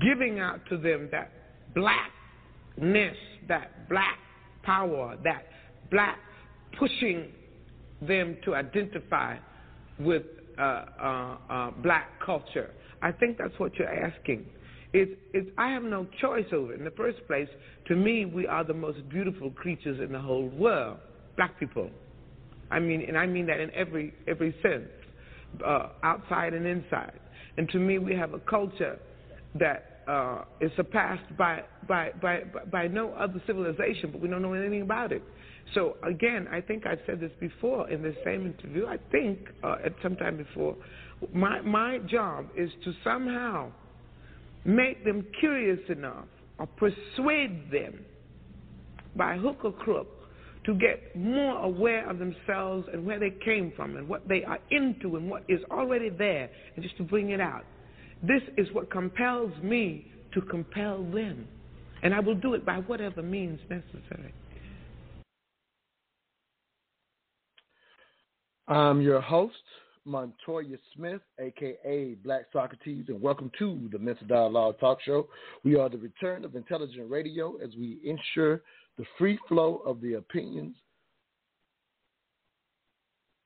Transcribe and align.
giving 0.00 0.40
out 0.40 0.60
to 0.68 0.76
them 0.76 1.08
that 1.12 1.30
blackness, 1.74 3.16
that 3.48 3.88
black 3.88 4.18
power, 4.62 5.16
that 5.24 5.46
black 5.90 6.18
pushing 6.78 7.32
them 8.02 8.36
to 8.44 8.54
identify 8.54 9.36
with 9.98 10.22
uh, 10.58 10.62
uh, 10.62 11.36
uh, 11.48 11.70
black 11.82 12.08
culture. 12.24 12.70
I 13.02 13.12
think 13.12 13.38
that's 13.38 13.58
what 13.58 13.74
you're 13.76 13.88
asking. 13.88 14.46
It's, 14.92 15.12
it's, 15.32 15.48
I 15.56 15.70
have 15.70 15.82
no 15.82 16.06
choice 16.20 16.46
over 16.52 16.72
it. 16.72 16.78
In 16.78 16.84
the 16.84 16.90
first 16.92 17.18
place, 17.26 17.48
to 17.88 17.96
me, 17.96 18.24
we 18.24 18.46
are 18.46 18.64
the 18.64 18.74
most 18.74 19.08
beautiful 19.08 19.50
creatures 19.50 20.00
in 20.00 20.12
the 20.12 20.20
whole 20.20 20.48
world, 20.48 20.98
black 21.36 21.58
people. 21.58 21.90
I 22.70 22.80
mean, 22.80 23.04
and 23.06 23.16
I 23.16 23.26
mean 23.26 23.46
that 23.46 23.60
in 23.60 23.70
every 23.74 24.14
every 24.28 24.54
sense, 24.62 24.88
uh, 25.64 25.88
outside 26.02 26.54
and 26.54 26.66
inside. 26.66 27.18
And 27.56 27.68
to 27.70 27.78
me, 27.78 27.98
we 27.98 28.14
have 28.14 28.32
a 28.32 28.38
culture 28.40 28.98
that 29.58 30.02
uh, 30.06 30.44
is 30.60 30.70
surpassed 30.76 31.36
by, 31.36 31.62
by 31.88 32.10
by 32.20 32.40
by 32.70 32.86
no 32.88 33.12
other 33.12 33.42
civilization, 33.46 34.10
but 34.10 34.20
we 34.20 34.28
don't 34.28 34.42
know 34.42 34.54
anything 34.54 34.82
about 34.82 35.12
it. 35.12 35.22
So 35.74 35.96
again, 36.02 36.48
I 36.50 36.60
think 36.60 36.86
I've 36.86 37.00
said 37.06 37.20
this 37.20 37.30
before 37.38 37.88
in 37.90 38.02
the 38.02 38.14
same 38.24 38.46
interview. 38.46 38.86
I 38.86 38.98
think 39.12 39.38
uh, 39.62 39.76
at 39.84 39.92
some 40.02 40.16
time 40.16 40.36
before, 40.36 40.76
my 41.32 41.60
my 41.60 41.98
job 41.98 42.46
is 42.56 42.70
to 42.84 42.92
somehow 43.04 43.70
make 44.64 45.04
them 45.04 45.26
curious 45.38 45.80
enough 45.88 46.26
or 46.58 46.66
persuade 46.66 47.70
them 47.70 48.04
by 49.16 49.36
hook 49.36 49.64
or 49.64 49.72
crook 49.72 50.08
to 50.66 50.74
get 50.74 51.16
more 51.16 51.58
aware 51.64 52.08
of 52.08 52.18
themselves 52.18 52.86
and 52.92 53.04
where 53.04 53.18
they 53.18 53.30
came 53.30 53.72
from 53.74 53.96
and 53.96 54.06
what 54.08 54.28
they 54.28 54.44
are 54.44 54.58
into 54.70 55.16
and 55.16 55.30
what 55.30 55.42
is 55.48 55.60
already 55.70 56.10
there 56.10 56.50
and 56.74 56.82
just 56.82 56.96
to 56.98 57.02
bring 57.02 57.30
it 57.30 57.40
out. 57.40 57.64
This 58.22 58.42
is 58.58 58.66
what 58.72 58.90
compels 58.90 59.50
me 59.62 60.06
to 60.34 60.42
compel 60.42 61.02
them. 61.04 61.48
And 62.02 62.14
I 62.14 62.20
will 62.20 62.34
do 62.34 62.54
it 62.54 62.66
by 62.66 62.76
whatever 62.80 63.22
means 63.22 63.60
necessary. 63.70 64.34
I'm 68.68 69.00
your 69.00 69.22
host, 69.22 69.54
Montoya 70.04 70.76
Smith, 70.94 71.22
aka 71.40 72.14
Black 72.22 72.42
Socrates, 72.52 73.06
and 73.08 73.20
welcome 73.20 73.50
to 73.58 73.88
the 73.90 73.98
Mental 73.98 74.26
Dialogue 74.26 74.78
Talk 74.80 74.98
Show. 75.02 75.28
We 75.64 75.76
are 75.76 75.88
the 75.88 75.98
return 75.98 76.44
of 76.44 76.54
intelligent 76.54 77.10
radio 77.10 77.56
as 77.56 77.70
we 77.76 77.98
ensure 78.04 78.62
the 78.98 79.04
free 79.18 79.38
flow 79.48 79.76
of 79.86 80.00
the 80.02 80.14
opinions 80.14 80.76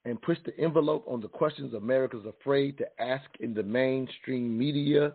and 0.05 0.21
push 0.21 0.39
the 0.45 0.59
envelope 0.59 1.05
on 1.09 1.21
the 1.21 1.29
questions 1.29 1.75
America's 1.75 2.27
afraid 2.27 2.77
to 2.79 2.87
ask 3.01 3.25
in 3.41 3.55
the 3.55 3.63
mainstream 3.63 4.57
media. 4.57 5.13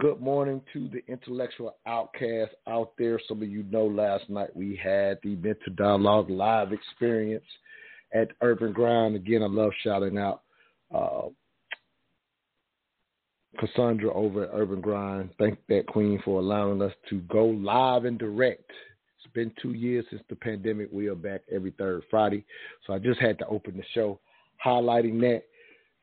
Good 0.00 0.20
morning 0.20 0.60
to 0.72 0.88
the 0.88 1.02
intellectual 1.10 1.76
outcasts 1.86 2.54
out 2.68 2.92
there. 2.98 3.20
Some 3.28 3.42
of 3.42 3.48
you 3.48 3.62
know 3.64 3.86
last 3.86 4.28
night 4.28 4.54
we 4.54 4.76
had 4.76 5.18
the 5.22 5.36
Mental 5.36 5.72
Dialogue 5.76 6.28
live 6.28 6.72
experience 6.72 7.44
at 8.12 8.28
Urban 8.42 8.72
Grind. 8.72 9.14
Again, 9.14 9.42
I 9.42 9.46
love 9.46 9.70
shouting 9.82 10.18
out 10.18 10.42
uh, 10.94 11.28
Cassandra 13.58 14.12
over 14.12 14.44
at 14.44 14.50
Urban 14.52 14.80
Grind. 14.80 15.30
Thank 15.38 15.58
that 15.68 15.86
queen 15.86 16.20
for 16.24 16.40
allowing 16.40 16.82
us 16.82 16.92
to 17.10 17.20
go 17.22 17.44
live 17.46 18.04
and 18.04 18.18
direct. 18.18 18.70
Been 19.34 19.52
two 19.60 19.72
years 19.72 20.04
since 20.10 20.22
the 20.28 20.36
pandemic. 20.36 20.88
We 20.92 21.08
are 21.08 21.16
back 21.16 21.40
every 21.52 21.72
third 21.72 22.04
Friday. 22.08 22.44
So 22.86 22.92
I 22.92 22.98
just 22.98 23.20
had 23.20 23.36
to 23.40 23.46
open 23.48 23.76
the 23.76 23.82
show 23.92 24.20
highlighting 24.64 25.20
that. 25.20 25.42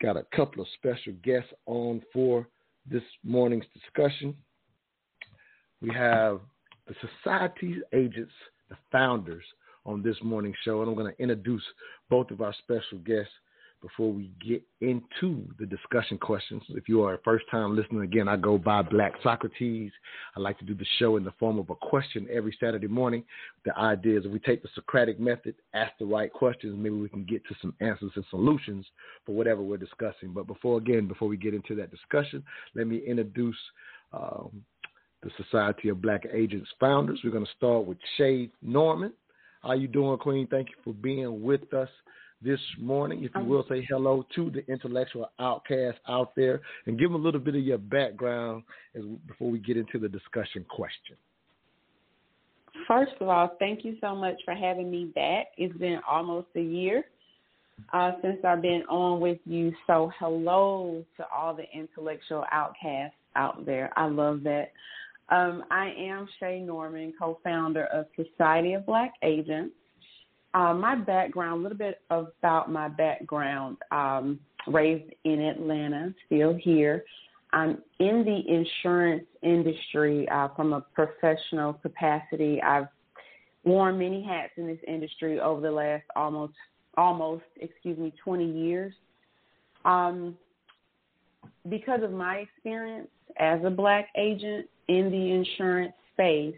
Got 0.01 0.17
a 0.17 0.25
couple 0.35 0.61
of 0.61 0.67
special 0.75 1.13
guests 1.23 1.51
on 1.65 2.01
for 2.11 2.47
this 2.89 3.03
morning's 3.23 3.65
discussion. 3.73 4.35
We 5.81 5.93
have 5.93 6.41
the 6.87 6.95
Society's 7.23 7.81
agents, 7.93 8.33
the 8.69 8.75
founders 8.91 9.43
on 9.85 10.03
this 10.03 10.17
morning's 10.21 10.57
show. 10.65 10.81
And 10.81 10.89
I'm 10.89 10.95
going 10.95 11.13
to 11.13 11.21
introduce 11.21 11.63
both 12.09 12.31
of 12.31 12.41
our 12.41 12.53
special 12.63 12.97
guests 13.05 13.31
before 13.81 14.11
we 14.11 14.31
get 14.45 14.61
into 14.81 15.43
the 15.59 15.65
discussion 15.65 16.17
questions. 16.17 16.61
If 16.69 16.87
you 16.87 17.03
are 17.03 17.15
a 17.15 17.21
first 17.23 17.45
time 17.49 17.75
listener, 17.75 18.03
again, 18.03 18.27
I 18.27 18.37
go 18.37 18.57
by 18.57 18.83
Black 18.83 19.13
Socrates. 19.23 19.91
I 20.35 20.39
like 20.39 20.59
to 20.59 20.65
do 20.65 20.75
the 20.75 20.85
show 20.99 21.17
in 21.17 21.23
the 21.23 21.33
form 21.39 21.57
of 21.57 21.69
a 21.69 21.75
question 21.75 22.27
every 22.31 22.55
Saturday 22.59 22.87
morning. 22.87 23.23
The 23.65 23.75
idea 23.77 24.19
is 24.19 24.25
if 24.25 24.31
we 24.31 24.39
take 24.39 24.61
the 24.61 24.69
Socratic 24.75 25.19
method, 25.19 25.55
ask 25.73 25.91
the 25.99 26.05
right 26.05 26.31
questions, 26.31 26.75
maybe 26.77 26.95
we 26.95 27.09
can 27.09 27.23
get 27.23 27.43
to 27.47 27.55
some 27.61 27.73
answers 27.81 28.11
and 28.15 28.25
solutions 28.29 28.85
for 29.25 29.33
whatever 29.33 29.63
we're 29.63 29.77
discussing. 29.77 30.31
But 30.33 30.45
before, 30.45 30.77
again, 30.77 31.07
before 31.07 31.27
we 31.27 31.37
get 31.37 31.55
into 31.55 31.75
that 31.75 31.91
discussion, 31.91 32.43
let 32.75 32.87
me 32.87 32.97
introduce 32.97 33.57
um, 34.13 34.63
the 35.23 35.31
Society 35.43 35.89
of 35.89 36.01
Black 36.01 36.25
Agents 36.31 36.69
founders. 36.79 37.19
We're 37.23 37.31
going 37.31 37.45
to 37.45 37.51
start 37.57 37.85
with 37.85 37.97
Shay 38.17 38.49
Norman. 38.61 39.13
How 39.63 39.73
you 39.73 39.87
doing, 39.87 40.17
Queen? 40.19 40.47
Thank 40.47 40.69
you 40.69 40.75
for 40.83 40.93
being 40.93 41.43
with 41.43 41.73
us 41.73 41.89
this 42.41 42.59
morning. 42.79 43.23
If 43.23 43.31
you 43.35 43.43
will 43.43 43.65
say 43.69 43.85
hello 43.89 44.25
to 44.35 44.49
the 44.49 44.65
intellectual 44.71 45.31
outcast 45.39 45.99
out 46.07 46.33
there 46.35 46.61
and 46.85 46.97
give 46.97 47.11
them 47.11 47.21
a 47.21 47.23
little 47.23 47.39
bit 47.39 47.55
of 47.55 47.61
your 47.61 47.77
background 47.77 48.63
as, 48.95 49.03
before 49.27 49.51
we 49.51 49.59
get 49.59 49.77
into 49.77 49.99
the 49.99 50.09
discussion 50.09 50.65
question. 50.69 51.15
First 52.87 53.13
of 53.19 53.27
all, 53.27 53.55
thank 53.59 53.83
you 53.85 53.97
so 54.01 54.15
much 54.15 54.35
for 54.45 54.53
having 54.53 54.89
me 54.89 55.05
back. 55.13 55.47
It's 55.57 55.77
been 55.77 55.99
almost 56.09 56.47
a 56.55 56.61
year 56.61 57.03
uh, 57.93 58.13
since 58.21 58.37
I've 58.43 58.61
been 58.61 58.83
on 58.89 59.19
with 59.19 59.39
you. 59.45 59.73
So, 59.87 60.11
hello 60.19 61.03
to 61.17 61.25
all 61.33 61.53
the 61.53 61.65
intellectual 61.73 62.45
outcasts 62.51 63.15
out 63.35 63.65
there. 63.65 63.91
I 63.95 64.05
love 64.05 64.43
that. 64.43 64.71
Um, 65.29 65.63
I 65.71 65.93
am 65.97 66.27
Shay 66.39 66.59
Norman, 66.59 67.13
co 67.17 67.39
founder 67.43 67.85
of 67.85 68.05
Society 68.15 68.73
of 68.73 68.85
Black 68.85 69.13
Agents. 69.23 69.73
Uh, 70.53 70.73
my 70.73 70.95
background, 70.95 71.59
a 71.59 71.63
little 71.63 71.77
bit 71.77 72.01
about 72.09 72.71
my 72.71 72.87
background. 72.89 73.77
Um, 73.91 74.39
raised 74.67 75.11
in 75.23 75.41
Atlanta, 75.41 76.13
still 76.25 76.53
here. 76.53 77.03
I'm 77.53 77.79
in 77.99 78.23
the 78.23 78.41
insurance 78.47 79.25
industry 79.41 80.27
uh, 80.29 80.49
from 80.55 80.73
a 80.73 80.81
professional 80.81 81.73
capacity. 81.73 82.61
I've 82.61 82.87
worn 83.63 83.99
many 83.99 84.23
hats 84.23 84.53
in 84.57 84.67
this 84.67 84.79
industry 84.87 85.39
over 85.39 85.61
the 85.61 85.71
last 85.71 86.03
almost 86.15 86.53
almost 86.97 87.43
excuse 87.59 87.97
me 87.97 88.13
20 88.23 88.49
years. 88.51 88.93
Um, 89.85 90.37
because 91.69 92.03
of 92.03 92.11
my 92.11 92.37
experience 92.37 93.07
as 93.37 93.59
a 93.65 93.69
black 93.69 94.07
agent 94.17 94.67
in 94.87 95.11
the 95.11 95.31
insurance 95.31 95.93
space, 96.13 96.55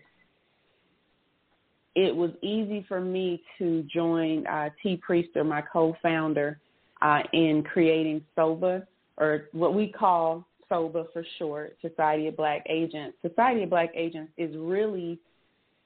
it 1.95 2.15
was 2.15 2.31
easy 2.41 2.85
for 2.87 2.99
me 2.99 3.41
to 3.57 3.83
join 3.83 4.45
uh, 4.47 4.69
T. 4.81 4.99
Priester, 5.07 5.45
my 5.45 5.61
co-founder, 5.61 6.59
uh, 7.01 7.19
in 7.33 7.63
creating 7.63 8.23
SOBA, 8.35 8.85
or 9.17 9.45
what 9.51 9.73
we 9.75 9.87
call 9.87 10.45
SOBA 10.69 11.05
for 11.13 11.25
short, 11.37 11.77
Society 11.81 12.27
of 12.27 12.37
Black 12.37 12.65
Agents. 12.67 13.17
Society 13.21 13.63
of 13.63 13.69
Black 13.69 13.91
Agents 13.93 14.31
is 14.37 14.55
really, 14.57 15.19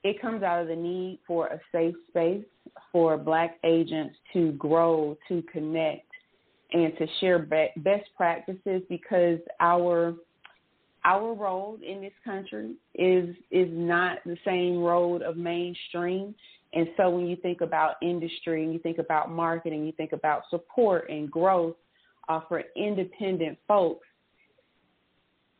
it 0.04 0.20
comes 0.22 0.42
out 0.42 0.62
of 0.62 0.68
the 0.68 0.76
need 0.76 1.18
for 1.26 1.48
a 1.48 1.60
safe 1.72 1.94
space 2.08 2.44
for 2.92 3.18
Black 3.18 3.58
agents 3.64 4.14
to 4.32 4.52
grow, 4.52 5.16
to 5.28 5.42
connect, 5.52 6.06
and 6.72 6.92
to 6.98 7.06
share 7.20 7.38
best 7.38 8.08
practices 8.16 8.82
because 8.88 9.38
our 9.60 10.14
our 11.04 11.34
road 11.34 11.82
in 11.82 12.00
this 12.00 12.12
country 12.24 12.74
is 12.94 13.34
is 13.50 13.68
not 13.70 14.18
the 14.24 14.36
same 14.44 14.78
road 14.78 15.22
of 15.22 15.36
mainstream. 15.36 16.34
And 16.74 16.88
so 16.96 17.08
when 17.08 17.26
you 17.26 17.36
think 17.36 17.60
about 17.62 17.94
industry 18.02 18.62
and 18.62 18.72
you 18.72 18.78
think 18.78 18.98
about 18.98 19.30
marketing, 19.30 19.86
you 19.86 19.92
think 19.92 20.12
about 20.12 20.42
support 20.50 21.08
and 21.08 21.30
growth 21.30 21.76
uh, 22.28 22.40
for 22.46 22.62
independent 22.76 23.56
folks, 23.66 24.06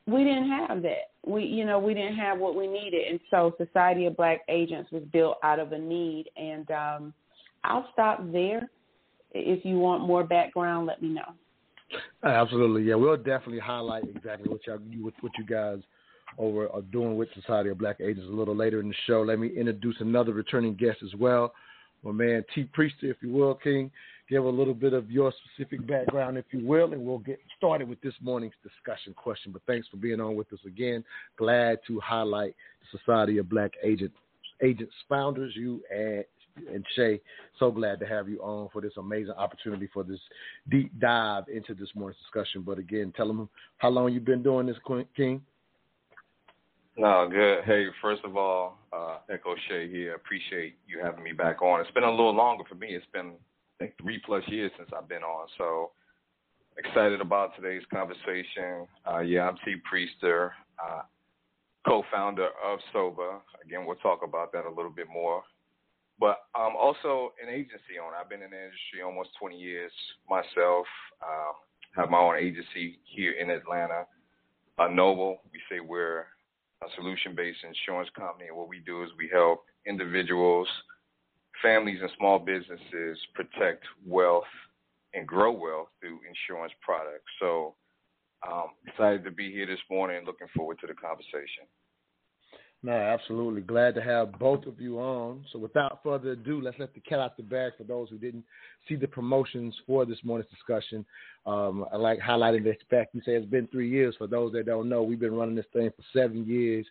we 0.07 0.23
didn't 0.25 0.51
have 0.51 0.83
that. 0.83 1.11
We 1.27 1.45
you 1.45 1.65
know 1.65 1.79
we 1.79 1.95
didn't 1.95 2.17
have 2.17 2.39
what 2.39 2.55
we 2.55 2.67
needed, 2.67 3.07
and 3.09 3.21
so 3.31 3.55
Society 3.59 4.07
of 4.07 4.17
Black 4.17 4.41
Agents 4.49 4.91
was 4.91 5.03
built 5.13 5.39
out 5.43 5.59
of 5.59 5.73
a 5.73 5.79
need. 5.79 6.27
And 6.37 6.71
um, 6.71 7.15
I'll 7.65 7.89
stop 7.93 8.21
there. 8.33 8.69
If 9.33 9.65
you 9.65 9.79
want 9.79 10.07
more 10.07 10.25
background, 10.25 10.87
let 10.87 11.03
me 11.03 11.09
know. 11.09 11.35
Absolutely, 12.25 12.83
yeah. 12.83 12.95
We'll 12.95 13.17
definitely 13.17 13.61
highlight 13.61 14.05
exactly 14.05 14.49
what 14.49 14.67
y'all, 14.67 14.79
what, 15.01 15.33
you 15.39 15.47
guys 15.47 15.79
over 16.37 16.69
are 16.69 16.83
doing 16.83 17.17
with 17.17 17.29
Society 17.35 17.71
of 17.71 17.79
Black 17.79 18.01
Agents 18.01 18.29
a 18.31 18.35
little 18.35 18.57
later 18.57 18.81
in 18.81 18.89
the 18.89 18.95
show. 19.07 19.23
Let 19.23 19.39
me 19.39 19.49
introduce 19.49 19.97
another 20.01 20.33
returning 20.33 20.75
guest 20.75 20.99
as 21.03 21.15
well, 21.19 21.53
my 22.03 22.13
man 22.13 22.45
T. 22.55 22.69
Priester, 22.77 23.05
if 23.05 23.17
you 23.23 23.33
will, 23.33 23.55
King. 23.55 23.91
Give 24.29 24.45
a 24.45 24.49
little 24.49 24.75
bit 24.75 24.93
of 24.93 25.11
your 25.11 25.33
specific 25.33 25.87
background, 25.87 26.37
if 26.37 26.45
you 26.51 26.67
will, 26.67 26.93
and 26.93 27.03
we'll 27.03 27.19
get 27.19 27.41
started 27.57 27.89
with 27.89 27.99
this 28.03 28.13
morning's 28.21 28.53
discussion 28.63 29.15
question. 29.15 29.53
But 29.53 29.63
thanks 29.67 29.89
for 29.89 29.97
being 29.97 30.21
on 30.21 30.37
with 30.37 30.53
us 30.53 30.59
again. 30.67 31.03
Glad 31.39 31.79
to 31.87 31.99
highlight 32.01 32.55
Society 32.91 33.39
of 33.39 33.49
Black 33.49 33.73
Agents 33.83 34.15
Agents 34.63 34.93
founders, 35.09 35.53
you 35.55 35.81
and 35.95 36.25
and 36.73 36.85
Shay. 36.95 37.21
So 37.59 37.71
glad 37.71 38.01
to 38.01 38.07
have 38.07 38.29
you 38.29 38.41
on 38.41 38.69
for 38.73 38.81
this 38.81 38.93
amazing 38.97 39.35
opportunity 39.37 39.89
for 39.93 40.05
this 40.05 40.21
deep 40.71 40.93
dive 41.01 41.45
into 41.53 41.75
this 41.75 41.89
morning's 41.95 42.21
discussion. 42.23 42.63
But 42.63 42.79
again, 42.79 43.13
tell 43.17 43.27
them 43.27 43.49
how 43.79 43.89
long 43.91 44.13
you've 44.13 44.25
been 44.25 44.43
doing 44.43 44.67
this, 44.67 44.77
King. 45.17 45.43
No, 46.97 47.29
good. 47.31 47.63
Hey, 47.65 47.87
first 48.03 48.25
of 48.25 48.37
all, 48.37 48.77
uh, 48.93 49.19
Echo 49.31 49.55
Shay 49.69 49.89
here. 49.89 50.17
Appreciate 50.17 50.75
you 50.89 50.99
having 51.01 51.23
me 51.23 51.33
back 51.33 51.63
on. 51.63 51.81
It's 51.81 51.91
been 51.93 52.03
a 52.03 52.11
little 52.11 52.35
longer 52.35 52.65
for 52.69 52.75
me. 52.75 52.89
It's 52.89 53.07
been, 53.13 53.35
I 53.81 53.85
think, 53.85 53.95
three 54.03 54.21
plus 54.27 54.43
years 54.49 54.73
since 54.77 54.91
I've 54.97 55.09
been 55.09 55.23
on. 55.23 55.47
So 55.59 55.93
excited 56.77 57.21
about 57.21 57.55
today's 57.55 57.83
conversation. 57.93 58.89
Uh, 59.09 59.21
yeah, 59.21 59.49
I'm 59.49 59.57
T. 59.65 59.77
Priester, 59.89 60.51
uh, 60.85 61.03
co-founder 61.87 62.49
of 62.65 62.81
SOBA. 62.93 63.43
Again, 63.65 63.87
we'll 63.87 63.97
talk 63.97 64.21
about 64.25 64.53
that 64.53 64.65
a 64.65 64.69
little 64.69 64.91
bit 64.91 65.07
more. 65.13 65.45
But 66.19 66.39
I'm 66.55 66.75
also 66.77 67.33
an 67.43 67.53
agency 67.53 67.99
owner. 68.03 68.17
I've 68.17 68.29
been 68.29 68.43
in 68.43 68.51
the 68.51 68.57
industry 68.57 69.03
almost 69.05 69.31
20 69.41 69.57
years 69.57 69.93
myself. 70.29 70.87
Uh, 71.23 71.53
have 71.97 72.11
my 72.11 72.19
own 72.19 72.37
agency 72.37 72.99
here 73.05 73.33
in 73.33 73.51
Atlanta. 73.51 74.07
Uh, 74.79 74.89
Noble, 74.89 75.43
we 75.53 75.61
say 75.71 75.81
we're 75.81 76.27
a 76.83 76.87
solution-based 76.97 77.59
insurance 77.65 78.09
company. 78.17 78.49
And 78.49 78.57
what 78.57 78.69
we 78.69 78.81
do 78.81 79.03
is 79.03 79.11
we 79.19 79.29
help 79.33 79.65
individuals, 79.87 80.69
families, 81.63 81.99
and 82.01 82.11
small 82.19 82.39
businesses 82.39 83.19
protect 83.35 83.85
wealth 84.07 84.45
and 85.15 85.27
grow 85.27 85.51
wealth 85.51 85.89
through 86.01 86.21
insurance 86.29 86.73
products. 86.83 87.27
So 87.41 87.75
um, 88.47 88.69
excited 88.87 89.25
to 89.25 89.31
be 89.31 89.51
here 89.51 89.67
this 89.67 89.83
morning. 89.91 90.19
And 90.19 90.27
looking 90.27 90.49
forward 90.55 90.79
to 90.81 90.87
the 90.87 90.95
conversation. 90.95 91.67
No, 92.83 92.93
absolutely. 92.93 93.63
Glad 93.63 93.97
to 93.97 94.03
have 94.03 94.39
both 94.39 94.65
of 94.67 94.81
you 94.81 95.01
on. 95.01 95.45
So 95.53 95.59
without 95.59 96.01
further 96.05 96.31
ado, 96.33 96.61
let's 96.61 96.79
let 96.79 96.95
the 96.95 97.01
cat 97.01 97.19
out 97.19 97.37
the 97.37 97.43
bag 97.43 97.73
for 97.77 97.83
those 97.83 98.09
who 98.09 98.19
didn't 98.19 98.45
see 98.89 98.95
the 98.95 99.09
promotions 99.09 99.75
for 99.85 100.07
this 100.07 100.19
morning's 100.23 100.51
discussion. 100.51 101.05
Um, 101.45 101.85
I 101.93 101.97
like 101.97 102.21
highlighting 102.21 102.63
the 102.63 102.77
fact 102.89 103.15
you 103.15 103.21
say 103.23 103.33
it's 103.33 103.47
been 103.47 103.67
three 103.69 103.91
years. 103.91 104.15
For 104.17 104.29
those 104.29 104.53
that 104.53 104.67
don't 104.67 104.89
know, 104.89 105.03
we've 105.03 105.19
been 105.19 105.35
running 105.35 105.57
this 105.57 105.67
thing 105.73 105.91
for 105.91 106.05
seven 106.17 106.47
years, 106.47 106.87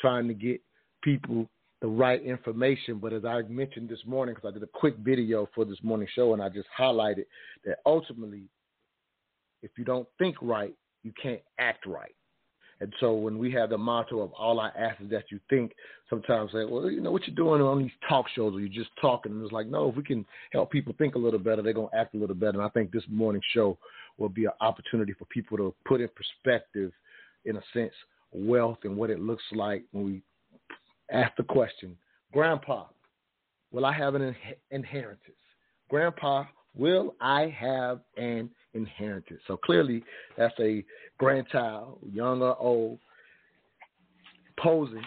trying 0.00 0.28
to 0.28 0.34
get 0.34 0.60
people 1.02 1.48
the 1.80 1.88
right 1.88 2.22
information. 2.22 2.98
But 2.98 3.12
as 3.12 3.24
I 3.24 3.42
mentioned 3.42 3.88
this 3.88 4.06
morning, 4.06 4.36
because 4.36 4.50
I 4.50 4.54
did 4.54 4.62
a 4.62 4.78
quick 4.78 4.96
video 4.98 5.48
for 5.52 5.64
this 5.64 5.82
morning 5.82 6.06
show, 6.14 6.32
and 6.32 6.42
I 6.42 6.48
just 6.48 6.68
highlighted 6.78 7.24
that 7.64 7.78
ultimately, 7.84 8.44
if 9.62 9.72
you 9.76 9.84
don't 9.84 10.06
think 10.16 10.36
right, 10.40 10.74
you 11.02 11.12
can't 11.20 11.42
act 11.58 11.86
right. 11.86 12.14
And 12.84 12.92
so 13.00 13.14
when 13.14 13.38
we 13.38 13.50
have 13.52 13.70
the 13.70 13.78
motto 13.78 14.20
of 14.20 14.30
all 14.34 14.60
I 14.60 14.68
ask 14.78 15.00
is 15.00 15.08
that 15.08 15.24
you 15.30 15.40
think, 15.48 15.72
sometimes 16.10 16.52
say, 16.52 16.66
well, 16.66 16.90
you 16.90 17.00
know, 17.00 17.10
what 17.10 17.26
you're 17.26 17.34
doing 17.34 17.62
on 17.62 17.78
these 17.78 17.90
talk 18.06 18.26
shows, 18.36 18.54
or 18.54 18.60
you're 18.60 18.68
just 18.68 18.90
talking. 19.00 19.32
And 19.32 19.42
it's 19.42 19.52
like, 19.52 19.68
no, 19.68 19.88
if 19.88 19.96
we 19.96 20.02
can 20.02 20.26
help 20.52 20.70
people 20.70 20.94
think 20.98 21.14
a 21.14 21.18
little 21.18 21.38
better, 21.38 21.62
they're 21.62 21.72
going 21.72 21.88
to 21.88 21.96
act 21.96 22.14
a 22.14 22.18
little 22.18 22.36
better. 22.36 22.58
And 22.58 22.62
I 22.62 22.68
think 22.68 22.92
this 22.92 23.02
morning 23.08 23.40
show 23.54 23.78
will 24.18 24.28
be 24.28 24.44
an 24.44 24.52
opportunity 24.60 25.14
for 25.14 25.24
people 25.24 25.56
to 25.56 25.74
put 25.86 26.02
in 26.02 26.10
perspective, 26.14 26.92
in 27.46 27.56
a 27.56 27.62
sense, 27.72 27.94
wealth 28.32 28.80
and 28.84 28.98
what 28.98 29.08
it 29.08 29.18
looks 29.18 29.44
like 29.52 29.84
when 29.92 30.04
we 30.04 30.22
ask 31.10 31.34
the 31.36 31.42
question, 31.42 31.96
Grandpa, 32.34 32.84
will 33.72 33.86
I 33.86 33.94
have 33.94 34.14
an 34.14 34.36
inheritance? 34.70 35.20
Grandpa, 35.88 36.44
will 36.76 37.14
I 37.20 37.54
have 37.58 38.00
an 38.16 38.50
inheritance. 38.74 39.40
So 39.46 39.56
clearly, 39.56 40.02
that's 40.36 40.54
a 40.60 40.84
grandchild, 41.18 41.98
young 42.12 42.42
or 42.42 42.56
old, 42.58 42.98
posing. 44.58 45.02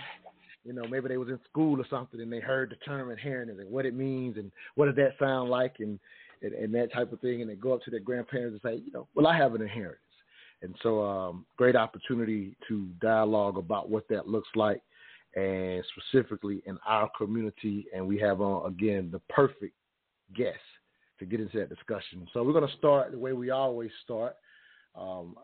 You 0.63 0.73
know, 0.73 0.85
maybe 0.87 1.07
they 1.07 1.17
was 1.17 1.29
in 1.29 1.39
school 1.49 1.79
or 1.79 1.85
something 1.89 2.19
and 2.19 2.31
they 2.31 2.41
heard 2.41 2.71
the 2.71 2.75
term 2.85 3.09
inheritance 3.09 3.59
and 3.61 3.71
what 3.71 3.85
it 3.85 3.95
means 3.95 4.37
and 4.37 4.51
what 4.75 4.87
does 4.87 4.95
that 4.95 5.13
sound 5.17 5.49
like 5.49 5.75
and, 5.79 5.97
and, 6.41 6.53
and 6.53 6.73
that 6.75 6.91
type 6.91 7.13
of 7.13 7.21
thing. 7.21 7.41
And 7.41 7.49
they 7.49 7.55
go 7.55 7.73
up 7.73 7.83
to 7.83 7.91
their 7.91 8.01
grandparents 8.01 8.59
and 8.61 8.71
say, 8.71 8.81
you 8.85 8.91
know, 8.91 9.07
well, 9.15 9.27
I 9.27 9.37
have 9.37 9.55
an 9.55 9.61
inheritance. 9.61 10.01
And 10.61 10.75
so, 10.81 11.03
um, 11.03 11.45
great 11.55 11.75
opportunity 11.75 12.57
to 12.67 12.87
dialogue 12.99 13.57
about 13.57 13.89
what 13.89 14.07
that 14.09 14.27
looks 14.27 14.49
like 14.55 14.81
and 15.35 15.83
specifically 15.95 16.63
in 16.65 16.79
our 16.85 17.09
community. 17.17 17.85
And 17.95 18.05
we 18.05 18.17
have 18.19 18.41
on, 18.41 18.69
again, 18.69 19.09
the 19.11 19.19
perfect 19.29 19.75
guest 20.35 20.57
to 21.19 21.25
get 21.25 21.39
into 21.39 21.57
that 21.59 21.69
discussion. 21.69 22.27
So 22.33 22.43
we're 22.43 22.53
going 22.53 22.67
to 22.67 22.77
start 22.77 23.11
the 23.11 23.19
way 23.19 23.33
we 23.33 23.49
always 23.49 23.91
start. 24.03 24.35
Um, 24.95 25.35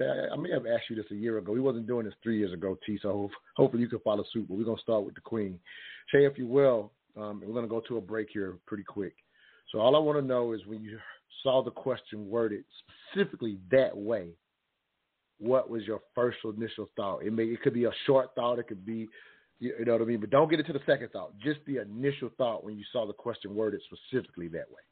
I, 0.00 0.36
may 0.36 0.50
have 0.50 0.66
asked 0.66 0.90
you 0.90 0.96
this 0.96 1.06
a 1.12 1.14
year 1.14 1.38
ago. 1.38 1.52
We 1.52 1.60
wasn't 1.60 1.86
doing 1.86 2.04
this 2.04 2.14
three 2.22 2.38
years 2.38 2.52
ago, 2.52 2.76
T. 2.84 2.98
So 3.00 3.30
hopefully 3.56 3.82
you 3.82 3.88
can 3.88 4.00
follow 4.00 4.24
suit. 4.32 4.48
But 4.48 4.56
we're 4.56 4.64
going 4.64 4.76
to 4.76 4.82
start 4.82 5.04
with 5.04 5.14
the 5.14 5.20
Queen. 5.20 5.58
Shay, 6.08 6.24
if 6.26 6.36
you 6.36 6.46
will, 6.46 6.92
um, 7.16 7.42
we're 7.44 7.52
going 7.52 7.64
to 7.64 7.68
go 7.68 7.80
to 7.88 7.98
a 7.98 8.00
break 8.00 8.28
here 8.32 8.58
pretty 8.66 8.84
quick. 8.84 9.14
So 9.70 9.78
all 9.78 9.94
I 9.96 10.00
want 10.00 10.18
to 10.18 10.26
know 10.26 10.52
is 10.52 10.60
when 10.66 10.82
you 10.82 10.98
saw 11.42 11.62
the 11.62 11.70
question 11.70 12.28
worded 12.28 12.64
specifically 13.12 13.58
that 13.70 13.96
way, 13.96 14.30
what 15.38 15.70
was 15.70 15.84
your 15.84 16.00
first 16.14 16.38
initial 16.44 16.88
thought? 16.96 17.24
It 17.24 17.32
may 17.32 17.44
it 17.44 17.62
could 17.62 17.74
be 17.74 17.84
a 17.84 17.90
short 18.06 18.30
thought. 18.34 18.58
It 18.58 18.68
could 18.68 18.84
be 18.84 19.08
you 19.60 19.84
know 19.84 19.92
what 19.92 20.02
I 20.02 20.04
mean? 20.04 20.20
But 20.20 20.30
don't 20.30 20.50
get 20.50 20.60
into 20.60 20.72
the 20.72 20.80
second 20.86 21.10
thought. 21.10 21.32
Just 21.38 21.60
the 21.66 21.80
initial 21.80 22.30
thought 22.36 22.64
when 22.64 22.76
you 22.76 22.84
saw 22.92 23.06
the 23.06 23.12
question 23.12 23.54
worded 23.54 23.80
specifically 23.86 24.48
that 24.48 24.68
way. 24.70 24.82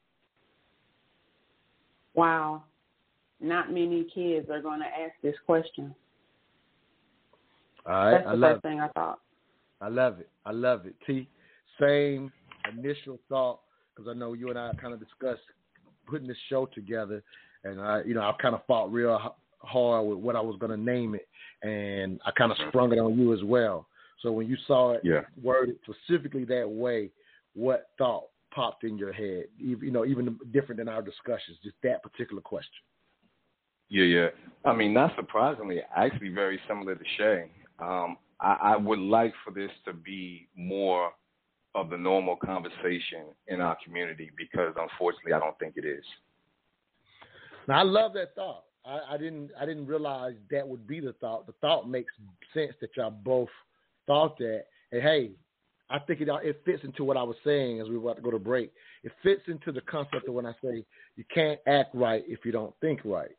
Wow. 2.15 2.65
Not 3.41 3.73
many 3.73 4.07
kids 4.15 4.49
are 4.51 4.63
going 4.63 4.81
to 4.81 4.87
ask 4.87 5.15
this 5.23 5.35
question. 5.47 5.95
All 7.87 7.93
right. 7.93 8.11
That's 8.13 8.25
the 8.25 8.31
I 8.31 8.35
love 8.35 8.53
first 8.53 8.63
thing 8.63 8.81
I 8.81 8.89
thought. 8.89 9.19
I 9.81 9.89
love 9.89 10.21
it. 10.21 10.29
I 10.47 10.53
love 10.53 10.87
it. 10.87 10.95
T, 11.07 11.29
same 11.81 12.31
initial 12.73 13.19
thought 13.29 13.61
because 13.95 14.09
I 14.09 14.15
know 14.15 14.33
you 14.33 14.51
and 14.51 14.59
I 14.59 14.73
kind 14.81 14.95
of 14.95 15.01
discussed 15.01 15.43
putting 16.07 16.29
this 16.29 16.37
show 16.49 16.67
together, 16.67 17.23
and 17.65 17.81
I, 17.81 18.03
you 18.05 18.15
know, 18.15 18.21
I 18.21 18.33
kind 18.41 18.55
of 18.55 18.65
fought 18.67 18.93
real 18.93 19.35
hard 19.59 20.07
with 20.07 20.19
what 20.19 20.37
I 20.37 20.41
was 20.41 20.57
going 20.59 20.71
to 20.71 20.77
name 20.77 21.15
it, 21.15 21.29
and 21.67 22.21
I 22.25 22.31
kind 22.33 22.53
of 22.53 22.59
sprung 22.69 22.93
it 22.93 22.99
on 22.99 23.19
you 23.19 23.33
as 23.33 23.43
well. 23.43 23.87
So 24.21 24.31
when 24.31 24.47
you 24.47 24.57
saw 24.67 24.93
it 24.93 25.01
yeah. 25.03 25.23
worded 25.43 25.77
specifically 25.83 26.45
that 26.45 26.69
way, 26.69 27.11
what 27.55 27.89
thought 27.99 28.29
popped 28.55 28.85
in 28.85 28.99
your 28.99 29.13
head? 29.13 29.45
You 29.57 29.91
know, 29.91 30.05
even 30.05 30.39
different 30.53 30.79
than 30.79 30.89
our 30.89 31.03
discussions, 31.03 31.59
just 31.63 31.77
that 31.83 32.03
particular 32.03 32.43
question. 32.43 32.71
Yeah, 33.89 34.05
yeah. 34.05 34.27
I 34.65 34.75
mean, 34.75 34.95
not 34.95 35.15
surprisingly, 35.17 35.81
actually 35.95 36.31
very 36.31 36.59
similar 36.67 36.95
to 36.95 37.05
Shay. 37.19 37.51
Um, 37.79 38.17
I, 38.41 38.57
I 38.63 38.77
would 38.77 38.99
like 38.99 39.35
for 39.45 39.51
this 39.51 39.71
to 39.85 39.93
be 39.93 40.49
more 40.57 41.13
of 41.75 41.91
the 41.91 41.97
normal 41.97 42.37
conversation 42.37 43.27
in 43.49 43.61
our 43.61 43.77
community 43.85 44.31
because 44.37 44.75
unfortunately 44.79 45.33
I 45.33 45.39
don't 45.39 45.59
think 45.59 45.75
it 45.77 45.85
is. 45.85 46.05
Now 47.69 47.81
I 47.81 47.83
love 47.83 48.13
that 48.15 48.35
thought. 48.35 48.65
I, 48.85 49.01
I 49.11 49.17
didn't 49.17 49.51
I 49.59 49.65
didn't 49.65 49.87
realize 49.87 50.35
that 50.51 50.67
would 50.67 50.87
be 50.87 51.01
the 51.01 51.13
thought. 51.15 51.47
The 51.47 51.55
thought 51.61 51.89
makes 51.89 52.13
sense 52.53 52.73
that 52.81 52.91
y'all 52.97 53.11
both 53.11 53.49
thought 54.07 54.37
that. 54.39 54.65
And 54.91 55.03
hey, 55.03 55.31
I 55.93 55.99
think 55.99 56.23
it 56.23 56.29
it 56.43 56.63
fits 56.65 56.83
into 56.85 57.05
what 57.05 57.17
I 57.17 57.23
was 57.23 57.37
saying 57.45 57.81
as 57.81 57.89
we 57.89 57.99
were 57.99 58.11
about 58.11 58.17
to 58.17 58.23
go 58.23 58.31
to 58.31 58.39
break. 58.39 58.73
It 59.05 59.13
fits 59.23 59.43
into 59.47 59.73
the 59.73 59.83
concept 59.83 60.27
of 60.27 60.35
when 60.35 60.47
I 60.47 60.53
say 60.65 60.85
you 61.17 61.25
can't 61.33 61.61
act 61.67 61.95
right 61.95 62.25
if 62.27 62.45
you 62.45 62.53
don't 62.53 62.75
think 62.81 63.01
right. 63.05 63.37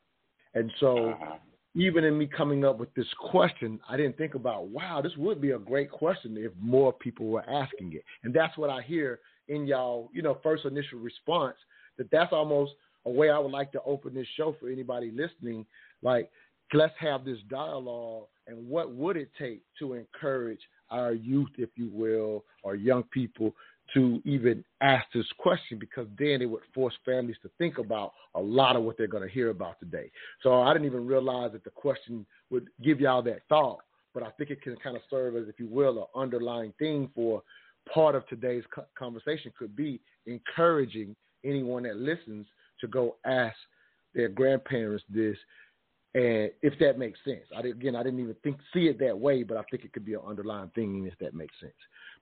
And 0.54 0.72
so, 0.80 1.10
uh-huh. 1.10 1.38
even 1.76 2.04
in 2.04 2.16
me 2.16 2.28
coming 2.28 2.64
up 2.64 2.78
with 2.78 2.94
this 2.94 3.08
question, 3.20 3.80
I 3.90 3.98
didn't 3.98 4.18
think 4.18 4.36
about, 4.36 4.68
wow, 4.68 5.02
this 5.02 5.18
would 5.18 5.42
be 5.42 5.52
a 5.52 5.60
great 5.60 5.90
question 5.90 6.38
if 6.38 6.52
more 6.62 6.94
people 6.94 7.26
were 7.26 7.48
asking 7.50 7.94
it. 7.94 8.04
And 8.24 8.34
that's 8.34 8.56
what 8.56 8.70
I 8.70 8.84
hear 8.84 9.20
in 9.48 9.66
y'all, 9.66 10.10
you 10.14 10.22
know, 10.22 10.38
first 10.44 10.66
initial 10.66 11.00
response. 11.00 11.56
That 11.98 12.12
that's 12.12 12.34
almost 12.34 12.74
a 13.06 13.10
way 13.10 13.30
I 13.30 13.40
would 13.40 13.52
like 13.52 13.72
to 13.72 13.82
open 13.84 14.14
this 14.14 14.28
show 14.38 14.56
for 14.60 14.70
anybody 14.70 15.12
listening. 15.12 15.66
Like, 16.02 16.30
let's 16.74 16.94
have 17.00 17.26
this 17.26 17.38
dialogue, 17.50 18.26
and 18.48 18.68
what 18.68 18.94
would 18.94 19.18
it 19.18 19.30
take 19.40 19.62
to 19.80 19.94
encourage 19.94 20.60
our 20.94 21.14
youth, 21.14 21.50
if 21.58 21.70
you 21.76 21.90
will, 21.92 22.44
or 22.64 22.76
young 22.76 23.04
people 23.12 23.54
to 23.94 24.22
even 24.24 24.64
ask 24.82 25.06
this 25.14 25.26
question 25.38 25.78
because 25.78 26.08
then 26.18 26.42
it 26.42 26.46
would 26.46 26.64
force 26.74 26.94
families 27.04 27.36
to 27.44 27.50
think 27.58 27.78
about 27.78 28.14
a 28.36 28.40
lot 28.40 28.76
of 28.76 28.84
what 28.84 28.98
they're 28.98 29.08
going 29.08 29.28
to 29.28 29.34
hear 29.34 29.50
about 29.50 29.80
today. 29.80 30.10
So 30.42 30.62
I 30.62 30.74
didn't 30.74 30.88
even 30.88 31.06
realize 31.06 31.52
that 31.52 31.64
the 31.64 31.70
question 31.70 32.26
would 32.50 32.70
give 32.82 33.02
y'all 33.02 33.22
that 33.24 33.42
thought, 33.50 33.80
but 34.14 34.24
I 34.24 34.30
think 34.32 34.52
it 34.52 34.62
can 34.62 34.78
kind 34.78 34.96
of 34.96 35.02
serve 35.10 35.36
as, 35.36 35.48
if 35.48 35.60
you 35.60 35.68
will, 35.68 35.98
an 35.98 36.22
underlying 36.22 36.74
thing 36.80 37.10
for 37.14 37.44
part 37.94 38.16
of 38.16 38.26
today's 38.28 38.64
conversation 38.98 39.52
could 39.58 39.76
be 39.76 40.00
encouraging 40.26 41.16
anyone 41.44 41.84
that 41.84 41.98
listens 41.98 42.48
to 42.80 42.88
go 42.88 43.18
ask 43.26 43.56
their 44.16 44.30
grandparents 44.30 45.04
this, 45.10 45.38
and 46.16 46.52
if 46.62 46.78
that 46.80 47.00
makes 47.00 47.20
sense. 47.26 47.46
I 47.56 47.68
again, 47.68 47.96
I 47.96 48.04
didn't 48.04 48.20
even 48.20 48.36
think 48.44 48.58
see 48.74 48.88
it 48.88 49.00
that 49.00 49.18
way, 49.18 49.44
but 49.44 49.58
I 49.58 49.64
think 49.70 49.84
it 49.84 49.94
could 49.94 50.06
be 50.06 50.14
an 50.14 50.22
underlying 50.26 50.70
thing 50.76 51.10
if 51.12 51.18
that 51.20 51.34
makes 51.34 51.60
sense. 51.60 51.74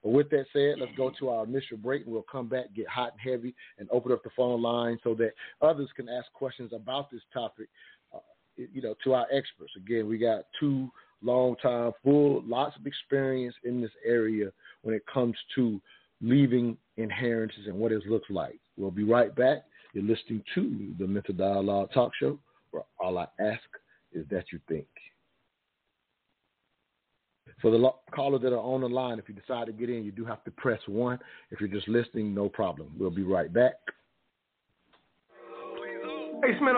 But 0.04 0.12
with 0.12 0.30
that 0.32 0.46
said, 0.54 0.76
let's 0.80 0.96
go 0.98 1.12
to 1.20 1.30
our 1.30 1.44
initial 1.44 1.78
break, 1.78 2.06
and 2.06 2.14
we'll 2.14 2.24
come 2.24 2.48
back, 2.48 2.74
get 2.74 2.88
hot 2.88 3.14
and 3.14 3.32
heavy, 3.32 3.54
and 3.78 3.88
open 3.92 4.12
up 4.12 4.24
the 4.24 4.32
phone 4.36 4.62
line 4.62 4.98
so 5.04 5.14
that 5.16 5.34
others 5.62 5.90
can 5.96 6.10
ask 6.10 6.32
questions 6.34 6.72
about 6.74 7.12
this 7.12 7.22
topic. 7.34 7.68
Uh, 8.14 8.20
you 8.58 8.82
know, 8.82 8.96
to 9.04 9.14
our 9.14 9.28
experts. 9.32 9.74
Again, 9.78 10.08
we 10.08 10.18
got 10.18 10.46
two 10.60 10.90
long 11.22 11.56
time, 11.58 11.92
full, 12.04 12.44
lots 12.46 12.76
of 12.78 12.86
experience 12.86 13.56
in 13.64 13.82
this 13.82 13.92
area 14.06 14.52
when 14.82 14.96
it 14.96 15.04
comes 15.12 15.36
to 15.56 15.80
leaving 16.22 16.78
inheritances 16.98 17.68
and 17.68 17.76
what 17.76 17.92
it 17.92 18.06
looks 18.08 18.30
like. 18.30 18.60
We'll 18.78 18.92
be 18.92 19.04
right 19.04 19.36
back. 19.36 19.64
You're 19.94 20.04
listening 20.04 20.44
to 20.56 20.94
the 20.98 21.08
Mental 21.08 21.34
Dialogue 21.34 21.90
Talk 21.94 22.12
Show, 22.20 22.40
where 22.72 22.84
all 23.00 23.18
I 23.18 23.28
ask 23.40 23.62
is 24.14 24.26
that 24.30 24.46
you 24.52 24.60
think. 24.68 24.88
For 27.62 27.70
the 27.70 27.92
callers 28.12 28.42
that 28.42 28.54
are 28.54 28.58
on 28.58 28.82
the 28.82 28.90
line, 28.90 29.20
if 29.20 29.30
you 29.30 29.36
decide 29.36 29.68
to 29.68 29.74
get 29.74 29.90
in, 29.90 30.04
you 30.04 30.12
do 30.12 30.26
have 30.26 30.44
to 30.46 30.52
press 30.52 30.80
one. 30.88 31.20
If 31.52 31.60
you're 31.60 31.70
just 31.70 31.88
listening, 31.88 32.34
no 32.34 32.50
problem. 32.50 32.92
We'll 32.98 33.12
be 33.12 33.24
right 33.24 33.54
back. 33.54 33.74
Hey, 36.44 36.58
Smith, 36.58 36.76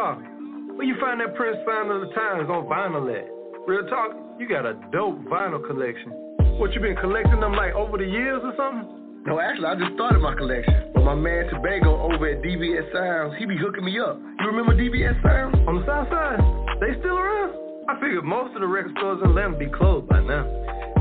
where 0.76 0.86
you 0.86 0.96
find 1.00 1.22
that 1.22 1.36
Prince 1.36 1.58
Sign 1.66 1.90
of 1.90 2.02
the 2.02 2.14
Times 2.14 2.50
on 2.50 2.66
vinyl 2.66 3.08
at? 3.16 3.30
Real 3.66 3.88
talk, 3.88 4.12
you 4.38 4.50
got 4.50 4.66
a 4.66 4.74
dope 4.92 5.24
vinyl 5.26 5.66
collection. 5.66 6.12
What, 6.60 6.74
you 6.74 6.82
been 6.82 6.98
collecting 6.98 7.40
them 7.40 7.54
like 7.54 7.74
over 7.74 7.98
the 7.98 8.06
years 8.06 8.42
or 8.44 8.54
something? 8.58 9.24
No, 9.26 9.40
actually, 9.40 9.68
I 9.68 9.76
just 9.76 9.94
started 9.94 10.20
my 10.20 10.36
collection. 10.36 10.93
My 11.04 11.16
man 11.16 11.48
Tobago 11.50 12.00
over 12.02 12.32
at 12.32 12.42
DBS 12.42 12.92
Sounds, 12.94 13.36
he 13.38 13.46
be 13.46 13.58
hooking 13.58 13.84
me 13.84 14.00
up. 14.00 14.18
You 14.40 14.48
remember 14.48 14.74
DBS 14.74 15.22
Sounds? 15.22 15.54
On 15.68 15.76
the 15.76 15.86
south 15.86 16.08
side? 16.08 16.40
They 16.80 16.98
still 17.00 17.18
around? 17.18 17.54
I 17.90 18.00
figured 18.00 18.24
most 18.24 18.56
of 18.56 18.62
the 18.62 18.68
record 18.68 18.94
stores 18.98 19.20
in 19.22 19.32
Atlanta 19.32 19.58
be 19.58 19.68
closed 19.68 20.08
by 20.08 20.22
now. 20.22 20.48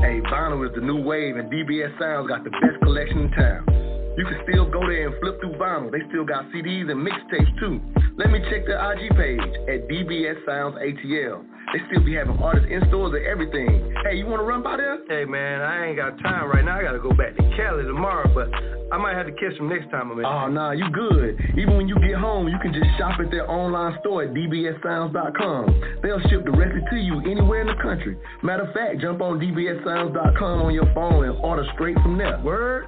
Hey, 0.03 0.19
vinyl 0.27 0.67
is 0.67 0.75
the 0.75 0.81
new 0.81 1.01
wave, 1.01 1.37
and 1.37 1.49
DBS 1.49 1.97
Sounds 1.97 2.27
got 2.27 2.43
the 2.43 2.49
best 2.49 2.83
collection 2.83 3.19
in 3.19 3.31
town. 3.31 3.82
You 4.17 4.25
can 4.25 4.39
still 4.47 4.69
go 4.69 4.81
there 4.81 5.09
and 5.09 5.19
flip 5.19 5.39
through 5.39 5.57
vinyl. 5.57 5.91
They 5.91 6.01
still 6.09 6.25
got 6.25 6.45
CDs 6.51 6.89
and 6.91 7.01
mixtapes 7.01 7.59
too. 7.59 7.81
Let 8.17 8.29
me 8.29 8.39
check 8.49 8.65
their 8.67 8.77
IG 8.93 9.09
page 9.17 9.41
at 9.67 9.89
DBS 9.89 10.45
Sounds 10.45 10.75
ATL. 10.75 11.43
They 11.73 11.79
still 11.89 12.05
be 12.05 12.13
having 12.13 12.37
artists 12.37 12.69
in 12.69 12.81
stores 12.89 13.13
and 13.17 13.25
everything. 13.25 13.95
Hey, 14.05 14.17
you 14.17 14.27
want 14.27 14.41
to 14.41 14.45
run 14.45 14.61
by 14.61 14.77
there? 14.77 14.99
Hey, 15.09 15.25
man, 15.25 15.61
I 15.61 15.87
ain't 15.87 15.97
got 15.97 16.19
time 16.21 16.47
right 16.51 16.63
now. 16.63 16.77
I 16.77 16.83
got 16.83 16.91
to 16.91 16.99
go 16.99 17.09
back 17.09 17.35
to 17.35 17.43
Cali 17.57 17.83
tomorrow, 17.83 18.29
but 18.29 18.53
I 18.93 18.97
might 19.01 19.15
have 19.17 19.25
to 19.25 19.31
catch 19.31 19.57
them 19.57 19.69
next 19.69 19.89
time 19.89 20.11
I'm 20.11 20.19
in. 20.19 20.25
Oh, 20.25 20.47
nah, 20.47 20.71
you 20.71 20.85
good. 20.93 21.39
Even 21.57 21.77
when 21.77 21.87
you 21.87 21.95
get 22.05 22.13
home, 22.13 22.47
you 22.47 22.59
can 22.61 22.73
just 22.73 22.85
shop 22.99 23.19
at 23.19 23.31
their 23.31 23.49
online 23.49 23.97
store 24.01 24.23
at 24.23 24.33
dbssounds.com. 24.35 25.99
They'll 26.03 26.21
ship 26.29 26.45
directly 26.45 26.81
to 26.91 26.97
you 26.97 27.19
anywhere 27.21 27.61
in 27.61 27.67
the 27.67 27.81
country. 27.81 28.17
Matter 28.43 28.63
of 28.63 28.73
fact, 28.75 29.01
jump 29.01 29.21
on 29.21 29.39
dbssounds.com 29.39 30.61
on 30.61 30.73
your 30.75 30.93
phone 30.93 31.25
and 31.25 31.37
order 31.39 31.65
straight 31.73 31.97
from 32.03 32.19
there. 32.19 32.39
Word? 32.41 32.87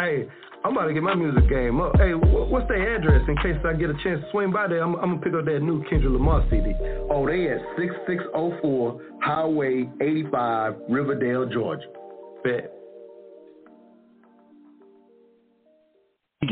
Hey, 0.00 0.28
I'm 0.64 0.76
about 0.76 0.86
to 0.86 0.94
get 0.94 1.02
my 1.02 1.16
music 1.16 1.48
game 1.48 1.80
up. 1.80 1.96
Hey, 1.96 2.12
what's 2.14 2.68
their 2.68 2.94
address 2.94 3.20
in 3.26 3.34
case 3.38 3.56
I 3.64 3.72
get 3.72 3.90
a 3.90 3.94
chance 3.94 4.22
to 4.22 4.28
swing 4.30 4.52
by 4.52 4.68
there? 4.68 4.80
I'm, 4.80 4.94
I'm 4.94 5.18
gonna 5.18 5.20
pick 5.20 5.34
up 5.34 5.44
that 5.46 5.58
new 5.58 5.82
Kendrick 5.90 6.12
Lamar 6.12 6.46
CD. 6.48 6.72
Oh, 7.10 7.26
they 7.26 7.50
at 7.50 7.58
6604 7.76 9.00
Highway 9.20 9.90
85, 10.00 10.74
Riverdale, 10.88 11.48
Georgia. 11.50 11.82
Bet. 12.44 12.72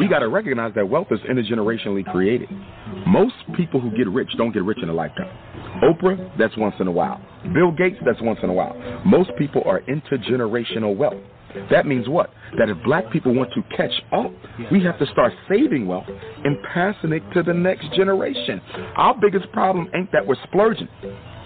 We 0.00 0.08
got 0.08 0.18
to 0.18 0.28
recognize 0.28 0.74
that 0.74 0.88
wealth 0.88 1.06
is 1.12 1.20
intergenerationally 1.20 2.04
created. 2.10 2.48
Most 3.06 3.34
people 3.56 3.80
who 3.80 3.96
get 3.96 4.08
rich 4.08 4.28
don't 4.36 4.52
get 4.52 4.64
rich 4.64 4.78
in 4.82 4.88
a 4.88 4.92
lifetime. 4.92 5.30
Oprah, 5.84 6.36
that's 6.36 6.56
once 6.56 6.74
in 6.80 6.88
a 6.88 6.92
while. 6.92 7.20
Bill 7.54 7.70
Gates, 7.70 7.96
that's 8.04 8.20
once 8.20 8.40
in 8.42 8.50
a 8.50 8.52
while. 8.52 8.74
Most 9.06 9.30
people 9.38 9.62
are 9.64 9.82
intergenerational 9.82 10.96
wealth. 10.96 11.22
That 11.70 11.86
means 11.86 12.08
what? 12.08 12.30
That 12.58 12.68
if 12.68 12.76
black 12.84 13.10
people 13.10 13.34
want 13.34 13.52
to 13.54 13.62
catch 13.76 14.02
up, 14.12 14.32
we 14.70 14.82
have 14.84 14.98
to 14.98 15.06
start 15.06 15.32
saving 15.48 15.86
wealth 15.86 16.06
and 16.08 16.56
passing 16.72 17.12
it 17.12 17.22
to 17.34 17.42
the 17.42 17.54
next 17.54 17.92
generation. 17.94 18.60
Our 18.96 19.14
biggest 19.20 19.50
problem 19.52 19.88
ain't 19.94 20.12
that 20.12 20.26
we're 20.26 20.36
splurging, 20.44 20.88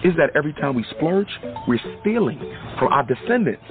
is 0.03 0.13
that 0.17 0.31
every 0.35 0.53
time 0.53 0.75
we 0.75 0.85
splurge, 0.91 1.29
we're 1.67 1.79
stealing 2.01 2.39
from 2.79 2.91
our 2.91 3.03
descendants. 3.03 3.63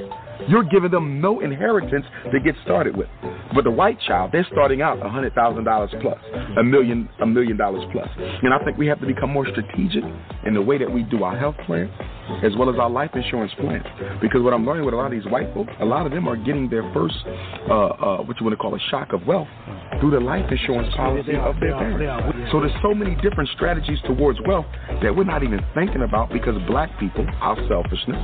You're 0.48 0.64
giving 0.64 0.90
them 0.90 1.20
no 1.20 1.40
inheritance 1.40 2.06
to 2.32 2.40
get 2.40 2.54
started 2.64 2.96
with. 2.96 3.08
But 3.54 3.64
the 3.64 3.70
white 3.70 3.98
child, 4.06 4.30
they're 4.32 4.46
starting 4.50 4.80
out 4.80 4.98
$100,000 5.00 6.02
plus, 6.02 6.18
a 6.56 6.62
million, 6.62 7.08
a 7.20 7.26
million 7.26 7.56
dollars 7.56 7.84
plus. 7.92 8.08
And 8.16 8.54
I 8.54 8.58
think 8.64 8.78
we 8.78 8.86
have 8.86 9.00
to 9.00 9.06
become 9.06 9.30
more 9.30 9.46
strategic 9.46 10.04
in 10.46 10.54
the 10.54 10.62
way 10.62 10.78
that 10.78 10.90
we 10.90 11.02
do 11.02 11.24
our 11.24 11.36
health 11.36 11.56
plan 11.66 11.90
as 12.44 12.52
well 12.56 12.70
as 12.70 12.76
our 12.78 12.88
life 12.88 13.10
insurance 13.14 13.52
plans. 13.58 13.84
Because 14.22 14.42
what 14.42 14.54
I'm 14.54 14.64
learning 14.64 14.84
with 14.84 14.94
a 14.94 14.96
lot 14.96 15.06
of 15.06 15.12
these 15.12 15.30
white 15.30 15.52
folks, 15.52 15.72
a 15.80 15.84
lot 15.84 16.06
of 16.06 16.12
them 16.12 16.28
are 16.28 16.36
getting 16.36 16.70
their 16.70 16.88
first, 16.94 17.16
uh, 17.68 17.74
uh, 17.74 18.16
what 18.22 18.38
you 18.38 18.46
want 18.46 18.52
to 18.52 18.56
call 18.56 18.74
a 18.74 18.78
shock 18.90 19.12
of 19.12 19.26
wealth 19.26 19.48
through 20.00 20.12
the 20.12 20.20
life 20.20 20.46
insurance 20.50 20.94
policy 20.94 21.34
of 21.36 21.58
their 21.60 21.76
parents. 21.76 22.52
So 22.52 22.60
there's 22.60 22.72
so 22.82 22.94
many 22.94 23.14
different 23.16 23.50
strategies 23.54 23.98
towards 24.06 24.38
wealth 24.46 24.66
that 25.02 25.14
we're 25.14 25.24
not 25.24 25.42
even 25.42 25.60
thinking 25.74 26.02
about 26.02 26.19
because 26.26 26.54
black 26.66 26.90
people, 26.98 27.26
our 27.40 27.56
selfishness, 27.68 28.18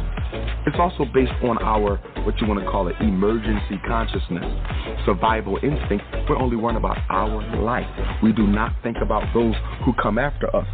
it's 0.67 0.77
also 0.79 1.05
based 1.15 1.33
on 1.43 1.59
our 1.63 1.97
what 2.25 2.41
you 2.41 2.47
want 2.47 2.61
to 2.61 2.67
call 2.67 2.89
it, 2.89 2.97
emergency 3.01 3.81
consciousness, 3.87 4.45
survival 5.05 5.59
instinct, 5.63 6.05
we're 6.29 6.37
only 6.37 6.57
worrying 6.57 6.77
about 6.77 6.99
our 7.09 7.63
life. 7.63 7.87
We 8.23 8.33
do 8.33 8.47
not 8.47 8.73
think 8.83 8.97
about 9.01 9.23
those 9.33 9.55
who 9.85 9.93
come 10.03 10.19
after 10.19 10.55
us. 10.55 10.67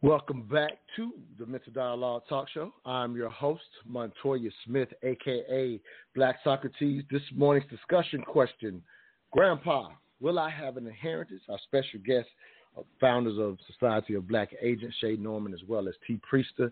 Welcome 0.00 0.48
back 0.50 0.72
to 0.96 1.12
the 1.38 1.46
Mental 1.46 1.72
Dialogue 1.72 2.22
Talk 2.28 2.48
Show. 2.48 2.72
I'm 2.84 3.14
your 3.14 3.28
host, 3.28 3.62
Montoya 3.86 4.50
Smith, 4.66 4.88
aka 5.04 5.80
Black 6.16 6.38
Socrates. 6.42 7.04
This 7.08 7.22
morning's 7.36 7.70
discussion 7.70 8.22
question 8.22 8.82
Grandpa, 9.32 9.90
will 10.20 10.38
I 10.38 10.50
have 10.50 10.76
an 10.76 10.88
inheritance? 10.88 11.42
Our 11.48 11.58
special 11.64 12.00
guest, 12.04 12.26
founders 13.00 13.38
of 13.38 13.58
Society 13.72 14.14
of 14.14 14.28
Black 14.28 14.50
Agents, 14.60 14.96
Shay 15.00 15.16
Norman, 15.16 15.52
as 15.52 15.60
well 15.68 15.88
as 15.88 15.94
T. 16.06 16.20
Priester. 16.30 16.70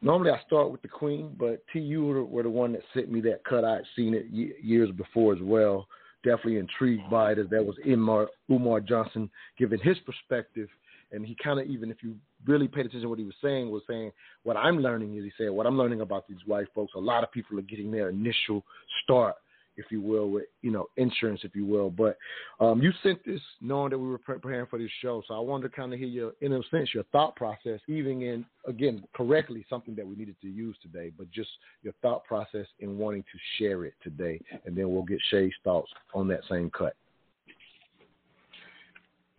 Normally 0.00 0.30
I 0.30 0.40
start 0.46 0.72
with 0.72 0.82
the 0.82 0.88
Queen, 0.88 1.34
but 1.38 1.62
T, 1.72 1.78
you 1.78 2.04
were, 2.04 2.42
the 2.42 2.50
one 2.50 2.72
that 2.72 2.82
sent 2.92 3.10
me 3.10 3.20
that 3.22 3.44
cut. 3.44 3.64
I 3.64 3.74
had 3.76 3.84
seen 3.94 4.14
it 4.14 4.26
years 4.30 4.90
before 4.90 5.32
as 5.32 5.40
well. 5.40 5.86
Definitely 6.24 6.58
intrigued 6.58 7.08
by 7.10 7.32
it 7.32 7.38
as 7.38 7.48
that 7.50 7.64
was 7.64 7.76
Umar, 7.86 8.28
Umar 8.50 8.80
Johnson 8.80 9.30
giving 9.58 9.80
his 9.80 9.98
perspective. 10.00 10.68
And 11.12 11.26
he 11.26 11.36
kind 11.42 11.60
of 11.60 11.66
even, 11.66 11.90
if 11.90 11.98
you 12.02 12.16
really 12.46 12.66
paid 12.66 12.86
attention 12.86 13.02
to 13.02 13.08
what 13.08 13.18
he 13.18 13.24
was 13.24 13.34
saying, 13.42 13.70
was 13.70 13.82
saying, 13.88 14.12
what 14.42 14.56
I'm 14.56 14.78
learning 14.78 15.16
is 15.16 15.24
he 15.24 15.32
said, 15.36 15.50
what 15.50 15.66
I'm 15.66 15.76
learning 15.76 16.00
about 16.00 16.26
these 16.26 16.38
white 16.46 16.66
folks, 16.74 16.92
a 16.96 17.00
lot 17.00 17.22
of 17.22 17.30
people 17.30 17.58
are 17.58 17.62
getting 17.62 17.90
their 17.90 18.08
initial 18.08 18.64
start 19.04 19.36
if 19.76 19.86
you 19.90 20.00
will, 20.00 20.30
with 20.30 20.44
you 20.62 20.70
know 20.70 20.86
insurance, 20.96 21.40
if 21.44 21.54
you 21.54 21.64
will. 21.64 21.90
But 21.90 22.16
um, 22.60 22.82
you 22.82 22.92
sent 23.02 23.24
this 23.24 23.40
knowing 23.60 23.90
that 23.90 23.98
we 23.98 24.08
were 24.08 24.18
preparing 24.18 24.66
for 24.66 24.78
this 24.78 24.90
show, 25.00 25.22
so 25.26 25.34
I 25.34 25.40
wanted 25.40 25.70
to 25.70 25.76
kind 25.76 25.92
of 25.92 25.98
hear 25.98 26.08
your, 26.08 26.32
in 26.40 26.52
a 26.52 26.60
sense, 26.70 26.90
your 26.94 27.04
thought 27.04 27.36
process, 27.36 27.80
even 27.88 28.22
in 28.22 28.44
again 28.66 29.04
correctly 29.14 29.64
something 29.68 29.94
that 29.96 30.06
we 30.06 30.16
needed 30.16 30.36
to 30.42 30.48
use 30.48 30.76
today, 30.82 31.12
but 31.16 31.30
just 31.30 31.50
your 31.82 31.94
thought 32.02 32.24
process 32.24 32.66
in 32.80 32.98
wanting 32.98 33.22
to 33.22 33.38
share 33.58 33.84
it 33.84 33.94
today, 34.02 34.40
and 34.64 34.76
then 34.76 34.92
we'll 34.92 35.02
get 35.02 35.18
Shay's 35.30 35.52
thoughts 35.64 35.90
on 36.14 36.28
that 36.28 36.40
same 36.48 36.70
cut. 36.70 36.94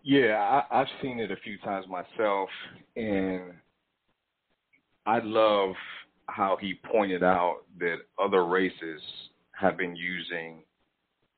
Yeah, 0.03 0.63
I, 0.69 0.81
I've 0.81 0.87
seen 1.01 1.19
it 1.19 1.31
a 1.31 1.37
few 1.37 1.57
times 1.59 1.85
myself, 1.87 2.49
and 2.97 3.53
I 5.05 5.19
love 5.19 5.75
how 6.27 6.57
he 6.59 6.73
pointed 6.91 7.23
out 7.23 7.59
that 7.79 7.97
other 8.21 8.45
races 8.45 9.01
have 9.63 9.77
been 9.77 9.95
using 9.95 10.63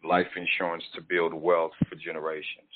life 0.03 0.27
insurance 0.35 0.83
to 0.95 1.01
build 1.01 1.33
wealth 1.33 1.71
for 1.87 1.95
generations, 1.95 2.73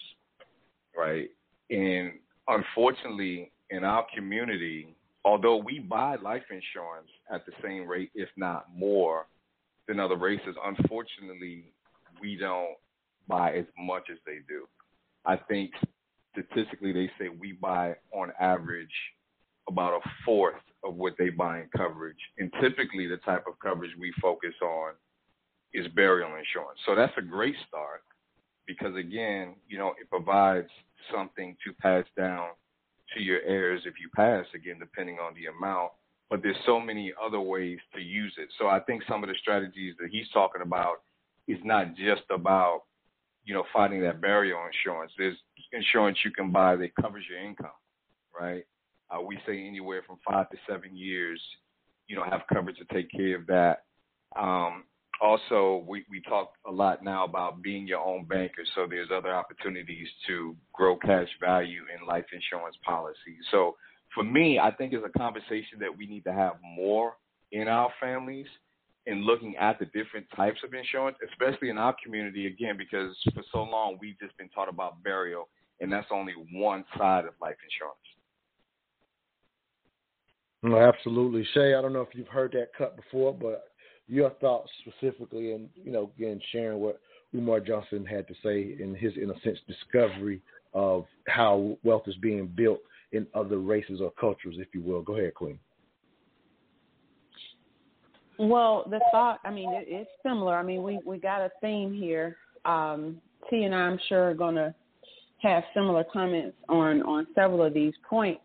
right? 0.95 1.29
And 1.71 2.13
unfortunately, 2.47 3.51
in 3.71 3.83
our 3.83 4.05
community, 4.15 4.95
although 5.25 5.57
we 5.57 5.79
buy 5.79 6.15
life 6.17 6.43
insurance 6.51 7.09
at 7.33 7.45
the 7.45 7.51
same 7.63 7.87
rate, 7.87 8.11
if 8.13 8.29
not 8.37 8.67
more, 8.75 9.25
than 9.87 9.99
other 9.99 10.17
races, 10.17 10.55
unfortunately, 10.63 11.73
we 12.21 12.37
don't 12.37 12.75
buy 13.27 13.53
as 13.53 13.65
much 13.77 14.03
as 14.11 14.17
they 14.25 14.37
do. 14.47 14.67
I 15.25 15.35
think 15.35 15.71
statistically, 16.31 16.93
they 16.93 17.09
say 17.19 17.29
we 17.29 17.53
buy 17.53 17.95
on 18.13 18.31
average 18.39 18.87
about 19.67 19.93
a 19.93 20.09
fourth 20.23 20.61
of 20.83 20.95
what 20.95 21.13
they 21.17 21.29
buy 21.29 21.61
in 21.61 21.69
coverage. 21.75 22.19
And 22.37 22.51
typically, 22.61 23.07
the 23.07 23.17
type 23.17 23.45
of 23.47 23.59
coverage 23.59 23.91
we 23.99 24.13
focus 24.21 24.53
on 24.61 24.93
is 25.73 25.87
burial 25.89 26.29
insurance. 26.29 26.79
So 26.85 26.95
that's 26.95 27.13
a 27.17 27.21
great 27.21 27.55
start 27.67 28.03
because 28.67 28.95
again, 28.95 29.55
you 29.67 29.77
know, 29.77 29.93
it 29.99 30.09
provides 30.09 30.69
something 31.13 31.55
to 31.65 31.73
pass 31.73 32.05
down 32.17 32.49
to 33.15 33.23
your 33.23 33.41
heirs 33.41 33.81
if 33.85 33.95
you 33.99 34.09
pass, 34.15 34.45
again, 34.53 34.77
depending 34.79 35.17
on 35.17 35.33
the 35.33 35.47
amount. 35.47 35.91
But 36.29 36.43
there's 36.43 36.57
so 36.65 36.79
many 36.79 37.11
other 37.23 37.39
ways 37.39 37.79
to 37.95 38.01
use 38.01 38.33
it. 38.37 38.49
So 38.59 38.67
I 38.67 38.79
think 38.81 39.03
some 39.09 39.23
of 39.23 39.29
the 39.29 39.35
strategies 39.41 39.95
that 39.99 40.09
he's 40.11 40.29
talking 40.31 40.61
about 40.61 41.01
is 41.47 41.57
not 41.63 41.95
just 41.95 42.21
about 42.29 42.83
you 43.49 43.55
know, 43.55 43.63
finding 43.73 44.01
that 44.01 44.21
burial 44.21 44.59
insurance. 44.67 45.11
There's 45.17 45.35
insurance 45.73 46.19
you 46.23 46.29
can 46.29 46.51
buy 46.51 46.75
that 46.75 46.95
covers 47.01 47.23
your 47.27 47.39
income, 47.39 47.71
right? 48.39 48.63
Uh, 49.09 49.21
we 49.21 49.39
say 49.47 49.65
anywhere 49.65 50.03
from 50.05 50.17
five 50.27 50.51
to 50.51 50.57
seven 50.69 50.95
years, 50.95 51.41
you 52.07 52.15
know, 52.15 52.23
have 52.23 52.41
coverage 52.53 52.77
to 52.77 52.85
take 52.93 53.09
care 53.11 53.35
of 53.35 53.47
that. 53.47 53.85
Um, 54.39 54.83
also, 55.21 55.83
we, 55.87 56.05
we 56.09 56.21
talk 56.21 56.53
a 56.67 56.71
lot 56.71 57.03
now 57.03 57.25
about 57.25 57.61
being 57.61 57.87
your 57.87 57.99
own 57.99 58.25
banker. 58.25 58.63
So 58.75 58.87
there's 58.89 59.09
other 59.13 59.33
opportunities 59.33 60.07
to 60.27 60.55
grow 60.73 60.95
cash 60.97 61.27
value 61.41 61.81
in 61.93 62.07
life 62.07 62.25
insurance 62.31 62.77
policies. 62.85 63.43
So 63.51 63.75
for 64.13 64.23
me, 64.23 64.59
I 64.59 64.71
think 64.71 64.93
it's 64.93 65.05
a 65.05 65.17
conversation 65.17 65.79
that 65.79 65.95
we 65.95 66.07
need 66.07 66.23
to 66.23 66.33
have 66.33 66.53
more 66.63 67.13
in 67.51 67.67
our 67.67 67.89
families 67.99 68.47
in 69.05 69.25
looking 69.25 69.55
at 69.57 69.79
the 69.79 69.85
different 69.85 70.27
types 70.35 70.59
of 70.63 70.73
insurance, 70.73 71.17
especially 71.31 71.69
in 71.69 71.77
our 71.77 71.95
community, 72.03 72.47
again, 72.47 72.75
because 72.77 73.15
for 73.33 73.43
so 73.51 73.63
long 73.63 73.97
we've 73.99 74.19
just 74.19 74.37
been 74.37 74.49
taught 74.49 74.69
about 74.69 75.01
burial, 75.03 75.47
and 75.79 75.91
that's 75.91 76.07
only 76.11 76.33
one 76.53 76.85
side 76.97 77.25
of 77.25 77.33
life 77.41 77.55
insurance. 77.63 77.97
Absolutely. 80.63 81.47
Shay, 81.53 81.73
I 81.73 81.81
don't 81.81 81.93
know 81.93 82.01
if 82.01 82.09
you've 82.13 82.27
heard 82.27 82.51
that 82.51 82.67
cut 82.77 82.97
before, 82.97 83.33
but 83.33 83.68
your 84.09 84.31
thoughts 84.41 84.69
specifically, 84.81 85.53
and 85.53 85.69
you 85.75 85.91
know, 85.91 86.11
again, 86.17 86.41
sharing 86.51 86.79
what 86.79 86.99
Umar 87.33 87.59
Johnson 87.59 88.05
had 88.05 88.27
to 88.27 88.33
say 88.43 88.75
in 88.81 88.95
his, 88.95 89.13
in 89.15 89.29
a 89.29 89.39
sense, 89.41 89.59
discovery 89.67 90.41
of 90.73 91.05
how 91.27 91.77
wealth 91.83 92.03
is 92.07 92.15
being 92.15 92.47
built 92.47 92.79
in 93.11 93.27
other 93.33 93.59
races 93.59 94.01
or 94.01 94.11
cultures, 94.19 94.55
if 94.57 94.67
you 94.73 94.81
will. 94.81 95.01
Go 95.01 95.15
ahead, 95.15 95.33
Queen. 95.35 95.59
Well, 98.37 98.85
the 98.89 98.99
thought, 99.11 99.39
I 99.43 99.51
mean, 99.51 99.73
it, 99.73 99.85
it's 99.87 100.09
similar. 100.23 100.55
I 100.55 100.63
mean, 100.63 100.81
we 100.81 100.99
we 101.05 101.17
got 101.17 101.41
a 101.41 101.51
theme 101.61 101.93
here. 101.93 102.37
Um, 102.65 103.21
T 103.49 103.63
and 103.63 103.75
I, 103.75 103.79
I'm 103.79 103.99
sure, 104.07 104.29
are 104.29 104.33
going 104.33 104.55
to 104.55 104.73
have 105.39 105.63
similar 105.73 106.03
comments 106.11 106.57
on 106.67 107.01
on 107.03 107.27
several 107.35 107.63
of 107.63 107.73
these 107.73 107.93
points, 108.09 108.41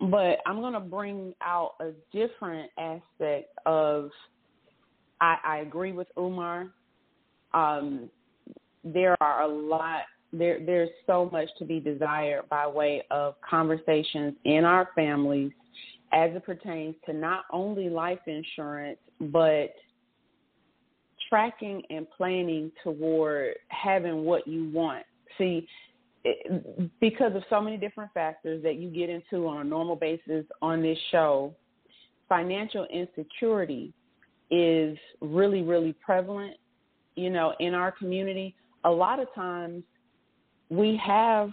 but 0.00 0.38
I'm 0.46 0.60
going 0.60 0.74
to 0.74 0.80
bring 0.80 1.34
out 1.42 1.72
a 1.80 1.90
different 2.12 2.70
aspect 2.78 3.50
of 3.66 4.10
I, 5.22 5.36
I 5.44 5.58
agree 5.58 5.92
with 5.92 6.08
Umar. 6.18 6.66
Um, 7.54 8.10
there 8.84 9.16
are 9.22 9.42
a 9.42 9.48
lot. 9.48 10.02
There, 10.32 10.58
there's 10.66 10.90
so 11.06 11.30
much 11.30 11.48
to 11.58 11.64
be 11.64 11.78
desired 11.78 12.48
by 12.50 12.66
way 12.66 13.04
of 13.10 13.36
conversations 13.48 14.34
in 14.44 14.64
our 14.64 14.88
families 14.96 15.52
as 16.12 16.34
it 16.34 16.44
pertains 16.44 16.96
to 17.06 17.12
not 17.12 17.44
only 17.52 17.88
life 17.88 18.18
insurance, 18.26 18.98
but 19.20 19.74
tracking 21.28 21.82
and 21.88 22.06
planning 22.16 22.72
toward 22.82 23.54
having 23.68 24.24
what 24.24 24.46
you 24.48 24.70
want. 24.70 25.04
See, 25.38 25.68
it, 26.24 27.00
because 27.00 27.34
of 27.36 27.42
so 27.48 27.60
many 27.60 27.76
different 27.76 28.12
factors 28.12 28.62
that 28.64 28.76
you 28.76 28.90
get 28.90 29.08
into 29.08 29.46
on 29.46 29.58
a 29.58 29.64
normal 29.64 29.96
basis 29.96 30.44
on 30.60 30.82
this 30.82 30.98
show, 31.10 31.54
financial 32.28 32.86
insecurity 32.92 33.92
is 34.52 34.98
really, 35.22 35.62
really 35.62 35.94
prevalent, 35.94 36.54
you 37.16 37.30
know, 37.30 37.54
in 37.58 37.74
our 37.74 37.90
community. 37.90 38.54
A 38.84 38.90
lot 38.90 39.18
of 39.18 39.32
times 39.34 39.82
we 40.68 41.00
have, 41.02 41.50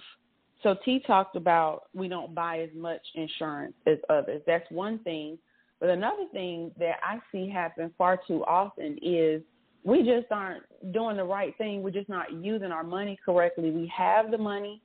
so 0.62 0.76
T 0.84 1.02
talked 1.08 1.38
about 1.38 1.84
we 1.96 2.10
don't 2.10 2.36
buy 2.36 2.60
as 2.60 2.70
much 2.76 3.02
insurance 3.16 3.74
as 3.88 3.98
others. 4.10 4.42
That's 4.46 4.70
one 4.70 5.00
thing. 5.00 5.40
But 5.80 5.90
another 5.90 6.26
thing 6.34 6.72
that 6.78 6.96
I 7.02 7.20
see 7.32 7.50
happen 7.50 7.94
far 7.98 8.20
too 8.28 8.44
often 8.44 9.00
is 9.02 9.42
we 9.86 10.00
just 10.00 10.30
aren't 10.30 10.64
doing 10.92 11.16
the 11.16 11.24
right 11.24 11.58
thing. 11.58 11.82
We're 11.82 11.92
just 11.92 12.10
not 12.10 12.34
using 12.34 12.74
our 12.74 12.84
money 12.84 13.18
correctly. 13.24 13.72
We 13.72 13.90
have 13.96 14.30
the 14.30 14.38
money 14.38 14.82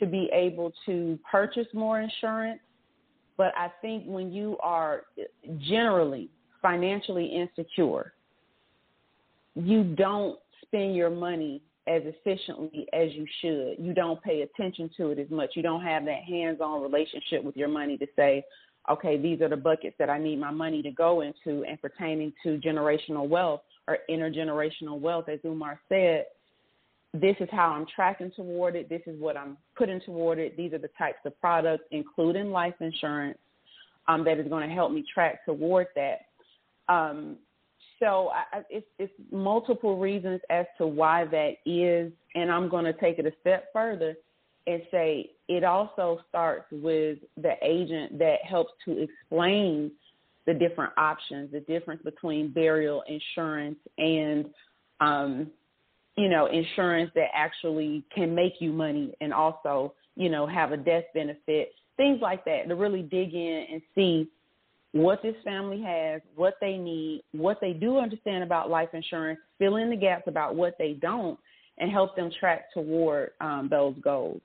to 0.00 0.06
be 0.06 0.28
able 0.32 0.72
to 0.86 1.18
purchase 1.30 1.68
more 1.72 2.00
insurance, 2.00 2.60
but 3.36 3.52
I 3.56 3.70
think 3.80 4.04
when 4.06 4.32
you 4.32 4.56
are 4.60 5.04
generally 5.60 6.30
financially 6.60 7.26
insecure, 7.26 8.12
you 9.54 9.84
don't 9.84 10.38
spend 10.62 10.94
your 10.94 11.10
money 11.10 11.62
as 11.86 12.02
efficiently 12.04 12.86
as 12.92 13.12
you 13.12 13.26
should. 13.40 13.76
You 13.78 13.94
don't 13.94 14.22
pay 14.22 14.42
attention 14.42 14.90
to 14.98 15.10
it 15.10 15.18
as 15.18 15.30
much. 15.30 15.50
You 15.54 15.62
don't 15.62 15.82
have 15.82 16.04
that 16.04 16.22
hands 16.22 16.60
on 16.60 16.82
relationship 16.82 17.42
with 17.42 17.56
your 17.56 17.68
money 17.68 17.96
to 17.96 18.06
say, 18.14 18.44
okay, 18.90 19.16
these 19.16 19.40
are 19.40 19.48
the 19.48 19.56
buckets 19.56 19.96
that 19.98 20.10
I 20.10 20.18
need 20.18 20.38
my 20.38 20.50
money 20.50 20.82
to 20.82 20.90
go 20.90 21.22
into 21.22 21.64
and 21.64 21.80
pertaining 21.80 22.32
to 22.42 22.58
generational 22.58 23.28
wealth 23.28 23.62
or 23.86 23.98
intergenerational 24.10 25.00
wealth, 25.00 25.28
as 25.28 25.40
Umar 25.44 25.80
said. 25.88 26.26
This 27.14 27.36
is 27.40 27.48
how 27.50 27.70
I'm 27.70 27.86
tracking 27.94 28.30
toward 28.36 28.76
it. 28.76 28.88
This 28.90 29.00
is 29.06 29.18
what 29.18 29.36
I'm 29.36 29.56
putting 29.76 30.00
toward 30.02 30.38
it. 30.38 30.56
These 30.56 30.74
are 30.74 30.78
the 30.78 30.90
types 30.98 31.18
of 31.24 31.38
products, 31.40 31.84
including 31.90 32.50
life 32.50 32.74
insurance, 32.80 33.38
um, 34.08 34.24
that 34.24 34.38
is 34.38 34.48
going 34.48 34.68
to 34.68 34.74
help 34.74 34.92
me 34.92 35.04
track 35.12 35.44
toward 35.46 35.86
that. 35.96 36.27
Um, 36.88 37.36
so 38.00 38.30
I, 38.32 38.62
it's, 38.70 38.86
it's 38.98 39.12
multiple 39.32 39.98
reasons 39.98 40.40
as 40.50 40.66
to 40.78 40.86
why 40.86 41.24
that 41.26 41.54
is, 41.66 42.12
and 42.34 42.50
I'm 42.50 42.68
going 42.68 42.84
to 42.84 42.92
take 42.92 43.18
it 43.18 43.26
a 43.26 43.32
step 43.40 43.66
further 43.72 44.16
and 44.66 44.82
say 44.90 45.30
it 45.48 45.64
also 45.64 46.20
starts 46.28 46.66
with 46.70 47.18
the 47.36 47.54
agent 47.62 48.18
that 48.18 48.36
helps 48.44 48.72
to 48.84 49.02
explain 49.02 49.90
the 50.46 50.54
different 50.54 50.92
options, 50.96 51.50
the 51.52 51.60
difference 51.60 52.02
between 52.02 52.52
burial 52.52 53.02
insurance 53.08 53.78
and, 53.98 54.46
um, 55.00 55.50
you 56.16 56.28
know, 56.28 56.46
insurance 56.46 57.10
that 57.14 57.28
actually 57.34 58.04
can 58.14 58.34
make 58.34 58.54
you 58.60 58.72
money 58.72 59.14
and 59.20 59.32
also, 59.32 59.94
you 60.16 60.28
know, 60.28 60.46
have 60.46 60.72
a 60.72 60.76
death 60.76 61.04
benefit, 61.14 61.72
things 61.96 62.20
like 62.20 62.44
that, 62.44 62.68
to 62.68 62.74
really 62.74 63.02
dig 63.02 63.34
in 63.34 63.66
and 63.72 63.82
see 63.94 64.28
what 64.92 65.22
this 65.22 65.34
family 65.44 65.82
has, 65.82 66.20
what 66.34 66.54
they 66.60 66.76
need, 66.76 67.22
what 67.32 67.58
they 67.60 67.72
do 67.72 67.98
understand 67.98 68.42
about 68.42 68.70
life 68.70 68.88
insurance, 68.92 69.38
fill 69.58 69.76
in 69.76 69.90
the 69.90 69.96
gaps 69.96 70.24
about 70.26 70.56
what 70.56 70.76
they 70.78 70.94
don't, 70.94 71.38
and 71.78 71.90
help 71.90 72.16
them 72.16 72.30
track 72.40 72.72
toward 72.72 73.30
um, 73.40 73.68
those 73.70 73.94
goals. 74.02 74.40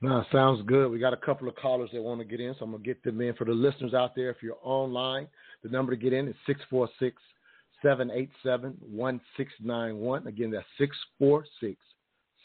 Now, 0.00 0.24
sounds 0.30 0.62
good. 0.66 0.90
We 0.90 1.00
got 1.00 1.12
a 1.12 1.16
couple 1.16 1.48
of 1.48 1.56
callers 1.56 1.90
that 1.92 2.00
want 2.00 2.20
to 2.20 2.24
get 2.24 2.40
in, 2.40 2.54
so 2.54 2.64
I'm 2.64 2.70
going 2.70 2.82
to 2.82 2.86
get 2.86 3.02
them 3.02 3.20
in. 3.20 3.34
For 3.34 3.44
the 3.44 3.52
listeners 3.52 3.94
out 3.94 4.14
there, 4.14 4.30
if 4.30 4.36
you're 4.42 4.58
online, 4.62 5.26
the 5.64 5.68
number 5.68 5.94
to 5.94 6.00
get 6.00 6.12
in 6.12 6.28
is 6.28 6.36
646 6.46 7.20
787 7.82 8.76
1691. 8.80 10.26
Again, 10.28 10.52
that's 10.52 10.66
646 10.78 11.76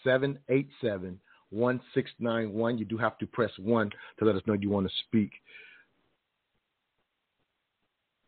787 0.04 1.19
1691. 1.52 2.78
You 2.80 2.86
do 2.86 2.98
have 2.98 3.19
to 3.19 3.28
press 3.28 3.52
1 3.60 3.91
to 4.17 4.26
let 4.26 4.36
us 4.36 4.41
know 4.48 4.54
you 4.54 4.72
want 4.72 4.88
to 4.88 4.93
speak. 5.08 5.32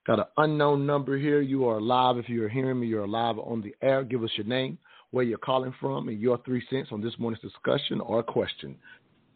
Got 0.05 0.19
an 0.19 0.25
unknown 0.37 0.85
number 0.85 1.17
here. 1.17 1.41
You 1.41 1.67
are 1.67 1.81
live. 1.81 2.17
If 2.17 2.29
you're 2.29 2.49
hearing 2.49 2.79
me, 2.79 2.87
you're 2.87 3.07
live 3.07 3.39
on 3.39 3.61
the 3.61 3.73
air. 3.81 4.03
Give 4.03 4.23
us 4.23 4.29
your 4.35 4.45
name, 4.45 4.77
where 5.09 5.23
you're 5.23 5.39
calling 5.39 5.73
from, 5.79 6.09
and 6.09 6.19
your 6.19 6.37
three 6.45 6.63
cents 6.69 6.89
on 6.91 7.01
this 7.01 7.13
morning's 7.17 7.41
discussion 7.41 7.99
or 8.01 8.21
question. 8.21 8.75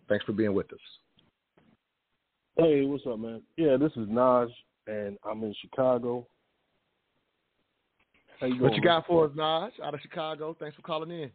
Thanks 0.08 0.26
for 0.26 0.34
being 0.34 0.54
with 0.54 0.72
us. 0.72 0.80
Hey, 2.56 2.86
what's 2.86 3.04
up, 3.08 3.18
man? 3.18 3.42
Yeah, 3.58 3.78
this 3.78 3.92
is 3.94 4.08
Naj, 4.10 4.50
and 4.86 5.18
I'm 5.28 5.44
in 5.44 5.56
Chicago. 5.60 6.28
You 8.42 8.62
what 8.62 8.76
you 8.76 8.82
got 8.82 9.08
for 9.08 9.26
us, 9.26 9.32
Naj, 9.36 9.72
out 9.84 9.96
of 9.96 10.02
Chicago? 10.02 10.56
Thanks 10.60 10.76
for 10.76 10.84
calling 10.84 11.10
in. 11.10 11.32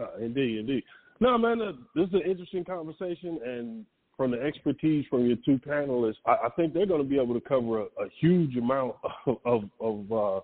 Uh, 0.00 0.16
indeed, 0.18 0.60
indeed. 0.60 0.82
No, 1.20 1.36
man, 1.36 1.60
uh, 1.60 1.72
this 1.94 2.08
is 2.08 2.14
an 2.14 2.22
interesting 2.22 2.64
conversation, 2.64 3.38
and 3.44 3.84
from 4.16 4.30
the 4.30 4.40
expertise 4.40 5.04
from 5.08 5.26
your 5.26 5.36
two 5.44 5.58
panelists, 5.58 6.16
I, 6.26 6.32
I 6.44 6.48
think 6.56 6.74
they're 6.74 6.86
going 6.86 7.02
to 7.02 7.08
be 7.08 7.18
able 7.18 7.34
to 7.34 7.40
cover 7.40 7.80
a, 7.80 7.84
a 7.84 8.08
huge 8.20 8.56
amount 8.56 8.96
of 9.26 9.36
of, 9.44 9.64
of 9.80 10.12
uh, 10.12 10.40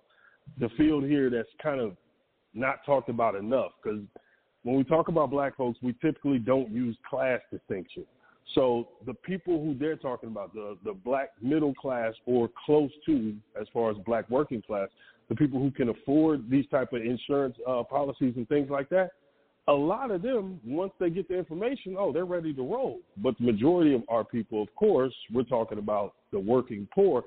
the 0.59 0.69
field 0.77 1.05
here 1.05 1.31
that's 1.31 1.49
kind 1.63 1.81
of 1.81 1.97
not 2.55 2.85
talked 2.85 3.09
about 3.09 3.35
enough. 3.35 3.73
Because 3.83 4.01
when 4.63 4.77
we 4.77 4.85
talk 4.85 5.09
about 5.09 5.31
black 5.31 5.57
folks, 5.57 5.79
we 5.83 5.95
typically 6.01 6.39
don't 6.39 6.71
use 6.71 6.97
class 7.09 7.41
distinction. 7.53 8.05
So 8.55 8.89
the 9.07 9.15
people 9.15 9.63
who 9.63 9.77
they're 9.79 9.97
talking 9.97 10.31
about, 10.31 10.55
the 10.55 10.79
the 10.85 10.93
black 10.93 11.31
middle 11.43 11.75
class 11.75 12.15
or 12.27 12.49
close 12.65 12.91
to, 13.07 13.35
as 13.61 13.67
far 13.73 13.91
as 13.91 13.97
black 14.07 14.29
working 14.31 14.63
class, 14.63 14.89
the 15.29 15.35
people 15.35 15.61
who 15.61 15.71
can 15.71 15.91
afford 15.91 16.51
these 16.51 16.67
type 16.71 16.93
of 16.93 17.03
insurance 17.03 17.57
uh, 17.67 17.83
policies 17.83 18.35
and 18.37 18.49
things 18.49 18.71
like 18.71 18.89
that, 18.89 19.11
a 19.69 19.73
lot 19.73 20.11
of 20.11 20.23
them, 20.23 20.59
once 20.65 20.93
they 20.99 21.11
get 21.11 21.29
the 21.29 21.39
information, 21.39 21.95
oh, 21.99 22.13
they're 22.13 22.25
ready 22.25 22.55
to 22.55 22.63
roll. 22.63 23.01
But 23.19 23.37
the 23.39 23.45
majority 23.45 23.95
of 23.95 24.03
our 24.09 24.25
people, 24.25 24.63
of 24.63 24.75
course, 24.75 25.15
we're 25.33 25.43
talking 25.43 25.79
about 25.79 26.15
the 26.33 26.41
working 26.41 26.89
poor. 26.93 27.25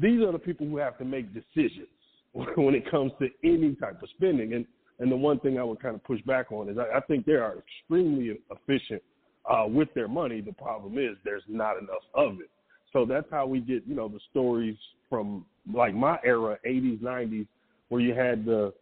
These 0.00 0.22
are 0.22 0.30
the 0.30 0.38
people 0.38 0.66
who 0.66 0.76
have 0.76 0.96
to 0.98 1.04
make 1.04 1.34
decisions 1.34 1.88
when 2.32 2.74
it 2.74 2.88
comes 2.90 3.12
to 3.20 3.28
any 3.44 3.74
type 3.74 4.00
of 4.02 4.08
spending. 4.16 4.54
And 4.54 4.64
and 4.98 5.10
the 5.10 5.16
one 5.16 5.40
thing 5.40 5.58
I 5.58 5.64
would 5.64 5.82
kind 5.82 5.96
of 5.96 6.04
push 6.04 6.20
back 6.22 6.52
on 6.52 6.68
is 6.68 6.78
I, 6.78 6.98
I 6.98 7.00
think 7.00 7.26
they 7.26 7.32
are 7.32 7.56
extremely 7.58 8.38
efficient 8.50 9.02
uh, 9.50 9.64
with 9.66 9.92
their 9.94 10.06
money. 10.06 10.40
The 10.40 10.52
problem 10.52 10.96
is 10.96 11.16
there's 11.24 11.42
not 11.48 11.76
enough 11.78 12.04
of 12.14 12.34
it. 12.34 12.50
So 12.92 13.04
that's 13.04 13.26
how 13.30 13.46
we 13.46 13.58
get, 13.58 13.82
you 13.84 13.96
know, 13.96 14.08
the 14.08 14.20
stories 14.30 14.76
from 15.10 15.44
like 15.72 15.94
my 15.94 16.18
era, 16.24 16.56
80s, 16.64 17.00
90s, 17.00 17.48
where 17.88 18.00
you 18.00 18.14
had 18.14 18.44
the 18.44 18.72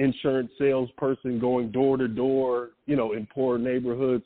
insurance 0.00 0.50
salesperson 0.58 1.38
going 1.38 1.70
door 1.70 1.96
to 1.98 2.08
door, 2.08 2.70
you 2.86 2.96
know, 2.96 3.12
in 3.12 3.26
poor 3.26 3.58
neighborhoods, 3.58 4.24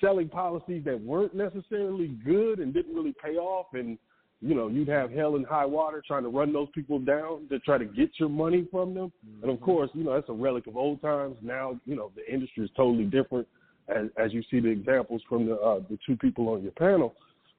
selling 0.00 0.28
policies 0.28 0.82
that 0.84 1.00
weren't 1.00 1.34
necessarily 1.34 2.08
good 2.24 2.60
and 2.60 2.72
didn't 2.72 2.94
really 2.94 3.14
pay 3.22 3.36
off. 3.36 3.66
And, 3.72 3.98
you 4.40 4.54
know, 4.54 4.68
you'd 4.68 4.88
have 4.88 5.10
hell 5.10 5.34
and 5.34 5.44
high 5.44 5.64
water 5.64 6.02
trying 6.06 6.22
to 6.22 6.28
run 6.28 6.52
those 6.52 6.68
people 6.74 6.98
down 7.00 7.48
to 7.48 7.58
try 7.58 7.76
to 7.76 7.84
get 7.84 8.10
your 8.20 8.28
money 8.28 8.68
from 8.70 8.94
them. 8.94 9.12
Mm-hmm. 9.26 9.42
And 9.42 9.52
of 9.52 9.60
course, 9.60 9.90
you 9.94 10.04
know, 10.04 10.14
that's 10.14 10.28
a 10.28 10.32
relic 10.32 10.66
of 10.68 10.76
old 10.76 11.02
times. 11.02 11.36
Now, 11.42 11.80
you 11.86 11.96
know, 11.96 12.12
the 12.14 12.32
industry 12.32 12.64
is 12.64 12.70
totally 12.76 13.04
different 13.04 13.48
as, 13.88 14.06
as 14.16 14.32
you 14.32 14.42
see 14.50 14.60
the 14.60 14.68
examples 14.68 15.22
from 15.28 15.46
the, 15.46 15.54
uh, 15.54 15.80
the 15.90 15.98
two 16.06 16.16
people 16.16 16.48
on 16.50 16.62
your 16.62 16.72
panel. 16.72 17.14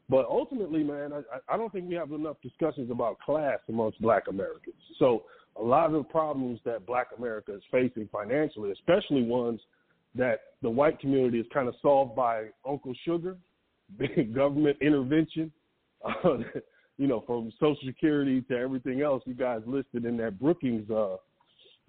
But 0.10 0.26
ultimately, 0.30 0.84
man, 0.84 1.12
I, 1.12 1.54
I 1.54 1.58
don't 1.58 1.72
think 1.74 1.90
we 1.90 1.96
have 1.96 2.14
enough 2.14 2.38
discussions 2.42 2.90
about 2.92 3.20
class 3.20 3.60
amongst 3.68 4.02
black 4.02 4.24
Americans. 4.30 4.76
So 5.00 5.24
a 5.60 5.64
lot 5.64 5.88
of 5.88 5.94
the 5.94 6.04
problems 6.04 6.60
that 6.66 6.86
black 6.86 7.08
America 7.18 7.56
is 7.56 7.64
facing 7.72 8.08
financially, 8.12 8.72
especially 8.72 9.24
ones 9.24 9.60
that 10.16 10.40
the 10.62 10.70
white 10.70 11.00
community 11.00 11.40
is 11.40 11.46
kind 11.54 11.68
of 11.68 11.76
solved 11.82 12.16
by 12.16 12.46
Uncle 12.68 12.94
Sugar, 13.06 13.38
government 14.36 14.78
intervention, 14.82 15.52
uh, 16.06 16.38
you 16.98 17.08
know, 17.08 17.24
from 17.26 17.52
Social 17.60 17.78
Security 17.86 18.42
to 18.42 18.58
everything 18.58 19.02
else 19.02 19.24
you 19.26 19.34
guys 19.34 19.62
listed 19.66 20.06
in 20.06 20.18
that 20.18 20.40
Brookings 20.40 20.90
uh, 20.90 21.18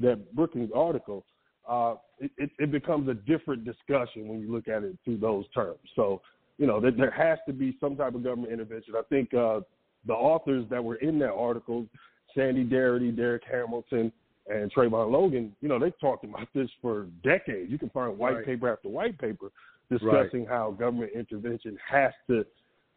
that 0.00 0.35
Brookings 0.35 0.70
article. 0.74 1.24
Uh, 1.68 1.96
it, 2.18 2.31
it, 2.38 2.50
it 2.59 2.72
becomes 2.72 3.09
a 3.09 3.14
different 3.14 3.64
discussion 3.64 4.26
when 4.26 4.40
you 4.40 4.50
look 4.50 4.68
at 4.68 4.83
it 4.83 4.96
through 5.04 5.18
those 5.18 5.44
terms. 5.54 5.78
So 5.96 6.22
you 6.59 6.66
know, 6.66 6.81
that 6.81 6.96
there 6.96 7.11
has 7.12 7.38
to 7.46 7.52
be 7.52 7.76
some 7.81 7.96
type 7.96 8.14
of 8.14 8.24
government 8.24 8.52
intervention. 8.52 8.94
I 8.96 9.02
think 9.09 9.33
uh, 9.33 9.61
the 10.07 10.12
authors 10.12 10.66
that 10.70 10.83
were 10.83 10.96
in 10.96 11.18
that 11.20 11.31
article, 11.33 11.87
Sandy 12.35 12.64
Darity, 12.64 13.17
Darrick 13.17 13.43
Hamilton, 13.51 14.12
and 14.49 14.73
Trevon 14.73 15.11
Logan, 15.11 15.55
you 15.61 15.69
know, 15.69 15.79
they've 15.79 15.99
talked 16.01 16.25
about 16.25 16.49
this 16.55 16.69
for 16.81 17.07
decades. 17.23 17.71
You 17.71 17.79
can 17.79 17.91
find 17.91 18.17
white 18.17 18.37
right. 18.37 18.47
paper 18.47 18.73
after 18.73 18.88
white 18.88 19.19
paper 19.19 19.51
discussing 19.91 20.41
right. 20.41 20.49
how 20.49 20.71
government 20.73 21.12
intervention 21.14 21.77
has 21.87 22.12
to 22.29 22.45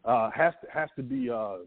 uh, 0.04 0.30
has 0.30 0.52
to 0.62 0.70
has 0.72 0.88
to 0.96 1.02
be 1.02 1.30
uh, 1.30 1.58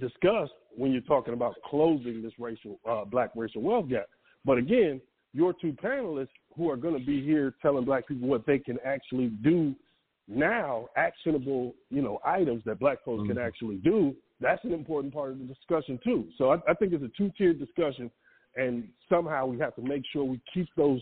discussed 0.00 0.52
when 0.76 0.92
you're 0.92 1.00
talking 1.02 1.34
about 1.34 1.54
closing 1.64 2.22
this 2.22 2.32
racial 2.38 2.78
uh, 2.88 3.04
black 3.04 3.30
racial 3.34 3.62
wealth 3.62 3.88
gap. 3.88 4.06
But 4.44 4.58
again, 4.58 5.00
your 5.32 5.52
two 5.52 5.72
panelists 5.72 6.28
who 6.56 6.70
are 6.70 6.76
going 6.76 6.98
to 6.98 7.04
be 7.04 7.22
here 7.22 7.54
telling 7.62 7.84
black 7.84 8.08
people 8.08 8.28
what 8.28 8.46
they 8.46 8.58
can 8.58 8.78
actually 8.84 9.28
do 9.42 9.74
now 10.26 10.88
actionable, 10.96 11.74
you 11.90 12.02
know, 12.02 12.20
items 12.24 12.62
that 12.64 12.78
black 12.78 13.04
folks 13.04 13.22
mm-hmm. 13.22 13.32
can 13.32 13.38
actually 13.38 13.76
do, 13.76 14.14
that's 14.40 14.64
an 14.64 14.72
important 14.72 15.12
part 15.12 15.32
of 15.32 15.38
the 15.38 15.44
discussion 15.44 15.98
too. 16.02 16.26
So 16.38 16.50
I, 16.50 16.56
I 16.68 16.74
think 16.74 16.92
it's 16.92 17.04
a 17.04 17.10
two-tiered 17.16 17.58
discussion, 17.58 18.10
and 18.56 18.88
somehow 19.08 19.46
we 19.46 19.58
have 19.58 19.74
to 19.76 19.82
make 19.82 20.02
sure 20.12 20.24
we 20.24 20.40
keep 20.52 20.68
those 20.76 21.00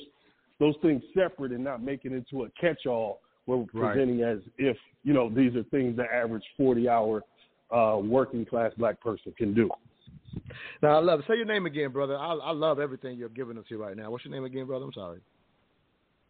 those 0.60 0.74
things 0.82 1.02
separate 1.16 1.52
and 1.52 1.62
not 1.62 1.82
make 1.82 2.04
it 2.04 2.12
into 2.12 2.44
a 2.44 2.50
catch-all 2.60 3.20
where 3.44 3.58
we're 3.58 3.80
right. 3.80 3.92
presenting 3.92 4.22
as 4.22 4.38
if 4.58 4.76
you 5.04 5.12
know 5.12 5.30
these 5.30 5.54
are 5.54 5.62
things 5.64 5.96
the 5.96 6.04
average 6.12 6.42
40-hour 6.58 7.22
uh, 7.70 7.98
working 7.98 8.44
class 8.44 8.72
black 8.76 9.00
person 9.00 9.32
can 9.36 9.54
do. 9.54 9.70
Now 10.82 10.98
I 10.98 11.00
love 11.00 11.20
it. 11.20 11.26
Say 11.28 11.36
your 11.36 11.46
name 11.46 11.66
again, 11.66 11.90
brother. 11.90 12.16
I, 12.16 12.34
I 12.34 12.50
love 12.50 12.78
everything 12.78 13.16
you're 13.16 13.28
giving 13.28 13.56
us 13.56 13.64
here 13.68 13.78
right 13.78 13.96
now. 13.96 14.10
What's 14.10 14.24
your 14.24 14.34
name 14.34 14.44
again, 14.44 14.66
brother? 14.66 14.84
I'm 14.84 14.92
sorry. 14.92 15.20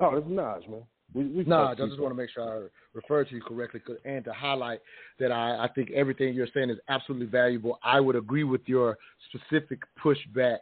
Oh, 0.00 0.16
it's 0.16 0.26
Naj, 0.26 0.68
man. 0.68 0.82
We, 1.14 1.24
we 1.24 1.44
no, 1.44 1.64
I 1.64 1.74
just 1.74 1.98
want 1.98 2.10
to 2.10 2.14
make 2.14 2.30
sure 2.30 2.42
I 2.42 2.68
refer 2.92 3.24
to 3.24 3.34
you 3.34 3.40
correctly 3.40 3.80
and 4.04 4.24
to 4.24 4.32
highlight 4.32 4.80
that 5.18 5.32
I, 5.32 5.64
I 5.64 5.68
think 5.74 5.90
everything 5.92 6.34
you're 6.34 6.48
saying 6.52 6.70
is 6.70 6.78
absolutely 6.88 7.26
valuable. 7.26 7.78
I 7.82 7.98
would 7.98 8.16
agree 8.16 8.44
with 8.44 8.60
your 8.66 8.98
specific 9.30 9.80
pushback 10.02 10.58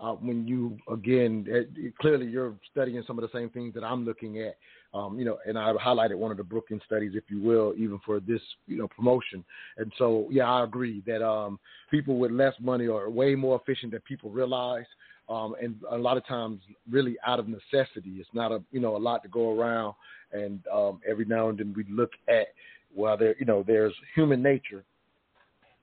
uh, 0.00 0.12
when 0.12 0.46
you, 0.46 0.78
again, 0.92 1.44
it, 1.48 1.96
clearly 2.00 2.26
you're 2.26 2.54
studying 2.70 3.02
some 3.06 3.18
of 3.18 3.22
the 3.22 3.36
same 3.36 3.50
things 3.50 3.74
that 3.74 3.82
I'm 3.84 4.04
looking 4.04 4.40
at. 4.40 4.56
Um, 4.94 5.18
you 5.18 5.24
know, 5.24 5.38
and 5.46 5.58
I 5.58 5.72
highlighted 5.74 6.16
one 6.16 6.30
of 6.30 6.38
the 6.38 6.44
Brookings 6.44 6.82
studies, 6.86 7.12
if 7.14 7.24
you 7.28 7.42
will, 7.42 7.74
even 7.76 8.00
for 8.06 8.20
this, 8.20 8.40
you 8.66 8.78
know, 8.78 8.88
promotion. 8.88 9.44
And 9.76 9.92
so, 9.98 10.26
yeah, 10.30 10.50
I 10.50 10.64
agree 10.64 11.02
that 11.06 11.22
um, 11.22 11.58
people 11.90 12.18
with 12.18 12.30
less 12.30 12.54
money 12.60 12.86
are 12.86 13.10
way 13.10 13.34
more 13.34 13.60
efficient 13.60 13.92
than 13.92 14.00
people 14.02 14.30
realize 14.30 14.86
um, 15.28 15.54
and 15.60 15.76
a 15.90 15.96
lot 15.96 16.16
of 16.16 16.26
times 16.26 16.60
really 16.90 17.16
out 17.26 17.38
of 17.38 17.46
necessity. 17.48 18.12
It's 18.18 18.28
not 18.32 18.52
a 18.52 18.62
you 18.72 18.80
know 18.80 18.96
a 18.96 18.98
lot 18.98 19.22
to 19.22 19.28
go 19.28 19.58
around, 19.58 19.94
and 20.32 20.60
um, 20.72 21.00
every 21.08 21.24
now 21.24 21.48
and 21.48 21.58
then 21.58 21.74
we 21.76 21.84
look 21.90 22.12
at 22.28 22.48
well 22.94 23.16
there 23.16 23.34
you 23.38 23.46
know 23.46 23.64
there's 23.66 23.94
human 24.14 24.42
nature 24.42 24.84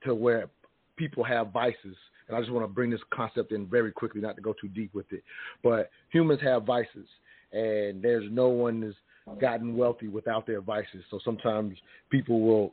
to 0.03 0.15
where 0.15 0.49
people 0.95 1.23
have 1.23 1.51
vices, 1.51 1.97
and 2.27 2.35
I 2.35 2.39
just 2.39 2.51
want 2.51 2.63
to 2.63 2.73
bring 2.73 2.89
this 2.89 3.01
concept 3.13 3.51
in 3.51 3.65
very 3.65 3.91
quickly, 3.91 4.21
not 4.21 4.35
to 4.35 4.41
go 4.41 4.53
too 4.59 4.67
deep 4.69 4.93
with 4.93 5.11
it, 5.11 5.23
but 5.63 5.89
humans 6.09 6.41
have 6.41 6.63
vices, 6.63 7.07
and 7.51 8.01
there's 8.01 8.25
no 8.31 8.47
one 8.47 8.81
has 8.81 8.93
gotten 9.39 9.75
wealthy 9.75 10.07
without 10.07 10.45
their 10.45 10.61
vices. 10.61 11.03
So 11.09 11.19
sometimes 11.25 11.77
people 12.09 12.41
will 12.41 12.71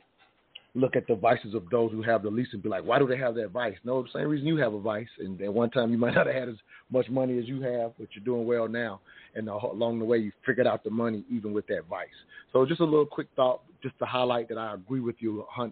look 0.75 0.95
at 0.95 1.05
the 1.07 1.15
vices 1.15 1.53
of 1.53 1.69
those 1.69 1.91
who 1.91 2.01
have 2.01 2.23
the 2.23 2.29
least 2.29 2.53
and 2.53 2.63
be 2.63 2.69
like, 2.69 2.83
why 2.83 2.97
do 2.97 3.05
they 3.05 3.17
have 3.17 3.35
that 3.35 3.51
vice? 3.51 3.75
No, 3.83 4.01
the 4.01 4.09
same 4.13 4.27
reason 4.27 4.47
you 4.47 4.57
have 4.57 4.73
a 4.73 4.79
vice. 4.79 5.07
And 5.19 5.39
at 5.41 5.53
one 5.53 5.69
time 5.69 5.91
you 5.91 5.97
might 5.97 6.13
not 6.15 6.25
have 6.25 6.35
had 6.35 6.49
as 6.49 6.55
much 6.91 7.09
money 7.09 7.37
as 7.37 7.47
you 7.47 7.61
have, 7.61 7.91
but 7.99 8.07
you're 8.13 8.25
doing 8.25 8.47
well 8.47 8.67
now. 8.67 8.99
And 9.35 9.47
along 9.47 9.99
the 9.99 10.05
way 10.05 10.17
you 10.17 10.31
figured 10.45 10.67
out 10.67 10.83
the 10.83 10.89
money 10.89 11.23
even 11.29 11.53
with 11.53 11.67
that 11.67 11.83
vice. 11.89 12.07
So 12.51 12.65
just 12.65 12.81
a 12.81 12.85
little 12.85 13.05
quick 13.05 13.27
thought, 13.35 13.61
just 13.81 13.97
to 13.99 14.05
highlight 14.05 14.49
that 14.49 14.57
I 14.57 14.73
agree 14.73 14.99
with 14.99 15.15
you 15.19 15.45
100% 15.55 15.67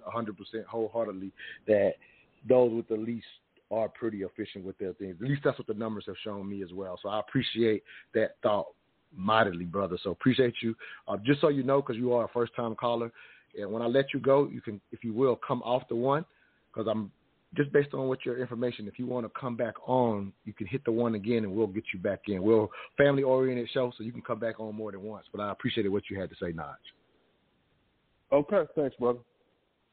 wholeheartedly 0.68 1.32
that 1.68 1.94
those 2.48 2.72
with 2.72 2.88
the 2.88 2.96
least 2.96 3.26
are 3.72 3.88
pretty 3.88 4.24
efficient 4.24 4.66
with 4.66 4.78
their 4.78 4.94
things. 4.94 5.16
At 5.22 5.28
least 5.28 5.42
that's 5.44 5.58
what 5.58 5.68
the 5.68 5.74
numbers 5.74 6.04
have 6.08 6.16
shown 6.24 6.48
me 6.48 6.62
as 6.62 6.74
well. 6.74 7.00
So 7.02 7.10
I 7.10 7.20
appreciate 7.20 7.84
that 8.14 8.36
thought 8.44 8.68
mightily, 9.16 9.66
brother. 9.66 9.98
So 10.04 10.12
appreciate 10.12 10.56
you. 10.62 10.76
Uh, 11.08 11.18
just 11.26 11.42
so 11.42 11.48
you 11.48 11.64
know, 11.64 11.82
because 11.82 11.96
you 11.96 12.14
are 12.14 12.26
a 12.26 12.30
first 12.30 12.56
time 12.56 12.76
caller, 12.76 13.12
and 13.60 13.72
when 13.72 13.82
I 13.82 13.88
let 13.88 14.14
you 14.14 14.20
go, 14.20 14.48
you 14.48 14.62
can, 14.62 14.80
if 14.92 15.04
you 15.04 15.14
will, 15.14 15.36
come 15.36 15.62
off 15.64 15.84
the 15.90 15.96
one, 15.96 16.26
because 16.74 16.88
I'm 16.90 17.12
just 17.56 17.72
based 17.74 17.94
on 17.94 18.08
what 18.08 18.26
your 18.26 18.38
information. 18.38 18.88
If 18.88 18.98
you 18.98 19.06
want 19.06 19.26
to 19.26 19.40
come 19.40 19.56
back 19.56 19.76
on, 19.88 20.32
you 20.46 20.54
can 20.54 20.68
hit 20.68 20.84
the 20.86 20.92
one 20.92 21.16
again, 21.16 21.44
and 21.44 21.54
we'll 21.54 21.68
get 21.68 21.84
you 21.94 22.00
back 22.00 22.22
in. 22.28 22.42
We're 22.42 22.68
family 22.98 23.24
oriented 23.24 23.70
show, 23.74 23.92
so 23.98 24.04
you 24.04 24.12
can 24.12 24.22
come 24.22 24.40
back 24.40 24.60
on 24.60 24.76
more 24.76 24.92
than 24.92 25.02
once. 25.02 25.26
But 25.34 25.42
I 25.42 25.52
appreciated 25.52 25.90
what 25.90 26.04
you 26.10 26.20
had 26.20 26.30
to 26.30 26.36
say, 26.42 26.54
Naj. 26.54 26.76
Okay, 28.32 28.64
thanks, 28.76 28.96
brother. 28.98 29.20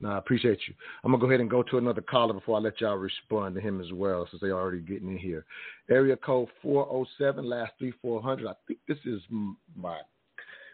No, 0.00 0.10
I 0.10 0.18
appreciate 0.18 0.60
you. 0.68 0.74
I'm 1.02 1.10
gonna 1.10 1.20
go 1.20 1.26
ahead 1.26 1.40
and 1.40 1.50
go 1.50 1.64
to 1.64 1.78
another 1.78 2.02
caller 2.02 2.32
before 2.32 2.56
I 2.56 2.60
let 2.60 2.80
y'all 2.80 2.96
respond 2.96 3.56
to 3.56 3.60
him 3.60 3.80
as 3.80 3.92
well, 3.92 4.28
since 4.30 4.40
they're 4.40 4.52
already 4.52 4.78
getting 4.78 5.10
in 5.10 5.18
here. 5.18 5.44
Area 5.90 6.16
code 6.16 6.48
407, 6.62 7.44
last 7.44 7.72
three 7.80 7.92
400. 8.00 8.46
I 8.46 8.52
think 8.68 8.78
this 8.86 8.98
is 9.04 9.20
my 9.74 9.98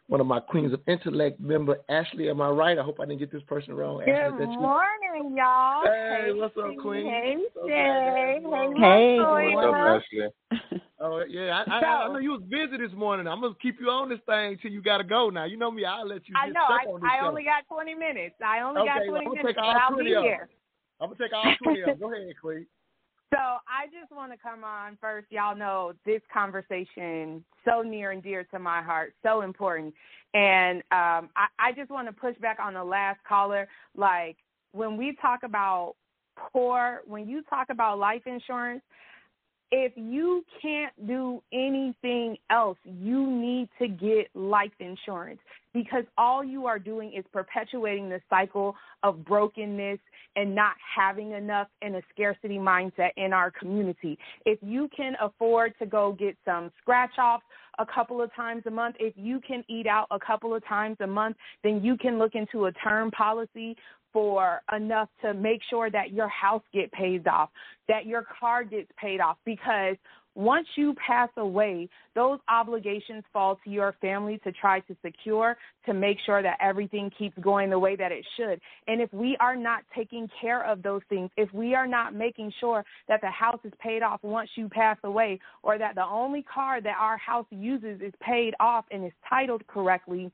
one 0.06 0.20
of 0.20 0.26
my 0.26 0.40
Queens 0.40 0.72
of 0.72 0.80
Intellect 0.86 1.40
member, 1.40 1.78
Ashley. 1.88 2.28
Am 2.28 2.40
I 2.40 2.48
right? 2.48 2.78
I 2.78 2.82
hope 2.82 3.00
I 3.00 3.06
didn't 3.06 3.20
get 3.20 3.32
this 3.32 3.42
person 3.44 3.74
wrong. 3.74 4.02
Good 4.04 4.10
Ashley, 4.10 4.46
morning, 4.46 5.36
y'all. 5.36 5.82
Hey, 5.84 6.30
what's 6.32 6.56
up, 6.56 6.76
Queen? 6.80 7.06
Hey, 7.06 7.36
Shay. 7.66 8.40
Hey, 8.42 9.18
what's 9.54 9.66
up, 9.66 9.74
Ashley? 9.74 10.28
Oh 11.00 11.22
yeah, 11.28 11.64
I, 11.66 11.70
I, 11.70 11.84
I, 12.06 12.08
know 12.08 12.18
you 12.18 12.30
was 12.30 12.42
busy 12.48 12.78
this 12.78 12.96
morning. 12.96 13.26
I'm 13.26 13.42
gonna 13.42 13.52
keep 13.60 13.76
you 13.78 13.90
on 13.90 14.08
this 14.08 14.20
thing 14.24 14.56
till 14.62 14.70
you 14.70 14.80
gotta 14.80 15.04
go. 15.04 15.28
Now 15.28 15.44
you 15.44 15.58
know 15.58 15.70
me. 15.70 15.84
I'll 15.84 16.08
let 16.08 16.26
you. 16.26 16.32
Know. 16.32 16.40
I 16.40 16.48
know. 16.48 17.04
I, 17.04 17.18
I 17.18 17.26
only 17.26 17.44
got 17.44 17.66
20 17.68 17.94
minutes. 17.94 18.36
I 18.40 18.60
only 18.60 18.80
okay, 18.80 19.04
got 19.04 19.10
20 19.10 19.12
well, 19.12 19.34
minutes, 19.34 19.58
but 19.58 19.76
I'll 19.76 19.98
be 19.98 20.04
here. 20.06 20.48
I'm 21.00 21.10
gonna 21.10 21.18
take 21.20 21.32
all 21.34 21.44
20 21.62 21.80
of 21.80 21.86
them. 21.86 21.98
Go 21.98 22.14
ahead, 22.14 22.32
Queen. 22.40 22.66
So 23.34 23.40
I 23.40 23.86
just 23.86 24.12
want 24.12 24.30
to 24.30 24.38
come 24.38 24.62
on 24.62 24.96
first. 25.00 25.26
Y'all 25.30 25.56
know 25.56 25.92
this 26.06 26.20
conversation 26.32 27.44
so 27.64 27.82
near 27.82 28.12
and 28.12 28.22
dear 28.22 28.44
to 28.52 28.60
my 28.60 28.80
heart, 28.80 29.12
so 29.24 29.40
important. 29.40 29.92
And 30.34 30.78
um, 30.92 31.30
I, 31.34 31.46
I 31.58 31.72
just 31.76 31.90
want 31.90 32.06
to 32.06 32.12
push 32.12 32.36
back 32.38 32.58
on 32.62 32.74
the 32.74 32.84
last 32.84 33.18
caller. 33.28 33.66
Like 33.96 34.36
when 34.70 34.96
we 34.96 35.16
talk 35.20 35.40
about 35.42 35.96
poor, 36.36 37.00
when 37.06 37.28
you 37.28 37.42
talk 37.50 37.70
about 37.70 37.98
life 37.98 38.22
insurance, 38.24 38.82
if 39.76 39.92
you 39.96 40.44
can't 40.62 40.92
do 41.04 41.42
anything 41.52 42.36
else, 42.48 42.78
you 42.84 43.28
need 43.28 43.68
to 43.80 43.88
get 43.88 44.28
life 44.32 44.70
insurance 44.78 45.40
because 45.72 46.04
all 46.16 46.44
you 46.44 46.66
are 46.66 46.78
doing 46.78 47.12
is 47.12 47.24
perpetuating 47.32 48.08
the 48.08 48.20
cycle 48.30 48.76
of 49.02 49.24
brokenness 49.24 49.98
and 50.36 50.54
not 50.54 50.74
having 50.96 51.32
enough 51.32 51.66
and 51.82 51.96
a 51.96 52.02
scarcity 52.12 52.56
mindset 52.56 53.10
in 53.16 53.32
our 53.32 53.50
community. 53.50 54.16
If 54.46 54.60
you 54.62 54.88
can 54.96 55.14
afford 55.20 55.74
to 55.80 55.86
go 55.86 56.12
get 56.12 56.36
some 56.44 56.70
scratch 56.80 57.18
offs 57.18 57.42
a 57.80 57.86
couple 57.86 58.22
of 58.22 58.32
times 58.36 58.62
a 58.66 58.70
month, 58.70 58.94
if 59.00 59.14
you 59.16 59.40
can 59.40 59.64
eat 59.68 59.88
out 59.88 60.06
a 60.12 60.20
couple 60.20 60.54
of 60.54 60.64
times 60.68 60.98
a 61.00 61.06
month, 61.08 61.36
then 61.64 61.82
you 61.82 61.96
can 61.96 62.16
look 62.16 62.36
into 62.36 62.66
a 62.66 62.72
term 62.72 63.10
policy 63.10 63.76
for 64.14 64.62
enough 64.74 65.10
to 65.20 65.34
make 65.34 65.60
sure 65.68 65.90
that 65.90 66.12
your 66.12 66.28
house 66.28 66.62
get 66.72 66.90
paid 66.92 67.28
off, 67.28 67.50
that 67.88 68.06
your 68.06 68.24
car 68.40 68.64
gets 68.64 68.90
paid 68.98 69.20
off 69.20 69.36
because 69.44 69.96
once 70.36 70.66
you 70.74 70.94
pass 70.94 71.28
away, 71.36 71.88
those 72.14 72.40
obligations 72.48 73.22
fall 73.32 73.58
to 73.62 73.70
your 73.70 73.94
family 74.00 74.40
to 74.42 74.50
try 74.50 74.80
to 74.80 74.96
secure, 75.04 75.56
to 75.86 75.94
make 75.94 76.18
sure 76.26 76.42
that 76.42 76.58
everything 76.60 77.10
keeps 77.16 77.38
going 77.38 77.70
the 77.70 77.78
way 77.78 77.94
that 77.94 78.10
it 78.10 78.24
should. 78.36 78.60
And 78.88 79.00
if 79.00 79.12
we 79.12 79.36
are 79.38 79.54
not 79.54 79.84
taking 79.94 80.28
care 80.40 80.64
of 80.64 80.82
those 80.82 81.02
things, 81.08 81.30
if 81.36 81.52
we 81.52 81.74
are 81.74 81.86
not 81.86 82.14
making 82.14 82.52
sure 82.58 82.84
that 83.06 83.20
the 83.20 83.30
house 83.30 83.60
is 83.64 83.72
paid 83.80 84.02
off 84.02 84.20
once 84.24 84.50
you 84.56 84.68
pass 84.68 84.96
away, 85.04 85.38
or 85.62 85.78
that 85.78 85.94
the 85.94 86.04
only 86.04 86.42
car 86.42 86.80
that 86.80 86.96
our 86.98 87.16
house 87.16 87.46
uses 87.50 88.00
is 88.00 88.12
paid 88.20 88.54
off 88.58 88.86
and 88.90 89.04
is 89.04 89.12
titled 89.28 89.64
correctly, 89.68 90.32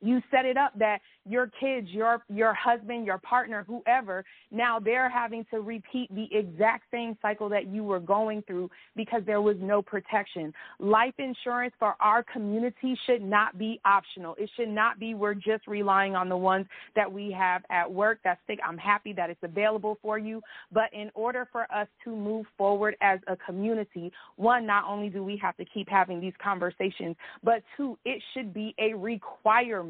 you 0.00 0.20
set 0.30 0.44
it 0.44 0.56
up 0.56 0.72
that 0.78 1.00
your 1.26 1.50
kids, 1.60 1.88
your 1.90 2.22
your 2.28 2.52
husband, 2.52 3.06
your 3.06 3.18
partner, 3.18 3.64
whoever, 3.66 4.24
now 4.50 4.78
they're 4.78 5.08
having 5.08 5.44
to 5.50 5.60
repeat 5.60 6.14
the 6.14 6.28
exact 6.36 6.84
same 6.90 7.16
cycle 7.22 7.48
that 7.48 7.66
you 7.66 7.82
were 7.82 8.00
going 8.00 8.42
through 8.42 8.70
because 8.94 9.22
there 9.24 9.40
was 9.40 9.56
no 9.60 9.80
protection. 9.80 10.52
Life 10.78 11.14
insurance 11.18 11.72
for 11.78 11.94
our 12.00 12.22
community 12.22 12.98
should 13.06 13.22
not 13.22 13.58
be 13.58 13.80
optional. 13.84 14.34
It 14.38 14.50
should 14.56 14.68
not 14.68 14.98
be 14.98 15.14
we're 15.14 15.34
just 15.34 15.66
relying 15.66 16.14
on 16.14 16.28
the 16.28 16.36
ones 16.36 16.66
that 16.94 17.10
we 17.10 17.32
have 17.32 17.62
at 17.70 17.90
work. 17.90 18.18
That's 18.24 18.40
sick. 18.46 18.58
I'm 18.66 18.78
happy 18.78 19.12
that 19.14 19.30
it's 19.30 19.42
available 19.42 19.98
for 20.02 20.18
you, 20.18 20.42
but 20.72 20.92
in 20.92 21.10
order 21.14 21.48
for 21.50 21.62
us 21.72 21.88
to 22.04 22.14
move 22.14 22.46
forward 22.58 22.96
as 23.00 23.20
a 23.28 23.36
community, 23.36 24.12
one, 24.36 24.66
not 24.66 24.84
only 24.86 25.08
do 25.08 25.24
we 25.24 25.38
have 25.38 25.56
to 25.56 25.64
keep 25.64 25.88
having 25.88 26.20
these 26.20 26.34
conversations, 26.42 27.16
but 27.42 27.62
two, 27.76 27.96
it 28.04 28.22
should 28.34 28.52
be 28.52 28.74
a 28.78 28.94
requirement 28.94 29.83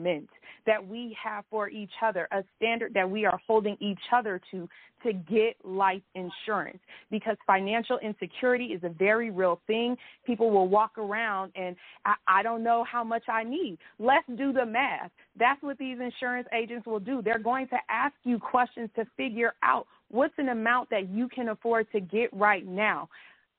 that 0.67 0.87
we 0.87 1.17
have 1.23 1.45
for 1.51 1.69
each 1.69 1.91
other, 2.03 2.27
a 2.33 2.43
standard 2.57 2.95
that 2.95 3.09
we 3.09 3.25
are 3.27 3.39
holding 3.47 3.77
each 3.81 4.01
other 4.13 4.41
to 4.51 4.69
to 5.03 5.13
get 5.13 5.55
life 5.63 6.01
insurance 6.15 6.79
because 7.11 7.37
financial 7.47 7.99
insecurity 7.99 8.67
is 8.67 8.83
a 8.85 8.89
very 8.89 9.31
real 9.31 9.61
thing. 9.67 9.97
People 10.25 10.51
will 10.51 10.67
walk 10.67 10.97
around 10.97 11.53
and 11.57 11.77
I, 12.07 12.15
I 12.27 12.43
don't 12.43 12.63
know 12.63 12.85
how 12.91 13.05
much 13.05 13.25
I 13.29 13.45
need. 13.45 13.77
Let's 13.99 14.27
do 14.39 14.53
the 14.53 14.65
math. 14.65 15.11
That's 15.39 15.63
what 15.63 15.77
these 15.77 15.99
insurance 16.01 16.49
agents 16.55 16.87
will 16.87 17.01
do. 17.01 17.21
They're 17.23 17.39
going 17.39 17.69
to 17.69 17.77
ask 17.91 18.15
you 18.25 18.39
questions 18.39 18.89
to 18.97 19.05
figure 19.15 19.53
out 19.63 19.87
what's 20.11 20.35
an 20.39 20.49
amount 20.49 20.89
that 20.89 21.11
you 21.11 21.29
can 21.29 21.51
afford 21.51 21.87
to 21.93 22.01
get 22.01 22.33
right 22.33 22.67
now. 22.67 23.11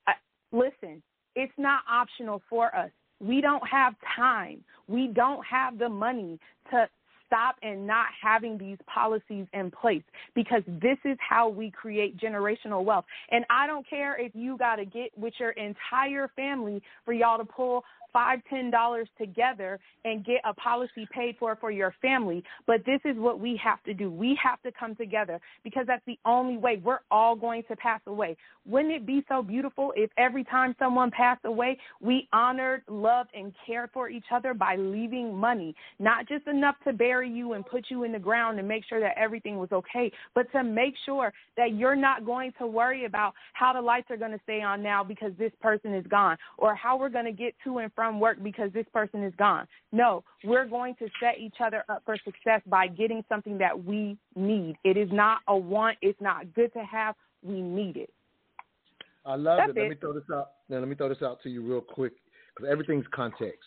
Uh, 0.08 0.12
listen, 0.50 1.00
it's 1.36 1.52
not 1.58 1.82
optional 1.88 2.42
for 2.50 2.74
us. 2.74 2.90
We 3.20 3.40
don't 3.40 3.66
have 3.68 3.94
time. 4.14 4.64
We 4.88 5.08
don't 5.08 5.44
have 5.46 5.78
the 5.78 5.88
money 5.88 6.38
to 6.70 6.88
stop 7.26 7.56
and 7.62 7.86
not 7.86 8.06
having 8.22 8.56
these 8.56 8.78
policies 8.92 9.46
in 9.52 9.70
place 9.70 10.02
because 10.34 10.62
this 10.66 10.98
is 11.04 11.16
how 11.18 11.48
we 11.48 11.70
create 11.70 12.16
generational 12.18 12.84
wealth. 12.84 13.04
And 13.30 13.44
I 13.50 13.66
don't 13.66 13.88
care 13.88 14.20
if 14.20 14.32
you 14.34 14.56
got 14.56 14.76
to 14.76 14.84
get 14.84 15.16
with 15.16 15.34
your 15.38 15.50
entire 15.50 16.28
family 16.36 16.80
for 17.04 17.12
y'all 17.12 17.38
to 17.38 17.44
pull 17.44 17.82
five 18.16 18.40
ten 18.48 18.70
dollars 18.70 19.06
together 19.18 19.78
and 20.06 20.24
get 20.24 20.40
a 20.46 20.54
policy 20.54 21.06
paid 21.12 21.36
for 21.38 21.54
for 21.56 21.70
your 21.70 21.94
family. 22.00 22.42
But 22.66 22.80
this 22.86 23.00
is 23.04 23.14
what 23.18 23.40
we 23.40 23.60
have 23.62 23.82
to 23.82 23.92
do. 23.92 24.10
We 24.10 24.38
have 24.42 24.62
to 24.62 24.72
come 24.72 24.96
together 24.96 25.38
because 25.62 25.84
that's 25.86 26.04
the 26.06 26.18
only 26.24 26.56
way. 26.56 26.80
We're 26.82 27.00
all 27.10 27.36
going 27.36 27.62
to 27.68 27.76
pass 27.76 28.00
away. 28.06 28.34
Wouldn't 28.64 28.94
it 28.94 29.04
be 29.04 29.22
so 29.28 29.42
beautiful 29.42 29.92
if 29.96 30.08
every 30.16 30.44
time 30.44 30.74
someone 30.78 31.10
passed 31.10 31.44
away 31.44 31.76
we 32.00 32.26
honored 32.32 32.84
loved 32.88 33.30
and 33.34 33.52
cared 33.66 33.90
for 33.92 34.08
each 34.08 34.24
other 34.32 34.54
by 34.54 34.76
leaving 34.76 35.36
money? 35.36 35.74
Not 35.98 36.26
just 36.26 36.46
enough 36.46 36.76
to 36.84 36.94
bury 36.94 37.28
you 37.28 37.52
and 37.52 37.66
put 37.66 37.84
you 37.90 38.04
in 38.04 38.12
the 38.12 38.18
ground 38.18 38.58
and 38.58 38.66
make 38.66 38.84
sure 38.88 39.00
that 39.00 39.18
everything 39.18 39.58
was 39.58 39.70
okay 39.72 40.10
but 40.34 40.50
to 40.52 40.64
make 40.64 40.94
sure 41.04 41.34
that 41.58 41.74
you're 41.74 41.96
not 41.96 42.24
going 42.24 42.52
to 42.58 42.66
worry 42.66 43.04
about 43.04 43.34
how 43.52 43.74
the 43.74 43.80
lights 43.80 44.10
are 44.10 44.16
going 44.16 44.32
to 44.32 44.40
stay 44.44 44.62
on 44.62 44.82
now 44.82 45.04
because 45.04 45.32
this 45.38 45.52
person 45.60 45.94
is 45.94 46.06
gone 46.06 46.36
or 46.56 46.74
how 46.74 46.96
we're 46.96 47.10
going 47.10 47.24
to 47.24 47.32
get 47.32 47.54
to 47.62 47.78
and 47.78 47.92
from 47.94 48.05
from 48.06 48.20
work 48.20 48.38
because 48.42 48.72
this 48.72 48.86
person 48.92 49.24
is 49.24 49.32
gone. 49.36 49.66
No, 49.90 50.22
we're 50.44 50.66
going 50.66 50.94
to 50.96 51.08
set 51.20 51.40
each 51.40 51.56
other 51.64 51.84
up 51.88 52.02
for 52.04 52.16
success 52.24 52.60
by 52.66 52.86
getting 52.86 53.24
something 53.28 53.58
that 53.58 53.84
we 53.84 54.16
need. 54.36 54.76
It 54.84 54.96
is 54.96 55.08
not 55.10 55.40
a 55.48 55.56
want, 55.56 55.98
it's 56.02 56.20
not 56.20 56.54
good 56.54 56.72
to 56.74 56.80
have, 56.80 57.16
we 57.42 57.60
need 57.60 57.96
it. 57.96 58.10
I 59.24 59.34
love 59.34 59.58
That's 59.58 59.70
it. 59.76 59.80
Let 59.80 59.90
me 59.90 59.96
throw 59.96 60.12
this 60.12 60.22
out. 60.32 60.52
Now, 60.68 60.78
let 60.78 60.88
me 60.88 60.94
throw 60.94 61.08
this 61.08 61.22
out 61.22 61.42
to 61.42 61.50
you 61.50 61.66
real 61.66 61.80
quick 61.80 62.12
because 62.54 62.70
everything's 62.70 63.06
context. 63.12 63.64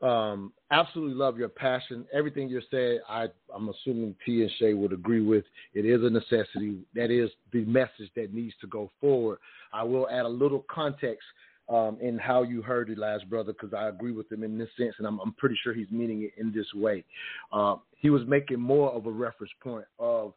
Um, 0.00 0.52
absolutely 0.70 1.14
love 1.14 1.36
your 1.38 1.48
passion. 1.48 2.04
Everything 2.12 2.48
you're 2.48 2.62
saying, 2.70 3.00
I, 3.08 3.26
I'm 3.52 3.68
assuming 3.68 4.14
T 4.24 4.42
and 4.42 4.50
Shay 4.58 4.74
would 4.74 4.92
agree 4.92 5.22
with. 5.22 5.44
It 5.74 5.84
is 5.84 6.02
a 6.04 6.10
necessity. 6.10 6.82
That 6.94 7.10
is 7.10 7.30
the 7.52 7.64
message 7.64 8.10
that 8.14 8.32
needs 8.32 8.54
to 8.60 8.68
go 8.68 8.90
forward. 9.00 9.38
I 9.72 9.82
will 9.82 10.08
add 10.08 10.24
a 10.24 10.28
little 10.28 10.64
context 10.70 11.24
um, 11.72 11.98
in 12.00 12.18
how 12.18 12.42
you 12.42 12.60
heard 12.62 12.90
it 12.90 12.98
last 12.98 13.28
brother, 13.30 13.52
because 13.52 13.72
I 13.72 13.88
agree 13.88 14.12
with 14.12 14.30
him 14.30 14.42
in 14.42 14.58
this 14.58 14.68
sense, 14.76 14.94
and 14.98 15.06
I'm, 15.06 15.18
I'm 15.20 15.32
pretty 15.34 15.56
sure 15.62 15.72
he's 15.72 15.90
meaning 15.90 16.22
it 16.22 16.32
in 16.38 16.52
this 16.52 16.66
way. 16.74 17.04
Uh, 17.52 17.76
he 17.96 18.10
was 18.10 18.22
making 18.26 18.60
more 18.60 18.90
of 18.92 19.06
a 19.06 19.10
reference 19.10 19.52
point 19.62 19.86
of 19.98 20.34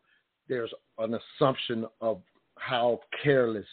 there's 0.47 0.71
an 0.99 1.17
assumption 1.39 1.85
of 2.01 2.21
how 2.57 2.99
careless 3.23 3.65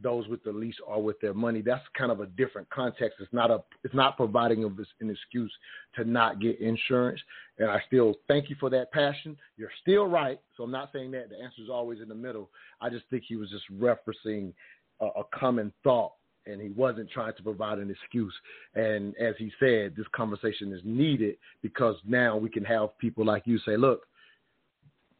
those 0.00 0.28
with 0.28 0.42
the 0.44 0.52
lease 0.52 0.76
are 0.86 1.00
with 1.00 1.20
their 1.20 1.34
money. 1.34 1.60
That's 1.60 1.82
kind 1.96 2.12
of 2.12 2.20
a 2.20 2.26
different 2.26 2.70
context. 2.70 3.18
It's 3.20 3.32
not 3.32 3.50
a 3.50 3.62
it's 3.82 3.94
not 3.94 4.16
providing 4.16 4.62
an 4.62 5.10
excuse 5.10 5.52
to 5.96 6.04
not 6.04 6.40
get 6.40 6.60
insurance. 6.60 7.20
And 7.58 7.68
I 7.68 7.82
still 7.88 8.14
thank 8.28 8.48
you 8.48 8.54
for 8.60 8.70
that 8.70 8.92
passion. 8.92 9.36
You're 9.56 9.72
still 9.80 10.06
right. 10.06 10.38
So 10.56 10.62
I'm 10.62 10.70
not 10.70 10.90
saying 10.92 11.10
that 11.12 11.30
the 11.30 11.36
answer 11.36 11.62
is 11.62 11.68
always 11.68 12.00
in 12.00 12.08
the 12.08 12.14
middle. 12.14 12.48
I 12.80 12.90
just 12.90 13.06
think 13.10 13.24
he 13.26 13.34
was 13.34 13.50
just 13.50 13.64
referencing 13.76 14.52
a, 15.00 15.06
a 15.06 15.24
common 15.34 15.72
thought 15.82 16.12
and 16.48 16.60
he 16.60 16.70
wasn't 16.70 17.10
trying 17.10 17.34
to 17.34 17.42
provide 17.42 17.78
an 17.78 17.90
excuse. 17.90 18.34
And 18.74 19.14
as 19.16 19.34
he 19.38 19.52
said, 19.60 19.94
this 19.96 20.06
conversation 20.12 20.72
is 20.72 20.80
needed 20.84 21.36
because 21.62 21.96
now 22.06 22.36
we 22.36 22.48
can 22.48 22.64
have 22.64 22.96
people 22.98 23.24
like 23.24 23.42
you 23.46 23.58
say, 23.60 23.76
look, 23.76 24.02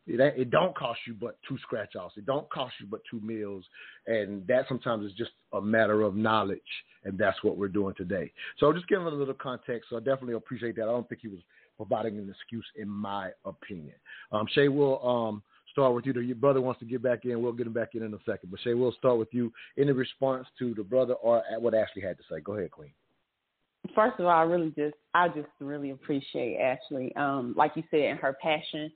it, 0.08 0.20
it 0.20 0.50
don't 0.50 0.74
cost 0.74 1.00
you 1.06 1.14
but 1.14 1.38
two 1.46 1.58
scratch 1.58 1.94
offs. 1.94 2.16
It 2.16 2.26
don't 2.26 2.48
cost 2.50 2.74
you 2.80 2.86
but 2.90 3.00
two 3.10 3.20
meals, 3.20 3.64
and 4.06 4.46
that 4.46 4.64
sometimes 4.66 5.04
is 5.04 5.12
just 5.16 5.32
a 5.52 5.60
matter 5.60 6.02
of 6.02 6.16
knowledge, 6.16 6.60
and 7.04 7.18
that's 7.18 7.42
what 7.44 7.58
we're 7.58 7.68
doing 7.68 7.94
today. 7.94 8.32
So 8.58 8.72
just 8.72 8.88
giving 8.88 9.06
a 9.06 9.10
little 9.10 9.34
context. 9.34 9.90
So 9.90 9.96
I 9.96 10.00
definitely 10.00 10.34
appreciate 10.34 10.76
that. 10.76 10.84
I 10.84 10.86
don't 10.86 11.08
think 11.08 11.20
he 11.20 11.28
was 11.28 11.40
providing 11.76 12.18
an 12.18 12.28
excuse, 12.28 12.64
in 12.76 12.88
my 12.88 13.30
opinion. 13.44 13.94
Um, 14.32 14.46
Shay 14.52 14.68
will 14.68 15.06
um, 15.06 15.42
start 15.72 15.94
with 15.94 16.06
you. 16.06 16.12
Your 16.20 16.36
brother 16.36 16.60
wants 16.60 16.80
to 16.80 16.86
get 16.86 17.02
back 17.02 17.24
in. 17.24 17.42
We'll 17.42 17.52
get 17.52 17.66
him 17.66 17.72
back 17.72 17.94
in 17.94 18.02
in 18.02 18.14
a 18.14 18.18
second. 18.26 18.50
But 18.50 18.60
Shay, 18.60 18.74
we'll 18.74 18.92
start 18.92 19.18
with 19.18 19.28
you 19.32 19.52
in 19.76 19.88
response 19.88 20.46
to 20.58 20.74
the 20.74 20.82
brother 20.82 21.14
or 21.14 21.42
what 21.58 21.74
Ashley 21.74 22.02
had 22.02 22.16
to 22.18 22.24
say. 22.30 22.40
Go 22.40 22.54
ahead, 22.54 22.70
Queen. 22.70 22.92
First 23.94 24.18
of 24.18 24.26
all, 24.26 24.32
I 24.32 24.42
really 24.42 24.72
just 24.76 24.96
I 25.14 25.28
just 25.28 25.48
really 25.60 25.90
appreciate 25.90 26.58
Ashley. 26.58 27.14
Um, 27.16 27.54
like 27.56 27.72
you 27.74 27.82
said, 27.90 28.00
and 28.00 28.18
her 28.20 28.36
passion. 28.42 28.90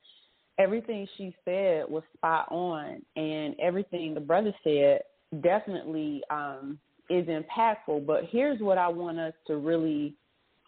Everything 0.59 1.09
she 1.17 1.35
said 1.47 1.85
was 1.89 2.03
spot 2.15 2.47
on, 2.51 3.01
and 3.17 3.55
everything 3.59 4.13
the 4.13 4.21
brother 4.21 4.53
said 4.63 5.01
definitely 5.43 6.23
um, 6.31 6.79
is 7.09 7.27
impactful. 7.27 8.05
But 8.07 8.25
here's 8.31 8.61
what 8.61 8.77
I 8.77 8.89
want 8.89 9.19
us 9.19 9.33
to 9.47 9.57
really 9.57 10.15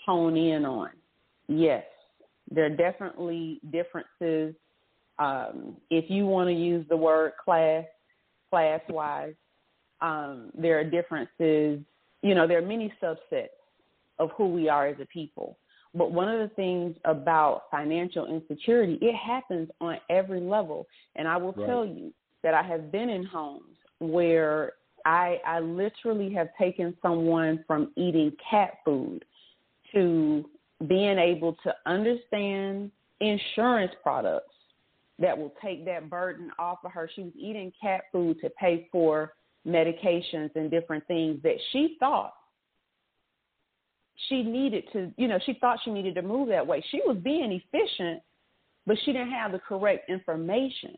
hone 0.04 0.36
in 0.36 0.64
on. 0.64 0.90
Yes, 1.48 1.84
there 2.50 2.64
are 2.64 2.70
definitely 2.70 3.60
differences 3.70 4.54
um, 5.18 5.76
if 5.90 6.10
you 6.10 6.26
want 6.26 6.48
to 6.48 6.54
use 6.54 6.84
the 6.88 6.96
word 6.96 7.32
class, 7.42 7.84
class 8.50 8.80
wise, 8.88 9.34
um, 10.00 10.50
there 10.56 10.78
are 10.78 10.84
differences. 10.84 11.80
You 12.22 12.34
know, 12.34 12.46
there 12.46 12.58
are 12.58 12.66
many 12.66 12.92
subsets 13.02 13.48
of 14.18 14.30
who 14.36 14.48
we 14.48 14.68
are 14.68 14.86
as 14.86 14.96
a 15.00 15.06
people. 15.06 15.58
But 15.94 16.10
one 16.10 16.28
of 16.28 16.40
the 16.40 16.54
things 16.56 16.96
about 17.04 17.64
financial 17.70 18.26
insecurity, 18.26 18.98
it 19.00 19.14
happens 19.14 19.68
on 19.80 19.98
every 20.10 20.40
level. 20.40 20.86
And 21.14 21.28
I 21.28 21.36
will 21.36 21.52
right. 21.52 21.66
tell 21.66 21.86
you 21.86 22.12
that 22.42 22.54
I 22.54 22.62
have 22.62 22.90
been 22.90 23.08
in 23.08 23.24
homes 23.24 23.76
where 24.00 24.72
I, 25.04 25.40
I 25.46 25.60
literally 25.60 26.32
have 26.34 26.48
taken 26.58 26.96
someone 27.00 27.64
from 27.66 27.92
eating 27.96 28.32
cat 28.50 28.78
food 28.84 29.24
to 29.92 30.44
being 30.88 31.18
able 31.18 31.56
to 31.62 31.74
understand 31.86 32.90
insurance 33.20 33.92
products 34.02 34.53
that 35.18 35.36
will 35.36 35.52
take 35.62 35.84
that 35.84 36.10
burden 36.10 36.50
off 36.58 36.78
of 36.84 36.92
her. 36.92 37.08
She 37.14 37.22
was 37.22 37.32
eating 37.36 37.72
cat 37.80 38.02
food 38.12 38.40
to 38.40 38.50
pay 38.50 38.88
for 38.90 39.34
medications 39.66 40.50
and 40.56 40.70
different 40.70 41.06
things 41.06 41.40
that 41.42 41.56
she 41.72 41.96
thought 42.00 42.34
she 44.28 44.42
needed 44.42 44.84
to, 44.92 45.12
you 45.16 45.28
know, 45.28 45.38
she 45.44 45.54
thought 45.54 45.78
she 45.84 45.90
needed 45.90 46.14
to 46.14 46.22
move 46.22 46.48
that 46.48 46.66
way. 46.66 46.84
She 46.90 47.00
was 47.06 47.16
being 47.18 47.52
efficient, 47.52 48.22
but 48.86 48.96
she 49.04 49.12
didn't 49.12 49.30
have 49.30 49.52
the 49.52 49.58
correct 49.58 50.08
information. 50.08 50.96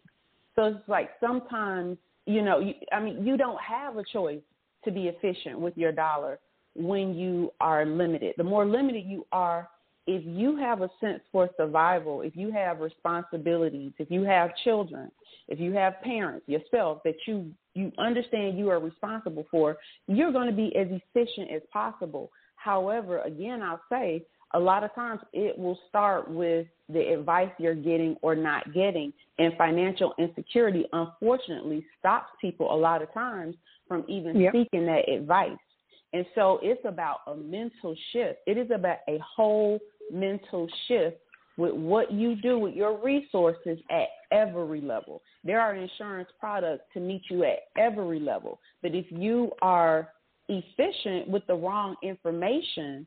So 0.54 0.64
it's 0.64 0.88
like 0.88 1.10
sometimes, 1.20 1.98
you 2.26 2.42
know, 2.42 2.58
you, 2.60 2.74
I 2.92 3.00
mean, 3.00 3.26
you 3.26 3.36
don't 3.36 3.60
have 3.60 3.96
a 3.96 4.04
choice 4.04 4.40
to 4.84 4.90
be 4.90 5.08
efficient 5.08 5.58
with 5.58 5.76
your 5.76 5.92
dollar 5.92 6.38
when 6.74 7.14
you 7.14 7.52
are 7.60 7.86
limited. 7.86 8.34
The 8.36 8.44
more 8.44 8.66
limited 8.66 9.04
you 9.06 9.26
are, 9.32 9.68
if 10.06 10.22
you 10.24 10.56
have 10.56 10.82
a 10.82 10.90
sense 11.00 11.20
for 11.32 11.50
survival, 11.56 12.22
if 12.22 12.36
you 12.36 12.52
have 12.52 12.80
responsibilities, 12.80 13.92
if 13.98 14.10
you 14.10 14.22
have 14.22 14.50
children, 14.62 15.10
if 15.48 15.58
you 15.58 15.72
have 15.72 16.00
parents 16.02 16.46
yourself 16.48 17.00
that 17.04 17.16
you 17.26 17.52
you 17.74 17.92
understand 17.98 18.56
you 18.58 18.70
are 18.70 18.80
responsible 18.80 19.46
for, 19.50 19.76
you're 20.06 20.32
going 20.32 20.48
to 20.48 20.56
be 20.56 20.74
as 20.76 20.88
efficient 20.90 21.50
as 21.50 21.60
possible. 21.70 22.30
However, 22.54 23.20
again, 23.20 23.60
I'll 23.62 23.82
say 23.90 24.24
a 24.54 24.58
lot 24.58 24.82
of 24.82 24.94
times 24.94 25.20
it 25.34 25.58
will 25.58 25.78
start 25.88 26.30
with 26.30 26.66
the 26.88 27.12
advice 27.12 27.50
you're 27.58 27.74
getting 27.74 28.16
or 28.22 28.34
not 28.34 28.72
getting. 28.72 29.12
And 29.38 29.52
financial 29.58 30.14
insecurity, 30.18 30.86
unfortunately, 30.92 31.84
stops 31.98 32.30
people 32.40 32.74
a 32.74 32.78
lot 32.78 33.02
of 33.02 33.12
times 33.12 33.56
from 33.86 34.04
even 34.08 34.40
yep. 34.40 34.52
seeking 34.54 34.86
that 34.86 35.08
advice. 35.08 35.58
And 36.12 36.24
so 36.34 36.58
it's 36.62 36.80
about 36.86 37.18
a 37.26 37.34
mental 37.34 37.94
shift. 38.12 38.38
It 38.46 38.56
is 38.56 38.70
about 38.70 38.98
a 39.08 39.18
whole 39.18 39.78
mental 40.12 40.68
shift 40.88 41.18
with 41.56 41.72
what 41.72 42.12
you 42.12 42.36
do 42.36 42.58
with 42.58 42.74
your 42.74 43.02
resources 43.02 43.78
at 43.90 44.08
every 44.30 44.80
level. 44.80 45.22
There 45.44 45.60
are 45.60 45.74
insurance 45.74 46.28
products 46.38 46.84
to 46.94 47.00
meet 47.00 47.22
you 47.30 47.44
at 47.44 47.60
every 47.78 48.20
level. 48.20 48.60
But 48.82 48.94
if 48.94 49.06
you 49.10 49.52
are 49.62 50.10
efficient 50.48 51.28
with 51.28 51.46
the 51.46 51.54
wrong 51.54 51.96
information, 52.02 53.06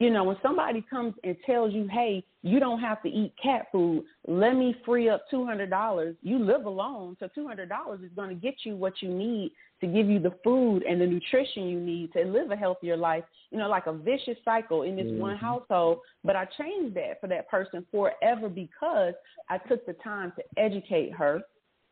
you 0.00 0.08
know, 0.08 0.24
when 0.24 0.36
somebody 0.42 0.82
comes 0.88 1.14
and 1.24 1.36
tells 1.44 1.74
you, 1.74 1.86
hey, 1.92 2.24
you 2.42 2.58
don't 2.58 2.80
have 2.80 3.02
to 3.02 3.08
eat 3.08 3.34
cat 3.40 3.66
food, 3.70 4.02
let 4.26 4.54
me 4.54 4.74
free 4.84 5.10
up 5.10 5.24
$200, 5.30 6.16
you 6.22 6.38
live 6.38 6.64
alone, 6.64 7.18
so 7.20 7.28
$200 7.36 8.02
is 8.02 8.10
going 8.16 8.30
to 8.30 8.34
get 8.34 8.54
you 8.64 8.74
what 8.76 8.94
you 9.02 9.10
need 9.10 9.52
to 9.82 9.86
give 9.86 10.08
you 10.08 10.18
the 10.18 10.32
food 10.42 10.82
and 10.84 10.98
the 10.98 11.06
nutrition 11.06 11.64
you 11.64 11.78
need 11.78 12.14
to 12.14 12.24
live 12.24 12.50
a 12.50 12.56
healthier 12.56 12.96
life, 12.96 13.24
you 13.50 13.58
know, 13.58 13.68
like 13.68 13.86
a 13.86 13.92
vicious 13.92 14.38
cycle 14.42 14.82
in 14.82 14.96
this 14.96 15.04
mm-hmm. 15.04 15.20
one 15.20 15.36
household. 15.36 15.98
But 16.24 16.34
I 16.34 16.46
changed 16.58 16.96
that 16.96 17.20
for 17.20 17.26
that 17.26 17.50
person 17.50 17.84
forever 17.90 18.48
because 18.48 19.12
I 19.50 19.58
took 19.58 19.84
the 19.84 19.92
time 20.02 20.32
to 20.36 20.60
educate 20.60 21.12
her. 21.12 21.42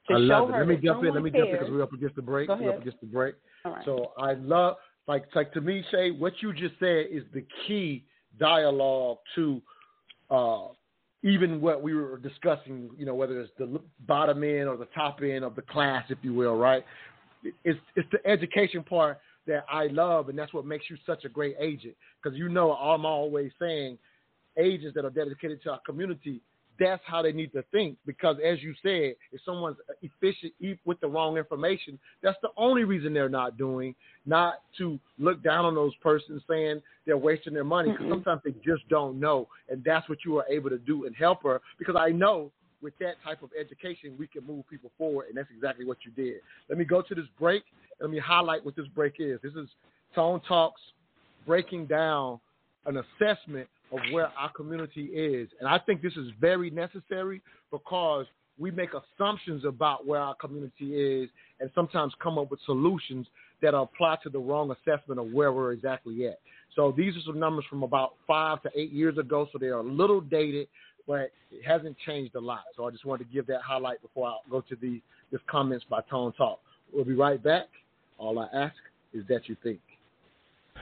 To 0.08 0.14
I 0.14 0.16
love 0.16 0.48
it. 0.48 0.52
Let 0.52 0.66
me 0.66 0.76
jump 0.76 1.04
in. 1.04 1.12
Let 1.12 1.22
me 1.22 1.30
cares. 1.30 1.42
jump 1.42 1.50
in 1.50 1.58
because 1.58 1.70
we're 1.70 1.82
up 1.82 1.92
against 1.92 2.16
the 2.16 2.22
break. 2.22 2.48
We're 2.48 2.70
up 2.70 2.80
against 2.80 3.00
the 3.00 3.06
break. 3.06 3.34
All 3.66 3.72
right. 3.72 3.84
So 3.84 4.12
I 4.18 4.32
love 4.32 4.76
like 5.08 5.24
like 5.34 5.52
to 5.54 5.60
me, 5.60 5.82
Shay, 5.90 6.10
what 6.10 6.34
you 6.40 6.52
just 6.52 6.74
said 6.78 7.06
is 7.10 7.24
the 7.32 7.44
key 7.66 8.04
dialogue 8.38 9.18
to 9.34 9.60
uh, 10.30 10.66
even 11.24 11.60
what 11.60 11.82
we 11.82 11.94
were 11.94 12.18
discussing. 12.18 12.90
You 12.96 13.06
know, 13.06 13.14
whether 13.14 13.40
it's 13.40 13.50
the 13.58 13.80
bottom 14.06 14.44
end 14.44 14.68
or 14.68 14.76
the 14.76 14.88
top 14.94 15.20
end 15.22 15.44
of 15.44 15.56
the 15.56 15.62
class, 15.62 16.04
if 16.10 16.18
you 16.22 16.34
will, 16.34 16.56
right? 16.56 16.84
It's 17.64 17.78
it's 17.96 18.08
the 18.12 18.24
education 18.28 18.84
part 18.84 19.18
that 19.46 19.64
I 19.70 19.86
love, 19.86 20.28
and 20.28 20.38
that's 20.38 20.52
what 20.52 20.66
makes 20.66 20.90
you 20.90 20.96
such 21.06 21.24
a 21.24 21.28
great 21.28 21.56
agent. 21.58 21.96
Because 22.22 22.38
you 22.38 22.50
know, 22.50 22.72
I'm 22.72 23.06
always 23.06 23.50
saying, 23.58 23.96
agents 24.58 24.94
that 24.94 25.06
are 25.06 25.10
dedicated 25.10 25.62
to 25.62 25.70
our 25.70 25.80
community 25.86 26.42
that's 26.78 27.02
how 27.04 27.22
they 27.22 27.32
need 27.32 27.52
to 27.52 27.62
think. 27.72 27.96
Because 28.06 28.36
as 28.44 28.62
you 28.62 28.74
said, 28.82 29.14
if 29.32 29.40
someone's 29.44 29.76
efficient 30.02 30.52
with 30.84 31.00
the 31.00 31.08
wrong 31.08 31.36
information, 31.36 31.98
that's 32.22 32.38
the 32.42 32.50
only 32.56 32.84
reason 32.84 33.12
they're 33.12 33.28
not 33.28 33.58
doing, 33.58 33.94
not 34.26 34.62
to 34.78 34.98
look 35.18 35.42
down 35.42 35.64
on 35.64 35.74
those 35.74 35.94
persons 35.96 36.42
saying 36.48 36.80
they're 37.06 37.18
wasting 37.18 37.54
their 37.54 37.64
money. 37.64 37.92
Because 37.92 38.08
sometimes 38.08 38.40
they 38.44 38.54
just 38.64 38.88
don't 38.88 39.18
know, 39.18 39.48
and 39.68 39.82
that's 39.84 40.08
what 40.08 40.18
you 40.24 40.38
are 40.38 40.46
able 40.48 40.70
to 40.70 40.78
do 40.78 41.06
and 41.06 41.14
help 41.16 41.42
her. 41.42 41.60
Because 41.78 41.96
I 41.98 42.10
know 42.10 42.50
with 42.80 42.96
that 43.00 43.14
type 43.24 43.42
of 43.42 43.50
education, 43.58 44.14
we 44.18 44.28
can 44.28 44.46
move 44.46 44.68
people 44.70 44.90
forward, 44.96 45.26
and 45.28 45.36
that's 45.36 45.50
exactly 45.54 45.84
what 45.84 45.98
you 46.04 46.12
did. 46.12 46.40
Let 46.68 46.78
me 46.78 46.84
go 46.84 47.02
to 47.02 47.14
this 47.14 47.26
break. 47.38 47.64
Let 48.00 48.10
me 48.10 48.18
highlight 48.18 48.64
what 48.64 48.76
this 48.76 48.86
break 48.94 49.14
is. 49.18 49.40
This 49.42 49.54
is 49.54 49.68
Tone 50.14 50.40
Talks 50.46 50.80
breaking 51.44 51.86
down 51.86 52.38
an 52.86 52.98
assessment 52.98 53.68
of 53.92 54.00
where 54.12 54.28
our 54.38 54.50
community 54.52 55.04
is. 55.06 55.48
And 55.60 55.68
I 55.68 55.78
think 55.78 56.02
this 56.02 56.14
is 56.16 56.28
very 56.40 56.70
necessary 56.70 57.40
because 57.70 58.26
we 58.58 58.70
make 58.70 58.90
assumptions 58.92 59.64
about 59.64 60.06
where 60.06 60.20
our 60.20 60.34
community 60.34 60.94
is 60.94 61.30
and 61.60 61.70
sometimes 61.74 62.12
come 62.22 62.38
up 62.38 62.50
with 62.50 62.60
solutions 62.66 63.26
that 63.62 63.74
apply 63.74 64.18
to 64.22 64.30
the 64.30 64.38
wrong 64.38 64.70
assessment 64.70 65.20
of 65.20 65.32
where 65.32 65.52
we're 65.52 65.72
exactly 65.72 66.26
at. 66.26 66.38
So 66.76 66.94
these 66.96 67.16
are 67.16 67.20
some 67.26 67.38
numbers 67.38 67.64
from 67.68 67.82
about 67.82 68.14
five 68.26 68.62
to 68.62 68.70
eight 68.76 68.92
years 68.92 69.18
ago, 69.18 69.48
so 69.52 69.58
they 69.58 69.66
are 69.66 69.78
a 69.78 69.82
little 69.82 70.20
dated, 70.20 70.68
but 71.06 71.32
it 71.50 71.64
hasn't 71.66 71.96
changed 72.06 72.34
a 72.34 72.40
lot. 72.40 72.62
So 72.76 72.86
I 72.86 72.90
just 72.90 73.04
wanted 73.04 73.24
to 73.24 73.32
give 73.32 73.46
that 73.46 73.62
highlight 73.62 74.02
before 74.02 74.28
I 74.28 74.36
go 74.50 74.60
to 74.60 74.76
the 74.76 75.00
this 75.30 75.40
comments 75.50 75.84
by 75.90 76.00
Tone 76.08 76.32
Talk. 76.32 76.60
We'll 76.92 77.04
be 77.04 77.14
right 77.14 77.42
back. 77.42 77.66
All 78.16 78.38
I 78.38 78.46
ask 78.54 78.76
is 79.12 79.24
that 79.28 79.48
you 79.48 79.56
think. 79.62 79.80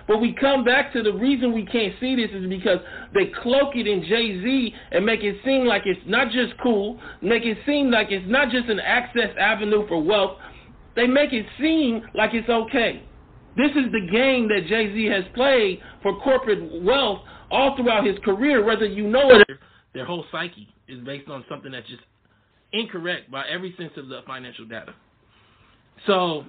But 0.07 0.19
we 0.19 0.33
come 0.33 0.65
back 0.65 0.93
to 0.93 1.03
the 1.03 1.13
reason 1.13 1.53
we 1.53 1.67
can't 1.67 1.95
see 2.01 2.15
this 2.15 2.31
is 2.33 2.49
because 2.49 2.79
they 3.13 3.27
cloak 3.43 3.75
it 3.75 3.87
in 3.87 4.03
Jay 4.03 4.41
Z 4.43 4.75
and 4.93 5.05
make 5.05 5.23
it 5.23 5.37
seem 5.45 5.65
like 5.65 5.83
it's 5.85 6.01
not 6.07 6.31
just 6.31 6.55
cool, 6.63 7.01
make 7.23 7.45
it 7.45 7.59
seem 7.67 7.91
like 7.91 8.09
it's 8.11 8.29
not 8.29 8.51
just 8.51 8.69
an 8.69 8.79
access 8.81 9.31
avenue 9.39 9.87
for 9.89 10.03
wealth. 10.03 10.39
They 10.95 11.07
make 11.07 11.33
it 11.33 11.47
seem 11.61 12.03
like 12.15 12.35
it's 12.35 12.49
okay. 12.49 13.03
This 13.57 13.71
is 13.71 13.91
the 13.91 14.07
game 14.11 14.49
that 14.49 14.67
Jay 14.69 14.93
Z 14.95 15.05
has 15.07 15.25
played 15.35 15.81
for 16.03 16.21
corporate 16.21 16.83
wealth 16.85 17.21
all 17.51 17.77
throughout 17.77 18.07
his 18.07 18.17
career, 18.25 18.65
whether 18.65 18.87
you 18.87 19.09
know 19.09 19.31
it. 19.31 19.35
Or 19.35 19.39
not. 19.39 19.59
Their 19.95 20.05
whole 20.05 20.25
psyche 20.31 20.69
is 20.89 21.03
based 21.05 21.29
on 21.29 21.45
something 21.49 21.73
that's 21.73 21.89
just 21.89 22.03
incorrect 22.73 23.31
by 23.31 23.47
every 23.49 23.75
sense 23.77 23.93
of 23.97 24.09
the 24.09 24.21
financial 24.27 24.67
data. 24.67 24.95
So 26.07 26.45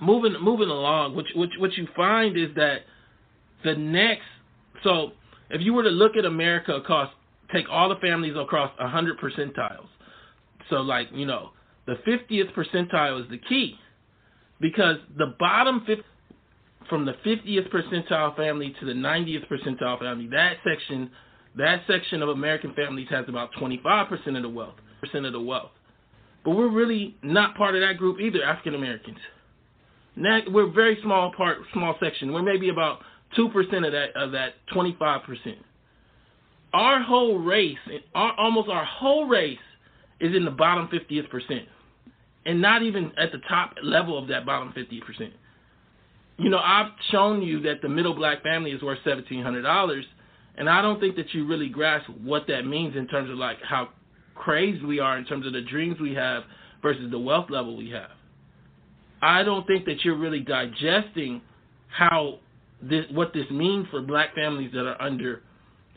moving 0.00 0.36
moving 0.40 0.68
along, 0.68 1.14
what 1.16 1.26
what 1.34 1.48
what 1.58 1.72
you 1.74 1.86
find 1.96 2.36
is 2.36 2.48
that 2.56 2.82
the 3.64 3.74
next 3.74 4.22
so 4.84 5.12
if 5.50 5.60
you 5.60 5.72
were 5.72 5.82
to 5.82 5.90
look 5.90 6.16
at 6.16 6.24
America 6.24 6.74
across 6.74 7.10
take 7.52 7.66
all 7.70 7.88
the 7.88 7.96
families 7.96 8.34
across 8.36 8.72
a 8.78 8.88
hundred 8.88 9.18
percentiles. 9.18 9.86
So 10.70 10.76
like, 10.76 11.08
you 11.12 11.26
know, 11.26 11.50
the 11.86 11.96
fiftieth 12.04 12.48
percentile 12.48 13.22
is 13.22 13.30
the 13.30 13.38
key. 13.38 13.76
Because 14.60 14.96
the 15.16 15.34
bottom 15.38 15.84
fifth 15.86 16.04
from 16.88 17.04
the 17.04 17.14
fiftieth 17.24 17.66
percentile 17.66 18.36
family 18.36 18.74
to 18.80 18.86
the 18.86 18.94
ninetieth 18.94 19.44
percentile 19.44 19.98
family, 19.98 20.28
that 20.28 20.56
section 20.64 21.10
that 21.56 21.82
section 21.86 22.22
of 22.22 22.28
American 22.28 22.74
families 22.74 23.08
has 23.10 23.24
about 23.28 23.50
twenty 23.58 23.80
five 23.82 24.08
percent 24.08 24.36
of 24.36 24.42
the 24.42 24.48
wealth 24.48 24.74
percent 25.00 25.26
of 25.26 25.32
the 25.32 25.40
wealth. 25.40 25.70
But 26.44 26.52
we're 26.52 26.70
really 26.70 27.16
not 27.22 27.56
part 27.56 27.74
of 27.74 27.80
that 27.82 27.96
group 27.98 28.20
either, 28.20 28.42
African 28.42 28.74
Americans 28.74 29.18
we're 30.50 30.70
very 30.70 30.98
small 31.02 31.32
part, 31.32 31.58
small 31.72 31.94
section. 32.00 32.32
We're 32.32 32.42
maybe 32.42 32.68
about 32.68 33.00
two 33.36 33.48
percent 33.50 33.84
of 33.84 33.92
that 33.92 34.16
of 34.16 34.32
that 34.32 34.54
twenty 34.72 34.96
five 34.98 35.22
percent. 35.22 35.58
Our 36.72 37.02
whole 37.02 37.38
race, 37.38 37.78
our, 38.14 38.32
almost 38.38 38.68
our 38.68 38.84
whole 38.84 39.26
race, 39.26 39.58
is 40.20 40.34
in 40.34 40.44
the 40.44 40.50
bottom 40.50 40.88
fiftieth 40.88 41.30
percent, 41.30 41.66
and 42.46 42.60
not 42.60 42.82
even 42.82 43.12
at 43.16 43.32
the 43.32 43.38
top 43.48 43.74
level 43.82 44.18
of 44.18 44.28
that 44.28 44.44
bottom 44.44 44.72
fifty 44.72 45.00
percent. 45.00 45.32
You 46.36 46.50
know, 46.50 46.58
I've 46.58 46.92
shown 47.10 47.42
you 47.42 47.60
that 47.62 47.82
the 47.82 47.88
middle 47.88 48.14
black 48.14 48.42
family 48.42 48.70
is 48.70 48.82
worth 48.82 48.98
seventeen 49.04 49.42
hundred 49.42 49.62
dollars, 49.62 50.04
and 50.56 50.68
I 50.68 50.82
don't 50.82 51.00
think 51.00 51.16
that 51.16 51.32
you 51.32 51.46
really 51.46 51.68
grasp 51.68 52.08
what 52.22 52.46
that 52.48 52.66
means 52.66 52.96
in 52.96 53.06
terms 53.08 53.30
of 53.30 53.36
like 53.36 53.58
how 53.62 53.88
crazy 54.34 54.84
we 54.84 55.00
are 55.00 55.18
in 55.18 55.24
terms 55.24 55.46
of 55.46 55.52
the 55.52 55.62
dreams 55.62 56.00
we 56.00 56.14
have 56.14 56.44
versus 56.80 57.10
the 57.10 57.18
wealth 57.18 57.50
level 57.50 57.76
we 57.76 57.90
have. 57.90 58.10
I 59.22 59.42
don't 59.42 59.66
think 59.66 59.84
that 59.86 60.04
you're 60.04 60.16
really 60.16 60.40
digesting 60.40 61.40
how 61.88 62.38
this 62.82 63.04
what 63.10 63.32
this 63.32 63.50
means 63.50 63.86
for 63.90 64.00
black 64.00 64.34
families 64.34 64.70
that 64.72 64.86
are 64.86 65.00
under 65.02 65.42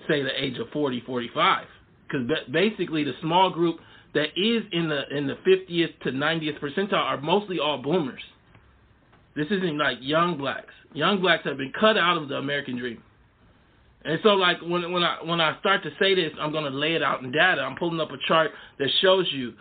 say 0.07 0.23
the 0.23 0.43
age 0.43 0.57
of 0.57 0.67
40 0.69 1.03
45 1.05 1.67
because 2.07 2.27
basically 2.51 3.03
the 3.03 3.13
small 3.21 3.49
group 3.49 3.77
that 4.13 4.29
is 4.36 4.63
in 4.71 4.89
the 4.89 5.03
in 5.15 5.27
the 5.27 5.36
50th 5.47 5.99
to 6.01 6.12
90th 6.12 6.60
percentile 6.60 6.93
are 6.93 7.21
mostly 7.21 7.60
all 7.60 7.77
boomers. 7.77 8.21
This 9.36 9.47
isn't 9.47 9.77
like 9.77 9.97
young 10.01 10.38
blacks. 10.38 10.73
Young 10.93 11.21
blacks 11.21 11.45
have 11.45 11.57
been 11.57 11.71
cut 11.79 11.97
out 11.97 12.17
of 12.17 12.27
the 12.29 12.36
american 12.36 12.77
dream. 12.77 13.01
And 14.03 14.19
so 14.23 14.29
like 14.29 14.60
when 14.62 14.91
when 14.91 15.03
i 15.03 15.17
when 15.23 15.39
i 15.39 15.57
start 15.60 15.84
to 15.84 15.91
say 15.99 16.15
this 16.15 16.31
i'm 16.39 16.51
going 16.51 16.69
to 16.69 16.77
lay 16.77 16.95
it 16.95 17.03
out 17.03 17.21
in 17.21 17.31
data. 17.31 17.62
I'm 17.62 17.75
pulling 17.77 17.99
up 17.99 18.12
a 18.12 18.17
chart 18.27 18.51
that 18.79 18.89
shows 19.01 19.27
you 19.31 19.53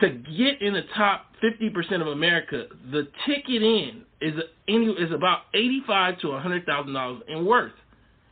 to 0.00 0.08
get 0.10 0.62
in 0.62 0.72
the 0.74 0.82
top 0.96 1.26
50% 1.42 2.00
of 2.00 2.08
America, 2.08 2.64
the 2.90 3.08
ticket 3.26 3.62
in 3.62 4.02
is 4.20 4.34
is 4.68 5.12
about 5.12 5.40
85 5.54 6.18
to 6.20 6.28
100 6.28 6.66
thousand 6.66 6.92
dollars 6.92 7.22
in 7.28 7.44
worth, 7.46 7.72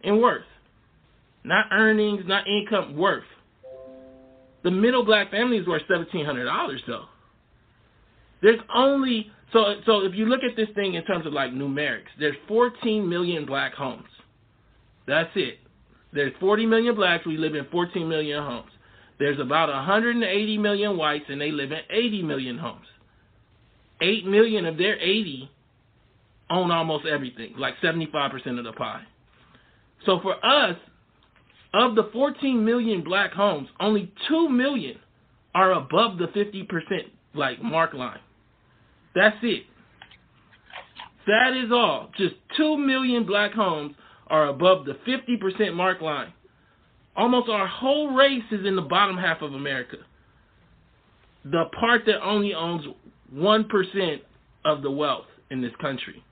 in 0.02 0.20
worth, 0.20 0.44
not 1.44 1.66
earnings, 1.72 2.24
not 2.26 2.46
income, 2.46 2.96
worth. 2.96 3.24
The 4.64 4.70
middle 4.70 5.04
black 5.04 5.31
family 5.31 5.57
is 5.59 5.66
worth 5.66 5.83
seventeen 5.88 6.26
hundred 6.26 6.44
dollars 6.44 6.83
though. 6.87 7.07
There's 8.42 8.61
only 8.74 9.31
so 9.52 9.76
so 9.87 10.00
if 10.00 10.14
you 10.14 10.26
look 10.26 10.40
at 10.42 10.57
this 10.57 10.68
thing 10.74 10.94
in 10.94 11.04
terms 11.04 11.26
of 11.26 11.33
like 11.33 11.52
numerics, 11.52 12.09
there's 12.18 12.37
14 12.46 13.08
million 13.08 13.46
black 13.46 13.73
homes. 13.73 14.08
That's 15.06 15.31
it. 15.37 15.58
There's 16.12 16.33
40 16.40 16.66
million 16.66 16.94
blacks. 16.94 17.27
We 17.27 17.37
live 17.37 17.54
in 17.54 17.66
14 17.71 18.08
million 18.08 18.42
homes. 18.42 18.71
There's 19.19 19.40
about 19.40 19.69
180 19.69 20.58
million 20.58 20.96
whites, 20.96 21.25
and 21.29 21.40
they 21.40 21.50
live 21.50 21.73
in 21.73 21.81
80 21.90 22.23
million 22.23 22.58
homes. 22.58 22.87
8 24.00 24.27
million 24.27 24.64
of 24.66 24.79
their 24.79 24.98
80 24.98 25.50
own 26.50 26.71
almost 26.71 27.04
everything, 27.06 27.54
like 27.58 27.75
75% 27.83 28.58
of 28.58 28.64
the 28.64 28.73
pie. 28.73 29.02
So 30.06 30.21
for 30.21 30.35
us, 30.44 30.77
of 31.75 31.94
the 31.94 32.08
14 32.12 32.64
million 32.64 33.02
black 33.02 33.33
homes, 33.33 33.69
only 33.81 34.12
2 34.29 34.48
million 34.48 34.98
are 35.54 35.73
above 35.73 36.19
the 36.19 36.27
50% 36.27 36.66
like 37.35 37.62
mark 37.62 37.92
line. 37.92 38.21
That's 39.14 39.37
it. 39.42 39.64
That 41.27 41.52
is 41.62 41.71
all. 41.71 42.10
Just 42.16 42.37
2 42.56 42.79
million 42.79 43.27
black 43.27 43.52
homes 43.52 43.94
are 44.29 44.48
above 44.48 44.87
the 44.87 44.94
50% 45.06 45.75
mark 45.75 46.00
line. 46.00 46.33
Almost 47.19 47.48
our 47.48 47.66
whole 47.66 48.12
race 48.12 48.44
is 48.52 48.64
in 48.64 48.77
the 48.77 48.83
bottom 48.83 49.19
half 49.19 49.42
of 49.42 49.52
America. 49.52 49.96
The 51.44 51.64
part 51.79 52.02
that 52.06 52.23
only 52.23 52.54
owns 52.54 52.85
1% 53.35 54.21
of 54.64 54.83
the 54.83 54.90
wealth 54.90 55.27
in 55.50 55.60
this 55.60 55.73
country. 55.81 56.23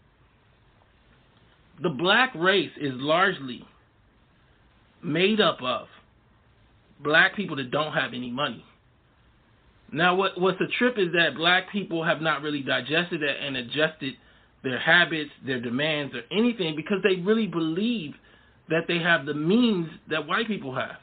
The 1.83 1.91
black 1.91 2.33
race 2.37 2.71
is 2.81 2.93
largely 2.95 3.65
made 5.03 5.41
up 5.41 5.61
of 5.61 5.89
black 7.03 7.35
people 7.35 7.57
that 7.57 7.73
don't 7.73 7.93
have 7.93 8.15
any 8.15 8.31
money. 8.31 8.65
Now, 9.93 10.15
what 10.15 10.41
what's 10.41 10.59
the 10.59 10.69
trip 10.79 10.99
is 10.99 11.13
that 11.13 11.35
black 11.37 11.71
people 11.71 12.05
have 12.05 12.21
not 12.21 12.43
really 12.43 12.63
digested 12.63 13.23
that 13.23 13.45
and 13.45 13.57
adjusted 13.57 14.15
their 14.63 14.79
habits, 14.79 15.31
their 15.45 15.61
demands, 15.61 16.15
or 16.15 16.23
anything 16.31 16.77
because 16.77 16.99
they 17.03 17.21
really 17.21 17.47
believe 17.47 18.15
that 18.69 18.85
they 18.89 18.99
have 18.99 19.27
the 19.27 19.35
means 19.35 19.89
that 20.11 20.27
white 20.27 20.47
people 20.47 20.75
have. 20.75 20.97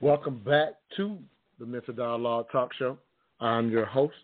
Welcome 0.00 0.40
back 0.44 0.70
to 0.96 1.16
the 1.60 1.66
Mental 1.66 1.94
Dialogue 1.94 2.46
Talk 2.50 2.74
Show. 2.74 2.98
I'm 3.40 3.70
your 3.70 3.84
host, 3.84 4.14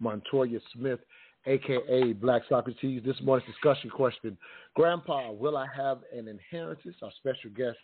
Montoya 0.00 0.58
Smith, 0.74 0.98
aka 1.46 2.12
Black 2.14 2.42
Socrates. 2.48 3.02
This 3.04 3.14
morning's 3.22 3.48
discussion 3.48 3.88
question 3.88 4.36
Grandpa, 4.74 5.30
will 5.30 5.56
I 5.56 5.66
have 5.76 5.98
an 6.12 6.26
inheritance? 6.26 6.96
Our 7.02 7.12
special 7.18 7.50
guest, 7.56 7.76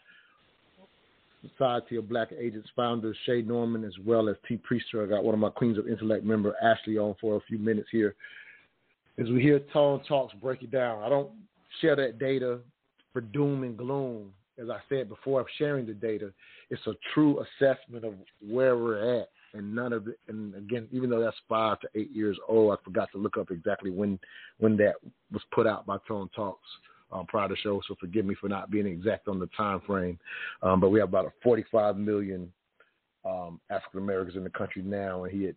Society 1.51 1.97
of 1.97 2.09
Black 2.09 2.28
Agents 2.38 2.68
founder 2.74 3.14
Shay 3.26 3.42
Norman, 3.42 3.84
as 3.84 3.95
well 4.05 4.28
as 4.28 4.36
T. 4.49 4.59
Priester. 4.59 5.05
I 5.05 5.09
got 5.09 5.24
one 5.24 5.34
of 5.34 5.40
my 5.40 5.51
Queens 5.51 5.78
of 5.78 5.88
Intellect 5.88 6.24
member, 6.24 6.55
Ashley, 6.62 6.99
on 6.99 7.14
for 7.20 7.36
a 7.36 7.40
few 7.40 7.59
minutes 7.59 7.88
here. 7.90 8.14
As 9.18 9.28
we 9.28 9.40
hear 9.40 9.61
Tone 9.72 10.03
Talks 10.09 10.34
break 10.34 10.62
it 10.62 10.70
down, 10.70 11.03
I 11.03 11.09
don't 11.09 11.30
share 11.80 11.97
that 11.97 12.18
data 12.18 12.59
for 13.12 13.20
doom 13.20 13.62
and 13.62 13.76
gloom. 13.76 14.32
As 14.59 14.70
I 14.70 14.78
said 14.88 15.09
before, 15.09 15.40
of 15.40 15.47
sharing 15.59 15.86
the 15.86 15.95
data, 15.95 16.32
it's 16.70 16.86
a 16.86 16.95
true 17.12 17.40
assessment 17.40 18.05
of 18.05 18.14
where 18.40 18.76
we're 18.76 19.20
at 19.20 19.28
and 19.55 19.74
none 19.74 19.92
of 19.92 20.09
it 20.09 20.18
and 20.28 20.55
again 20.57 20.86
even 20.90 21.09
though 21.09 21.20
that's 21.20 21.36
five 21.49 21.78
to 21.80 21.88
eight 21.95 22.11
years 22.11 22.36
old 22.49 22.76
i 22.76 22.84
forgot 22.84 23.09
to 23.12 23.18
look 23.18 23.38
up 23.38 23.51
exactly 23.51 23.90
when 23.90 24.18
when 24.59 24.76
that 24.76 24.95
was 25.32 25.42
put 25.53 25.66
out 25.66 25.86
by 25.86 25.97
tone 26.07 26.28
talks 26.34 26.68
um, 27.14 27.26
prior 27.26 27.48
to 27.48 27.56
show 27.56 27.80
so 27.86 27.94
forgive 27.98 28.26
me 28.26 28.34
for 28.40 28.48
not 28.48 28.70
being 28.70 28.86
exact 28.86 29.28
on 29.28 29.38
the 29.38 29.48
time 29.56 29.80
frame. 29.86 30.18
Um, 30.62 30.80
but 30.80 30.90
we 30.90 30.98
have 31.00 31.08
about 31.08 31.32
45 31.42 31.96
million 31.96 32.52
um, 33.24 33.60
african 33.70 34.00
americans 34.00 34.36
in 34.36 34.44
the 34.44 34.50
country 34.50 34.82
now 34.82 35.24
and 35.24 35.32
he 35.32 35.44
had 35.44 35.56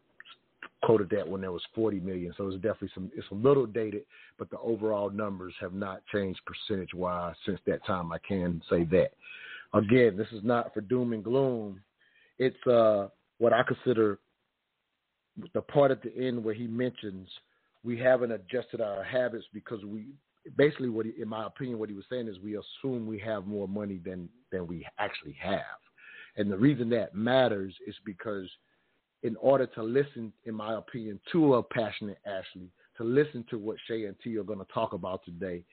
quoted 0.84 1.10
that 1.10 1.28
when 1.28 1.42
there 1.42 1.52
was 1.52 1.62
40 1.74 2.00
million. 2.02 2.34
So 2.38 2.48
it's 2.48 2.56
definitely 2.56 2.92
some 2.94 3.12
it's 3.16 3.28
a 3.32 3.36
little 3.36 3.66
dated 3.66 4.04
but 4.38 4.50
the 4.50 4.60
overall 4.60 5.10
numbers 5.10 5.54
have 5.60 5.74
not 5.74 6.02
changed 6.14 6.40
percentage 6.46 6.94
wise 6.94 7.36
since 7.46 7.60
that 7.66 7.86
time 7.86 8.12
i 8.12 8.18
can 8.20 8.62
say 8.70 8.84
that. 8.86 9.10
Again, 9.74 10.16
this 10.16 10.28
is 10.32 10.44
not 10.44 10.74
for 10.74 10.82
doom 10.82 11.12
and 11.12 11.24
gloom. 11.24 11.82
It's 12.40 12.68
uh, 12.68 13.08
what 13.38 13.54
I 13.54 13.64
consider 13.64 14.20
the 15.54 15.62
part 15.62 15.92
at 15.92 16.02
the 16.02 16.16
end 16.18 16.44
where 16.44 16.54
he 16.54 16.68
mentions 16.68 17.28
we 17.84 17.98
haven't 17.98 18.32
adjusted 18.32 18.82
our 18.82 19.04
habits 19.04 19.46
because 19.54 19.84
we 19.86 20.08
basically 20.56 20.90
what 20.90 21.06
he, 21.06 21.14
in 21.22 21.28
my 21.28 21.46
opinion 21.46 21.80
what 21.80 21.90
he 21.90 21.96
was 21.96 22.06
saying 22.10 22.28
is 22.28 22.38
we 22.40 22.58
assume 22.58 23.06
we 23.06 23.20
have 23.20 23.48
more 23.48 23.68
money 23.68 24.00
than 24.04 24.30
than 24.52 24.68
we 24.68 24.86
actually 25.00 25.36
have. 25.40 25.80
And 26.38 26.52
the 26.52 26.58
reason 26.58 26.90
that 26.92 27.16
matters 27.16 27.74
is 27.86 27.96
because 28.06 28.50
in 29.24 29.36
order 29.38 29.66
to 29.66 29.84
listen 29.84 30.32
in 30.46 30.54
my 30.54 30.76
opinion 30.76 31.20
to 31.32 31.56
a 31.56 31.64
passionate 31.64 32.20
ashley 32.26 32.70
to 32.98 33.04
listen 33.04 33.44
to 33.50 33.58
what 33.58 33.78
shay 33.88 34.06
and 34.06 34.16
t 34.24 34.38
are 34.38 34.44
going 34.44 34.60
to 34.60 34.74
talk 34.74 34.94
about 34.94 35.26
today 35.26 35.64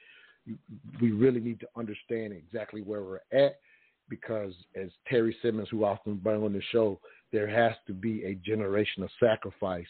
we 1.00 1.12
really 1.12 1.40
need 1.40 1.60
to 1.60 1.68
understand 1.76 2.32
exactly 2.32 2.82
where 2.82 3.02
we're 3.02 3.20
at 3.32 3.58
because 4.08 4.52
as 4.76 4.90
Terry 5.08 5.34
Simmons, 5.42 5.68
who 5.70 5.84
often 5.84 6.16
bring 6.16 6.42
on 6.42 6.52
the 6.52 6.62
show, 6.70 7.00
there 7.32 7.48
has 7.48 7.74
to 7.86 7.92
be 7.92 8.24
a 8.24 8.34
generation 8.34 9.02
of 9.02 9.10
sacrifice 9.18 9.86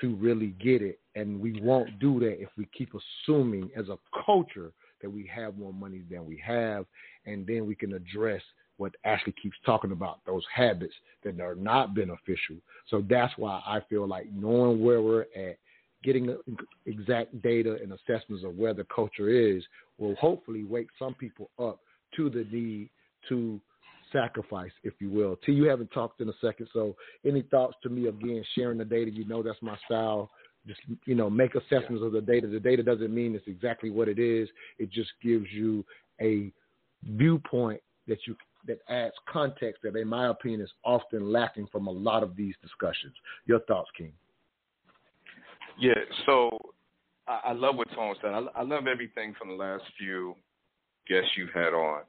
to 0.00 0.14
really 0.16 0.54
get 0.62 0.82
it. 0.82 0.98
And 1.14 1.40
we 1.40 1.60
won't 1.60 1.98
do 1.98 2.20
that 2.20 2.40
if 2.40 2.48
we 2.56 2.68
keep 2.76 2.92
assuming 2.94 3.70
as 3.76 3.88
a 3.88 3.98
culture 4.24 4.72
that 5.02 5.10
we 5.10 5.30
have 5.34 5.56
more 5.56 5.72
money 5.72 6.02
than 6.10 6.26
we 6.26 6.40
have, 6.44 6.86
and 7.26 7.46
then 7.46 7.66
we 7.66 7.74
can 7.74 7.94
address 7.94 8.42
what 8.76 8.94
Ashley 9.04 9.34
keeps 9.42 9.56
talking 9.66 9.92
about, 9.92 10.20
those 10.24 10.44
habits 10.54 10.94
that 11.22 11.38
are 11.40 11.54
not 11.54 11.94
beneficial. 11.94 12.56
So 12.88 13.04
that's 13.08 13.32
why 13.36 13.62
I 13.66 13.80
feel 13.90 14.08
like 14.08 14.26
knowing 14.32 14.82
where 14.82 15.02
we're 15.02 15.26
at, 15.36 15.58
getting 16.02 16.34
exact 16.86 17.42
data 17.42 17.76
and 17.82 17.92
assessments 17.92 18.42
of 18.42 18.56
where 18.56 18.72
the 18.72 18.86
culture 18.94 19.28
is 19.28 19.62
will 19.98 20.14
hopefully 20.14 20.64
wake 20.64 20.88
some 20.98 21.12
people 21.14 21.50
up 21.58 21.80
to 22.16 22.30
the 22.30 22.46
need 22.50 22.88
to 23.28 23.60
sacrifice, 24.12 24.72
if 24.82 24.94
you 25.00 25.10
will. 25.10 25.36
T, 25.44 25.52
you 25.52 25.64
haven't 25.64 25.90
talked 25.92 26.20
in 26.20 26.28
a 26.28 26.34
second, 26.40 26.68
so 26.72 26.96
any 27.24 27.42
thoughts 27.42 27.76
to 27.82 27.88
me 27.88 28.08
again, 28.08 28.44
sharing 28.54 28.78
the 28.78 28.84
data, 28.84 29.10
you 29.10 29.26
know 29.26 29.42
that's 29.42 29.60
my 29.62 29.76
style. 29.86 30.30
Just 30.66 30.80
you 31.06 31.14
know, 31.14 31.30
make 31.30 31.54
assessments 31.54 32.00
yeah. 32.00 32.06
of 32.06 32.12
the 32.12 32.20
data. 32.20 32.46
The 32.46 32.60
data 32.60 32.82
doesn't 32.82 33.14
mean 33.14 33.34
it's 33.34 33.46
exactly 33.46 33.90
what 33.90 34.08
it 34.08 34.18
is. 34.18 34.48
It 34.78 34.90
just 34.90 35.10
gives 35.22 35.46
you 35.50 35.84
a 36.20 36.52
viewpoint 37.02 37.80
that 38.08 38.18
you 38.26 38.36
that 38.66 38.78
adds 38.88 39.14
context 39.26 39.82
that, 39.82 39.96
in 39.96 40.06
my 40.06 40.28
opinion, 40.28 40.60
is 40.60 40.70
often 40.84 41.32
lacking 41.32 41.66
from 41.72 41.86
a 41.86 41.90
lot 41.90 42.22
of 42.22 42.36
these 42.36 42.54
discussions. 42.60 43.14
Your 43.46 43.60
thoughts, 43.60 43.88
King? 43.96 44.12
Yeah, 45.78 45.94
so 46.26 46.58
I, 47.26 47.40
I 47.46 47.52
love 47.52 47.76
what 47.76 47.90
Tone 47.94 48.14
said. 48.20 48.32
I, 48.32 48.40
I 48.54 48.62
love 48.62 48.86
everything 48.86 49.34
from 49.38 49.48
the 49.48 49.54
last 49.54 49.84
few 49.98 50.34
guests 51.08 51.30
you've 51.36 51.54
had 51.54 51.72
on. 51.72 52.02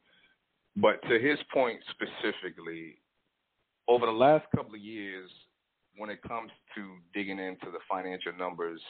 But 0.76 1.02
to 1.10 1.20
his 1.20 1.38
point 1.54 1.80
specifically, 1.92 3.02
over 3.88 4.06
the 4.06 4.12
last 4.12 4.46
couple 4.56 4.76
of 4.76 4.82
years, 4.82 5.30
when 5.98 6.10
it 6.10 6.22
comes 6.22 6.52
to 6.76 6.96
digging 7.14 7.40
into 7.40 7.66
the 7.72 7.80
financial 7.90 8.32
numbers, 8.38 8.82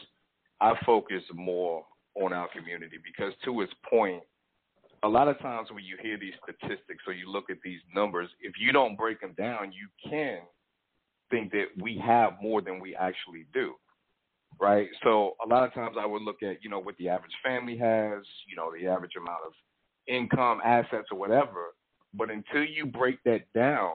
I 0.59 0.73
focus 0.85 1.23
more 1.33 1.83
on 2.15 2.33
our 2.33 2.47
community 2.49 2.97
because, 3.03 3.33
to 3.45 3.59
his 3.61 3.69
point, 3.89 4.21
a 5.03 5.07
lot 5.07 5.27
of 5.27 5.39
times 5.39 5.69
when 5.71 5.83
you 5.83 5.97
hear 6.01 6.19
these 6.19 6.33
statistics 6.43 7.03
or 7.07 7.13
you 7.13 7.31
look 7.31 7.49
at 7.49 7.57
these 7.63 7.79
numbers, 7.95 8.29
if 8.41 8.53
you 8.59 8.71
don't 8.71 8.95
break 8.95 9.19
them 9.19 9.33
down, 9.37 9.71
you 9.71 9.87
can 10.07 10.41
think 11.31 11.51
that 11.51 11.67
we 11.81 11.97
have 11.97 12.33
more 12.41 12.61
than 12.61 12.79
we 12.79 12.95
actually 12.95 13.47
do. 13.53 13.73
Right? 14.59 14.89
So 15.03 15.35
a 15.43 15.47
lot 15.47 15.63
of 15.63 15.73
times 15.73 15.95
I 15.99 16.05
would 16.05 16.21
look 16.21 16.43
at, 16.43 16.63
you 16.63 16.69
know, 16.69 16.79
what 16.79 16.95
the 16.97 17.09
average 17.09 17.31
family 17.43 17.77
has, 17.77 18.21
you 18.47 18.55
know, 18.55 18.71
the 18.71 18.85
average 18.85 19.13
amount 19.17 19.39
of 19.47 19.53
income, 20.07 20.61
assets, 20.63 21.07
or 21.11 21.17
whatever. 21.17 21.73
But 22.13 22.29
until 22.29 22.63
you 22.63 22.85
break 22.85 23.21
that 23.23 23.41
down 23.53 23.93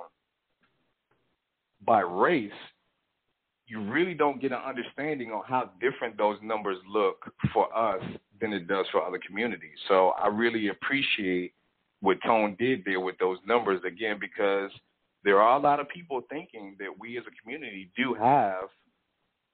by 1.85 2.01
race, 2.01 2.51
you 3.67 3.83
really 3.83 4.15
don't 4.15 4.41
get 4.41 4.53
an 4.53 4.61
understanding 4.67 5.33
on 5.33 5.43
how 5.47 5.71
different 5.81 6.17
those 6.17 6.39
numbers 6.43 6.79
look 6.89 7.31
for 7.53 7.77
us 7.77 8.03
than 8.41 8.53
it 8.53 8.69
does 8.69 8.87
for 8.93 9.03
other 9.03 9.21
communities. 9.27 9.77
So 9.89 10.11
I 10.11 10.29
really 10.29 10.69
appreciate 10.69 11.53
what 12.01 12.19
Tone 12.25 12.57
did 12.59 12.85
there 12.85 13.01
with 13.01 13.19
those 13.19 13.39
numbers 13.47 13.81
again 13.87 14.19
because 14.21 14.71
there 15.25 15.41
are 15.41 15.59
a 15.59 15.61
lot 15.63 15.81
of 15.81 15.89
people 15.89 16.23
thinking 16.31 16.77
that 16.79 16.91
we 16.99 17.19
as 17.19 17.25
a 17.27 17.43
community 17.43 17.91
do 17.97 18.15
have 18.15 18.69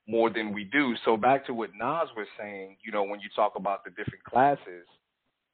more 0.07 0.29
than 0.29 0.53
we 0.53 0.65
do. 0.65 0.95
So 1.05 1.17
back 1.17 1.47
to 1.47 1.55
what 1.55 1.71
Nas 1.71 2.09
was 2.17 2.27
saying, 2.39 2.77
you 2.85 2.93
know, 2.93 3.05
when 3.05 3.21
you 3.21 3.29
talk 3.35 3.53
about 3.57 3.85
the 3.85 3.91
different 3.91 4.25
classes, 4.25 4.87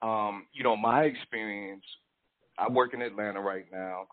um, 0.02 0.46
you 0.52 0.62
know, 0.62 0.76
my 0.76 1.02
experience, 1.04 1.84
I 2.58 2.68
work 2.68 2.94
in 2.94 3.02
Atlanta 3.02 3.40
right 3.40 3.66
now, 3.72 4.06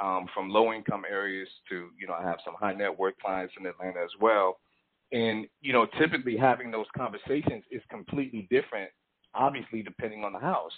um, 0.00 0.26
from 0.34 0.50
low 0.50 0.72
income 0.72 1.02
areas 1.10 1.48
to, 1.68 1.88
you 1.98 2.06
know, 2.06 2.14
I 2.14 2.22
have 2.22 2.38
some 2.44 2.54
high 2.58 2.74
net 2.74 2.96
worth 2.96 3.14
clients 3.22 3.54
in 3.58 3.66
Atlanta 3.66 4.00
as 4.00 4.10
well. 4.20 4.58
And, 5.12 5.46
you 5.60 5.72
know, 5.72 5.86
typically 5.98 6.36
having 6.36 6.70
those 6.70 6.86
conversations 6.96 7.64
is 7.70 7.82
completely 7.90 8.46
different, 8.50 8.90
obviously, 9.34 9.82
depending 9.82 10.24
on 10.24 10.32
the 10.32 10.38
house. 10.38 10.72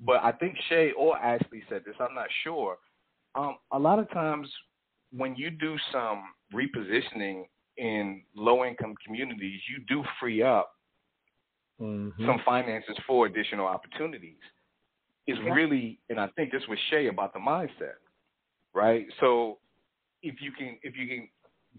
But 0.00 0.22
I 0.22 0.32
think 0.32 0.56
Shay 0.68 0.92
or 0.96 1.16
Ashley 1.16 1.62
said 1.68 1.82
this, 1.86 1.94
I'm 1.98 2.14
not 2.14 2.28
sure. 2.44 2.76
Um, 3.34 3.56
a 3.72 3.78
lot 3.78 3.98
of 3.98 4.10
times 4.10 4.48
when 5.12 5.34
you 5.36 5.50
do 5.50 5.76
some 5.92 6.24
repositioning 6.54 7.44
in 7.76 8.22
low 8.34 8.64
income 8.64 8.94
communities, 9.04 9.60
you 9.68 9.84
do 9.88 10.04
free 10.18 10.42
up 10.42 10.72
mm-hmm. 11.80 12.26
some 12.26 12.40
finances 12.44 12.96
for 13.06 13.26
additional 13.26 13.66
opportunities. 13.66 14.38
Is 15.26 15.36
yeah. 15.44 15.52
really, 15.52 16.00
and 16.08 16.18
I 16.18 16.28
think 16.28 16.50
this 16.50 16.62
was 16.68 16.78
Shay 16.90 17.06
about 17.06 17.32
the 17.32 17.38
mindset, 17.38 18.00
right? 18.74 19.06
So 19.20 19.58
if 20.22 20.36
you 20.40 20.50
can, 20.52 20.78
if 20.82 20.96
you 20.96 21.06
can 21.06 21.28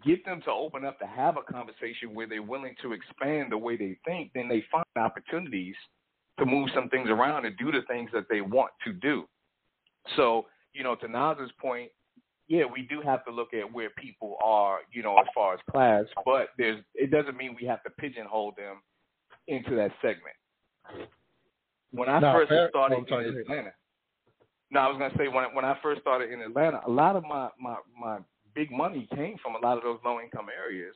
get 0.06 0.24
them 0.26 0.42
to 0.46 0.52
open 0.52 0.86
up 0.86 1.00
to 1.00 1.06
have 1.06 1.38
a 1.38 1.52
conversation 1.52 2.14
where 2.14 2.28
they're 2.28 2.42
willing 2.42 2.76
to 2.82 2.94
expand 2.94 3.52
the 3.52 3.58
way 3.58 3.76
they 3.76 3.98
think, 4.06 4.32
then 4.34 4.48
they 4.48 4.64
find 4.72 4.86
opportunities 4.96 5.76
to 6.40 6.46
move 6.46 6.70
some 6.74 6.88
things 6.90 7.10
around 7.10 7.46
and 7.46 7.58
do 7.58 7.72
the 7.72 7.82
things 7.88 8.10
that 8.14 8.26
they 8.30 8.42
want 8.42 8.72
to 8.86 8.94
do. 8.94 9.26
So, 10.16 10.46
you 10.74 10.84
know, 10.84 10.96
to 10.96 11.08
Nas's 11.08 11.52
point, 11.60 11.92
yeah, 12.48 12.64
we 12.66 12.84
do 12.84 13.02
have 13.02 13.24
to 13.26 13.32
look 13.32 13.54
at 13.54 13.72
where 13.72 13.90
people 13.92 14.38
are, 14.44 14.80
you 14.92 15.04
know, 15.04 15.18
as 15.18 15.28
far 15.34 15.54
as 15.54 15.60
class, 15.70 16.06
but 16.26 16.50
there's 16.58 16.82
it 16.96 17.12
doesn't 17.12 17.38
mean 17.38 17.56
we 17.60 17.68
have 17.68 17.84
to 17.84 17.90
pigeonhole 17.92 18.54
them 18.58 18.82
into 19.52 19.76
that 19.76 19.92
segment. 20.02 20.36
When 21.92 22.08
I 22.10 22.20
No, 22.20 22.32
first 22.34 22.50
fair- 22.50 22.70
started 22.70 22.98
in. 23.08 23.38
Atlanta, 23.38 23.74
no, 24.72 24.80
I 24.80 24.88
was 24.88 24.98
gonna 24.98 25.14
say 25.18 25.28
when 25.28 25.54
when 25.54 25.66
I 25.66 25.78
first 25.82 26.02
started 26.02 26.32
in 26.32 26.42
Atlanta, 26.42 26.82
a 26.86 26.90
lot 26.90 27.16
of 27.16 27.24
my 27.24 27.50
my 27.60 27.76
my 28.00 28.20
big 28.56 28.72
money 28.72 29.08
came 29.14 29.38
from 29.44 29.56
a 29.56 29.60
lot 29.60 29.78
of 29.78 29.84
those 29.84 30.00
low 30.04 30.20
income 30.20 30.48
areas 30.50 30.96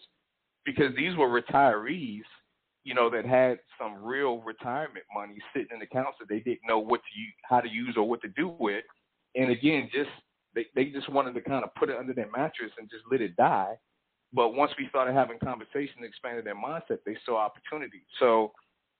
because 0.65 0.95
these 0.95 1.15
were 1.15 1.27
retirees, 1.29 2.23
you 2.83 2.93
know, 2.93 3.09
that 3.09 3.25
had 3.25 3.59
some 3.77 4.03
real 4.03 4.39
retirement 4.41 5.05
money 5.13 5.37
sitting 5.53 5.75
in 5.75 5.81
accounts 5.81 6.17
that 6.19 6.27
they 6.29 6.39
didn't 6.39 6.65
know 6.67 6.79
what 6.79 7.01
to 7.01 7.19
use, 7.19 7.33
how 7.43 7.59
to 7.61 7.69
use 7.69 7.95
or 7.97 8.07
what 8.07 8.21
to 8.21 8.29
do 8.29 8.47
with, 8.59 8.85
and 9.35 9.51
again, 9.51 9.89
just 9.93 10.09
they 10.53 10.65
they 10.75 10.85
just 10.85 11.09
wanted 11.09 11.33
to 11.33 11.41
kind 11.41 11.63
of 11.65 11.75
put 11.75 11.89
it 11.89 11.97
under 11.97 12.13
their 12.13 12.31
mattress 12.31 12.71
and 12.77 12.89
just 12.89 13.03
let 13.11 13.19
it 13.21 13.35
die. 13.35 13.75
But 14.33 14.53
once 14.53 14.71
we 14.77 14.87
started 14.89 15.13
having 15.13 15.39
conversation, 15.39 15.95
and 15.97 16.05
expanded 16.05 16.45
their 16.45 16.55
mindset, 16.55 16.99
they 17.05 17.15
saw 17.25 17.37
opportunity. 17.37 18.03
So, 18.19 18.51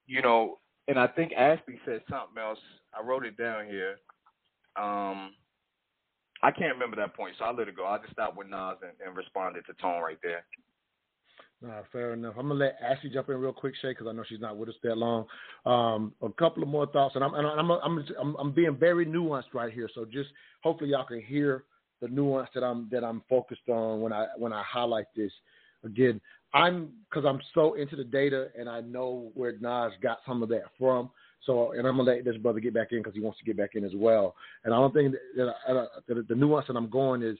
you 0.07 0.21
know, 0.21 0.59
and 0.87 0.99
I 0.99 1.07
think 1.07 1.33
Ashley 1.33 1.79
said 1.85 2.01
something 2.09 2.41
else. 2.41 2.59
I 2.93 3.05
wrote 3.05 3.25
it 3.25 3.37
down 3.37 3.65
here. 3.65 3.97
Um, 4.77 5.33
I 6.43 6.51
can't 6.51 6.73
remember 6.73 6.95
that 6.97 7.15
point, 7.15 7.35
so 7.39 7.45
I'll 7.45 7.55
let 7.55 7.67
it 7.67 7.75
go. 7.75 7.85
I'll 7.85 7.99
just 7.99 8.13
stopped 8.13 8.37
with 8.37 8.47
Nas 8.47 8.77
and, 8.81 8.91
and 9.05 9.15
responded 9.15 9.65
to 9.65 9.73
Tone 9.81 10.01
right 10.01 10.19
there. 10.21 10.45
Nah, 11.61 11.81
fair 11.91 12.13
enough. 12.13 12.35
I'm 12.37 12.49
gonna 12.49 12.59
let 12.59 12.77
Ashley 12.83 13.09
jump 13.09 13.29
in 13.29 13.37
real 13.37 13.53
quick, 13.53 13.73
Shay, 13.81 13.91
because 13.91 14.07
I 14.07 14.11
know 14.11 14.23
she's 14.27 14.41
not 14.41 14.57
with 14.57 14.69
us 14.69 14.75
that 14.83 14.97
long. 14.97 15.25
Um, 15.65 16.13
a 16.21 16.29
couple 16.29 16.61
of 16.61 16.69
more 16.69 16.85
thoughts, 16.85 17.15
and 17.15 17.23
I'm 17.23 17.33
and 17.33 17.47
I'm, 17.47 17.71
I'm 17.71 18.05
I'm 18.19 18.35
I'm 18.35 18.51
being 18.51 18.77
very 18.77 19.05
nuanced 19.05 19.53
right 19.53 19.73
here. 19.73 19.89
So 19.95 20.05
just 20.05 20.29
hopefully 20.61 20.91
y'all 20.91 21.05
can 21.05 21.21
hear 21.21 21.63
the 22.01 22.07
nuance 22.07 22.49
that 22.53 22.63
I'm 22.63 22.87
that 22.91 23.03
I'm 23.03 23.21
focused 23.29 23.67
on 23.69 24.01
when 24.01 24.13
I 24.13 24.27
when 24.37 24.53
I 24.53 24.63
highlight 24.63 25.07
this. 25.15 25.31
Again, 25.83 26.19
I'm 26.53 26.89
because 27.09 27.25
I'm 27.25 27.39
so 27.53 27.73
into 27.73 27.95
the 27.95 28.03
data 28.03 28.47
and 28.57 28.67
I 28.69 28.81
know 28.81 29.31
where 29.35 29.53
Nas 29.59 29.93
got 30.01 30.19
some 30.25 30.41
of 30.41 30.49
that 30.49 30.63
from. 30.79 31.09
So, 31.45 31.73
and 31.73 31.87
I'm 31.87 31.97
gonna 31.97 32.11
let 32.11 32.25
this 32.25 32.37
brother 32.37 32.59
get 32.59 32.73
back 32.73 32.91
in 32.91 32.99
because 32.99 33.13
he 33.13 33.19
wants 33.19 33.39
to 33.39 33.45
get 33.45 33.57
back 33.57 33.71
in 33.75 33.83
as 33.83 33.91
well. 33.95 34.35
And 34.63 34.73
I 34.73 34.77
don't 34.77 34.93
think 34.93 35.13
that, 35.35 35.53
that, 35.67 35.87
that 36.07 36.27
the 36.27 36.35
nuance 36.35 36.67
that 36.67 36.75
I'm 36.75 36.89
going 36.89 37.21
is 37.21 37.37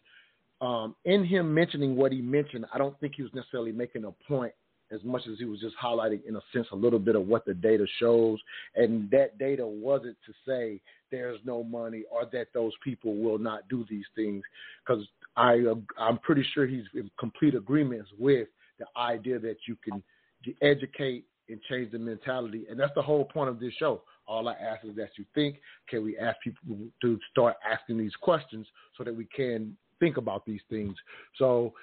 um, 0.62 0.96
in 1.06 1.26
him 1.26 1.54
mentioning 1.54 1.96
what 1.96 2.12
he 2.12 2.22
mentioned, 2.22 2.66
I 2.74 2.78
don't 2.78 2.98
think 3.00 3.14
he 3.16 3.24
was 3.24 3.34
necessarily 3.34 3.72
making 3.72 4.06
a 4.06 4.12
point 4.28 4.54
as 4.96 5.04
much 5.04 5.24
as 5.32 5.38
he 5.38 5.46
was 5.46 5.60
just 5.60 5.76
highlighting, 5.84 6.22
in 6.28 6.36
a 6.36 6.42
sense, 6.54 6.68
a 6.72 6.76
little 6.76 7.00
bit 7.00 7.16
of 7.16 7.28
what 7.28 7.46
the 7.46 7.54
data 7.54 7.86
shows. 8.00 8.40
And 8.76 9.10
that 9.12 9.38
data 9.38 9.68
wasn't 9.68 10.18
to 10.26 10.34
say 10.48 10.82
there's 11.12 11.40
no 11.44 11.64
money 11.64 12.04
or 12.10 12.26
that 12.32 12.48
those 12.54 12.74
people 12.84 13.16
will 13.16 13.38
not 13.38 13.68
do 13.70 13.86
these 13.90 14.06
things, 14.16 14.44
because 14.86 15.06
I 15.38 15.64
I'm 16.00 16.18
pretty 16.20 16.46
sure 16.54 16.66
he's 16.66 16.86
in 16.94 17.12
complete 17.20 17.56
agreement 17.56 18.08
with 18.18 18.48
the 18.80 18.86
idea 18.98 19.38
that 19.40 19.58
you 19.68 19.76
can 19.84 20.02
educate 20.62 21.26
and 21.48 21.62
change 21.70 21.92
the 21.92 22.00
mentality, 22.00 22.66
and 22.70 22.80
that's 22.80 22.94
the 22.96 23.02
whole 23.02 23.26
point 23.26 23.50
of 23.50 23.60
this 23.60 23.74
show. 23.78 24.02
All 24.28 24.48
I 24.50 24.54
ask 24.54 24.84
is 24.84 24.96
that 24.96 25.10
you 25.18 25.26
think. 25.36 25.58
Can 25.88 26.04
we 26.04 26.18
ask 26.18 26.40
people 26.44 26.78
to 27.02 27.20
start 27.30 27.56
asking 27.70 28.00
these 28.00 28.16
questions 28.20 28.66
so 28.98 29.04
that 29.04 29.16
we 29.16 29.26
can 29.26 29.78
think 30.00 30.18
about 30.18 30.44
these 30.46 30.62
things? 30.70 30.96
So 31.38 31.74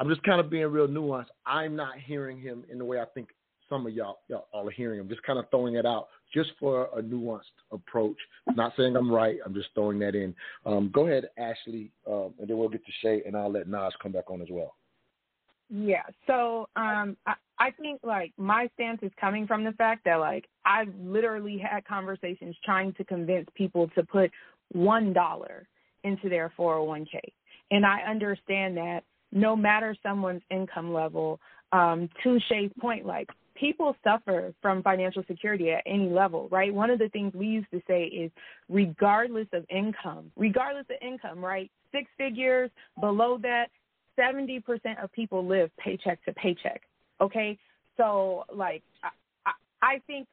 I'm 0.00 0.08
just 0.08 0.22
kind 0.22 0.40
of 0.40 0.50
being 0.50 0.66
real 0.66 0.88
nuanced. 0.88 1.26
I'm 1.46 1.76
not 1.76 1.98
hearing 1.98 2.40
him 2.40 2.64
in 2.70 2.78
the 2.78 2.84
way 2.84 3.00
I 3.00 3.04
think 3.06 3.28
some 3.68 3.86
of 3.86 3.92
y'all, 3.92 4.18
y'all 4.28 4.46
all 4.52 4.68
are 4.68 4.72
hearing 4.72 5.00
him. 5.00 5.08
Just 5.08 5.22
kind 5.22 5.38
of 5.38 5.48
throwing 5.50 5.74
it 5.74 5.86
out 5.86 6.08
just 6.32 6.50
for 6.58 6.88
a 6.96 7.02
nuanced 7.02 7.42
approach. 7.72 8.16
Not 8.54 8.72
saying 8.76 8.96
I'm 8.96 9.10
right. 9.10 9.38
I'm 9.44 9.54
just 9.54 9.68
throwing 9.74 9.98
that 10.00 10.14
in. 10.14 10.34
Um, 10.66 10.90
go 10.92 11.06
ahead, 11.06 11.30
Ashley, 11.38 11.90
um, 12.06 12.34
and 12.38 12.48
then 12.48 12.58
we'll 12.58 12.68
get 12.68 12.84
to 12.84 12.92
Shay, 13.00 13.22
and 13.24 13.36
I'll 13.36 13.50
let 13.50 13.68
Nas 13.68 13.92
come 14.02 14.12
back 14.12 14.30
on 14.30 14.42
as 14.42 14.48
well. 14.50 14.74
Yeah. 15.70 16.02
So 16.26 16.68
um 16.76 17.16
I, 17.26 17.34
I 17.58 17.70
think 17.70 18.00
like 18.02 18.32
my 18.36 18.68
stance 18.74 19.00
is 19.02 19.10
coming 19.20 19.46
from 19.46 19.64
the 19.64 19.72
fact 19.72 20.04
that 20.04 20.16
like 20.16 20.46
I've 20.66 20.94
literally 21.02 21.58
had 21.58 21.84
conversations 21.86 22.54
trying 22.64 22.92
to 22.94 23.04
convince 23.04 23.48
people 23.54 23.88
to 23.94 24.02
put 24.02 24.30
one 24.72 25.12
dollar 25.12 25.66
into 26.04 26.28
their 26.28 26.52
401k. 26.58 27.18
And 27.70 27.86
I 27.86 28.00
understand 28.02 28.76
that 28.76 29.04
no 29.34 29.54
matter 29.54 29.94
someone's 30.02 30.42
income 30.50 30.92
level, 30.92 31.40
um, 31.72 32.08
to 32.22 32.38
Shay's 32.48 32.70
point, 32.80 33.04
like 33.04 33.28
people 33.54 33.94
suffer 34.02 34.54
from 34.62 34.82
financial 34.82 35.22
security 35.26 35.70
at 35.70 35.82
any 35.86 36.08
level, 36.08 36.48
right? 36.50 36.72
One 36.72 36.90
of 36.90 36.98
the 36.98 37.08
things 37.10 37.34
we 37.34 37.46
used 37.46 37.70
to 37.72 37.82
say 37.86 38.04
is 38.04 38.30
regardless 38.68 39.48
of 39.52 39.64
income, 39.68 40.30
regardless 40.36 40.86
of 40.90 40.96
income, 41.06 41.44
right? 41.44 41.70
Six 41.92 42.08
figures, 42.16 42.70
below 43.00 43.38
that, 43.42 43.66
70% 44.18 44.62
of 45.02 45.12
people 45.12 45.46
live 45.46 45.70
paycheck 45.78 46.24
to 46.24 46.32
paycheck. 46.34 46.82
Okay. 47.20 47.58
So, 47.96 48.44
like, 48.52 48.82
I, 49.02 49.08
I, 49.46 49.94
I 49.94 49.98
think 50.06 50.26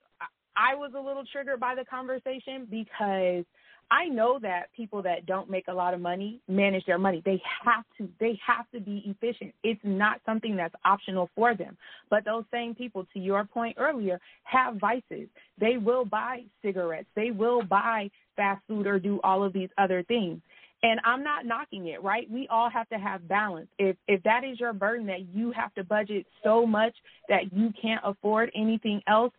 I 0.55 0.75
was 0.75 0.91
a 0.95 0.99
little 0.99 1.23
triggered 1.31 1.59
by 1.59 1.75
the 1.75 1.85
conversation 1.85 2.67
because 2.69 3.45
I 3.91 4.05
know 4.05 4.39
that 4.41 4.71
people 4.73 5.01
that 5.03 5.25
don't 5.25 5.49
make 5.49 5.67
a 5.67 5.73
lot 5.73 5.93
of 5.93 5.99
money 5.99 6.39
manage 6.47 6.85
their 6.85 6.97
money. 6.97 7.21
They 7.25 7.41
have 7.65 7.83
to. 7.97 8.07
They 8.21 8.39
have 8.45 8.65
to 8.73 8.79
be 8.79 9.03
efficient. 9.05 9.53
It's 9.63 9.81
not 9.83 10.21
something 10.25 10.55
that's 10.55 10.73
optional 10.85 11.29
for 11.35 11.55
them. 11.55 11.77
But 12.09 12.23
those 12.23 12.45
same 12.53 12.73
people, 12.73 13.05
to 13.13 13.19
your 13.19 13.43
point 13.43 13.75
earlier, 13.77 14.19
have 14.43 14.77
vices. 14.77 15.27
They 15.59 15.75
will 15.75 16.05
buy 16.05 16.43
cigarettes. 16.63 17.09
They 17.17 17.31
will 17.31 17.63
buy 17.63 18.09
fast 18.37 18.61
food 18.65 18.87
or 18.87 18.97
do 18.97 19.19
all 19.25 19.43
of 19.43 19.51
these 19.51 19.69
other 19.77 20.03
things. 20.03 20.39
And 20.83 20.99
I'm 21.03 21.23
not 21.23 21.45
knocking 21.45 21.87
it, 21.87 22.01
right? 22.01 22.31
We 22.31 22.47
all 22.49 22.69
have 22.69 22.87
to 22.89 22.97
have 22.97 23.27
balance. 23.27 23.67
If 23.77 23.97
if 24.07 24.23
that 24.23 24.45
is 24.45 24.57
your 24.57 24.71
burden 24.71 25.05
that 25.07 25.27
you 25.33 25.51
have 25.51 25.73
to 25.73 25.83
budget 25.83 26.25
so 26.45 26.65
much 26.65 26.95
that 27.27 27.51
you 27.51 27.73
can't 27.79 28.01
afford 28.05 28.51
anything 28.55 29.01
else, 29.05 29.33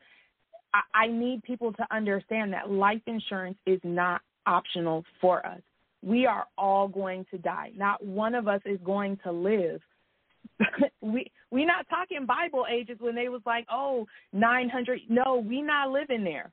I, 0.74 1.04
I 1.04 1.06
need 1.08 1.42
people 1.42 1.72
to 1.72 1.86
understand 1.90 2.52
that 2.52 2.70
life 2.70 3.00
insurance 3.06 3.56
is 3.66 3.80
not 3.82 4.20
optional 4.46 5.04
for 5.20 5.44
us. 5.46 5.60
We 6.02 6.26
are 6.26 6.46
all 6.58 6.88
going 6.88 7.26
to 7.30 7.38
die. 7.38 7.72
Not 7.76 8.04
one 8.04 8.34
of 8.34 8.48
us 8.48 8.60
is 8.64 8.78
going 8.84 9.18
to 9.24 9.32
live. 9.32 9.80
we 11.00 11.30
we're 11.50 11.66
not 11.66 11.86
talking 11.88 12.26
Bible 12.26 12.64
ages 12.70 12.96
when 12.98 13.14
they 13.14 13.28
was 13.28 13.42
like, 13.44 13.66
oh, 13.70 14.06
900. 14.32 15.00
No, 15.08 15.44
we 15.46 15.62
not 15.62 15.90
living 15.90 16.24
there. 16.24 16.50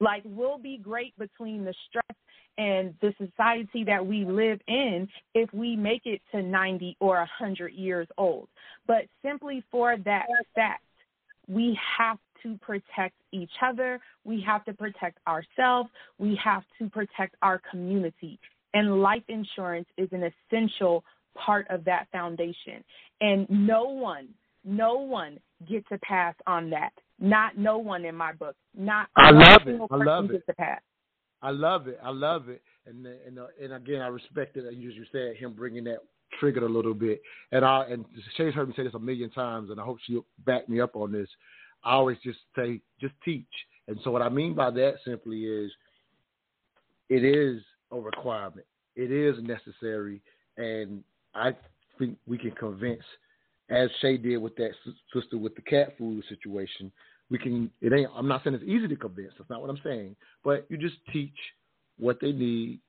Like 0.00 0.22
we'll 0.24 0.58
be 0.58 0.78
great 0.78 1.16
between 1.18 1.64
the 1.64 1.74
stress 1.88 2.18
and 2.58 2.94
the 3.00 3.14
society 3.18 3.84
that 3.84 4.04
we 4.04 4.24
live 4.24 4.60
in 4.66 5.08
if 5.34 5.52
we 5.54 5.76
make 5.76 6.02
it 6.04 6.20
to 6.32 6.42
90 6.42 6.96
or 7.00 7.16
100 7.16 7.72
years 7.72 8.08
old. 8.18 8.48
But 8.86 9.04
simply 9.22 9.62
for 9.70 9.96
that 10.04 10.26
fact, 10.54 10.82
we 11.48 11.78
have 11.98 12.18
to 12.42 12.56
protect 12.58 13.14
each 13.32 13.50
other. 13.64 14.00
We 14.24 14.42
have 14.46 14.64
to 14.64 14.72
protect 14.72 15.18
ourselves. 15.26 15.90
We 16.18 16.38
have 16.42 16.62
to 16.78 16.88
protect 16.88 17.36
our 17.42 17.60
community. 17.70 18.38
And 18.74 19.02
life 19.02 19.24
insurance 19.28 19.88
is 19.96 20.08
an 20.12 20.30
essential 20.52 21.04
part 21.34 21.66
of 21.70 21.84
that 21.84 22.06
foundation. 22.12 22.84
And 23.20 23.48
no 23.50 23.84
one, 23.84 24.28
no 24.64 24.94
one 24.94 25.38
gets 25.68 25.86
a 25.90 25.98
pass 25.98 26.34
on 26.46 26.70
that. 26.70 26.92
Not 27.18 27.58
no 27.58 27.78
one 27.78 28.04
in 28.04 28.14
my 28.14 28.32
book. 28.32 28.56
Not 28.76 29.08
I 29.16 29.30
love 29.30 29.66
it. 29.66 29.80
I 29.90 29.96
love 29.96 30.24
it. 30.26 30.32
gets 30.32 30.44
a 30.48 30.54
pass. 30.54 30.80
I 31.42 31.50
love 31.50 31.88
it. 31.88 31.98
I 32.02 32.10
love 32.10 32.48
it. 32.48 32.62
And 32.86 33.06
and 33.06 33.38
uh, 33.38 33.46
and 33.62 33.72
again, 33.74 34.00
I 34.00 34.06
respect 34.06 34.56
it. 34.56 34.66
As 34.66 34.74
you 34.74 35.04
said, 35.12 35.36
him 35.36 35.52
bringing 35.52 35.84
that 35.84 35.98
triggered 36.38 36.62
a 36.62 36.68
little 36.68 36.94
bit. 36.94 37.20
And 37.52 37.64
I 37.64 37.84
and 37.90 38.04
Shay's 38.36 38.54
heard 38.54 38.68
me 38.68 38.74
say 38.76 38.84
this 38.84 38.94
a 38.94 38.98
million 38.98 39.30
times, 39.30 39.70
and 39.70 39.80
I 39.80 39.84
hope 39.84 39.98
she'll 40.06 40.24
back 40.46 40.68
me 40.68 40.80
up 40.80 40.96
on 40.96 41.12
this. 41.12 41.28
I 41.84 41.92
always 41.92 42.18
just 42.22 42.38
say, 42.56 42.80
just 43.00 43.14
teach. 43.24 43.46
And 43.88 43.98
so 44.04 44.10
what 44.10 44.22
I 44.22 44.28
mean 44.28 44.54
by 44.54 44.70
that 44.70 44.94
simply 45.04 45.44
is, 45.44 45.70
it 47.08 47.24
is 47.24 47.60
a 47.90 47.98
requirement. 47.98 48.66
It 48.96 49.10
is 49.10 49.36
necessary, 49.42 50.20
and 50.56 51.02
I 51.34 51.54
think 51.98 52.16
we 52.26 52.38
can 52.38 52.52
convince, 52.52 53.02
as 53.68 53.88
Shay 54.00 54.16
did 54.16 54.38
with 54.38 54.56
that 54.56 54.70
sister 55.12 55.38
with 55.38 55.54
the 55.54 55.62
cat 55.62 55.94
food 55.98 56.22
situation. 56.28 56.92
We 57.30 57.38
can. 57.38 57.70
It 57.80 57.92
ain't. 57.92 58.10
I'm 58.14 58.28
not 58.28 58.42
saying 58.42 58.54
it's 58.54 58.64
easy 58.64 58.88
to 58.88 58.96
convince. 58.96 59.32
That's 59.38 59.50
not 59.50 59.60
what 59.60 59.70
I'm 59.70 59.80
saying. 59.84 60.16
But 60.44 60.66
you 60.68 60.76
just 60.76 60.96
teach 61.12 61.34
what 61.98 62.18
they 62.20 62.32
need, 62.32 62.80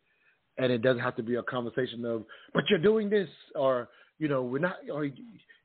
and 0.57 0.71
it 0.71 0.81
doesn't 0.81 1.01
have 1.01 1.15
to 1.17 1.23
be 1.23 1.35
a 1.35 1.43
conversation 1.43 2.03
of, 2.05 2.25
but 2.53 2.63
you're 2.69 2.79
doing 2.79 3.09
this, 3.09 3.29
or 3.55 3.89
you 4.17 4.27
know, 4.27 4.43
we're 4.43 4.59
not. 4.59 4.77
Or 4.91 5.05
it, 5.05 5.13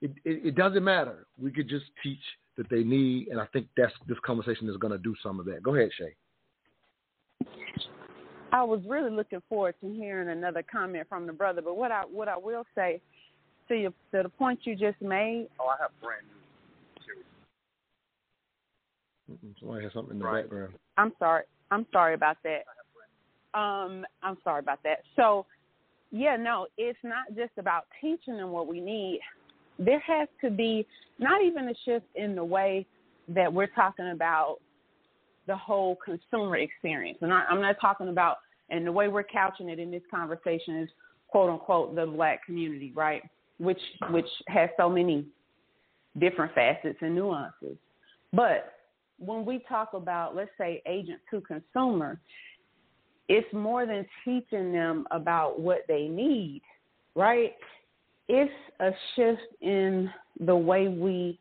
it, 0.02 0.12
it 0.24 0.54
doesn't 0.54 0.84
matter. 0.84 1.26
We 1.40 1.50
could 1.50 1.68
just 1.68 1.86
teach 2.02 2.20
that 2.56 2.68
they 2.70 2.82
need, 2.82 3.28
and 3.28 3.40
I 3.40 3.46
think 3.46 3.68
that's 3.76 3.92
this 4.08 4.18
conversation 4.24 4.68
is 4.68 4.76
going 4.76 4.92
to 4.92 4.98
do 4.98 5.14
some 5.22 5.38
of 5.40 5.46
that. 5.46 5.62
Go 5.62 5.74
ahead, 5.74 5.90
Shay. 5.96 6.14
I 8.52 8.62
was 8.62 8.80
really 8.86 9.10
looking 9.10 9.42
forward 9.48 9.74
to 9.82 9.92
hearing 9.92 10.30
another 10.30 10.62
comment 10.62 11.06
from 11.08 11.26
the 11.26 11.32
brother, 11.32 11.60
but 11.60 11.76
what 11.76 11.92
I 11.92 12.02
what 12.02 12.28
I 12.28 12.36
will 12.36 12.64
say 12.74 13.00
to 13.68 13.74
you 13.74 13.92
to 14.12 14.22
the 14.22 14.28
point 14.28 14.60
you 14.64 14.76
just 14.76 15.00
made. 15.02 15.48
Oh, 15.60 15.66
I 15.66 15.76
have 15.80 15.90
brand 16.00 16.22
new. 16.26 16.36
Somebody 19.60 19.84
has 19.84 19.92
something 19.92 20.12
in 20.12 20.18
the 20.20 20.24
Right. 20.24 20.42
background. 20.44 20.74
I'm 20.96 21.12
sorry. 21.18 21.44
I'm 21.70 21.86
sorry 21.92 22.14
about 22.14 22.36
that. 22.44 22.64
Um, 23.58 24.06
I'm 24.22 24.38
sorry 24.44 24.60
about 24.60 24.82
that. 24.84 25.02
So, 25.16 25.46
yeah, 26.12 26.36
no, 26.36 26.68
it's 26.78 26.98
not 27.02 27.34
just 27.34 27.52
about 27.58 27.86
teaching 28.00 28.36
them 28.36 28.52
what 28.52 28.66
we 28.66 28.80
need. 28.80 29.20
There 29.78 30.00
has 30.00 30.28
to 30.42 30.50
be 30.50 30.86
not 31.18 31.42
even 31.42 31.68
a 31.68 31.74
shift 31.84 32.06
in 32.14 32.34
the 32.34 32.44
way 32.44 32.86
that 33.28 33.52
we're 33.52 33.66
talking 33.68 34.10
about 34.10 34.58
the 35.46 35.56
whole 35.56 35.96
consumer 36.04 36.56
experience. 36.56 37.18
And 37.20 37.32
I'm 37.32 37.60
not 37.60 37.76
talking 37.80 38.08
about, 38.08 38.38
and 38.70 38.86
the 38.86 38.92
way 38.92 39.08
we're 39.08 39.22
couching 39.22 39.68
it 39.68 39.78
in 39.78 39.90
this 39.90 40.02
conversation 40.10 40.78
is 40.78 40.88
quote 41.28 41.50
unquote 41.50 41.94
the 41.94 42.06
black 42.06 42.44
community, 42.44 42.92
right? 42.94 43.22
Which 43.58 43.80
which 44.10 44.26
has 44.48 44.70
so 44.76 44.88
many 44.88 45.26
different 46.18 46.54
facets 46.54 46.98
and 47.00 47.14
nuances. 47.14 47.76
But 48.32 48.72
when 49.18 49.44
we 49.44 49.64
talk 49.68 49.94
about, 49.94 50.34
let's 50.34 50.50
say, 50.58 50.82
agent 50.86 51.20
to 51.30 51.40
consumer, 51.40 52.20
it's 53.28 53.50
more 53.52 53.86
than 53.86 54.06
teaching 54.24 54.72
them 54.72 55.06
about 55.10 55.58
what 55.60 55.80
they 55.88 56.06
need, 56.06 56.62
right? 57.14 57.54
It's 58.28 58.52
a 58.80 58.90
shift 59.14 59.42
in 59.60 60.10
the 60.40 60.56
way 60.56 60.88
we 60.88 61.38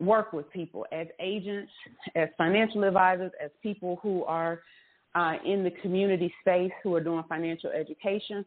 work 0.00 0.32
with 0.32 0.50
people 0.50 0.86
as 0.92 1.06
agents, 1.20 1.70
as 2.14 2.28
financial 2.36 2.84
advisors, 2.84 3.32
as 3.42 3.50
people 3.62 3.98
who 4.02 4.24
are 4.24 4.60
uh, 5.14 5.34
in 5.44 5.64
the 5.64 5.70
community 5.82 6.32
space 6.42 6.72
who 6.82 6.94
are 6.94 7.00
doing 7.00 7.24
financial 7.28 7.70
education. 7.70 8.44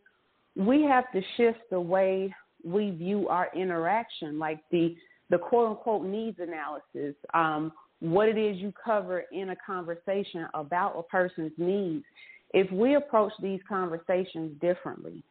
We 0.55 0.83
have 0.83 1.11
to 1.13 1.21
shift 1.37 1.59
the 1.71 1.79
way 1.79 2.33
we 2.63 2.91
view 2.91 3.27
our 3.29 3.49
interaction, 3.55 4.37
like 4.39 4.59
the 4.71 4.95
the 5.29 5.37
quote 5.37 5.69
unquote 5.69 6.05
needs 6.05 6.39
analysis, 6.39 7.15
um, 7.35 7.71
what 7.99 8.27
it 8.27 8.37
is 8.37 8.57
you 8.57 8.73
cover 8.83 9.25
in 9.31 9.49
a 9.51 9.55
conversation 9.55 10.47
about 10.53 10.97
a 10.97 11.03
person's 11.03 11.51
needs. 11.57 12.03
If 12.51 12.71
we 12.71 12.95
approach 12.95 13.31
these 13.41 13.59
conversations 13.69 14.59
differently, 14.59 15.23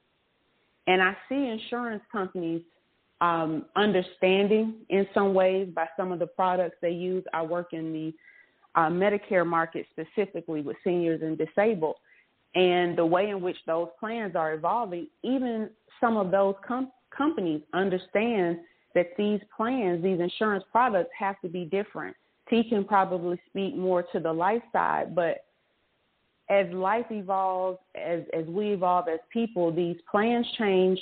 and 0.88 1.02
I 1.02 1.14
see 1.28 1.46
insurance 1.46 2.02
companies 2.10 2.62
um, 3.20 3.66
understanding 3.76 4.76
in 4.88 5.06
some 5.12 5.34
ways 5.34 5.68
by 5.74 5.86
some 5.96 6.12
of 6.12 6.18
the 6.18 6.26
products 6.26 6.76
they 6.80 6.90
use. 6.90 7.22
I 7.34 7.42
work 7.42 7.72
in 7.72 7.92
the 7.92 8.14
uh, 8.74 8.88
Medicare 8.88 9.46
market 9.46 9.86
specifically 9.90 10.62
with 10.62 10.76
seniors 10.82 11.20
and 11.22 11.36
disabled, 11.36 11.96
and 12.54 12.96
the 12.96 13.04
way 13.04 13.28
in 13.28 13.42
which 13.42 13.56
those 13.66 13.88
plans 14.00 14.34
are 14.34 14.54
evolving, 14.54 15.08
even 15.22 15.68
some 16.00 16.16
of 16.16 16.30
those 16.30 16.54
com- 16.66 16.90
companies 17.16 17.60
understand 17.74 18.58
that 18.94 19.08
these 19.18 19.40
plans, 19.54 20.02
these 20.02 20.20
insurance 20.20 20.64
products, 20.72 21.10
have 21.18 21.38
to 21.42 21.48
be 21.48 21.66
different. 21.66 22.16
T 22.48 22.64
can 22.66 22.84
probably 22.84 23.38
speak 23.50 23.76
more 23.76 24.04
to 24.04 24.20
the 24.20 24.32
life 24.32 24.62
side, 24.72 25.14
but 25.14 25.44
as 26.50 26.66
life 26.72 27.06
evolves, 27.10 27.78
as 27.94 28.22
as 28.32 28.46
we 28.46 28.72
evolve 28.72 29.08
as 29.08 29.20
people, 29.32 29.72
these 29.72 29.96
plans 30.10 30.46
change 30.58 30.98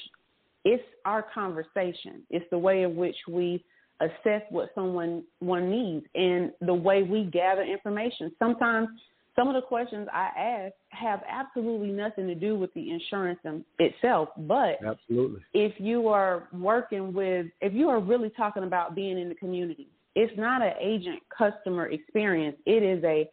it's 0.66 0.82
our 1.04 1.24
conversation. 1.32 2.26
It's 2.28 2.44
the 2.50 2.58
way 2.58 2.82
in 2.82 2.96
which 2.96 3.14
we 3.28 3.64
assess 4.00 4.42
what 4.50 4.70
someone 4.74 5.22
one 5.38 5.70
needs 5.70 6.04
and 6.16 6.50
the 6.60 6.74
way 6.74 7.04
we 7.04 7.22
gather 7.22 7.62
information. 7.62 8.32
Sometimes 8.40 8.88
some 9.36 9.46
of 9.46 9.54
the 9.54 9.60
questions 9.60 10.08
I 10.12 10.30
ask 10.36 10.72
have 10.88 11.22
absolutely 11.28 11.90
nothing 11.90 12.26
to 12.26 12.34
do 12.34 12.58
with 12.58 12.74
the 12.74 12.90
insurance 12.90 13.38
itself, 13.78 14.30
but 14.38 14.78
absolutely. 14.84 15.40
If 15.54 15.74
you 15.78 16.08
are 16.08 16.48
working 16.52 17.12
with, 17.12 17.46
if 17.60 17.72
you 17.72 17.88
are 17.88 18.00
really 18.00 18.30
talking 18.30 18.64
about 18.64 18.96
being 18.96 19.20
in 19.20 19.28
the 19.28 19.36
community, 19.36 19.86
it's 20.16 20.36
not 20.36 20.62
an 20.62 20.72
agent 20.80 21.20
customer 21.36 21.86
experience. 21.90 22.56
It 22.66 22.82
is 22.82 23.04
a 23.04 23.30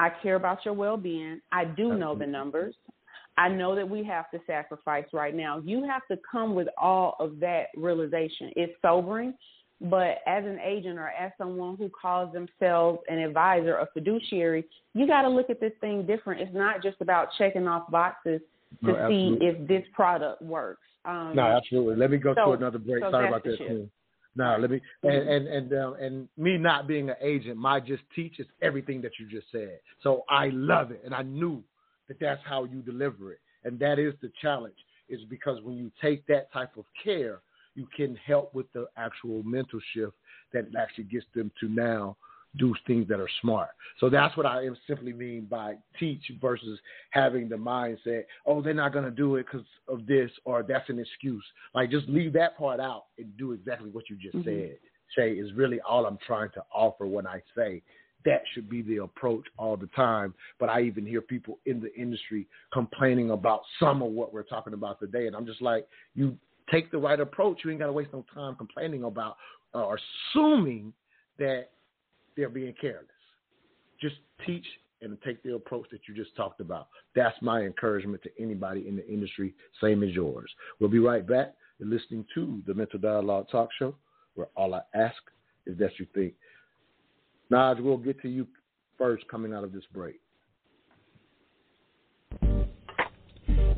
I 0.00 0.08
care 0.22 0.36
about 0.36 0.64
your 0.64 0.72
well 0.72 0.96
being. 0.96 1.42
I 1.52 1.66
do 1.66 1.92
know 1.94 2.14
the 2.14 2.26
numbers. 2.26 2.74
I 3.36 3.48
know 3.48 3.74
that 3.76 3.88
we 3.88 4.02
have 4.04 4.30
to 4.30 4.40
sacrifice 4.46 5.04
right 5.12 5.34
now. 5.34 5.58
You 5.62 5.86
have 5.86 6.06
to 6.10 6.18
come 6.30 6.54
with 6.54 6.68
all 6.80 7.16
of 7.20 7.38
that 7.40 7.66
realization. 7.76 8.50
It's 8.56 8.72
sobering, 8.80 9.34
but 9.82 10.22
as 10.26 10.44
an 10.44 10.58
agent 10.64 10.98
or 10.98 11.08
as 11.08 11.32
someone 11.36 11.76
who 11.76 11.90
calls 11.90 12.32
themselves 12.32 13.00
an 13.08 13.18
advisor, 13.18 13.76
a 13.76 13.88
fiduciary, 13.92 14.64
you 14.94 15.06
got 15.06 15.22
to 15.22 15.28
look 15.28 15.50
at 15.50 15.60
this 15.60 15.72
thing 15.82 16.06
different. 16.06 16.40
It's 16.40 16.54
not 16.54 16.82
just 16.82 16.96
about 17.02 17.28
checking 17.36 17.68
off 17.68 17.90
boxes 17.90 18.40
to 18.82 18.92
no, 18.92 19.08
see 19.08 19.36
if 19.42 19.68
this 19.68 19.84
product 19.92 20.40
works. 20.40 20.86
Um, 21.04 21.32
no, 21.34 21.42
absolutely. 21.42 21.96
Let 21.96 22.10
me 22.10 22.16
go 22.16 22.34
so, 22.34 22.46
to 22.46 22.52
another 22.52 22.78
break. 22.78 23.04
So 23.04 23.10
Sorry 23.10 23.28
about 23.28 23.44
that. 23.44 23.88
No, 24.36 24.56
let 24.60 24.70
me 24.70 24.80
and 25.02 25.28
and 25.28 25.48
and 25.48 25.72
uh, 25.72 25.92
and 25.94 26.28
me 26.36 26.56
not 26.56 26.86
being 26.86 27.10
an 27.10 27.16
agent, 27.20 27.56
my 27.56 27.80
just 27.80 28.02
teaches 28.14 28.46
everything 28.62 29.02
that 29.02 29.12
you 29.18 29.28
just 29.28 29.50
said. 29.50 29.80
So 30.02 30.24
I 30.28 30.50
love 30.52 30.92
it, 30.92 31.02
and 31.04 31.14
I 31.14 31.22
knew 31.22 31.62
that 32.08 32.18
that's 32.20 32.40
how 32.44 32.64
you 32.64 32.80
deliver 32.82 33.32
it. 33.32 33.40
And 33.64 33.78
that 33.80 33.98
is 33.98 34.14
the 34.22 34.30
challenge, 34.40 34.76
is 35.08 35.20
because 35.28 35.60
when 35.62 35.76
you 35.76 35.90
take 36.00 36.26
that 36.26 36.52
type 36.52 36.76
of 36.76 36.84
care, 37.02 37.40
you 37.74 37.86
can 37.96 38.16
help 38.24 38.54
with 38.54 38.72
the 38.72 38.86
actual 38.96 39.42
mental 39.42 39.80
shift 39.94 40.14
that 40.52 40.66
actually 40.78 41.04
gets 41.04 41.26
them 41.34 41.50
to 41.60 41.68
now 41.68 42.16
do 42.56 42.74
things 42.86 43.06
that 43.08 43.20
are 43.20 43.28
smart. 43.40 43.70
So 43.98 44.08
that's 44.10 44.36
what 44.36 44.46
I 44.46 44.64
am 44.64 44.76
simply 44.86 45.12
mean 45.12 45.46
by 45.48 45.76
teach 45.98 46.22
versus 46.40 46.78
having 47.10 47.48
the 47.48 47.56
mindset, 47.56 48.24
oh, 48.46 48.60
they're 48.60 48.74
not 48.74 48.92
going 48.92 49.04
to 49.04 49.10
do 49.10 49.36
it 49.36 49.46
because 49.50 49.66
of 49.88 50.06
this 50.06 50.30
or 50.44 50.62
that's 50.62 50.88
an 50.88 50.98
excuse. 50.98 51.44
Like 51.74 51.90
just 51.90 52.08
leave 52.08 52.32
that 52.34 52.58
part 52.58 52.80
out 52.80 53.04
and 53.18 53.36
do 53.36 53.52
exactly 53.52 53.90
what 53.90 54.10
you 54.10 54.16
just 54.16 54.36
mm-hmm. 54.36 54.48
said. 54.48 54.78
Shay 55.16 55.32
is 55.32 55.52
really 55.54 55.80
all 55.80 56.06
I'm 56.06 56.18
trying 56.26 56.50
to 56.54 56.62
offer 56.72 57.06
when 57.06 57.26
I 57.26 57.42
say 57.56 57.82
that 58.24 58.42
should 58.52 58.68
be 58.68 58.82
the 58.82 58.98
approach 58.98 59.44
all 59.56 59.76
the 59.76 59.88
time. 59.88 60.34
But 60.58 60.68
I 60.68 60.82
even 60.82 61.06
hear 61.06 61.20
people 61.20 61.58
in 61.66 61.80
the 61.80 61.94
industry 61.94 62.46
complaining 62.72 63.30
about 63.30 63.62
some 63.78 64.02
of 64.02 64.12
what 64.12 64.32
we're 64.32 64.42
talking 64.42 64.74
about 64.74 65.00
today. 65.00 65.26
And 65.26 65.34
I'm 65.34 65.46
just 65.46 65.62
like, 65.62 65.86
you 66.14 66.36
take 66.70 66.90
the 66.90 66.98
right 66.98 67.18
approach. 67.18 67.60
You 67.64 67.70
ain't 67.70 67.80
got 67.80 67.86
to 67.86 67.92
waste 67.92 68.12
no 68.12 68.24
time 68.34 68.54
complaining 68.56 69.04
about 69.04 69.36
uh, 69.74 69.84
or 69.84 69.98
assuming 70.34 70.92
that 71.38 71.70
they're 72.36 72.48
being 72.48 72.74
careless. 72.80 73.06
Just 74.00 74.16
teach 74.46 74.66
and 75.02 75.16
take 75.24 75.42
the 75.42 75.54
approach 75.54 75.86
that 75.90 76.00
you 76.06 76.14
just 76.14 76.34
talked 76.36 76.60
about. 76.60 76.88
That's 77.14 77.36
my 77.40 77.62
encouragement 77.62 78.22
to 78.22 78.30
anybody 78.38 78.86
in 78.86 78.96
the 78.96 79.08
industry, 79.08 79.54
same 79.80 80.02
as 80.02 80.10
yours. 80.10 80.50
We'll 80.78 80.90
be 80.90 80.98
right 80.98 81.26
back. 81.26 81.54
Listening 81.82 82.26
to 82.34 82.60
the 82.66 82.74
Mental 82.74 82.98
Dialogue 82.98 83.46
Talk 83.50 83.70
Show, 83.78 83.94
where 84.34 84.48
all 84.54 84.74
I 84.74 84.82
ask 84.94 85.16
is 85.66 85.78
that 85.78 85.92
you 85.98 86.06
think 86.14 86.34
Naj, 87.50 87.80
we'll 87.80 87.96
get 87.96 88.20
to 88.22 88.28
you 88.28 88.46
first 88.96 89.26
coming 89.28 89.52
out 89.52 89.64
of 89.64 89.72
this 89.72 89.84
break. 89.92 90.20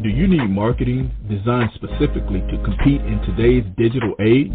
Do 0.03 0.09
you 0.09 0.27
need 0.27 0.51
marketing 0.51 1.13
designed 1.31 1.71
specifically 1.77 2.41
to 2.51 2.61
compete 2.65 3.01
in 3.03 3.23
today's 3.23 3.63
digital 3.79 4.17
age? 4.19 4.51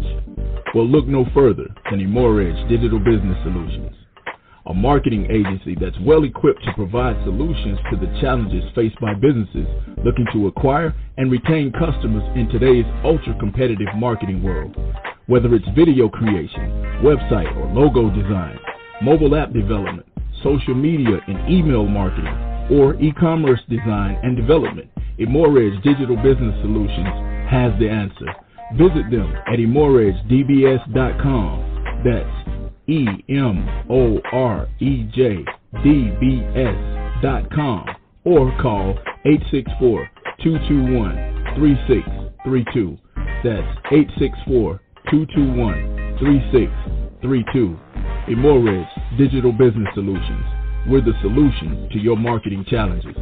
Well, 0.74 0.86
look 0.86 1.06
no 1.06 1.24
further 1.32 1.64
than 1.90 2.00
Emorej 2.00 2.68
Digital 2.68 2.98
Business 2.98 3.38
Solutions, 3.44 3.96
a 4.66 4.74
marketing 4.74 5.24
agency 5.30 5.74
that's 5.80 5.98
well 6.04 6.24
equipped 6.24 6.62
to 6.64 6.74
provide 6.74 7.16
solutions 7.24 7.78
to 7.90 7.96
the 7.96 8.12
challenges 8.20 8.62
faced 8.74 9.00
by 9.00 9.14
businesses 9.14 9.66
looking 10.04 10.26
to 10.34 10.48
acquire 10.48 10.94
and 11.16 11.32
retain 11.32 11.72
customers 11.72 12.28
in 12.36 12.50
today's 12.50 12.84
ultra 13.02 13.34
competitive 13.40 13.88
marketing 13.96 14.42
world. 14.42 14.76
Whether 15.28 15.54
it's 15.54 15.68
video 15.74 16.10
creation, 16.10 17.00
website, 17.00 17.56
or 17.56 17.72
logo 17.72 18.10
design, 18.10 18.58
mobile 19.00 19.34
app 19.34 19.54
development, 19.54 20.04
social 20.42 20.74
media 20.74 21.20
and 21.26 21.48
email 21.50 21.86
marketing, 21.86 22.36
or 22.70 22.96
e-commerce 23.00 23.60
design 23.70 24.20
and 24.22 24.36
development, 24.36 24.90
Emorej 25.18 25.82
Digital 25.82 26.14
Business 26.16 26.54
Solutions 26.62 27.08
has 27.50 27.72
the 27.80 27.88
answer. 27.88 28.26
Visit 28.74 29.10
them 29.10 29.34
at 29.46 29.58
emorejdbs.com. 29.58 32.02
That's 32.04 32.48
E 32.86 33.06
M 33.28 33.68
O 33.90 34.20
R 34.32 34.68
E 34.80 35.04
J 35.12 35.44
D 35.82 36.12
B 36.20 36.42
S 36.54 36.76
dot 37.22 37.50
com 37.50 37.84
or 38.24 38.52
call 38.62 38.90
864 39.24 40.08
221 40.42 41.54
3632. 41.56 42.96
That's 43.42 43.66
864 43.90 44.80
221 45.10 46.16
3632. 46.20 47.76
Emorej 48.28 48.86
Digital 49.18 49.50
Business 49.52 49.88
Solutions. 49.94 50.44
We're 50.86 51.00
the 51.00 51.14
solution 51.20 51.88
to 51.92 51.98
your 51.98 52.16
marketing 52.16 52.64
challenges. 52.68 53.16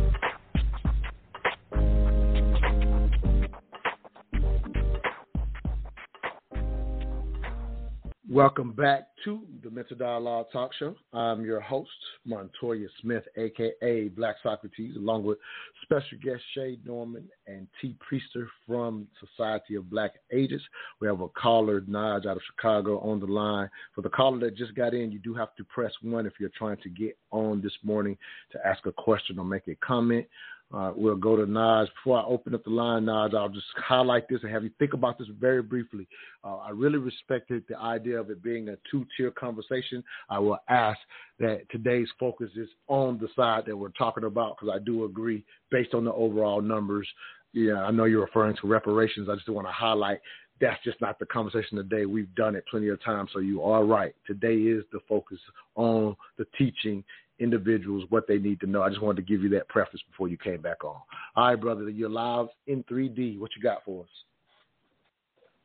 Welcome 8.36 8.72
back 8.72 9.08
to 9.24 9.40
the 9.64 9.70
Mental 9.70 9.96
Dialogue 9.96 10.48
Talk 10.52 10.70
Show. 10.78 10.94
I'm 11.14 11.42
your 11.42 11.58
host, 11.58 11.88
Montoya 12.26 12.86
Smith, 13.00 13.24
aka 13.38 14.08
Black 14.08 14.36
Socrates, 14.42 14.94
along 14.94 15.24
with 15.24 15.38
special 15.80 16.18
guest 16.22 16.42
Shay 16.52 16.76
Norman 16.84 17.30
and 17.46 17.66
T. 17.80 17.96
Priester 17.96 18.46
from 18.66 19.08
Society 19.26 19.74
of 19.76 19.88
Black 19.88 20.16
Agents. 20.34 20.62
We 21.00 21.08
have 21.08 21.22
a 21.22 21.30
caller, 21.30 21.80
Naj, 21.80 22.26
out 22.26 22.36
of 22.36 22.42
Chicago, 22.54 22.98
on 22.98 23.20
the 23.20 23.26
line. 23.26 23.70
For 23.94 24.02
the 24.02 24.10
caller 24.10 24.38
that 24.40 24.54
just 24.54 24.74
got 24.74 24.92
in, 24.92 25.10
you 25.10 25.18
do 25.18 25.32
have 25.32 25.56
to 25.56 25.64
press 25.64 25.92
one 26.02 26.26
if 26.26 26.34
you're 26.38 26.50
trying 26.58 26.76
to 26.82 26.90
get 26.90 27.16
on 27.30 27.62
this 27.62 27.72
morning 27.82 28.18
to 28.52 28.58
ask 28.66 28.84
a 28.84 28.92
question 28.92 29.38
or 29.38 29.46
make 29.46 29.66
a 29.66 29.76
comment. 29.76 30.26
Uh, 30.74 30.92
we'll 30.96 31.16
go 31.16 31.36
to 31.36 31.46
Nas. 31.46 31.88
Before 31.94 32.18
I 32.18 32.24
open 32.24 32.54
up 32.54 32.64
the 32.64 32.70
line, 32.70 33.04
Nas, 33.04 33.32
I'll 33.36 33.48
just 33.48 33.66
highlight 33.76 34.28
this 34.28 34.40
and 34.42 34.52
have 34.52 34.64
you 34.64 34.70
think 34.78 34.94
about 34.94 35.18
this 35.18 35.28
very 35.40 35.62
briefly. 35.62 36.08
Uh, 36.42 36.56
I 36.56 36.70
really 36.70 36.98
respected 36.98 37.62
the 37.68 37.78
idea 37.78 38.18
of 38.18 38.30
it 38.30 38.42
being 38.42 38.68
a 38.68 38.76
two 38.90 39.06
tier 39.16 39.30
conversation. 39.30 40.02
I 40.28 40.40
will 40.40 40.58
ask 40.68 40.98
that 41.38 41.62
today's 41.70 42.08
focus 42.18 42.50
is 42.56 42.68
on 42.88 43.18
the 43.18 43.28
side 43.36 43.64
that 43.66 43.76
we're 43.76 43.90
talking 43.90 44.24
about 44.24 44.56
because 44.56 44.74
I 44.74 44.84
do 44.84 45.04
agree, 45.04 45.44
based 45.70 45.94
on 45.94 46.04
the 46.04 46.12
overall 46.12 46.60
numbers. 46.60 47.06
Yeah, 47.52 47.84
I 47.84 47.90
know 47.90 48.04
you're 48.04 48.24
referring 48.24 48.56
to 48.60 48.66
reparations. 48.66 49.28
I 49.30 49.36
just 49.36 49.48
want 49.48 49.66
to 49.66 49.72
highlight 49.72 50.18
that's 50.60 50.82
just 50.84 51.00
not 51.00 51.18
the 51.18 51.26
conversation 51.26 51.76
today. 51.76 52.06
We've 52.06 52.34
done 52.34 52.56
it 52.56 52.64
plenty 52.70 52.88
of 52.88 53.02
times, 53.04 53.30
so 53.32 53.40
you 53.40 53.62
are 53.62 53.84
right. 53.84 54.14
Today 54.26 54.54
is 54.54 54.84
the 54.92 55.00
focus 55.08 55.38
on 55.74 56.16
the 56.38 56.46
teaching 56.56 57.04
individuals 57.38 58.04
what 58.08 58.26
they 58.26 58.38
need 58.38 58.60
to 58.60 58.66
know. 58.66 58.82
I 58.82 58.88
just 58.88 59.02
wanted 59.02 59.16
to 59.16 59.32
give 59.32 59.42
you 59.42 59.48
that 59.50 59.68
preface 59.68 60.00
before 60.10 60.28
you 60.28 60.36
came 60.36 60.60
back 60.60 60.84
on. 60.84 60.96
All 61.36 61.48
right, 61.48 61.56
brother, 61.56 61.88
you're 61.88 62.08
live 62.08 62.46
in 62.66 62.82
3D. 62.84 63.38
What 63.38 63.50
you 63.56 63.62
got 63.62 63.84
for 63.84 64.02
us? 64.04 64.08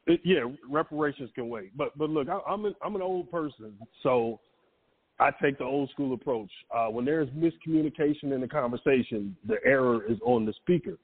It, 0.08 0.22
yeah, 0.24 0.42
reparations 0.70 1.30
can 1.36 1.48
wait. 1.48 1.78
But 1.78 1.98
but 1.98 2.10
look, 2.10 2.28
I, 2.28 2.40
I'm 2.50 2.66
an, 2.66 2.76
I'm 2.84 2.96
an 2.96 3.02
old 3.02 3.30
person, 3.30 3.74
so 4.02 4.40
I 5.20 5.30
take 5.42 5.60
the 5.60 5.64
old 5.64 5.90
school 5.92 6.14
approach. 6.14 6.50
Uh, 6.76 6.88
when 6.88 7.06
there's 7.06 7.30
miscommunication 7.30 8.34
in 8.34 8.42
the 8.42 8.48
conversation, 8.48 9.36
the 9.48 9.58
error 9.64 10.04
is 10.10 10.18
on 10.26 10.46
the 10.46 10.54
speaker. 10.54 10.98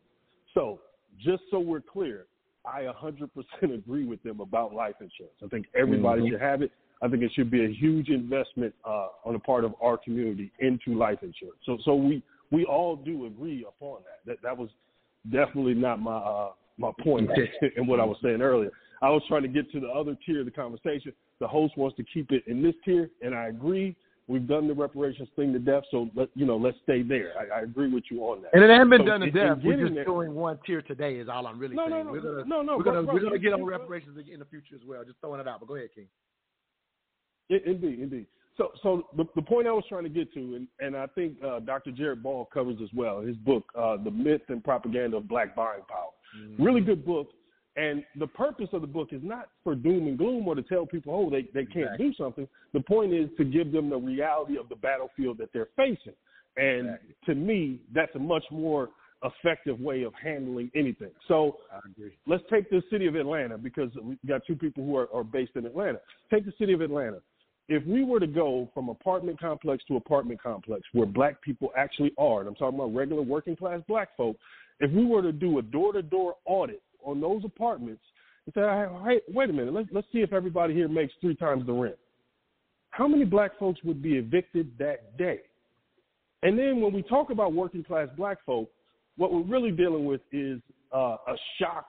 So 0.55 0.79
just 1.23 1.43
so 1.51 1.59
we're 1.59 1.81
clear, 1.81 2.25
I 2.65 2.81
100% 2.81 3.29
agree 3.73 4.05
with 4.05 4.21
them 4.23 4.39
about 4.39 4.73
life 4.73 4.95
insurance. 4.99 5.35
I 5.43 5.47
think 5.47 5.67
everybody 5.75 6.21
mm-hmm. 6.21 6.31
should 6.31 6.41
have 6.41 6.61
it. 6.63 6.71
I 7.01 7.07
think 7.07 7.23
it 7.23 7.31
should 7.35 7.51
be 7.51 7.65
a 7.65 7.69
huge 7.69 8.09
investment 8.09 8.73
uh, 8.85 9.07
on 9.25 9.33
the 9.33 9.39
part 9.39 9.63
of 9.63 9.75
our 9.81 9.97
community 9.97 10.51
into 10.59 10.97
life 10.97 11.19
insurance. 11.21 11.59
So, 11.65 11.77
so 11.85 11.95
we 11.95 12.23
we 12.51 12.65
all 12.65 12.95
do 12.95 13.25
agree 13.25 13.65
upon 13.67 13.99
that. 14.03 14.25
That 14.25 14.41
that 14.43 14.57
was 14.57 14.69
definitely 15.31 15.73
not 15.73 15.99
my 15.99 16.17
uh, 16.17 16.51
my 16.77 16.91
point 17.03 17.29
in 17.77 17.87
what 17.87 17.99
I 17.99 18.05
was 18.05 18.17
saying 18.23 18.41
earlier. 18.41 18.71
I 19.01 19.09
was 19.09 19.21
trying 19.27 19.43
to 19.43 19.47
get 19.47 19.71
to 19.73 19.79
the 19.79 19.89
other 19.89 20.17
tier 20.25 20.39
of 20.39 20.45
the 20.45 20.51
conversation. 20.51 21.13
The 21.39 21.47
host 21.47 21.77
wants 21.77 21.95
to 21.97 22.03
keep 22.03 22.31
it 22.31 22.43
in 22.47 22.63
this 22.63 22.73
tier, 22.83 23.11
and 23.21 23.35
I 23.35 23.47
agree. 23.47 23.95
We've 24.27 24.45
done 24.45 24.67
the 24.67 24.73
reparations 24.73 25.29
thing 25.37 25.53
to 25.53 25.59
death, 25.59 25.83
so 25.89 26.09
let 26.13 26.27
you 26.35 26.45
know. 26.45 26.57
Let's 26.57 26.75
stay 26.83 27.01
there. 27.01 27.31
I, 27.39 27.59
I 27.59 27.61
agree 27.61 27.89
with 27.89 28.03
you 28.11 28.23
on 28.23 28.41
that. 28.41 28.53
And 28.53 28.61
it 28.61 28.69
hasn't 28.69 28.89
been 28.89 29.01
so 29.01 29.05
done 29.05 29.21
to 29.21 29.31
death. 29.31 29.59
We're 29.63 29.79
just 29.79 29.95
there, 29.95 30.03
doing 30.03 30.33
one 30.33 30.59
tier 30.65 30.81
today. 30.81 31.15
Is 31.15 31.29
all 31.29 31.47
I'm 31.47 31.57
really 31.57 31.75
no, 31.75 31.87
saying. 31.87 31.91
No, 31.91 32.03
no, 32.03 32.11
we're 32.11 32.21
gonna, 32.21 32.45
no, 32.45 32.61
no. 32.61 32.77
We're 32.77 32.83
gonna, 32.83 33.03
right, 33.03 33.13
we're 33.13 33.19
gonna 33.19 33.31
right, 33.31 33.41
get 33.41 33.53
on 33.53 33.63
reparations 33.63 34.17
in 34.17 34.39
the 34.39 34.45
future 34.45 34.75
as 34.75 34.81
well. 34.85 35.05
Just 35.05 35.19
throwing 35.21 35.39
it 35.39 35.47
out. 35.47 35.61
But 35.61 35.69
go 35.69 35.75
ahead, 35.75 35.89
King. 35.95 36.07
Indeed, 37.49 37.99
indeed. 37.99 38.25
So, 38.57 38.71
so 38.81 39.07
the, 39.15 39.25
the 39.35 39.41
point 39.41 39.67
I 39.67 39.71
was 39.71 39.83
trying 39.87 40.03
to 40.03 40.09
get 40.09 40.33
to, 40.33 40.55
and, 40.55 40.67
and 40.79 40.97
I 40.97 41.05
think 41.07 41.37
uh, 41.43 41.59
Dr. 41.59 41.91
Jared 41.91 42.23
Ball 42.23 42.49
covers 42.51 42.77
as 42.81 42.89
well, 42.93 43.21
his 43.21 43.35
book, 43.37 43.65
uh, 43.77 43.97
The 44.03 44.09
Myth 44.09 44.41
and 44.49 44.63
Propaganda 44.63 45.17
of 45.17 45.27
Black 45.27 45.55
Buying 45.55 45.83
Power. 45.87 46.09
Mm-hmm. 46.37 46.63
Really 46.63 46.81
good 46.81 47.05
book. 47.05 47.29
And 47.75 48.03
the 48.17 48.25
purpose 48.25 48.69
of 48.73 48.81
the 48.81 48.87
book 48.87 49.09
is 49.11 49.21
not 49.23 49.49
for 49.63 49.75
doom 49.75 50.07
and 50.07 50.17
gloom 50.17 50.47
or 50.47 50.55
to 50.55 50.63
tell 50.63 50.87
people, 50.87 51.13
oh, 51.13 51.29
they, 51.29 51.43
they 51.53 51.65
can't 51.65 51.85
exactly. 51.85 52.07
do 52.07 52.13
something. 52.15 52.47
The 52.73 52.79
point 52.79 53.13
is 53.13 53.29
to 53.37 53.45
give 53.45 53.71
them 53.71 53.91
the 53.91 53.97
reality 53.97 54.57
of 54.57 54.67
the 54.67 54.75
battlefield 54.75 55.37
that 55.37 55.49
they're 55.53 55.69
facing. 55.75 56.13
And 56.57 56.87
exactly. 56.87 57.15
to 57.27 57.35
me, 57.35 57.79
that's 57.93 58.15
a 58.15 58.19
much 58.19 58.43
more 58.49 58.89
effective 59.23 59.79
way 59.79 60.03
of 60.03 60.13
handling 60.21 60.71
anything. 60.75 61.11
So 61.27 61.57
let's 62.25 62.43
take 62.51 62.69
the 62.71 62.81
city 62.89 63.05
of 63.05 63.15
Atlanta 63.15 63.59
because 63.59 63.89
we've 64.01 64.17
got 64.27 64.41
two 64.47 64.55
people 64.55 64.83
who 64.83 64.95
are, 64.97 65.07
are 65.13 65.23
based 65.23 65.51
in 65.55 65.65
Atlanta. 65.65 65.99
Take 66.33 66.45
the 66.45 66.53
city 66.57 66.73
of 66.73 66.81
Atlanta. 66.81 67.19
If 67.69 67.85
we 67.85 68.03
were 68.03 68.19
to 68.19 68.27
go 68.27 68.69
from 68.73 68.89
apartment 68.89 69.39
complex 69.39 69.83
to 69.87 69.97
apartment 69.97 70.41
complex 70.41 70.83
where 70.93 71.05
black 71.05 71.41
people 71.41 71.71
actually 71.75 72.13
are, 72.17 72.39
and 72.39 72.47
I'm 72.47 72.55
talking 72.55 72.79
about 72.79 72.95
regular 72.95 73.21
working 73.21 73.55
class 73.55 73.81
black 73.87 74.15
folk, 74.15 74.37
if 74.79 74.91
we 74.91 75.05
were 75.05 75.21
to 75.21 75.31
do 75.31 75.59
a 75.59 75.61
door 75.61 75.91
to 75.93 76.01
door 76.01 76.35
audit 76.45 76.81
on 77.03 77.19
those 77.19 77.43
apartments 77.43 78.01
and 78.45 78.53
say, 78.53 78.61
hey, 79.05 79.19
wait 79.33 79.49
a 79.49 79.53
minute, 79.53 79.73
let's, 79.73 79.89
let's 79.91 80.07
see 80.13 80.19
if 80.19 80.31
everybody 80.31 80.73
here 80.73 80.87
makes 80.87 81.13
three 81.19 81.35
times 81.35 81.65
the 81.65 81.73
rent. 81.73 81.97
How 82.91 83.07
many 83.07 83.25
black 83.25 83.57
folks 83.59 83.79
would 83.83 84.01
be 84.01 84.15
evicted 84.15 84.71
that 84.79 85.17
day? 85.17 85.41
And 86.43 86.57
then 86.57 86.81
when 86.81 86.93
we 86.93 87.01
talk 87.01 87.31
about 87.31 87.53
working 87.53 87.83
class 87.83 88.07
black 88.15 88.37
folk, 88.45 88.69
what 89.17 89.33
we're 89.33 89.41
really 89.41 89.71
dealing 89.71 90.05
with 90.05 90.21
is 90.31 90.61
uh, 90.95 91.17
a 91.27 91.35
shock, 91.59 91.87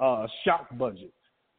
uh, 0.00 0.26
shock 0.44 0.66
budget. 0.76 1.12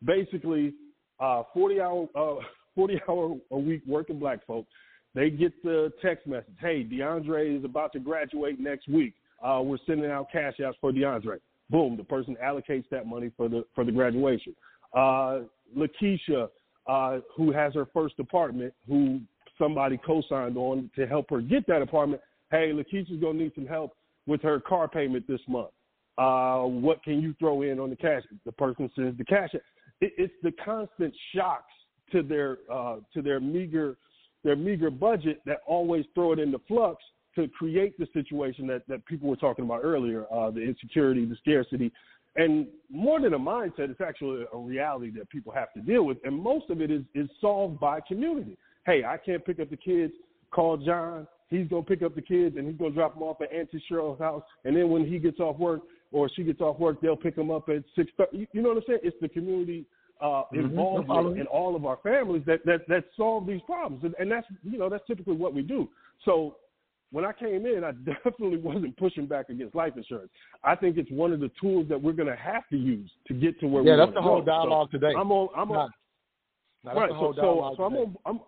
Basically, 0.04 0.74
uh, 1.20 1.44
40 1.54 1.82
hour, 1.82 2.08
uh, 2.16 2.36
40 2.78 3.02
hour 3.10 3.36
a 3.52 3.58
week 3.58 3.82
working 3.86 4.20
black 4.20 4.46
folks, 4.48 4.70
they 5.14 5.30
get 5.32 5.52
the 5.64 5.92
text 6.02 6.28
message, 6.28 6.54
hey, 6.62 6.84
DeAndre 6.84 7.58
is 7.58 7.66
about 7.66 7.92
to 7.94 8.00
graduate 8.00 8.60
next 8.60 8.88
week. 8.88 9.16
Uh, 9.44 9.62
we're 9.64 9.80
sending 9.86 10.10
out 10.10 10.28
cash 10.32 10.54
outs 10.66 10.78
for 10.80 10.92
DeAndre. 10.92 11.40
Boom, 11.70 11.98
the 11.98 12.04
person 12.04 12.38
allocates 12.42 12.86
that 12.92 13.06
money 13.06 13.32
for 13.36 13.50
the 13.50 13.66
for 13.76 13.84
the 13.84 13.92
graduation. 13.92 14.56
Uh, 14.94 15.40
Lakeisha, 15.76 16.48
uh, 16.88 17.20
who 17.36 17.52
has 17.52 17.74
her 17.74 17.88
first 17.94 18.16
apartment, 18.20 18.74
who 18.88 19.20
somebody 19.58 20.00
co-signed 20.06 20.56
on 20.56 20.90
to 20.96 21.06
help 21.06 21.30
her 21.30 21.42
get 21.42 21.68
that 21.68 21.82
apartment. 21.82 22.22
Hey, 22.52 22.72
Lakeisha's 22.72 23.20
gonna 23.20 23.40
need 23.40 23.52
some 23.54 23.68
help 23.68 23.94
with 24.28 24.42
her 24.44 24.60
car 24.60 24.88
payment 24.88 25.28
this 25.28 25.42
month. 25.48 25.72
Uh, 26.18 26.62
what 26.62 27.04
can 27.04 27.22
you 27.22 27.36
throw 27.38 27.64
in 27.64 27.80
on 27.80 27.90
the 27.90 27.96
cash? 27.96 28.24
The 28.46 28.52
person 28.52 28.90
sends 28.96 29.18
the 29.18 29.26
cash. 29.26 29.50
It, 29.54 29.64
it's 30.00 30.34
the 30.42 30.52
constant 30.64 31.14
shocks 31.36 31.74
to 32.12 32.24
their 32.24 32.58
uh, 32.72 32.98
to 33.14 33.22
their 33.22 33.40
meager 33.40 33.98
their 34.44 34.56
meager 34.56 34.90
budget 34.90 35.42
that 35.46 35.58
always 35.66 36.06
throw 36.14 36.32
it 36.32 36.40
into 36.40 36.60
flux 36.68 37.04
to 37.36 37.48
create 37.50 37.98
the 38.00 38.08
situation 38.14 38.66
that, 38.68 38.82
that 38.88 39.06
people 39.06 39.30
were 39.30 39.36
talking 39.36 39.64
about 39.64 39.82
earlier, 39.84 40.26
uh, 40.34 40.50
the 40.50 40.62
insecurity, 40.62 41.26
the 41.26 41.36
scarcity. 41.36 41.92
And 42.36 42.68
more 42.90 43.20
than 43.20 43.34
a 43.34 43.40
mindset, 43.40 43.90
it's 43.90 44.02
actually 44.02 44.46
a 44.54 44.58
reality 44.58 45.12
that 45.12 45.30
people 45.30 45.52
have 45.54 45.72
to 45.74 45.82
deal 45.82 46.04
with. 46.04 46.18
And 46.24 46.36
most 46.36 46.70
of 46.70 46.82
it 46.82 46.92
is, 46.92 47.02
is 47.14 47.30
solved 47.42 47.80
by 47.80 48.00
community. 48.08 48.58
Hey, 48.86 49.04
I 49.04 49.18
can't 49.18 49.46
pick 49.46 49.60
up 49.60 49.70
the 49.70 49.78
kids. 49.78 50.14
Call 50.52 50.78
John. 50.78 51.28
He's 51.50 51.68
going 51.68 51.84
to 51.84 51.88
pick 51.88 52.02
up 52.02 52.16
the 52.16 52.22
kids 52.22 52.58
and 52.58 52.68
he's 52.68 52.78
going 52.78 52.92
to 52.92 52.96
drop 52.96 53.14
them 53.14 53.24
off 53.24 53.42
at 53.42 53.54
Auntie 53.54 53.84
Cheryl's 53.90 54.20
house. 54.20 54.44
And 54.66 54.76
then 54.76 54.90
when 54.90 55.06
he 55.06 55.20
gets 55.20 55.40
off 55.40 55.58
work 55.58 55.82
or 56.12 56.30
she 56.36 56.44
gets 56.44 56.62
off 56.62 56.80
work, 56.80 57.02
they'll 57.02 57.16
pick 57.16 57.36
them 57.36 57.52
up 57.52 57.70
at 57.70 57.84
6 57.96 58.12
You, 58.32 58.48
you 58.52 58.62
know 58.62 58.70
what 58.70 58.78
I'm 58.78 58.84
saying? 58.88 59.00
It's 59.04 59.18
the 59.22 59.30
community 59.30 59.86
uh, 60.22 60.26
mm-hmm. 60.26 60.60
involvement 60.60 61.40
in 61.40 61.48
all 61.48 61.76
of 61.76 61.86
our 61.86 61.98
families 62.04 62.44
that, 62.46 62.66
that, 62.66 62.88
that 62.88 63.06
solve 63.16 63.48
these 63.48 63.62
problems. 63.66 64.04
And, 64.04 64.16
and 64.20 64.32
that's, 64.32 64.48
you 64.64 64.78
know, 64.78 64.90
that's 64.90 65.06
typically 65.08 65.36
what 65.36 65.54
we 65.54 65.62
do. 65.62 65.90
So 66.26 66.56
when 67.12 67.26
I 67.26 67.32
came 67.34 67.66
in, 67.66 67.84
I 67.84 67.92
definitely 68.06 68.58
wasn't 68.58 68.98
pushing 68.98 69.26
back 69.26 69.50
against 69.50 69.76
life 69.76 69.94
insurance. 69.96 70.30
I 70.64 70.76
think 70.76 70.98
it's 70.98 71.12
one 71.12 71.32
of 71.32 71.40
the 71.40 71.52
tools 71.60 71.88
that 71.90 72.02
we're 72.02 72.14
going 72.14 72.30
to 72.30 72.36
have 72.36 72.68
to 72.70 72.78
use 72.78 73.10
to 73.28 73.34
get 73.34 73.60
to 73.62 73.68
where 73.68 73.84
yeah, 73.84 73.94
we 73.94 73.98
that's 73.98 74.14
the 74.14 74.22
whole 74.22 74.42
go. 74.42 74.46
dialogue 74.46 74.90
so 74.92 75.00
today. 75.00 75.14
I'm 75.18 75.32
on. 75.32 75.50
I'm 75.56 75.72
on. 75.72 75.90
Nah, 76.84 76.92
right. 76.92 77.10
So, 77.12 77.34
so, 77.36 77.74
so 77.78 77.84
I'm 77.84 77.96
on. 77.96 78.16
I'm, 78.26 78.40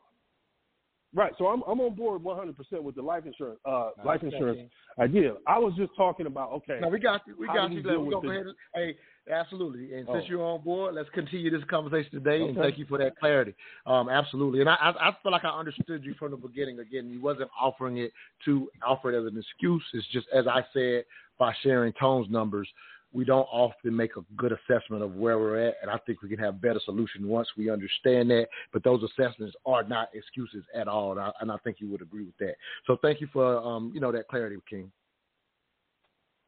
right. 1.14 1.34
So 1.38 1.48
I'm 1.48 1.62
I'm 1.68 1.80
on 1.80 1.96
board 1.96 2.24
100 2.24 2.56
percent 2.58 2.84
with 2.84 2.96
the 2.96 3.02
life 3.02 3.26
insurance 3.26 3.60
uh, 3.66 3.92
life 4.06 4.24
insurance 4.24 4.70
idea. 5.00 5.36
I 5.48 5.60
was 5.60 5.74
just 5.78 5.92
talking 5.96 6.26
about 6.26 6.52
okay. 6.52 6.80
No, 6.82 6.90
we 6.90 7.00
got 7.00 7.22
you. 7.28 7.36
We 7.40 7.48
got 7.48 7.72
you. 7.72 7.82
Let's 7.84 7.98
go 8.12 8.30
ahead. 8.30 8.48
And, 8.48 8.56
hey, 8.74 8.96
Absolutely. 9.32 9.94
And 9.94 10.08
since 10.08 10.24
oh. 10.26 10.28
you're 10.28 10.44
on 10.44 10.62
board, 10.62 10.96
let's 10.96 11.10
continue 11.14 11.52
this 11.52 11.62
conversation 11.70 12.12
today. 12.12 12.42
Okay. 12.42 12.50
And 12.50 12.58
thank 12.58 12.78
you 12.78 12.86
for 12.86 12.98
that 12.98 13.18
clarity. 13.20 13.54
Um, 13.86 14.10
absolutely. 14.10 14.62
And 14.62 14.70
I, 14.70 14.76
I, 14.76 15.10
I 15.10 15.18
feel 15.22 15.32
like 15.32 15.46
I 15.46 15.50
understood 15.50 16.04
you 16.04 16.16
from 16.18 16.32
the 16.32 16.38
beginning. 16.38 16.80
Again, 16.80 17.10
you 17.10 17.22
wasn't 17.22 17.50
offering 17.60 17.98
it 17.98 18.12
to 18.46 18.70
offer 18.86 19.12
it 19.12 19.20
as 19.20 19.32
an 19.32 19.38
excuse. 19.38 19.84
It's 19.94 20.08
just 20.12 20.28
as 20.36 20.48
I 20.48 20.66
said 20.74 21.06
by 21.38 21.54
sharing 21.64 21.94
Tone's 21.94 22.30
numbers. 22.30 22.68
We 23.12 23.26
don't 23.26 23.48
often 23.52 23.96
make 23.96 24.12
a 24.18 24.22
good 24.38 24.52
assessment 24.52 25.04
of 25.04 25.16
where 25.16 25.40
we're 25.40 25.68
at, 25.68 25.76
and 25.82 25.90
I 25.90 25.98
think 26.06 26.22
we 26.22 26.30
can 26.30 26.40
have 26.40 26.62
better 26.62 26.80
solution 26.86 27.28
once 27.28 27.48
we 27.58 27.70
understand 27.70 28.30
that. 28.30 28.48
But 28.72 28.84
those 28.84 29.02
assessments 29.04 29.56
are 29.66 29.84
not 29.84 30.10
excuses 30.14 30.64
at 30.76 30.88
all, 30.88 31.12
and 31.12 31.20
I, 31.20 31.32
and 31.42 31.52
I 31.52 31.58
think 31.58 31.78
you 31.80 31.90
would 31.90 32.02
agree 32.02 32.26
with 32.26 32.38
that. 32.40 32.56
So 32.86 32.98
thank 33.02 33.22
you 33.22 33.28
for 33.34 33.58
um, 33.58 33.92
you 33.94 34.00
know 34.00 34.12
that 34.12 34.28
clarity, 34.28 34.58
King. 34.70 34.92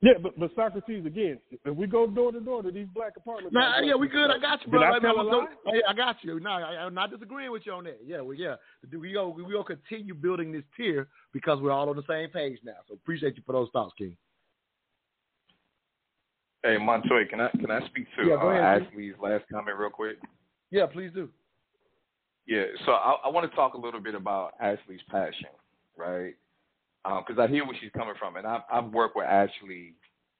Yeah, 0.01 0.13
but 0.21 0.37
but 0.39 0.49
Socrates 0.55 1.05
again. 1.05 1.39
If 1.63 1.75
we 1.75 1.85
go 1.85 2.07
door 2.07 2.31
to 2.31 2.39
door 2.39 2.63
to 2.63 2.71
these 2.71 2.87
black 2.93 3.13
apartments, 3.17 3.53
nah, 3.53 3.81
yeah, 3.81 3.93
we 3.93 4.07
good. 4.07 4.31
I 4.31 4.39
got 4.39 4.59
you, 4.65 4.71
bro. 4.71 4.79
Did 4.79 4.95
I 4.95 4.99
tell 4.99 5.21
a 5.21 5.21
lie? 5.21 5.45
I 5.87 5.93
got 5.93 6.15
you. 6.23 6.39
No, 6.39 6.49
I, 6.49 6.87
am 6.87 6.95
not 6.95 7.11
disagreeing 7.11 7.51
with 7.51 7.63
you 7.67 7.73
on 7.73 7.83
that. 7.83 7.99
Yeah, 8.03 8.21
well, 8.21 8.35
yeah. 8.35 8.55
We 8.91 9.13
go, 9.13 9.29
we 9.29 9.43
will 9.43 9.63
continue 9.63 10.15
building 10.15 10.51
this 10.51 10.63
tier 10.75 11.07
because 11.33 11.59
we're 11.61 11.71
all 11.71 11.87
on 11.87 11.95
the 11.95 12.03
same 12.09 12.29
page 12.29 12.57
now. 12.63 12.77
So 12.87 12.95
appreciate 12.95 13.37
you 13.37 13.43
for 13.45 13.53
those 13.53 13.69
thoughts, 13.73 13.93
King. 13.95 14.17
Hey, 16.63 16.77
Montoya, 16.77 17.25
can 17.25 17.41
I 17.41 17.49
can 17.49 17.71
I 17.71 17.85
speak 17.87 18.05
to 18.17 18.27
yeah, 18.27 18.35
uh, 18.35 18.49
Ashley's 18.49 19.13
last 19.21 19.45
comment 19.51 19.77
real 19.77 19.89
quick? 19.89 20.17
Yeah, 20.69 20.85
please 20.85 21.11
do. 21.13 21.29
Yeah, 22.47 22.65
so 22.85 22.91
I, 22.91 23.17
I 23.25 23.29
want 23.29 23.49
to 23.49 23.55
talk 23.55 23.73
a 23.73 23.77
little 23.77 23.99
bit 23.99 24.15
about 24.15 24.53
Ashley's 24.59 25.01
passion, 25.09 25.49
right? 25.97 26.35
because 27.03 27.37
um, 27.37 27.41
I 27.41 27.47
hear 27.47 27.65
where 27.65 27.75
she's 27.81 27.91
coming 27.95 28.13
from, 28.19 28.35
and 28.35 28.45
I've, 28.45 28.61
I've 28.71 28.91
worked 28.91 29.15
with 29.15 29.25
Ashley, 29.25 29.95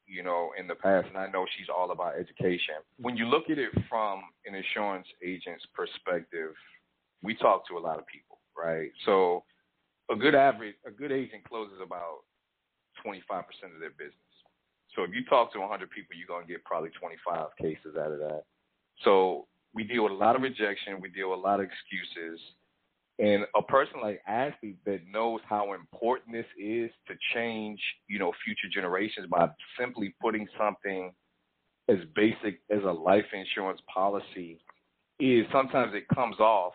you 0.05 0.23
know, 0.23 0.51
in 0.59 0.67
the 0.67 0.75
past, 0.75 1.07
and 1.07 1.17
I 1.17 1.27
know 1.27 1.45
she's 1.57 1.67
all 1.75 1.91
about 1.91 2.13
education. 2.15 2.75
When 2.99 3.17
you 3.17 3.25
look 3.25 3.49
at 3.49 3.57
it 3.57 3.71
from 3.89 4.21
an 4.45 4.53
insurance 4.53 5.07
agent's 5.25 5.65
perspective, 5.73 6.51
we 7.23 7.35
talk 7.35 7.67
to 7.69 7.77
a 7.77 7.81
lot 7.81 7.97
of 7.97 8.05
people, 8.05 8.37
right? 8.55 8.91
So 9.05 9.43
a 10.11 10.15
good 10.15 10.35
average, 10.35 10.75
a 10.85 10.91
good 10.91 11.11
agent 11.11 11.43
closes 11.47 11.79
about 11.83 12.19
25% 13.05 13.41
of 13.73 13.79
their 13.79 13.91
business, 13.91 14.30
So 14.95 15.03
if 15.03 15.11
you 15.13 15.23
talk 15.25 15.53
to 15.53 15.59
100 15.59 15.89
people, 15.89 16.15
you're 16.15 16.27
going 16.27 16.45
to 16.45 16.51
get 16.51 16.63
probably 16.63 16.89
25 16.99 17.47
cases 17.59 17.95
out 17.97 18.11
of 18.11 18.19
that. 18.19 18.43
So 19.03 19.47
we 19.73 19.83
deal 19.83 20.03
with 20.03 20.11
a 20.11 20.15
lot 20.15 20.35
of 20.35 20.41
rejection. 20.41 20.99
We 21.01 21.09
deal 21.09 21.31
with 21.31 21.39
a 21.39 21.41
lot 21.41 21.59
of 21.59 21.67
excuses. 21.67 22.39
And 23.19 23.45
a 23.55 23.61
person 23.61 24.01
like 24.01 24.21
Ashley 24.27 24.75
that 24.85 25.01
knows 25.09 25.41
how 25.47 25.73
important 25.73 26.33
this 26.33 26.45
is 26.59 26.89
to 27.07 27.13
change, 27.33 27.79
you 28.07 28.19
know, 28.19 28.31
future 28.43 28.67
generations 28.73 29.27
by 29.29 29.47
simply 29.79 30.15
putting 30.21 30.47
something 30.57 31.13
as 31.87 31.97
basic 32.15 32.61
as 32.69 32.83
a 32.83 32.91
life 32.91 33.25
insurance 33.33 33.81
policy 33.93 34.59
is 35.19 35.45
sometimes 35.51 35.93
it 35.93 36.07
comes 36.13 36.39
off, 36.39 36.73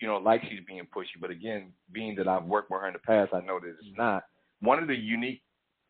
you 0.00 0.06
know, 0.06 0.18
like 0.18 0.42
she's 0.42 0.60
being 0.66 0.86
pushy. 0.94 1.20
But 1.20 1.30
again, 1.30 1.72
being 1.90 2.14
that 2.16 2.28
I've 2.28 2.44
worked 2.44 2.70
with 2.70 2.80
her 2.80 2.86
in 2.86 2.92
the 2.92 2.98
past, 2.98 3.32
I 3.32 3.40
know 3.40 3.58
that 3.60 3.68
it's 3.68 3.96
not. 3.96 4.24
One 4.60 4.78
of 4.78 4.88
the 4.88 4.96
unique 4.96 5.42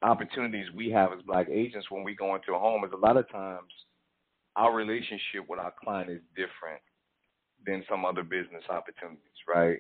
opportunities 0.03 0.67
we 0.75 0.91
have 0.91 1.13
as 1.13 1.23
black 1.27 1.49
agents 1.51 1.91
when 1.91 2.05
we 2.05 2.15
go 2.15 2.35
into 2.35 2.55
a 2.55 2.59
home 2.59 2.85
is 2.85 2.91
a 2.93 2.97
lot 2.97 3.17
of 3.17 3.31
times 3.31 3.71
our 4.57 4.75
relationship 4.75 5.49
with 5.49 5.59
our 5.59 5.73
client 5.83 6.11
is 6.11 6.21
different 6.37 6.81
than 7.65 7.85
some 7.89 8.05
other 8.05 8.23
business 8.23 8.63
opportunities, 8.69 9.21
right? 9.49 9.79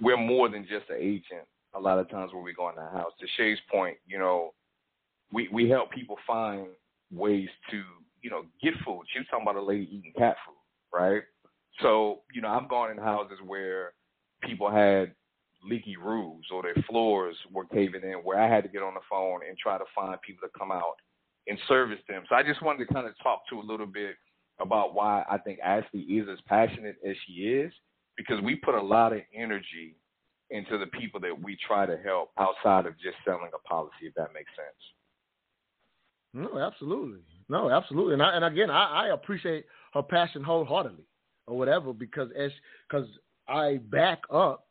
We're 0.00 0.16
more 0.16 0.48
than 0.48 0.62
just 0.62 0.90
an 0.90 0.98
agent 0.98 1.46
a 1.74 1.80
lot 1.80 1.98
of 1.98 2.08
times 2.10 2.32
when 2.32 2.44
we 2.44 2.52
go 2.52 2.68
in 2.68 2.76
the 2.76 2.82
house. 2.82 3.12
To 3.20 3.26
Shay's 3.36 3.58
point, 3.70 3.96
you 4.06 4.18
know, 4.18 4.52
we, 5.32 5.48
we 5.52 5.68
help 5.68 5.90
people 5.90 6.16
find 6.26 6.66
ways 7.12 7.48
to, 7.70 7.82
you 8.22 8.30
know, 8.30 8.44
get 8.62 8.74
food. 8.84 9.02
She 9.12 9.20
was 9.20 9.28
talking 9.30 9.46
about 9.46 9.56
a 9.56 9.62
lady 9.64 9.88
eating 9.90 10.12
cat 10.16 10.36
food, 10.46 10.98
right? 10.98 11.22
So, 11.80 12.20
you 12.32 12.42
know, 12.42 12.48
I've 12.48 12.68
gone 12.68 12.90
in 12.90 12.98
houses 12.98 13.38
where 13.44 13.92
people 14.42 14.70
had 14.70 15.12
leaky 15.68 15.96
roofs 15.96 16.48
or 16.52 16.62
their 16.62 16.82
floors 16.88 17.36
were 17.52 17.64
caving 17.66 18.02
in 18.02 18.18
where 18.22 18.40
I 18.40 18.48
had 18.52 18.64
to 18.64 18.70
get 18.70 18.82
on 18.82 18.94
the 18.94 19.00
phone 19.10 19.40
and 19.48 19.56
try 19.58 19.78
to 19.78 19.84
find 19.94 20.20
people 20.22 20.46
to 20.46 20.58
come 20.58 20.70
out 20.70 20.96
and 21.46 21.58
service 21.68 21.98
them. 22.08 22.24
So 22.28 22.34
I 22.34 22.42
just 22.42 22.62
wanted 22.62 22.86
to 22.86 22.94
kind 22.94 23.06
of 23.06 23.14
talk 23.22 23.42
to 23.50 23.60
a 23.60 23.64
little 23.64 23.86
bit 23.86 24.16
about 24.60 24.94
why 24.94 25.24
I 25.30 25.38
think 25.38 25.58
Ashley 25.60 26.00
is 26.00 26.28
as 26.30 26.38
passionate 26.46 26.96
as 27.08 27.16
she 27.26 27.32
is 27.44 27.72
because 28.16 28.40
we 28.42 28.56
put 28.56 28.74
a 28.74 28.82
lot 28.82 29.12
of 29.12 29.20
energy 29.34 29.96
into 30.50 30.78
the 30.78 30.86
people 30.86 31.20
that 31.20 31.42
we 31.42 31.56
try 31.66 31.86
to 31.86 31.96
help 32.04 32.30
outside 32.38 32.86
of 32.86 32.94
just 32.94 33.16
selling 33.24 33.50
a 33.54 33.68
policy, 33.68 34.02
if 34.02 34.14
that 34.14 34.32
makes 34.32 34.50
sense. 34.56 34.76
No, 36.32 36.58
absolutely. 36.58 37.20
No, 37.48 37.70
absolutely. 37.70 38.14
And 38.14 38.22
I, 38.22 38.36
and 38.36 38.44
again, 38.44 38.70
I, 38.70 39.06
I 39.06 39.14
appreciate 39.14 39.66
her 39.94 40.02
passion 40.02 40.42
wholeheartedly 40.42 41.04
or 41.46 41.56
whatever 41.56 41.92
because 41.92 42.30
as 42.38 42.50
because 42.88 43.06
I 43.48 43.78
back 43.90 44.22
up, 44.32 44.66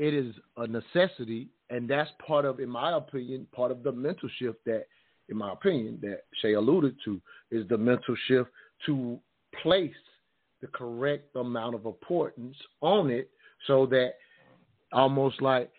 it 0.00 0.14
is 0.14 0.34
a 0.56 0.66
necessity, 0.66 1.50
and 1.68 1.86
that's 1.86 2.10
part 2.26 2.46
of, 2.46 2.58
in 2.58 2.70
my 2.70 2.96
opinion, 2.96 3.46
part 3.52 3.70
of 3.70 3.82
the 3.82 3.92
mental 3.92 4.30
shift 4.38 4.58
that, 4.64 4.86
in 5.28 5.36
my 5.36 5.52
opinion, 5.52 5.98
that 6.00 6.22
Shay 6.40 6.54
alluded 6.54 6.96
to 7.04 7.20
is 7.50 7.68
the 7.68 7.76
mental 7.76 8.16
shift 8.26 8.48
to 8.86 9.20
place 9.62 9.92
the 10.62 10.68
correct 10.68 11.36
amount 11.36 11.74
of 11.74 11.84
importance 11.84 12.56
on 12.80 13.10
it 13.10 13.30
so 13.66 13.84
that 13.86 14.14
almost 14.90 15.42
like 15.42 15.70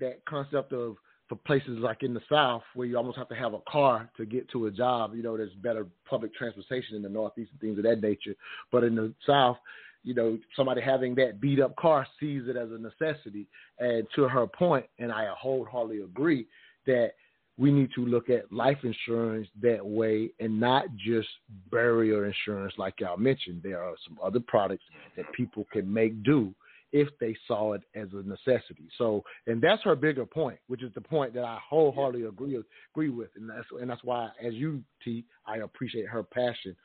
that 0.00 0.22
concept 0.26 0.74
of 0.74 0.96
for 1.30 1.36
places 1.36 1.78
like 1.78 2.02
in 2.02 2.12
the 2.12 2.20
South 2.30 2.62
where 2.74 2.86
you 2.86 2.98
almost 2.98 3.16
have 3.16 3.28
to 3.30 3.34
have 3.34 3.54
a 3.54 3.60
car 3.60 4.10
to 4.18 4.26
get 4.26 4.50
to 4.50 4.66
a 4.66 4.70
job. 4.70 5.14
You 5.14 5.22
know, 5.22 5.38
there's 5.38 5.54
better 5.54 5.86
public 6.08 6.34
transportation 6.34 6.94
in 6.94 7.00
the 7.00 7.08
Northeast 7.08 7.52
and 7.52 7.60
things 7.60 7.78
of 7.78 7.84
that 7.84 8.02
nature. 8.02 8.34
But 8.70 8.84
in 8.84 8.94
the 8.94 9.14
South, 9.26 9.56
you 10.02 10.14
know, 10.14 10.38
somebody 10.56 10.80
having 10.80 11.14
that 11.16 11.40
beat 11.40 11.60
up 11.60 11.76
car 11.76 12.06
sees 12.18 12.42
it 12.46 12.56
as 12.56 12.68
a 12.70 12.78
necessity. 12.78 13.46
And 13.78 14.06
to 14.14 14.28
her 14.28 14.46
point, 14.46 14.86
and 14.98 15.12
I 15.12 15.28
wholeheartedly 15.38 16.02
agree 16.02 16.46
that 16.86 17.12
we 17.58 17.70
need 17.70 17.90
to 17.94 18.04
look 18.04 18.30
at 18.30 18.50
life 18.52 18.78
insurance 18.82 19.46
that 19.60 19.84
way 19.84 20.30
and 20.40 20.58
not 20.58 20.86
just 20.96 21.28
burial 21.70 22.24
insurance 22.24 22.74
like 22.78 22.94
y'all 23.00 23.16
mentioned. 23.16 23.60
There 23.62 23.82
are 23.82 23.94
some 24.06 24.18
other 24.22 24.40
products 24.40 24.84
that 25.16 25.30
people 25.32 25.66
can 25.72 25.92
make 25.92 26.22
do 26.22 26.54
if 26.92 27.08
they 27.20 27.34
saw 27.46 27.72
it 27.72 27.82
as 27.94 28.08
a 28.12 28.22
necessity. 28.22 28.88
So, 28.98 29.22
and 29.46 29.62
that's 29.62 29.82
her 29.82 29.96
bigger 29.96 30.26
point, 30.26 30.58
which 30.68 30.82
is 30.82 30.92
the 30.94 31.00
point 31.00 31.34
that 31.34 31.44
I 31.44 31.58
wholeheartedly 31.68 32.26
agree 32.26 32.58
agree 32.94 33.08
with, 33.08 33.30
and 33.36 33.48
that's 33.48 33.66
and 33.80 33.88
that's 33.88 34.04
why, 34.04 34.30
as 34.44 34.54
you 34.54 34.82
T, 35.02 35.24
I 35.46 35.58
appreciate 35.58 36.06
her 36.08 36.22
passion 36.22 36.76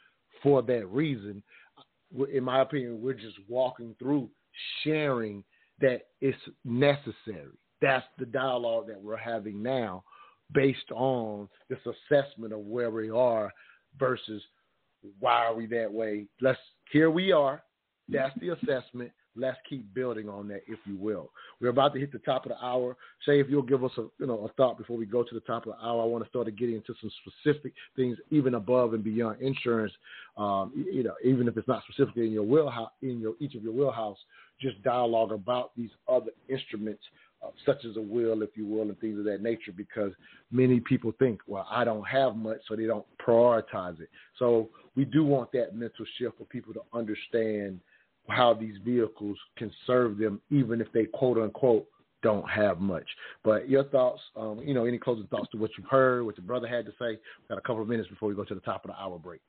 for 0.42 0.62
that 0.64 0.88
reason. 0.88 1.44
In 2.34 2.44
my 2.44 2.62
opinion, 2.62 3.02
we're 3.02 3.14
just 3.14 3.38
walking 3.48 3.96
through 4.00 4.30
sharing 4.84 5.44
that 5.80 6.02
it's 6.22 6.38
necessary. 6.66 7.58
That's 7.82 8.06
the 8.18 8.26
dialogue 8.26 8.88
that 8.88 9.02
we're 9.02 9.18
having 9.18 9.62
now, 9.62 10.04
based 10.54 10.92
on 10.92 11.48
this 11.70 11.80
assessment 11.86 12.54
of 12.54 12.60
where 12.60 12.90
we 12.90 13.10
are 13.10 13.52
versus 14.00 14.42
why 15.20 15.46
are 15.46 15.56
we 15.56 15.68
that 15.68 15.92
way. 15.92 16.26
Let's 16.42 16.60
here 16.92 17.12
we 17.12 17.32
are. 17.32 17.62
That's 18.10 18.34
the 18.40 18.50
assessment 18.50 19.12
let's 19.38 19.58
keep 19.70 19.94
building 19.94 20.28
on 20.28 20.48
that, 20.50 20.62
if 20.68 20.80
you 20.86 20.98
will. 20.98 21.32
We're 21.62 21.70
about 21.70 21.94
to 21.94 22.00
hit 22.00 22.12
the 22.12 22.20
top 22.20 22.46
of 22.46 22.50
the 22.50 22.64
hour. 22.64 22.96
Say 23.26 23.40
if 23.40 23.48
you'll 23.50 23.62
give 23.62 23.84
us 23.84 23.92
a 23.98 24.06
you 24.20 24.28
know 24.28 24.46
a 24.46 24.54
thought 24.54 24.78
before 24.78 24.98
we 24.98 25.06
go 25.06 25.24
to 25.24 25.34
the 25.34 25.42
top 25.42 25.66
of 25.68 25.74
the 25.74 25.86
hour. 25.86 26.02
I 26.02 26.06
want 26.06 26.24
to 26.24 26.30
start 26.30 26.48
getting 26.58 26.76
into 26.76 26.94
some 27.02 27.12
specific 27.26 27.74
things, 27.96 28.18
even 28.32 28.56
above 28.56 28.94
and 28.94 29.04
beyond 29.04 29.42
insurance. 29.42 29.94
Um, 30.38 30.72
you 30.76 31.04
know, 31.04 31.14
even 31.24 31.48
if 31.48 31.58
it's 31.58 31.68
not 31.68 31.84
specifically 31.90 32.26
in 32.26 32.32
your 32.32 32.44
wheelhouse, 32.44 32.92
in 33.02 33.20
your 33.20 33.34
each 33.40 33.56
of 33.56 33.64
your 33.64 33.74
wheelhouse, 33.74 34.18
just 34.62 34.82
dialogue 34.84 35.32
about 35.32 35.72
these 35.78 35.92
other 36.08 36.32
instruments. 36.50 37.04
Uh, 37.44 37.50
such 37.68 37.86
as 37.86 37.96
a 37.98 38.02
will, 38.02 38.42
if 38.42 38.50
you 38.56 38.66
will, 38.66 38.82
and 38.82 39.00
things 39.00 39.20
of 39.20 39.24
that 39.24 39.44
nature, 39.44 39.72
because 39.72 40.12
many 40.52 40.80
people 40.80 41.14
think, 41.20 41.40
well, 41.46 41.68
I 41.70 41.84
don't 41.84 42.04
have 42.08 42.36
much, 42.36 42.58
so 42.68 42.76
they 42.76 42.88
don't 42.88 43.06
prioritize 43.24 44.02
it. 44.02 44.10
So 44.40 44.70
we 44.96 45.06
do 45.06 45.24
want 45.24 45.52
that 45.52 45.76
mental 45.76 46.04
shift 46.18 46.40
for 46.40 46.46
people 46.46 46.74
to 46.74 46.82
understand 46.94 47.80
how 48.30 48.54
these 48.54 48.76
vehicles 48.84 49.38
can 49.58 49.72
serve 49.86 50.18
them, 50.18 50.42
even 50.50 50.82
if 50.82 50.92
they 50.94 51.06
quote 51.06 51.38
unquote 51.38 51.88
don't 52.24 52.50
have 52.50 52.80
much. 52.80 53.06
But 53.44 53.70
your 53.70 53.84
thoughts, 53.86 54.22
um, 54.36 54.60
you 54.66 54.74
know, 54.74 54.86
any 54.86 54.98
closing 54.98 55.28
thoughts 55.28 55.50
to 55.52 55.58
what 55.58 55.72
you've 55.78 55.88
heard, 55.88 56.26
what 56.26 56.38
your 56.38 56.46
brother 56.46 56.68
had 56.68 56.86
to 56.86 56.92
say? 56.92 57.10
We've 57.10 57.50
got 57.50 57.58
a 57.58 57.62
couple 57.62 57.82
of 57.82 57.88
minutes 57.88 58.10
before 58.10 58.30
we 58.30 58.36
go 58.36 58.44
to 58.44 58.56
the 58.56 58.62
top 58.62 58.86
of 58.86 58.92
the 58.92 59.00
hour 59.00 59.20
break. 59.20 59.42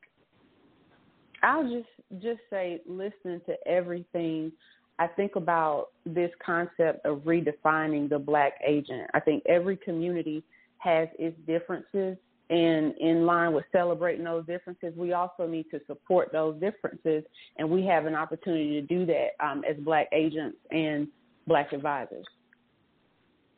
I'll 1.42 1.64
just 1.64 2.22
just 2.22 2.40
say, 2.50 2.80
listening 2.86 3.40
to 3.46 3.54
everything, 3.66 4.52
I 4.98 5.06
think 5.06 5.36
about 5.36 5.88
this 6.04 6.30
concept 6.44 7.06
of 7.06 7.18
redefining 7.18 8.08
the 8.08 8.18
black 8.18 8.54
agent. 8.66 9.08
I 9.14 9.20
think 9.20 9.44
every 9.46 9.76
community 9.76 10.42
has 10.78 11.08
its 11.18 11.36
differences, 11.46 12.16
and 12.50 12.94
in 12.98 13.26
line 13.26 13.52
with 13.52 13.64
celebrating 13.72 14.24
those 14.24 14.46
differences, 14.46 14.94
we 14.96 15.12
also 15.12 15.46
need 15.46 15.66
to 15.70 15.80
support 15.86 16.30
those 16.32 16.58
differences, 16.60 17.24
and 17.56 17.68
we 17.68 17.84
have 17.86 18.06
an 18.06 18.14
opportunity 18.14 18.80
to 18.80 18.82
do 18.82 19.04
that 19.06 19.28
um, 19.44 19.62
as 19.68 19.76
black 19.78 20.08
agents 20.12 20.56
and 20.70 21.08
black 21.46 21.72
advisors. 21.72 22.24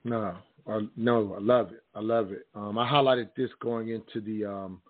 No, 0.02 0.34
uh, 0.66 0.80
no, 0.96 1.34
I 1.34 1.40
love 1.40 1.72
it. 1.72 1.84
I 1.94 2.00
love 2.00 2.32
it. 2.32 2.46
Um, 2.54 2.78
I 2.78 2.90
highlighted 2.90 3.30
this 3.36 3.50
going 3.60 3.90
into 3.90 4.20
the 4.20 4.44
um, 4.44 4.82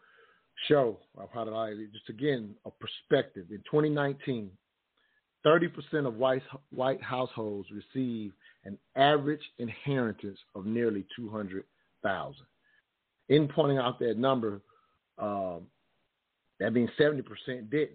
show. 0.69 0.99
I've 1.21 1.31
highlighted 1.31 1.93
just 1.93 2.09
again 2.09 2.55
a 2.65 2.71
perspective. 2.71 3.47
In 3.51 3.59
2019, 3.71 4.51
30% 5.45 6.07
of 6.07 6.15
white 6.15 6.43
white 6.71 7.03
households 7.03 7.69
receive 7.71 8.33
an 8.65 8.79
average 8.97 9.43
inheritance 9.59 10.39
of 10.55 10.67
nearly 10.67 11.07
200,000 11.17 12.35
in 13.31 13.49
pointing 13.49 13.79
out 13.79 13.99
that 14.01 14.19
number, 14.19 14.61
um, 15.19 15.63
that 16.59 16.73
means 16.73 16.91
70% 17.01 17.23
didn't. 17.71 17.91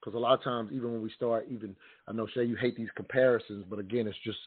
Because 0.00 0.16
a 0.16 0.18
lot 0.18 0.32
of 0.32 0.42
times, 0.42 0.70
even 0.72 0.92
when 0.92 1.02
we 1.02 1.10
start, 1.10 1.46
even 1.50 1.76
I 2.08 2.12
know, 2.12 2.26
Shay, 2.26 2.44
you 2.44 2.56
hate 2.56 2.74
these 2.74 2.88
comparisons, 2.96 3.66
but 3.68 3.78
again, 3.78 4.08
it's 4.08 4.16
just 4.24 4.38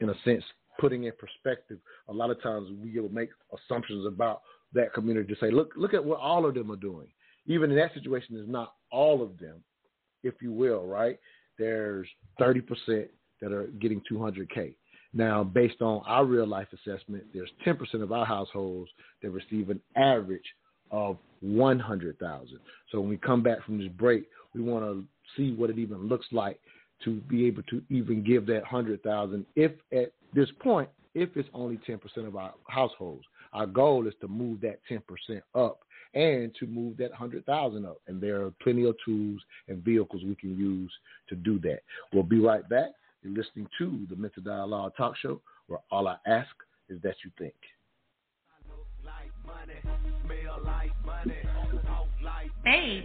in 0.00 0.10
a 0.10 0.14
sense 0.24 0.42
putting 0.78 1.04
in 1.04 1.12
perspective. 1.18 1.78
A 2.08 2.12
lot 2.12 2.30
of 2.30 2.42
times 2.42 2.68
we 2.82 2.98
will 2.98 3.08
make 3.08 3.30
assumptions 3.52 4.06
about 4.06 4.42
that 4.74 4.92
community 4.92 5.32
to 5.32 5.40
say, 5.40 5.50
look, 5.52 5.72
look 5.76 5.94
at 5.94 6.04
what 6.04 6.18
all 6.18 6.46
of 6.46 6.54
them 6.54 6.70
are 6.70 6.76
doing. 6.76 7.06
Even 7.46 7.70
in 7.70 7.76
that 7.76 7.94
situation, 7.94 8.36
is 8.36 8.48
not 8.48 8.74
all 8.90 9.22
of 9.22 9.38
them, 9.38 9.62
if 10.24 10.34
you 10.42 10.52
will, 10.52 10.84
right? 10.86 11.18
There's 11.58 12.06
30% 12.40 13.08
that 13.40 13.52
are 13.52 13.68
getting 13.80 14.02
200K. 14.10 14.74
Now, 15.14 15.42
based 15.42 15.80
on 15.80 16.02
our 16.06 16.24
real 16.24 16.46
life 16.46 16.68
assessment, 16.72 17.24
there's 17.32 17.50
10% 17.66 18.02
of 18.02 18.12
our 18.12 18.26
households 18.26 18.90
that 19.22 19.30
receive 19.30 19.70
an 19.70 19.80
average 19.96 20.44
of 20.90 21.16
100,000. 21.40 22.58
So 22.90 23.00
when 23.00 23.08
we 23.08 23.16
come 23.16 23.42
back 23.42 23.64
from 23.64 23.78
this 23.78 23.88
break, 23.88 24.26
we 24.54 24.62
want 24.62 24.84
to 24.84 25.04
see 25.36 25.54
what 25.54 25.70
it 25.70 25.78
even 25.78 26.08
looks 26.08 26.26
like 26.32 26.60
to 27.04 27.20
be 27.22 27.46
able 27.46 27.62
to 27.64 27.82
even 27.90 28.24
give 28.24 28.46
that 28.46 28.62
100,000 28.62 29.46
if 29.54 29.72
at 29.92 30.12
this 30.34 30.48
point 30.60 30.88
if 31.14 31.30
it's 31.36 31.48
only 31.54 31.78
10% 31.88 32.00
of 32.26 32.36
our 32.36 32.52
households. 32.68 33.24
Our 33.52 33.66
goal 33.66 34.06
is 34.06 34.14
to 34.20 34.28
move 34.28 34.60
that 34.60 34.80
10% 34.90 35.00
up 35.54 35.80
and 36.14 36.54
to 36.56 36.66
move 36.66 36.96
that 36.98 37.10
100,000 37.10 37.86
up. 37.86 37.98
And 38.06 38.20
there 38.20 38.42
are 38.44 38.52
plenty 38.62 38.84
of 38.84 38.94
tools 39.04 39.40
and 39.68 39.82
vehicles 39.82 40.22
we 40.24 40.34
can 40.34 40.56
use 40.58 40.92
to 41.28 41.34
do 41.34 41.58
that. 41.60 41.80
We'll 42.12 42.22
be 42.22 42.40
right 42.40 42.68
back. 42.68 42.90
You're 43.22 43.34
listening 43.34 43.68
to 43.78 44.06
the 44.08 44.16
Mental 44.16 44.42
Dialogue 44.42 44.92
Talk 44.96 45.16
Show, 45.16 45.40
where 45.66 45.80
all 45.90 46.06
I 46.06 46.16
ask 46.26 46.48
is 46.88 47.00
that 47.02 47.16
you 47.24 47.30
think. 47.38 47.54
Hey, 52.64 53.02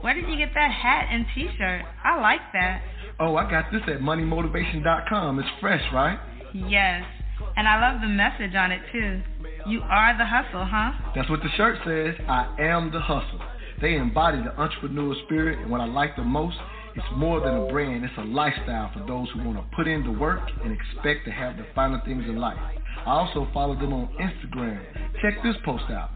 where 0.00 0.14
did 0.14 0.28
you 0.28 0.36
get 0.36 0.50
that 0.54 0.70
hat 0.70 1.08
and 1.10 1.24
T-shirt? 1.34 1.82
I 2.04 2.20
like 2.20 2.40
that. 2.52 2.82
Oh, 3.18 3.36
I 3.36 3.50
got 3.50 3.72
this 3.72 3.82
at 3.86 4.00
moneymotivation.com. 4.00 5.38
It's 5.38 5.48
fresh, 5.60 5.82
right? 5.92 6.18
Yes, 6.52 7.04
and 7.56 7.66
I 7.66 7.90
love 7.90 8.00
the 8.00 8.08
message 8.08 8.54
on 8.54 8.72
it 8.72 8.82
too. 8.92 9.22
You 9.66 9.80
are 9.82 10.16
the 10.16 10.24
hustle, 10.26 10.64
huh? 10.64 10.92
That's 11.14 11.30
what 11.30 11.40
the 11.40 11.48
shirt 11.56 11.78
says. 11.84 12.14
I 12.28 12.54
am 12.58 12.92
the 12.92 13.00
hustle. 13.00 13.40
They 13.80 13.96
embody 13.96 14.38
the 14.38 14.50
entrepreneurial 14.50 15.22
spirit, 15.24 15.58
and 15.60 15.70
what 15.70 15.80
I 15.80 15.86
like 15.86 16.16
the 16.16 16.24
most, 16.24 16.56
it's 16.96 17.06
more 17.16 17.40
than 17.40 17.54
a 17.54 17.66
brand, 17.66 18.04
it's 18.04 18.14
a 18.16 18.24
lifestyle 18.24 18.90
for 18.92 19.00
those 19.06 19.28
who 19.32 19.44
want 19.44 19.58
to 19.58 19.76
put 19.76 19.86
in 19.86 20.02
the 20.02 20.12
work 20.12 20.40
and 20.64 20.72
expect 20.72 21.26
to 21.26 21.30
have 21.30 21.56
the 21.58 21.66
finer 21.74 22.00
things 22.06 22.24
in 22.24 22.36
life. 22.36 22.56
I 23.04 23.10
also 23.10 23.46
follow 23.52 23.74
them 23.74 23.92
on 23.92 24.08
Instagram. 24.18 24.80
Check 25.20 25.42
this 25.42 25.56
post 25.64 25.84
out. 25.90 26.10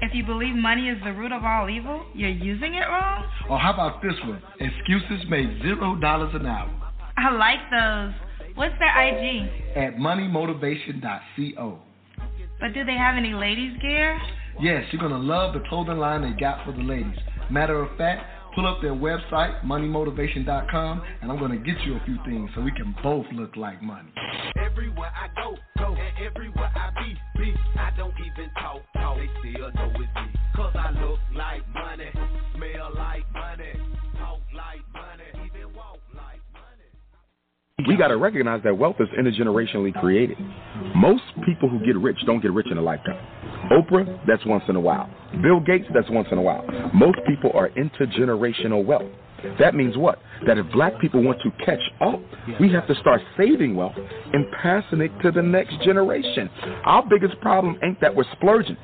If 0.00 0.14
you 0.14 0.24
believe 0.24 0.54
money 0.54 0.88
is 0.88 0.98
the 1.04 1.12
root 1.12 1.32
of 1.32 1.44
all 1.44 1.68
evil, 1.68 2.04
you're 2.14 2.30
using 2.30 2.74
it 2.74 2.86
wrong? 2.88 3.24
Or 3.50 3.58
how 3.58 3.72
about 3.72 4.02
this 4.02 4.14
one? 4.24 4.42
Excuses 4.60 5.26
make 5.28 5.46
zero 5.62 5.96
dollars 5.96 6.34
an 6.34 6.46
hour. 6.46 6.70
I 7.16 7.30
like 7.30 7.58
those. 7.70 8.12
What's 8.54 8.74
their 8.78 8.90
IG? 9.08 9.76
At 9.76 9.96
moneymotivation.co. 9.96 11.78
But 12.60 12.74
do 12.74 12.84
they 12.84 12.94
have 12.94 13.16
any 13.16 13.34
ladies' 13.34 13.76
gear? 13.80 14.20
Yes, 14.60 14.84
you're 14.92 15.00
going 15.00 15.12
to 15.12 15.18
love 15.18 15.54
the 15.54 15.62
clothing 15.68 15.98
line 15.98 16.22
they 16.22 16.38
got 16.38 16.64
for 16.64 16.72
the 16.72 16.82
ladies. 16.82 17.18
Matter 17.50 17.82
of 17.82 17.96
fact, 17.96 18.24
pull 18.54 18.66
up 18.66 18.80
their 18.82 18.94
website, 18.94 19.62
moneymotivation.com, 19.64 21.02
and 21.20 21.30
I'm 21.30 21.38
going 21.38 21.52
to 21.52 21.58
get 21.58 21.80
you 21.84 21.96
a 21.96 22.02
few 22.04 22.18
things 22.24 22.50
so 22.54 22.60
we 22.60 22.72
can 22.72 22.94
both 23.02 23.26
look 23.32 23.56
like 23.56 23.82
money. 23.82 24.08
Everywhere 24.56 25.12
I 25.14 25.28
go, 25.40 25.56
go, 25.78 25.94
and 25.94 26.26
everywhere 26.26 26.70
I 26.74 26.90
be, 27.02 27.16
be, 27.36 27.54
I 27.78 27.90
don't 27.96 28.14
even 28.18 28.50
talk, 28.60 28.82
talk. 28.94 29.16
They 29.16 29.28
still 29.40 29.72
know 29.72 29.90
it's 29.94 30.14
me. 30.14 30.40
Cause 30.54 30.74
I 30.74 30.90
look 31.00 31.18
like 31.34 31.62
We 37.88 37.96
got 37.96 38.08
to 38.08 38.16
recognize 38.16 38.62
that 38.64 38.76
wealth 38.76 38.96
is 39.00 39.08
intergenerationally 39.18 39.98
created. 40.00 40.36
Most 40.94 41.22
people 41.44 41.68
who 41.68 41.78
get 41.84 41.96
rich 41.96 42.18
don't 42.26 42.40
get 42.40 42.52
rich 42.52 42.66
in 42.70 42.78
a 42.78 42.82
lifetime. 42.82 43.18
Oprah, 43.70 44.20
that's 44.26 44.44
once 44.46 44.64
in 44.68 44.76
a 44.76 44.80
while. 44.80 45.08
Bill 45.42 45.60
Gates, 45.60 45.86
that's 45.94 46.10
once 46.10 46.28
in 46.30 46.38
a 46.38 46.42
while. 46.42 46.64
Most 46.94 47.18
people 47.26 47.50
are 47.54 47.70
intergenerational 47.70 48.84
wealth. 48.84 49.10
That 49.58 49.74
means 49.74 49.96
what? 49.96 50.20
That 50.46 50.58
if 50.58 50.70
black 50.72 51.00
people 51.00 51.22
want 51.22 51.38
to 51.42 51.64
catch 51.64 51.80
up, 52.00 52.20
we 52.60 52.70
have 52.72 52.86
to 52.86 52.94
start 52.96 53.20
saving 53.36 53.74
wealth 53.74 53.96
and 53.96 54.44
passing 54.62 55.00
it 55.00 55.10
to 55.22 55.32
the 55.32 55.42
next 55.42 55.80
generation. 55.82 56.48
Our 56.84 57.04
biggest 57.08 57.40
problem 57.40 57.78
ain't 57.82 58.00
that 58.00 58.14
we're 58.14 58.24
splurging, 58.32 58.76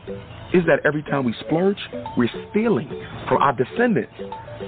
is 0.55 0.65
that 0.67 0.81
every 0.85 1.03
time 1.03 1.25
we 1.25 1.35
splurge, 1.41 1.79
we're 2.17 2.31
stealing 2.51 2.89
from 3.29 3.43
our 3.43 3.53
descendants. 3.53 4.13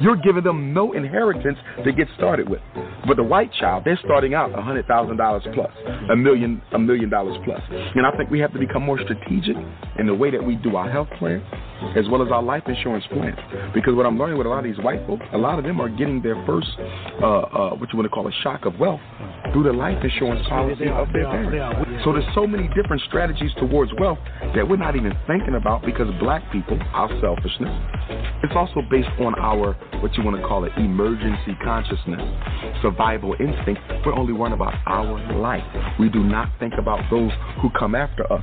You're 0.00 0.16
giving 0.16 0.44
them 0.44 0.72
no 0.72 0.92
inheritance 0.92 1.58
to 1.84 1.92
get 1.92 2.06
started 2.16 2.48
with. 2.48 2.60
But 3.06 3.16
the 3.16 3.24
white 3.24 3.52
child, 3.54 3.82
they're 3.84 3.98
starting 4.04 4.34
out 4.34 4.52
$100,000 4.52 5.54
plus, 5.54 5.72
a 6.10 6.16
million, 6.16 6.62
a 6.72 6.78
million 6.78 7.10
dollars 7.10 7.36
plus. 7.44 7.60
And 7.70 8.06
I 8.06 8.16
think 8.16 8.30
we 8.30 8.38
have 8.40 8.52
to 8.52 8.58
become 8.58 8.82
more 8.84 9.00
strategic 9.00 9.56
in 9.98 10.06
the 10.06 10.14
way 10.14 10.30
that 10.30 10.42
we 10.42 10.56
do 10.56 10.76
our 10.76 10.90
health 10.90 11.08
plan 11.18 11.42
as 11.96 12.04
well 12.10 12.22
as 12.22 12.30
our 12.30 12.42
life 12.42 12.62
insurance 12.66 13.04
plan. 13.08 13.34
Because 13.74 13.94
what 13.94 14.06
I'm 14.06 14.18
learning 14.18 14.38
with 14.38 14.46
a 14.46 14.50
lot 14.50 14.58
of 14.58 14.64
these 14.64 14.82
white 14.84 15.04
folks, 15.06 15.24
a 15.32 15.38
lot 15.38 15.58
of 15.58 15.64
them 15.64 15.80
are 15.80 15.88
getting 15.88 16.22
their 16.22 16.36
first, 16.46 16.68
uh, 17.22 17.26
uh, 17.26 17.70
what 17.76 17.90
you 17.92 17.98
want 17.98 18.04
to 18.04 18.10
call 18.10 18.28
a 18.28 18.32
shock 18.42 18.66
of 18.66 18.78
wealth 18.78 19.00
through 19.52 19.64
the 19.64 19.72
life 19.72 19.96
insurance 20.02 20.46
policy 20.48 20.88
of 20.88 21.08
their 21.12 21.24
parents. 21.24 22.04
So 22.04 22.12
there's 22.12 22.28
so 22.34 22.46
many 22.46 22.68
different 22.76 23.02
strategies 23.08 23.50
towards 23.58 23.92
wealth 23.98 24.18
that 24.54 24.68
we're 24.68 24.76
not 24.76 24.94
even 24.94 25.12
thinking 25.26 25.54
about 25.54 25.69
because 25.78 26.08
black 26.18 26.42
people, 26.50 26.78
our 26.92 27.08
selfishness, 27.20 27.70
it's 28.42 28.54
also 28.56 28.82
based 28.90 29.08
on 29.20 29.34
our, 29.38 29.74
what 30.00 30.16
you 30.16 30.24
want 30.24 30.36
to 30.36 30.42
call 30.42 30.64
it, 30.64 30.72
emergency 30.76 31.56
consciousness, 31.62 32.20
survival 32.82 33.34
instinct. 33.38 33.80
We're 34.04 34.14
only 34.14 34.32
worrying 34.32 34.54
about 34.54 34.74
our 34.86 35.38
life. 35.38 35.62
We 35.98 36.08
do 36.08 36.24
not 36.24 36.48
think 36.58 36.74
about 36.78 37.08
those 37.10 37.30
who 37.62 37.70
come 37.78 37.94
after 37.94 38.30
us. 38.32 38.42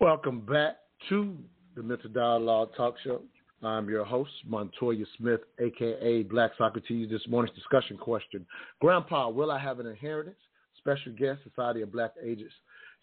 Welcome 0.00 0.40
back 0.40 0.76
to 1.08 1.36
the 1.74 1.82
Mental 1.82 2.10
Dialogue 2.10 2.70
Talk 2.76 2.96
Show. 3.02 3.22
I'm 3.62 3.88
your 3.88 4.04
host, 4.04 4.30
Montoya 4.46 5.04
Smith, 5.16 5.40
aka 5.58 6.22
Black 6.22 6.52
Socrates. 6.56 7.10
This 7.10 7.22
morning's 7.28 7.56
discussion 7.56 7.96
question 7.96 8.46
Grandpa, 8.80 9.30
will 9.30 9.50
I 9.50 9.58
have 9.58 9.80
an 9.80 9.86
inheritance? 9.86 10.36
Special 10.78 11.12
guest, 11.12 11.40
Society 11.42 11.82
of 11.82 11.90
Black 11.90 12.12
Agents, 12.22 12.52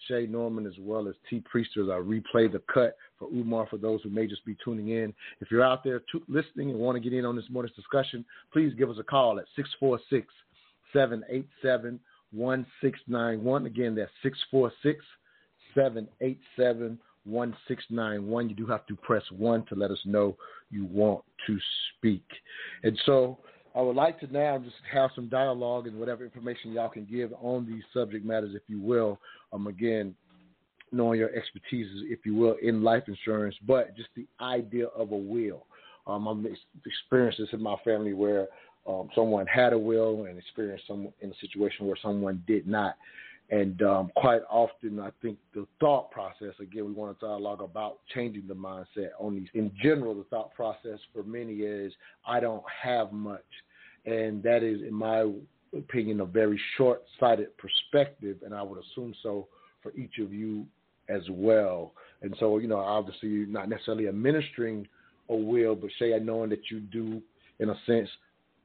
Shay 0.07 0.27
Norman, 0.27 0.65
as 0.65 0.73
well 0.79 1.07
as 1.07 1.15
T. 1.29 1.41
Priesters. 1.41 1.89
I 1.89 1.93
replay 1.93 2.51
the 2.51 2.61
cut 2.71 2.95
for 3.17 3.27
Umar 3.29 3.67
for 3.67 3.77
those 3.77 4.01
who 4.03 4.09
may 4.09 4.27
just 4.27 4.45
be 4.45 4.55
tuning 4.63 4.89
in. 4.89 5.13
If 5.41 5.49
you're 5.51 5.63
out 5.63 5.83
there 5.83 6.01
to, 6.11 6.21
listening 6.27 6.69
and 6.69 6.79
want 6.79 6.95
to 6.95 6.99
get 6.99 7.17
in 7.17 7.25
on 7.25 7.35
this 7.35 7.45
morning's 7.49 7.75
discussion, 7.75 8.25
please 8.53 8.73
give 8.77 8.89
us 8.89 8.97
a 8.99 9.03
call 9.03 9.39
at 9.39 9.45
646 9.55 10.27
787 10.93 11.99
1691. 12.31 13.65
Again, 13.65 13.95
that's 13.95 14.11
646 14.23 15.03
787 15.73 16.99
1691. 17.25 18.49
You 18.49 18.55
do 18.55 18.65
have 18.67 18.85
to 18.87 18.95
press 18.95 19.23
1 19.31 19.65
to 19.65 19.75
let 19.75 19.91
us 19.91 19.99
know 20.05 20.37
you 20.69 20.85
want 20.85 21.23
to 21.47 21.57
speak. 21.97 22.25
And 22.83 22.99
so 23.05 23.39
I 23.75 23.81
would 23.81 23.95
like 23.95 24.19
to 24.21 24.31
now 24.31 24.57
just 24.57 24.75
have 24.91 25.11
some 25.15 25.27
dialogue 25.27 25.87
and 25.87 25.99
whatever 25.99 26.23
information 26.23 26.71
y'all 26.71 26.89
can 26.89 27.05
give 27.05 27.33
on 27.41 27.65
these 27.65 27.83
subject 27.93 28.25
matters, 28.25 28.55
if 28.55 28.61
you 28.67 28.79
will. 28.79 29.19
Um, 29.51 29.67
again, 29.67 30.15
knowing 30.91 31.19
your 31.19 31.35
expertise, 31.35 31.87
if 32.05 32.19
you 32.25 32.35
will, 32.35 32.55
in 32.61 32.83
life 32.83 33.03
insurance, 33.07 33.55
but 33.67 33.95
just 33.97 34.09
the 34.15 34.25
idea 34.39 34.87
of 34.87 35.11
a 35.11 35.17
will. 35.17 35.65
Um, 36.07 36.27
I've 36.27 36.51
experienced 36.85 37.39
this 37.39 37.49
in 37.51 37.61
my 37.61 37.75
family 37.83 38.13
where 38.13 38.47
um, 38.87 39.09
someone 39.13 39.45
had 39.47 39.73
a 39.73 39.77
will 39.77 40.25
and 40.25 40.37
experienced 40.37 40.85
some 40.87 41.09
in 41.21 41.31
a 41.31 41.35
situation 41.41 41.85
where 41.87 41.97
someone 42.01 42.43
did 42.47 42.67
not. 42.67 42.95
And 43.49 43.81
um, 43.83 44.11
quite 44.15 44.41
often, 44.49 44.99
I 44.99 45.09
think 45.21 45.37
the 45.53 45.67
thought 45.79 46.09
process, 46.11 46.53
again, 46.59 46.85
we 46.85 46.91
want 46.91 47.19
to 47.19 47.25
dialogue 47.25 47.61
about 47.61 47.99
changing 48.13 48.47
the 48.47 48.55
mindset 48.55 49.09
on 49.19 49.35
these. 49.35 49.47
In 49.53 49.71
general, 49.83 50.15
the 50.15 50.23
thought 50.25 50.53
process 50.55 50.99
for 51.13 51.23
many 51.23 51.57
is, 51.57 51.93
I 52.25 52.39
don't 52.39 52.63
have 52.83 53.11
much. 53.11 53.43
And 54.05 54.43
that 54.43 54.63
is, 54.63 54.81
in 54.81 54.93
my 54.93 55.31
opinion, 55.75 56.21
a 56.21 56.25
very 56.25 56.59
short 56.77 57.03
sighted 57.19 57.49
perspective. 57.57 58.37
And 58.45 58.53
I 58.53 58.61
would 58.61 58.79
assume 58.79 59.13
so 59.23 59.47
for 59.81 59.91
each 59.93 60.19
of 60.19 60.33
you 60.33 60.65
as 61.09 61.21
well. 61.29 61.93
And 62.21 62.35
so, 62.39 62.57
you 62.57 62.67
know, 62.67 62.79
obviously, 62.79 63.29
you're 63.29 63.47
not 63.47 63.69
necessarily 63.69 64.07
administering 64.07 64.87
a 65.29 65.35
will, 65.35 65.75
but 65.75 65.89
say, 65.99 66.17
knowing 66.19 66.49
that 66.51 66.69
you 66.71 66.79
do, 66.79 67.21
in 67.59 67.69
a 67.69 67.75
sense, 67.85 68.09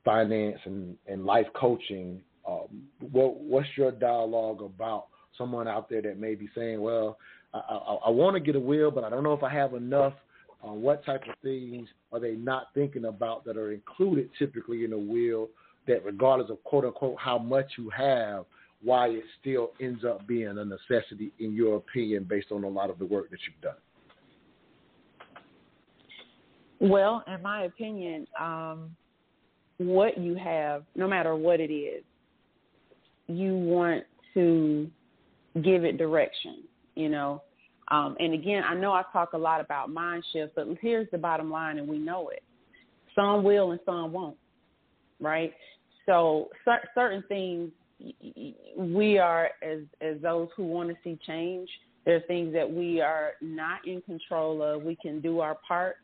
finance 0.05 0.59
and, 0.65 0.97
and 1.07 1.25
life 1.25 1.47
coaching 1.55 2.23
um, 2.47 2.83
what, 3.13 3.37
what's 3.41 3.69
your 3.77 3.93
dialogue 3.93 4.63
about 4.63 5.07
someone 5.37 5.69
out 5.69 5.89
there 5.89 6.03
that 6.03 6.19
may 6.19 6.35
be 6.35 6.49
saying, 6.55 6.81
well, 6.81 7.19
I, 7.55 7.59
I, 7.59 7.95
I 8.07 8.11
want 8.11 8.35
to 8.35 8.41
get 8.41 8.57
a 8.57 8.61
will, 8.61 8.91
but 8.91 9.05
I 9.05 9.11
don't 9.11 9.23
know 9.23 9.33
if 9.33 9.43
I 9.43 9.53
have 9.53 9.75
enough. 9.75 10.15
Uh, 10.63 10.73
what 10.73 11.05
type 11.05 11.23
of 11.29 11.35
things 11.43 11.89
are 12.13 12.21
they 12.21 12.33
not 12.33 12.69
thinking 12.75 13.07
about 13.07 13.45
that 13.45 13.57
are 13.57 13.73
included 13.73 14.29
typically 14.39 14.85
in 14.85 14.93
a 14.93 14.99
will 14.99 15.49
that, 15.87 16.05
regardless 16.05 16.51
of 16.51 16.63
quote 16.65 16.85
unquote 16.85 17.17
how 17.19 17.39
much 17.39 17.67
you 17.79 17.89
have, 17.91 18.45
why 18.83 19.09
it 19.09 19.25
still 19.41 19.71
ends 19.81 20.05
up 20.05 20.27
being 20.27 20.49
a 20.59 20.65
necessity 20.65 21.33
in 21.39 21.55
your 21.55 21.77
opinion 21.77 22.27
based 22.29 22.51
on 22.51 22.65
a 22.65 22.69
lot 22.69 22.91
of 22.91 22.99
the 22.99 23.07
work 23.07 23.31
that 23.31 23.39
you've 23.47 23.61
done? 23.63 23.75
Well, 26.81 27.23
in 27.27 27.43
my 27.43 27.65
opinion, 27.65 28.27
um, 28.41 28.97
what 29.77 30.19
you 30.19 30.35
have, 30.35 30.85
no 30.95 31.07
matter 31.07 31.37
what 31.37 31.61
it 31.61 31.73
is, 31.73 32.03
you 33.27 33.55
want 33.55 34.05
to 34.35 34.91
give 35.63 35.85
it 35.85 35.99
direction, 35.99 36.63
you 36.95 37.09
know. 37.09 37.43
Um, 37.91 38.17
and 38.21 38.35
again, 38.35 38.63
I 38.65 38.75
know 38.75 38.93
I 38.93 39.03
talk 39.13 39.33
a 39.33 39.39
lot 39.39 39.61
about 39.61 39.91
mind 39.91 40.25
shift, 40.33 40.55
but 40.55 40.67
here's 40.81 41.09
the 41.11 41.19
bottom 41.19 41.51
line, 41.51 41.79
and 41.79 41.89
we 41.89 41.99
know 41.99 42.29
it. 42.29 42.43
Some 43.15 43.43
will 43.43 43.73
and 43.73 43.81
some 43.85 44.13
won't, 44.13 44.37
right? 45.19 45.53
So 46.07 46.49
cer- 46.65 46.89
certain 46.95 47.25
things 47.29 47.71
we 48.77 49.19
are 49.19 49.51
as 49.63 49.81
as 50.01 50.21
those 50.23 50.49
who 50.57 50.65
want 50.65 50.89
to 50.89 50.97
see 51.05 51.19
change. 51.27 51.69
There 52.07 52.17
are 52.17 52.21
things 52.21 52.53
that 52.55 52.71
we 52.71 53.01
are 53.01 53.33
not 53.43 53.87
in 53.87 54.01
control 54.03 54.63
of. 54.63 54.83
We 54.83 54.97
can 54.97 55.21
do 55.21 55.41
our 55.41 55.59
part, 55.67 55.97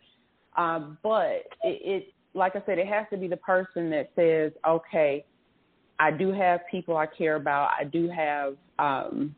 uh, 0.57 0.91
but 1.03 1.45
it, 1.62 1.80
it, 1.82 2.14
like 2.34 2.55
I 2.55 2.62
said, 2.66 2.78
it 2.78 2.87
has 2.87 3.07
to 3.11 3.16
be 3.16 3.28
the 3.28 3.39
person 3.39 3.89
that 3.91 4.11
says, 4.14 4.53
"Okay, 4.68 5.24
I 5.99 6.11
do 6.11 6.32
have 6.32 6.61
people 6.70 6.97
I 6.97 7.07
care 7.07 7.37
about. 7.37 7.70
I 7.78 7.84
do 7.84 8.09
have 8.11 8.57
um, 8.78 9.34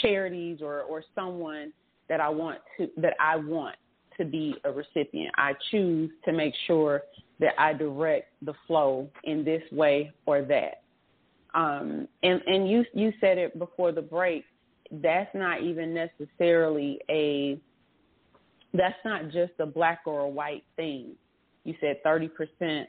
charities 0.00 0.58
or, 0.62 0.82
or 0.82 1.02
someone 1.14 1.72
that 2.08 2.20
I 2.20 2.28
want 2.28 2.58
to 2.78 2.88
that 2.98 3.14
I 3.20 3.36
want 3.36 3.76
to 4.18 4.24
be 4.24 4.54
a 4.64 4.72
recipient. 4.72 5.34
I 5.36 5.52
choose 5.70 6.10
to 6.24 6.32
make 6.32 6.54
sure 6.66 7.02
that 7.40 7.52
I 7.58 7.72
direct 7.72 8.32
the 8.42 8.54
flow 8.66 9.08
in 9.24 9.44
this 9.44 9.62
way 9.72 10.12
or 10.24 10.42
that. 10.42 10.82
Um, 11.54 12.08
and 12.22 12.40
and 12.46 12.70
you 12.70 12.84
you 12.94 13.12
said 13.20 13.38
it 13.38 13.58
before 13.58 13.92
the 13.92 14.02
break. 14.02 14.44
that's 14.90 15.34
not 15.34 15.62
even 15.62 15.92
necessarily 15.94 16.98
a 17.10 17.58
that's 18.74 18.98
not 19.04 19.30
just 19.30 19.52
a 19.58 19.66
black 19.66 20.00
or 20.06 20.20
a 20.20 20.28
white 20.28 20.64
thing. 20.76 21.12
You 21.64 21.74
said 21.80 22.02
30%, 22.04 22.84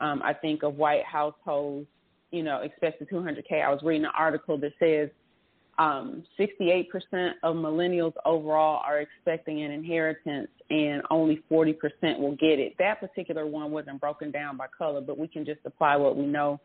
um, 0.00 0.22
I 0.22 0.34
think, 0.34 0.62
of 0.62 0.76
white 0.76 1.04
households, 1.04 1.86
you 2.30 2.42
know, 2.42 2.58
expect 2.58 3.00
the 3.00 3.06
200K. 3.06 3.64
I 3.64 3.70
was 3.70 3.80
reading 3.82 4.04
an 4.04 4.12
article 4.16 4.58
that 4.58 4.72
says 4.78 5.08
um, 5.80 6.24
68% 6.38 6.86
of 7.42 7.56
millennials 7.56 8.12
overall 8.26 8.82
are 8.84 9.00
expecting 9.00 9.62
an 9.62 9.70
inheritance 9.70 10.48
and 10.68 11.00
only 11.10 11.42
40% 11.50 11.74
will 12.18 12.36
get 12.36 12.58
it. 12.58 12.74
That 12.78 13.00
particular 13.00 13.46
one 13.46 13.70
wasn't 13.70 13.98
broken 13.98 14.30
down 14.30 14.58
by 14.58 14.66
color, 14.76 15.00
but 15.00 15.16
we 15.16 15.26
can 15.26 15.46
just 15.46 15.60
apply 15.64 15.96
what 15.96 16.18
we 16.18 16.26
know 16.26 16.60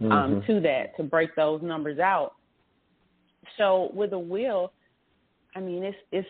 um, 0.00 0.10
Mhm. 0.10 0.46
to 0.46 0.60
that 0.60 0.96
to 0.96 1.02
break 1.04 1.34
those 1.36 1.62
numbers 1.62 1.98
out. 2.00 2.34
So 3.56 3.90
with 3.94 4.12
a 4.12 4.18
will, 4.18 4.72
I 5.54 5.60
mean, 5.60 5.82
it's 5.82 5.98
it's 6.12 6.28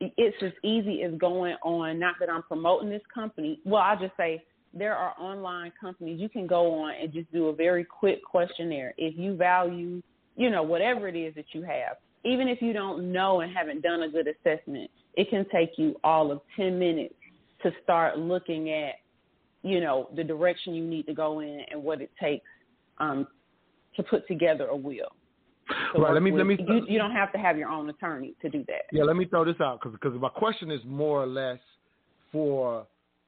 it's 0.00 0.42
as 0.42 0.52
easy 0.62 1.02
as 1.02 1.14
going 1.14 1.56
on. 1.62 1.98
Not 1.98 2.16
that 2.20 2.30
I'm 2.30 2.42
promoting 2.42 2.90
this 2.90 3.04
company. 3.12 3.60
Well, 3.64 3.82
I'll 3.82 3.98
just 3.98 4.16
say 4.16 4.42
there 4.72 4.94
are 4.94 5.14
online 5.18 5.72
companies 5.78 6.20
you 6.20 6.28
can 6.28 6.46
go 6.46 6.72
on 6.80 6.94
and 6.94 7.12
just 7.12 7.30
do 7.32 7.48
a 7.48 7.52
very 7.52 7.84
quick 7.84 8.22
questionnaire. 8.24 8.94
If 8.96 9.18
you 9.18 9.36
value, 9.36 10.02
you 10.36 10.50
know, 10.50 10.62
whatever 10.62 11.08
it 11.08 11.16
is 11.16 11.34
that 11.34 11.46
you 11.52 11.62
have, 11.62 11.96
even 12.24 12.48
if 12.48 12.60
you 12.60 12.72
don't 12.72 13.12
know 13.12 13.40
and 13.40 13.56
haven't 13.56 13.82
done 13.82 14.02
a 14.02 14.08
good 14.08 14.26
assessment, 14.26 14.90
it 15.14 15.30
can 15.30 15.46
take 15.50 15.70
you 15.76 15.96
all 16.04 16.30
of 16.30 16.40
10 16.56 16.78
minutes 16.78 17.14
to 17.62 17.70
start 17.82 18.18
looking 18.18 18.70
at, 18.70 18.96
you 19.62 19.80
know, 19.80 20.08
the 20.14 20.22
direction 20.22 20.74
you 20.74 20.84
need 20.84 21.06
to 21.06 21.14
go 21.14 21.40
in 21.40 21.62
and 21.70 21.82
what 21.82 22.00
it 22.00 22.10
takes 22.20 22.46
um, 22.98 23.26
to 23.96 24.02
put 24.02 24.26
together 24.28 24.66
a 24.66 24.76
will. 24.76 25.12
To 25.94 26.00
Right, 26.00 26.12
let 26.12 26.22
me- 26.22 26.30
let 26.30 26.46
me- 26.46 26.56
You, 26.60 26.86
you 26.86 26.98
don't 26.98 27.12
have 27.12 27.32
to 27.32 27.38
have 27.38 27.58
your 27.58 27.70
own 27.70 27.88
attorney 27.88 28.34
to 28.42 28.48
do 28.48 28.62
that. 28.68 28.82
Yeah, 28.92 29.04
let 29.04 29.16
me 29.16 29.24
throw 29.24 29.44
this 29.44 29.60
out 29.60 29.80
because 29.80 29.98
because 29.98 30.20
my 30.20 30.28
question 30.28 30.70
is 30.70 30.84
more 30.84 31.22
or 31.22 31.26
less 31.26 31.58
for 32.30 32.86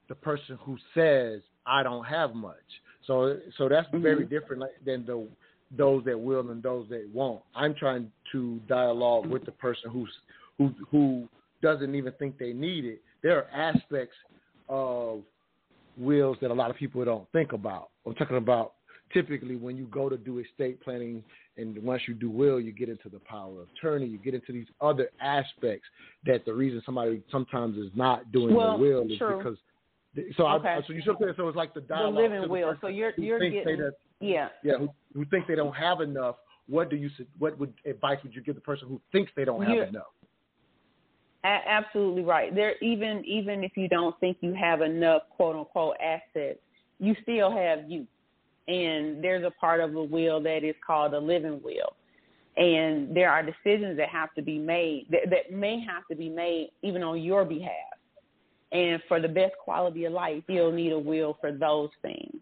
the 0.08 0.14
person 0.14 0.56
who 0.64 0.76
says 0.94 1.42
I 1.66 1.82
don't 1.82 2.04
have 2.04 2.34
much. 2.34 2.56
So 3.06 3.38
so 3.56 3.68
that's 3.68 3.88
very 3.92 4.24
different 4.24 4.62
like, 4.62 4.84
than 4.84 5.04
the 5.04 5.26
those 5.76 6.04
that 6.04 6.18
will 6.18 6.50
and 6.50 6.62
those 6.62 6.88
that 6.88 7.08
won't. 7.12 7.42
I'm 7.54 7.74
trying 7.74 8.10
to 8.32 8.60
dialogue 8.68 9.26
with 9.26 9.44
the 9.44 9.52
person 9.52 9.90
who's 9.90 10.10
who 10.56 10.72
who 10.90 11.28
doesn't 11.62 11.94
even 11.94 12.12
think 12.14 12.38
they 12.38 12.52
need 12.52 12.84
it. 12.84 13.02
There 13.22 13.36
are 13.36 13.46
aspects 13.52 14.16
of 14.68 15.22
wills 15.96 16.36
that 16.40 16.50
a 16.50 16.54
lot 16.54 16.70
of 16.70 16.76
people 16.76 17.04
don't 17.04 17.30
think 17.32 17.52
about. 17.52 17.88
I'm 18.06 18.14
talking 18.14 18.36
about 18.36 18.74
typically 19.12 19.56
when 19.56 19.76
you 19.76 19.86
go 19.86 20.08
to 20.08 20.16
do 20.16 20.38
estate 20.38 20.80
planning 20.82 21.22
and 21.56 21.76
once 21.82 22.02
you 22.06 22.14
do 22.14 22.30
will 22.30 22.60
you 22.60 22.72
get 22.72 22.88
into 22.88 23.08
the 23.08 23.18
power 23.20 23.62
of 23.62 23.68
attorney 23.76 24.04
you 24.06 24.18
get 24.18 24.34
into 24.34 24.52
these 24.52 24.66
other 24.82 25.08
aspects 25.20 25.86
that 26.26 26.44
the 26.44 26.52
reason 26.52 26.82
somebody 26.84 27.22
sometimes 27.32 27.78
is 27.78 27.90
not 27.94 28.30
doing 28.32 28.54
Well, 28.54 28.76
the 28.76 28.82
will 28.82 29.10
is 29.10 29.16
true. 29.16 29.38
because 29.38 29.56
so 30.36 30.46
Okay. 30.46 30.68
I, 30.68 30.82
so 30.86 30.92
you 30.92 31.00
should 31.02 31.16
say 31.18 31.26
so 31.38 31.48
it's 31.48 31.56
like 31.56 31.72
the 31.72 31.80
The 31.80 31.86
dialogue 31.86 32.14
to 32.16 32.20
living 32.20 32.42
the 32.42 32.48
will. 32.48 32.74
So 32.82 32.88
you're 32.88 33.12
you're 33.16 33.38
getting 33.38 33.78
that- 33.78 33.94
yeah. 34.20 34.48
yeah 34.62 34.78
who, 34.78 34.88
who 35.14 35.24
think 35.26 35.46
they 35.46 35.54
don't 35.54 35.74
have 35.74 36.00
enough 36.00 36.36
what 36.68 36.90
do 36.90 36.96
you 36.96 37.10
what 37.38 37.58
would 37.58 37.72
advice 37.86 38.18
would 38.22 38.34
you 38.34 38.42
give 38.42 38.54
the 38.54 38.60
person 38.60 38.88
who 38.88 39.00
thinks 39.12 39.32
they 39.36 39.44
don't 39.44 39.62
have 39.62 39.74
You're- 39.74 39.88
enough 39.88 40.06
A- 41.44 41.68
absolutely 41.68 42.24
right. 42.24 42.52
There 42.54 42.76
even 42.82 43.24
even 43.24 43.62
if 43.62 43.76
you 43.76 43.88
don't 43.88 44.18
think 44.18 44.38
you 44.40 44.54
have 44.54 44.82
enough 44.82 45.22
quote 45.30 45.54
unquote 45.54 45.96
assets, 46.02 46.58
you 46.98 47.14
still 47.22 47.50
have 47.50 47.88
you. 47.88 48.06
And 48.66 49.22
there's 49.22 49.44
a 49.44 49.52
part 49.52 49.80
of 49.80 49.94
a 49.94 50.02
will 50.02 50.42
that 50.42 50.64
is 50.64 50.74
called 50.84 51.14
a 51.14 51.18
living 51.18 51.60
will. 51.62 51.94
And 52.56 53.16
there 53.16 53.30
are 53.30 53.42
decisions 53.42 53.96
that 53.98 54.08
have 54.08 54.34
to 54.34 54.42
be 54.42 54.58
made 54.58 55.06
that, 55.10 55.30
that 55.30 55.56
may 55.56 55.80
have 55.80 56.02
to 56.10 56.16
be 56.16 56.28
made 56.28 56.70
even 56.82 57.04
on 57.04 57.22
your 57.22 57.44
behalf. 57.44 57.70
And 58.72 59.00
for 59.06 59.20
the 59.20 59.28
best 59.28 59.54
quality 59.62 60.04
of 60.06 60.12
life, 60.12 60.42
you'll 60.48 60.72
need 60.72 60.92
a 60.92 60.98
will 60.98 61.38
for 61.40 61.52
those 61.52 61.90
things. 62.02 62.36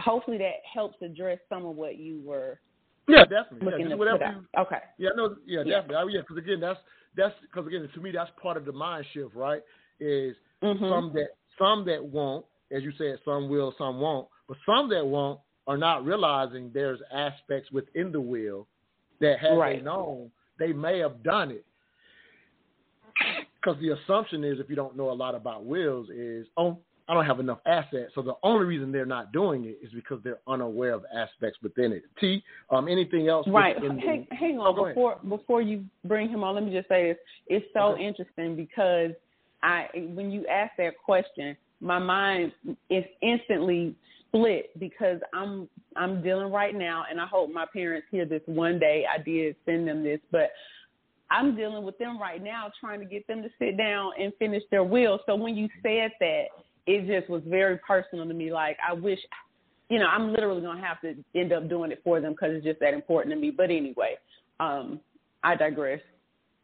Hopefully 0.00 0.38
that 0.38 0.54
helps 0.72 1.00
address 1.02 1.38
some 1.48 1.64
of 1.66 1.76
what 1.76 1.96
you 1.98 2.20
were 2.24 2.60
Yeah, 3.08 3.24
definitely. 3.24 3.70
looking 3.70 3.86
yeah, 3.86 3.92
to 3.92 3.96
whatever 3.96 4.32
you- 4.36 4.60
Okay. 4.62 4.80
Yeah, 4.98 5.10
no, 5.16 5.36
yeah, 5.44 5.60
Yeah. 5.60 5.80
definitely. 5.80 5.96
Oh, 5.96 6.06
yeah, 6.08 6.20
because 6.20 6.36
again, 6.38 6.60
that's 6.60 6.80
that's 7.16 7.34
because 7.40 7.66
again, 7.66 7.88
to 7.92 8.00
me, 8.00 8.12
that's 8.12 8.30
part 8.40 8.56
of 8.56 8.64
the 8.64 8.72
mind 8.72 9.04
shift, 9.12 9.34
right? 9.34 9.62
Is 9.98 10.36
Mhm. 10.62 10.88
some 10.88 11.12
that 11.14 11.30
some 11.58 11.84
that 11.86 12.02
won't, 12.04 12.46
as 12.70 12.82
you 12.84 12.92
said, 12.92 13.18
some 13.24 13.48
will, 13.48 13.72
some 13.72 14.00
won't, 14.00 14.28
but 14.46 14.56
some 14.64 14.88
that 14.90 15.04
won't 15.04 15.40
are 15.66 15.76
not 15.76 16.04
realizing 16.04 16.70
there's 16.72 17.00
aspects 17.10 17.70
within 17.72 18.12
the 18.12 18.20
will 18.20 18.66
that 19.18 19.38
had 19.38 19.58
Right. 19.58 19.78
they 19.78 19.82
known, 19.84 20.30
they 20.58 20.72
may 20.72 20.98
have 21.00 21.22
done 21.22 21.50
it. 21.50 21.64
Because 23.56 23.78
the 23.80 23.90
assumption 23.90 24.42
is, 24.44 24.58
if 24.60 24.70
you 24.70 24.76
don't 24.76 24.96
know 24.96 25.10
a 25.10 25.12
lot 25.12 25.34
about 25.34 25.64
wills, 25.64 26.08
is 26.10 26.48
oh, 26.56 26.78
I 27.10 27.14
don't 27.14 27.26
have 27.26 27.40
enough 27.40 27.58
assets, 27.66 28.12
so 28.14 28.22
the 28.22 28.34
only 28.44 28.66
reason 28.66 28.92
they're 28.92 29.04
not 29.04 29.32
doing 29.32 29.64
it 29.64 29.78
is 29.82 29.90
because 29.92 30.20
they're 30.22 30.38
unaware 30.46 30.92
of 30.92 31.04
aspects 31.12 31.58
within 31.60 31.90
it. 31.90 32.04
T, 32.20 32.40
um, 32.70 32.86
anything 32.86 33.26
else? 33.26 33.48
Right. 33.48 33.74
within 33.74 33.96
the- 33.96 34.02
Hang, 34.02 34.28
hang 34.30 34.60
Oh, 34.60 34.66
on 34.66 34.74
go 34.76 34.84
ahead. 34.84 34.94
before 34.94 35.16
before 35.28 35.60
you 35.60 35.84
bring 36.04 36.28
him 36.28 36.44
on. 36.44 36.54
Let 36.54 36.62
me 36.62 36.70
just 36.70 36.88
say 36.88 37.08
this: 37.12 37.18
it's 37.48 37.66
so 37.72 37.94
Okay. 37.94 38.04
interesting 38.04 38.54
because 38.54 39.10
I, 39.64 39.88
when 40.14 40.30
you 40.30 40.46
ask 40.46 40.76
that 40.76 40.98
question, 40.98 41.56
my 41.80 41.98
mind 41.98 42.52
is 42.90 43.04
instantly 43.22 43.96
split 44.28 44.78
because 44.78 45.20
I'm 45.34 45.68
I'm 45.96 46.22
dealing 46.22 46.52
right 46.52 46.76
now, 46.76 47.06
and 47.10 47.20
I 47.20 47.26
hope 47.26 47.50
my 47.50 47.66
parents 47.66 48.06
hear 48.12 48.24
this 48.24 48.42
one 48.46 48.78
day. 48.78 49.04
I 49.12 49.18
did 49.18 49.56
send 49.66 49.88
them 49.88 50.04
this, 50.04 50.20
but 50.30 50.52
I'm 51.32 51.56
dealing 51.56 51.82
with 51.82 51.98
them 51.98 52.20
right 52.20 52.40
now, 52.40 52.70
trying 52.78 53.00
to 53.00 53.04
get 53.06 53.26
them 53.26 53.42
to 53.42 53.50
sit 53.58 53.76
down 53.76 54.12
and 54.16 54.32
finish 54.38 54.62
their 54.70 54.84
will. 54.84 55.18
So 55.26 55.34
when 55.34 55.56
you 55.56 55.68
said 55.82 56.12
that, 56.20 56.44
it 56.86 57.06
just 57.06 57.30
was 57.30 57.42
very 57.46 57.78
personal 57.78 58.26
to 58.26 58.34
me. 58.34 58.52
Like 58.52 58.76
I 58.86 58.92
wish 58.92 59.18
you 59.90 59.98
know, 59.98 60.06
I'm 60.06 60.30
literally 60.32 60.62
gonna 60.62 60.80
have 60.80 61.00
to 61.02 61.14
end 61.34 61.52
up 61.52 61.68
doing 61.68 61.90
it 61.90 62.00
for 62.04 62.20
them 62.20 62.32
because 62.32 62.54
it's 62.54 62.64
just 62.64 62.80
that 62.80 62.94
important 62.94 63.34
to 63.34 63.40
me. 63.40 63.50
But 63.50 63.70
anyway, 63.70 64.16
um, 64.60 65.00
I 65.42 65.56
digress. 65.56 66.00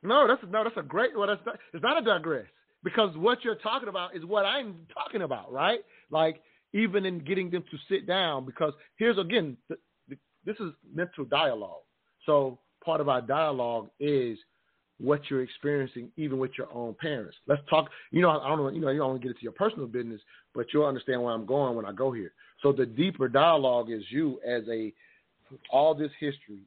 No, 0.02 0.28
that's 0.28 0.40
no, 0.50 0.62
that's 0.62 0.76
a 0.76 0.82
great. 0.82 1.10
Well, 1.16 1.26
that's 1.26 1.44
not, 1.44 1.58
it's 1.74 1.82
not 1.82 2.00
a 2.00 2.04
digress 2.04 2.46
because 2.84 3.16
what 3.16 3.44
you're 3.44 3.56
talking 3.56 3.88
about 3.88 4.14
is 4.14 4.24
what 4.24 4.46
I'm 4.46 4.76
talking 4.94 5.22
about, 5.22 5.52
right? 5.52 5.80
Like 6.10 6.40
even 6.72 7.04
in 7.04 7.18
getting 7.18 7.50
them 7.50 7.64
to 7.68 7.76
sit 7.90 8.06
down, 8.06 8.46
because 8.46 8.72
here's 8.96 9.18
again, 9.18 9.56
th- 9.66 9.80
th- 10.08 10.20
this 10.44 10.56
is 10.60 10.72
mental 10.94 11.24
dialogue. 11.24 11.82
So 12.26 12.60
part 12.84 13.00
of 13.00 13.08
our 13.08 13.20
dialogue 13.20 13.88
is 13.98 14.38
what 14.98 15.20
you're 15.28 15.42
experiencing, 15.42 16.10
even 16.16 16.38
with 16.38 16.52
your 16.56 16.72
own 16.72 16.94
parents. 16.94 17.36
Let's 17.46 17.62
talk. 17.68 17.90
You 18.10 18.22
know, 18.22 18.30
I 18.30 18.48
don't 18.48 18.58
know. 18.58 18.68
You 18.68 18.80
know, 18.80 18.90
you 18.90 18.98
don't 18.98 19.20
get 19.20 19.32
into 19.32 19.42
your 19.42 19.52
personal 19.52 19.86
business, 19.86 20.20
but 20.54 20.66
you'll 20.72 20.86
understand 20.86 21.22
where 21.22 21.34
I'm 21.34 21.46
going 21.46 21.76
when 21.76 21.84
I 21.84 21.92
go 21.92 22.12
here. 22.12 22.32
So 22.62 22.72
the 22.72 22.86
deeper 22.86 23.28
dialogue 23.28 23.90
is 23.90 24.02
you 24.10 24.40
as 24.46 24.62
a 24.70 24.92
all 25.70 25.94
this 25.94 26.10
history 26.18 26.62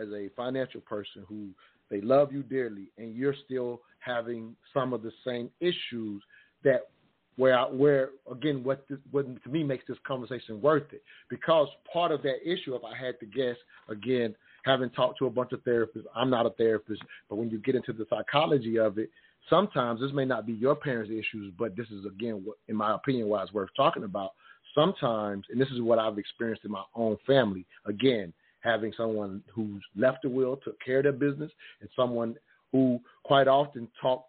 as 0.00 0.08
a 0.08 0.28
financial 0.36 0.80
person 0.80 1.24
who 1.28 1.48
they 1.90 2.00
love 2.00 2.32
you 2.32 2.42
dearly 2.42 2.90
and 2.98 3.14
you're 3.14 3.34
still 3.44 3.80
having 3.98 4.56
some 4.72 4.92
of 4.92 5.02
the 5.02 5.12
same 5.24 5.50
issues 5.60 6.22
that 6.64 6.88
where 7.36 7.58
I, 7.58 7.64
where 7.64 8.10
again 8.30 8.62
what 8.64 8.86
this, 8.88 8.98
what 9.10 9.26
to 9.44 9.48
me 9.48 9.62
makes 9.62 9.84
this 9.86 9.98
conversation 10.06 10.60
worth 10.60 10.92
it 10.92 11.02
because 11.28 11.68
part 11.92 12.12
of 12.12 12.22
that 12.22 12.36
issue 12.44 12.74
if 12.74 12.82
I 12.84 12.96
had 12.96 13.18
to 13.20 13.26
guess 13.26 13.56
again 13.88 14.34
having 14.64 14.90
talked 14.90 15.18
to 15.18 15.26
a 15.26 15.30
bunch 15.30 15.52
of 15.52 15.60
therapists. 15.60 16.04
I'm 16.14 16.30
not 16.30 16.46
a 16.46 16.50
therapist. 16.50 17.02
But 17.28 17.36
when 17.36 17.50
you 17.50 17.58
get 17.58 17.74
into 17.74 17.92
the 17.92 18.06
psychology 18.10 18.78
of 18.78 18.98
it 18.98 19.10
sometimes 19.48 20.00
this 20.00 20.12
may 20.12 20.24
not 20.24 20.46
be 20.46 20.52
your 20.52 20.76
parents 20.76 21.10
issues 21.10 21.52
but 21.58 21.74
this 21.74 21.86
is 21.88 22.04
again 22.04 22.44
in 22.68 22.76
my 22.76 22.94
opinion 22.94 23.26
why 23.28 23.42
it's 23.42 23.52
worth 23.52 23.70
talking 23.76 24.04
about. 24.04 24.32
Sometimes 24.74 25.44
and 25.50 25.60
this 25.60 25.70
is 25.70 25.80
what 25.80 25.98
I've 25.98 26.18
experienced 26.18 26.64
in 26.64 26.70
my 26.70 26.84
own 26.94 27.16
family 27.26 27.66
again 27.86 28.32
having 28.60 28.92
someone 28.96 29.42
who's 29.52 29.82
left 29.96 30.24
a 30.24 30.28
will, 30.28 30.56
took 30.56 30.78
care 30.80 30.98
of 30.98 31.04
their 31.04 31.12
business, 31.12 31.50
and 31.80 31.88
someone 31.96 32.36
who 32.72 33.00
quite 33.24 33.48
often 33.48 33.88
talked 34.00 34.28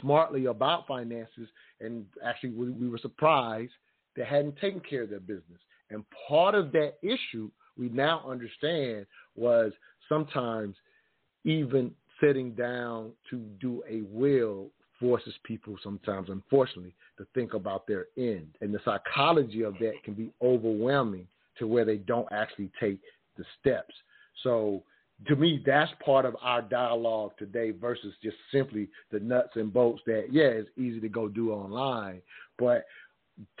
smartly 0.00 0.46
about 0.46 0.86
finances, 0.86 1.48
and 1.80 2.06
actually 2.24 2.50
we, 2.50 2.70
we 2.70 2.88
were 2.88 2.98
surprised 2.98 3.72
they 4.16 4.24
hadn't 4.24 4.56
taken 4.58 4.80
care 4.80 5.02
of 5.02 5.10
their 5.10 5.20
business. 5.20 5.60
And 5.90 6.04
part 6.28 6.54
of 6.54 6.72
that 6.72 6.94
issue 7.02 7.50
we 7.78 7.90
now 7.90 8.24
understand 8.26 9.06
was 9.36 9.72
sometimes 10.08 10.76
even 11.44 11.92
sitting 12.20 12.52
down 12.52 13.12
to 13.30 13.38
do 13.60 13.82
a 13.88 14.02
will 14.02 14.68
forces 14.98 15.34
people 15.44 15.76
sometimes, 15.82 16.28
unfortunately, 16.30 16.94
to 17.18 17.26
think 17.34 17.54
about 17.54 17.86
their 17.86 18.06
end. 18.16 18.48
And 18.60 18.72
the 18.72 18.80
psychology 18.84 19.62
of 19.62 19.74
that 19.78 19.92
can 20.04 20.14
be 20.14 20.32
overwhelming 20.42 21.26
to 21.58 21.66
where 21.66 21.84
they 21.84 21.96
don't 21.96 22.28
actually 22.32 22.70
take 22.80 23.00
the 23.36 23.44
steps. 23.60 23.94
So 24.42 24.82
to 25.26 25.36
me, 25.36 25.62
that's 25.64 25.90
part 26.04 26.24
of 26.24 26.36
our 26.42 26.62
dialogue 26.62 27.32
today 27.38 27.70
versus 27.70 28.14
just 28.22 28.36
simply 28.52 28.88
the 29.10 29.20
nuts 29.20 29.50
and 29.54 29.72
bolts 29.72 30.02
that, 30.06 30.28
yeah, 30.30 30.44
it's 30.44 30.68
easy 30.76 31.00
to 31.00 31.08
go 31.08 31.28
do 31.28 31.52
online. 31.52 32.20
But 32.58 32.84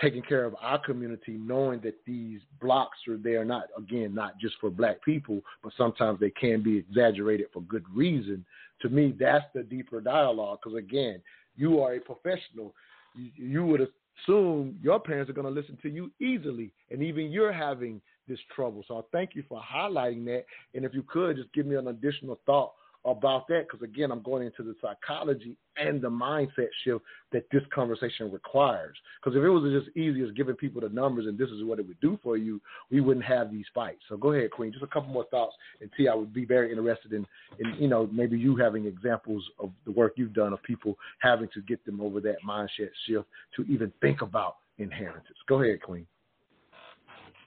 taking 0.00 0.22
care 0.22 0.44
of 0.44 0.54
our 0.60 0.78
community, 0.78 1.32
knowing 1.32 1.80
that 1.80 1.96
these 2.06 2.40
blocks 2.60 2.98
are 3.08 3.18
there 3.18 3.44
not 3.44 3.64
again 3.76 4.14
not 4.14 4.38
just 4.38 4.54
for 4.60 4.70
black 4.70 5.02
people, 5.04 5.40
but 5.62 5.72
sometimes 5.76 6.18
they 6.18 6.30
can 6.30 6.62
be 6.62 6.78
exaggerated 6.78 7.46
for 7.52 7.62
good 7.62 7.84
reason. 7.94 8.44
To 8.82 8.88
me, 8.88 9.14
that's 9.18 9.44
the 9.54 9.62
deeper 9.62 10.00
dialogue 10.00 10.60
because 10.62 10.78
again, 10.78 11.20
you 11.56 11.80
are 11.80 11.94
a 11.94 12.00
professional. 12.00 12.74
You, 13.14 13.30
you 13.36 13.66
would 13.66 13.86
assume 14.24 14.78
your 14.82 15.00
parents 15.00 15.30
are 15.30 15.34
going 15.34 15.52
to 15.52 15.60
listen 15.60 15.78
to 15.82 15.90
you 15.90 16.10
easily, 16.20 16.72
and 16.90 17.02
even 17.02 17.30
you're 17.30 17.52
having 17.52 18.00
this 18.28 18.40
trouble. 18.54 18.84
So 18.88 18.98
I 18.98 19.02
thank 19.12 19.34
you 19.34 19.44
for 19.48 19.60
highlighting 19.60 20.24
that. 20.26 20.44
And 20.74 20.84
if 20.84 20.94
you 20.94 21.02
could 21.02 21.36
just 21.36 21.52
give 21.52 21.66
me 21.66 21.76
an 21.76 21.88
additional 21.88 22.40
thought 22.46 22.72
about 23.06 23.46
that 23.46 23.66
because 23.66 23.82
again 23.82 24.10
i'm 24.10 24.22
going 24.22 24.44
into 24.44 24.62
the 24.62 24.74
psychology 24.82 25.56
and 25.76 26.00
the 26.02 26.10
mindset 26.10 26.68
shift 26.84 27.04
that 27.32 27.44
this 27.52 27.62
conversation 27.72 28.30
requires 28.30 28.96
because 29.20 29.36
if 29.36 29.42
it 29.42 29.48
was 29.48 29.62
just 29.72 29.96
easy 29.96 30.22
as 30.22 30.30
giving 30.32 30.56
people 30.56 30.80
the 30.80 30.88
numbers 30.88 31.26
and 31.26 31.38
this 31.38 31.48
is 31.50 31.62
what 31.64 31.78
it 31.78 31.86
would 31.86 32.00
do 32.00 32.18
for 32.22 32.36
you 32.36 32.60
we 32.90 33.00
wouldn't 33.00 33.24
have 33.24 33.50
these 33.50 33.64
fights 33.74 34.00
so 34.08 34.16
go 34.16 34.32
ahead 34.32 34.50
queen 34.50 34.72
just 34.72 34.82
a 34.82 34.88
couple 34.88 35.08
more 35.12 35.26
thoughts 35.30 35.54
and 35.80 35.88
t 35.96 36.08
i 36.08 36.14
would 36.14 36.34
be 36.34 36.44
very 36.44 36.70
interested 36.70 37.12
in 37.12 37.24
in 37.60 37.74
you 37.80 37.88
know 37.88 38.08
maybe 38.12 38.36
you 38.36 38.56
having 38.56 38.86
examples 38.86 39.44
of 39.60 39.70
the 39.84 39.92
work 39.92 40.12
you've 40.16 40.34
done 40.34 40.52
of 40.52 40.62
people 40.64 40.98
having 41.20 41.48
to 41.54 41.62
get 41.62 41.84
them 41.86 42.00
over 42.00 42.20
that 42.20 42.36
mindset 42.46 42.90
shift 43.06 43.26
to 43.54 43.62
even 43.68 43.92
think 44.00 44.20
about 44.20 44.56
inheritance 44.78 45.38
go 45.48 45.62
ahead 45.62 45.80
queen 45.80 46.06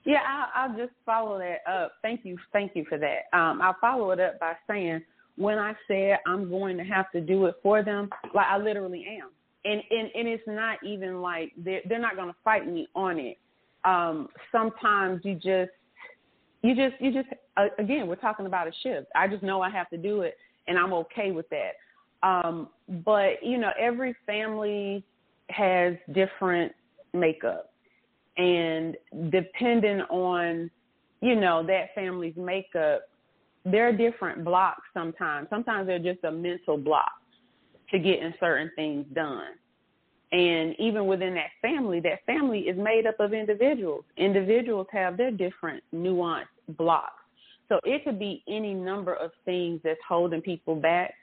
yeah, 0.04 0.20
I'll, 0.26 0.70
I'll 0.70 0.76
just 0.78 0.92
follow 1.04 1.38
that 1.38 1.58
up. 1.70 1.92
Thank 2.00 2.24
you, 2.24 2.38
thank 2.54 2.74
you 2.74 2.86
for 2.88 2.96
that. 2.98 3.36
Um, 3.36 3.60
I'll 3.60 3.76
follow 3.80 4.10
it 4.12 4.20
up 4.20 4.40
by 4.40 4.54
saying 4.66 5.02
when 5.40 5.58
I 5.58 5.74
said 5.88 6.18
I'm 6.26 6.50
going 6.50 6.76
to 6.76 6.84
have 6.84 7.10
to 7.12 7.20
do 7.20 7.46
it 7.46 7.54
for 7.62 7.82
them, 7.82 8.10
like 8.34 8.46
I 8.46 8.58
literally 8.58 9.06
am. 9.20 9.30
And 9.64 9.82
and, 9.90 10.10
and 10.14 10.28
it's 10.28 10.42
not 10.46 10.78
even 10.84 11.20
like 11.20 11.52
they're 11.56 11.80
they're 11.88 12.00
not 12.00 12.16
gonna 12.16 12.36
fight 12.44 12.66
me 12.66 12.88
on 12.94 13.18
it. 13.18 13.38
Um, 13.84 14.28
sometimes 14.52 15.22
you 15.24 15.34
just 15.34 15.70
you 16.62 16.74
just 16.74 17.00
you 17.00 17.12
just 17.12 17.28
uh, 17.56 17.66
again 17.78 18.06
we're 18.06 18.16
talking 18.16 18.46
about 18.46 18.68
a 18.68 18.72
shift. 18.82 19.06
I 19.14 19.28
just 19.28 19.42
know 19.42 19.60
I 19.60 19.70
have 19.70 19.88
to 19.90 19.96
do 19.96 20.22
it 20.22 20.36
and 20.68 20.78
I'm 20.78 20.92
okay 20.92 21.30
with 21.30 21.46
that. 21.50 21.72
Um, 22.22 22.68
but 23.04 23.42
you 23.42 23.58
know, 23.58 23.70
every 23.78 24.14
family 24.26 25.04
has 25.48 25.94
different 26.12 26.72
makeup 27.12 27.70
and 28.36 28.96
depending 29.30 30.00
on 30.02 30.70
you 31.20 31.34
know 31.34 31.66
that 31.66 31.94
family's 31.94 32.36
makeup 32.36 33.02
they're 33.64 33.96
different 33.96 34.44
blocks 34.44 34.82
sometimes. 34.94 35.48
Sometimes 35.50 35.86
they're 35.86 35.98
just 35.98 36.24
a 36.24 36.30
mental 36.30 36.76
block 36.76 37.12
to 37.90 37.98
getting 37.98 38.32
certain 38.40 38.70
things 38.76 39.04
done. 39.14 39.52
And 40.32 40.76
even 40.78 41.06
within 41.06 41.34
that 41.34 41.50
family, 41.60 41.98
that 42.00 42.24
family 42.24 42.60
is 42.60 42.78
made 42.78 43.06
up 43.06 43.18
of 43.18 43.32
individuals. 43.32 44.04
Individuals 44.16 44.86
have 44.92 45.16
their 45.16 45.32
different 45.32 45.82
nuanced 45.94 46.44
blocks. 46.68 47.14
So 47.68 47.80
it 47.84 48.04
could 48.04 48.18
be 48.18 48.42
any 48.48 48.74
number 48.74 49.14
of 49.14 49.30
things 49.44 49.80
that's 49.82 50.00
holding 50.08 50.40
people 50.40 50.76
back 50.76 51.14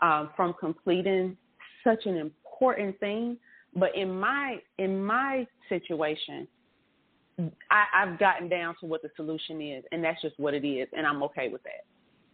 um, 0.00 0.30
from 0.34 0.54
completing 0.58 1.36
such 1.82 2.06
an 2.06 2.16
important 2.16 2.98
thing. 3.00 3.36
But 3.76 3.94
in 3.96 4.18
my 4.18 4.58
in 4.78 5.04
my 5.04 5.46
situation, 5.68 6.46
I, 7.38 7.84
I've 7.94 8.18
gotten 8.18 8.48
down 8.48 8.74
to 8.80 8.86
what 8.86 9.02
the 9.02 9.10
solution 9.16 9.60
is, 9.60 9.84
and 9.92 10.02
that's 10.04 10.20
just 10.22 10.38
what 10.38 10.54
it 10.54 10.66
is, 10.66 10.88
and 10.96 11.06
I'm 11.06 11.22
okay 11.24 11.48
with 11.48 11.62
that. 11.64 11.84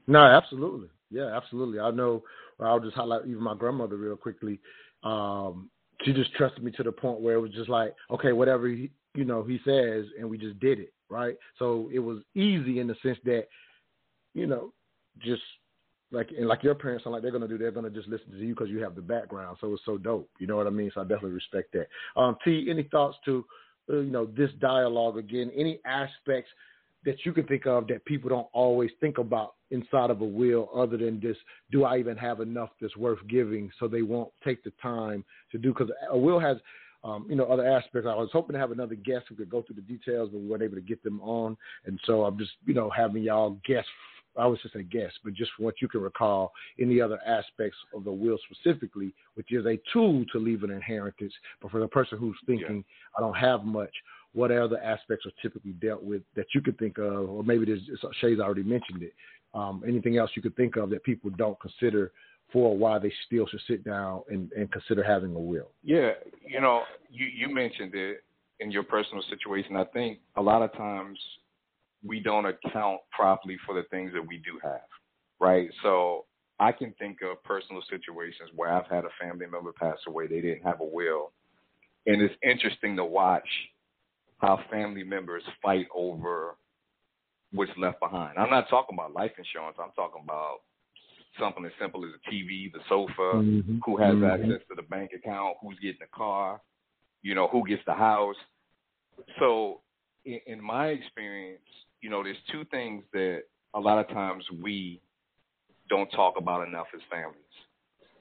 No, 0.06 0.20
absolutely. 0.20 0.88
Yeah, 1.10 1.36
absolutely. 1.36 1.80
I 1.80 1.90
know. 1.90 2.22
I'll 2.60 2.80
just 2.80 2.96
highlight 2.96 3.26
even 3.26 3.42
my 3.42 3.54
grandmother 3.54 3.96
real 3.96 4.16
quickly. 4.16 4.60
Um, 5.02 5.70
she 6.02 6.12
just 6.12 6.34
trusted 6.34 6.62
me 6.62 6.70
to 6.72 6.82
the 6.82 6.92
point 6.92 7.20
where 7.20 7.34
it 7.34 7.40
was 7.40 7.52
just 7.52 7.68
like, 7.68 7.94
okay, 8.10 8.32
whatever 8.32 8.68
he, 8.68 8.90
you 9.14 9.24
know 9.24 9.42
he 9.42 9.58
says, 9.64 10.06
and 10.18 10.28
we 10.28 10.38
just 10.38 10.58
did 10.60 10.78
it, 10.78 10.92
right? 11.08 11.36
So 11.58 11.88
it 11.92 11.98
was 11.98 12.18
easy 12.34 12.80
in 12.80 12.86
the 12.86 12.96
sense 13.02 13.18
that, 13.24 13.46
you 14.34 14.46
know, 14.46 14.72
just 15.22 15.42
like 16.12 16.30
and 16.36 16.48
like 16.48 16.62
your 16.62 16.74
parents 16.74 17.06
are 17.06 17.12
like 17.12 17.22
they're 17.22 17.30
gonna 17.30 17.48
do, 17.48 17.58
they're 17.58 17.70
gonna 17.70 17.90
just 17.90 18.08
listen 18.08 18.30
to 18.32 18.38
you 18.38 18.54
because 18.54 18.68
you 18.68 18.82
have 18.82 18.94
the 18.94 19.00
background. 19.00 19.58
So 19.60 19.72
it's 19.72 19.82
so 19.84 19.98
dope. 19.98 20.30
You 20.38 20.46
know 20.46 20.56
what 20.56 20.66
I 20.66 20.70
mean? 20.70 20.90
So 20.94 21.00
I 21.00 21.04
definitely 21.04 21.32
respect 21.32 21.72
that. 21.72 21.88
Um, 22.20 22.36
T, 22.44 22.66
any 22.68 22.84
thoughts 22.84 23.16
to 23.26 23.44
you 23.88 24.02
know 24.02 24.26
this 24.26 24.50
dialogue 24.60 25.16
again? 25.16 25.50
Any 25.56 25.80
aspects 25.84 26.50
that 27.04 27.24
you 27.24 27.32
can 27.32 27.46
think 27.46 27.66
of 27.66 27.86
that 27.88 28.04
people 28.04 28.28
don't 28.28 28.48
always 28.52 28.90
think 29.00 29.18
about 29.18 29.54
inside 29.70 30.10
of 30.10 30.20
a 30.20 30.24
will 30.24 30.68
other 30.74 30.96
than 30.96 31.20
just 31.20 31.40
do 31.70 31.84
I 31.84 31.98
even 31.98 32.16
have 32.16 32.40
enough 32.40 32.70
that's 32.80 32.96
worth 32.96 33.20
giving 33.28 33.70
so 33.78 33.88
they 33.88 34.02
won't 34.02 34.30
take 34.44 34.62
the 34.64 34.72
time 34.82 35.24
to 35.52 35.58
do 35.58 35.72
because 35.72 35.90
a 36.10 36.18
will 36.18 36.40
has 36.40 36.58
um, 37.02 37.26
you 37.28 37.36
know 37.36 37.44
other 37.44 37.66
aspects. 37.66 38.06
I 38.08 38.14
was 38.14 38.28
hoping 38.32 38.54
to 38.54 38.60
have 38.60 38.72
another 38.72 38.94
guest 38.94 39.26
who 39.28 39.34
could 39.34 39.50
go 39.50 39.62
through 39.62 39.76
the 39.76 39.82
details, 39.82 40.30
but 40.32 40.40
we 40.40 40.48
weren't 40.48 40.62
able 40.62 40.74
to 40.74 40.82
get 40.82 41.02
them 41.02 41.20
on, 41.22 41.56
and 41.86 41.98
so 42.04 42.24
I'm 42.24 42.38
just 42.38 42.52
you 42.66 42.74
know 42.74 42.90
having 42.90 43.22
y'all 43.22 43.56
guess. 43.66 43.84
I 44.36 44.46
was 44.46 44.60
just 44.62 44.76
a 44.76 44.82
guess, 44.82 45.12
but 45.24 45.34
just 45.34 45.50
from 45.56 45.64
what 45.64 45.80
you 45.82 45.88
can 45.88 46.00
recall, 46.00 46.52
any 46.78 47.00
other 47.00 47.18
aspects 47.26 47.76
of 47.94 48.04
the 48.04 48.12
will 48.12 48.38
specifically, 48.50 49.12
which 49.34 49.52
is 49.52 49.66
a 49.66 49.78
tool 49.92 50.24
to 50.32 50.38
leave 50.38 50.62
an 50.62 50.70
inheritance. 50.70 51.32
But 51.60 51.70
for 51.70 51.80
the 51.80 51.88
person 51.88 52.18
who's 52.18 52.36
thinking, 52.46 52.76
yeah. 52.76 53.18
I 53.18 53.20
don't 53.20 53.36
have 53.36 53.64
much, 53.64 53.92
what 54.32 54.50
other 54.52 54.78
aspects 54.78 55.26
are 55.26 55.32
typically 55.42 55.72
dealt 55.72 56.02
with 56.02 56.22
that 56.36 56.46
you 56.54 56.60
could 56.60 56.78
think 56.78 56.98
of, 56.98 57.28
or 57.28 57.42
maybe 57.42 57.64
there's 57.64 57.82
Shay's 58.20 58.38
already 58.38 58.62
mentioned 58.62 59.02
it. 59.02 59.14
Um, 59.52 59.82
anything 59.86 60.16
else 60.16 60.30
you 60.34 60.42
could 60.42 60.56
think 60.56 60.76
of 60.76 60.90
that 60.90 61.02
people 61.02 61.30
don't 61.30 61.58
consider 61.60 62.12
for 62.52 62.76
why 62.76 62.98
they 62.98 63.12
still 63.26 63.46
should 63.48 63.60
sit 63.66 63.84
down 63.84 64.22
and, 64.28 64.50
and 64.52 64.70
consider 64.70 65.02
having 65.02 65.34
a 65.34 65.40
will? 65.40 65.70
Yeah, 65.82 66.12
you 66.46 66.60
know, 66.60 66.82
you, 67.10 67.26
you 67.26 67.52
mentioned 67.52 67.94
it 67.94 68.22
in 68.60 68.70
your 68.70 68.82
personal 68.82 69.24
situation. 69.28 69.76
I 69.76 69.84
think 69.84 70.18
a 70.36 70.42
lot 70.42 70.62
of 70.62 70.72
times 70.74 71.18
we 72.04 72.20
don't 72.20 72.46
account 72.46 73.00
properly 73.12 73.58
for 73.66 73.74
the 73.74 73.82
things 73.90 74.12
that 74.14 74.26
we 74.26 74.38
do 74.38 74.58
have, 74.62 74.88
right? 75.38 75.68
So 75.82 76.24
I 76.58 76.72
can 76.72 76.94
think 76.98 77.18
of 77.22 77.42
personal 77.44 77.82
situations 77.90 78.50
where 78.54 78.72
I've 78.72 78.86
had 78.86 79.04
a 79.04 79.10
family 79.20 79.46
member 79.46 79.72
pass 79.72 79.98
away, 80.06 80.26
they 80.26 80.40
didn't 80.40 80.62
have 80.62 80.80
a 80.80 80.84
will. 80.84 81.32
And 82.06 82.22
it's 82.22 82.34
interesting 82.42 82.96
to 82.96 83.04
watch 83.04 83.48
how 84.38 84.60
family 84.70 85.04
members 85.04 85.42
fight 85.62 85.86
over 85.94 86.56
what's 87.52 87.70
left 87.76 88.00
behind. 88.00 88.38
I'm 88.38 88.50
not 88.50 88.68
talking 88.70 88.96
about 88.96 89.12
life 89.12 89.32
insurance. 89.36 89.76
I'm 89.82 89.92
talking 89.94 90.22
about 90.24 90.58
something 91.38 91.64
as 91.64 91.72
simple 91.80 92.04
as 92.04 92.10
a 92.10 92.30
TV, 92.30 92.72
the 92.72 92.80
sofa, 92.88 93.36
mm-hmm. 93.36 93.78
who 93.84 93.96
has 93.96 94.14
mm-hmm. 94.14 94.24
access 94.24 94.66
to 94.68 94.74
the 94.76 94.82
bank 94.82 95.10
account, 95.14 95.56
who's 95.62 95.78
getting 95.80 95.98
the 96.00 96.06
car, 96.14 96.60
you 97.22 97.34
know, 97.34 97.48
who 97.48 97.66
gets 97.66 97.82
the 97.86 97.94
house. 97.94 98.36
So, 99.38 99.80
in, 100.24 100.40
in 100.46 100.62
my 100.62 100.88
experience, 100.88 101.60
you 102.00 102.10
know, 102.10 102.22
there's 102.22 102.36
two 102.50 102.64
things 102.70 103.04
that 103.12 103.42
a 103.74 103.80
lot 103.80 103.98
of 103.98 104.08
times 104.08 104.44
we 104.62 105.00
don't 105.88 106.08
talk 106.10 106.34
about 106.38 106.66
enough 106.66 106.86
as 106.94 107.00
families, 107.10 107.36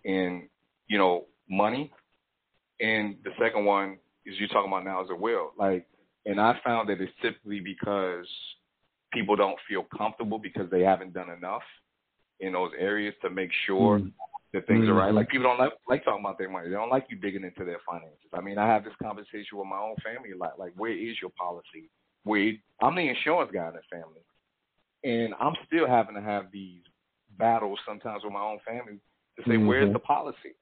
and 0.05 0.49
you 0.87 0.97
know, 0.97 1.25
money, 1.49 1.91
and 2.79 3.15
the 3.23 3.31
second 3.41 3.65
one 3.65 3.97
is 4.25 4.35
you're 4.39 4.49
talking 4.49 4.71
about 4.71 4.85
now 4.85 5.03
is 5.03 5.09
a 5.09 5.15
will. 5.15 5.51
Like 5.57 5.87
and 6.25 6.39
I 6.39 6.59
found 6.63 6.89
that 6.89 7.01
it's 7.01 7.11
typically 7.21 7.59
because 7.59 8.27
people 9.11 9.35
don't 9.35 9.57
feel 9.67 9.85
comfortable 9.97 10.37
because 10.37 10.69
they 10.69 10.81
haven't 10.81 11.13
done 11.13 11.29
enough 11.29 11.63
in 12.39 12.53
those 12.53 12.71
areas 12.77 13.15
to 13.21 13.29
make 13.29 13.49
sure 13.65 13.99
mm. 13.99 14.11
that 14.53 14.67
things 14.67 14.81
mm-hmm. 14.81 14.91
are 14.91 14.93
right. 14.93 15.07
Mm-hmm. 15.07 15.15
Like 15.17 15.29
people 15.29 15.47
don't 15.47 15.59
like 15.59 15.73
like 15.87 16.05
talking 16.05 16.21
about 16.21 16.37
their 16.37 16.49
money. 16.49 16.69
They 16.69 16.75
don't 16.75 16.89
like 16.91 17.07
you 17.09 17.17
digging 17.17 17.43
into 17.43 17.65
their 17.65 17.79
finances. 17.87 18.29
I 18.33 18.41
mean, 18.41 18.57
I 18.57 18.67
have 18.67 18.83
this 18.83 18.93
conversation 19.01 19.57
with 19.57 19.67
my 19.67 19.79
own 19.79 19.95
family 20.03 20.31
a 20.31 20.37
lot. 20.37 20.59
Like, 20.59 20.73
where 20.77 20.91
is 20.91 21.15
your 21.21 21.31
policy? 21.31 21.89
Where 22.23 22.53
I'm 22.81 22.95
the 22.95 23.09
insurance 23.09 23.51
guy 23.53 23.67
in 23.67 23.73
the 23.73 23.81
family, 23.89 24.21
and 25.03 25.33
I'm 25.39 25.53
still 25.67 25.87
having 25.87 26.15
to 26.15 26.21
have 26.21 26.45
these 26.51 26.81
battles 27.37 27.79
sometimes 27.87 28.23
with 28.23 28.33
my 28.33 28.41
own 28.41 28.59
family 28.67 28.99
to 29.37 29.43
say, 29.43 29.55
mm-hmm. 29.55 29.67
where's 29.67 29.93
the 29.93 29.99
policy? 29.99 30.55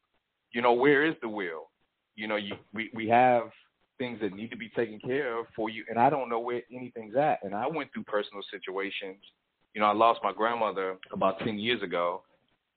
You 0.51 0.61
know, 0.61 0.73
where 0.73 1.05
is 1.05 1.15
the 1.21 1.29
will? 1.29 1.69
You 2.15 2.27
know, 2.27 2.35
you, 2.35 2.55
we 2.73 2.89
we 2.93 3.07
have 3.09 3.43
things 3.97 4.19
that 4.21 4.33
need 4.33 4.51
to 4.51 4.57
be 4.57 4.69
taken 4.69 4.99
care 4.99 5.39
of 5.39 5.47
for 5.55 5.69
you, 5.69 5.83
and 5.89 5.99
I 5.99 6.09
don't 6.09 6.29
know 6.29 6.39
where 6.39 6.61
anything's 6.71 7.15
at. 7.15 7.39
And 7.43 7.53
I 7.53 7.67
went 7.67 7.91
through 7.93 8.03
personal 8.03 8.43
situations. 8.51 9.17
You 9.73 9.81
know, 9.81 9.87
I 9.87 9.93
lost 9.93 10.19
my 10.23 10.33
grandmother 10.33 10.97
about 11.11 11.39
ten 11.39 11.59
years 11.59 11.81
ago, 11.83 12.23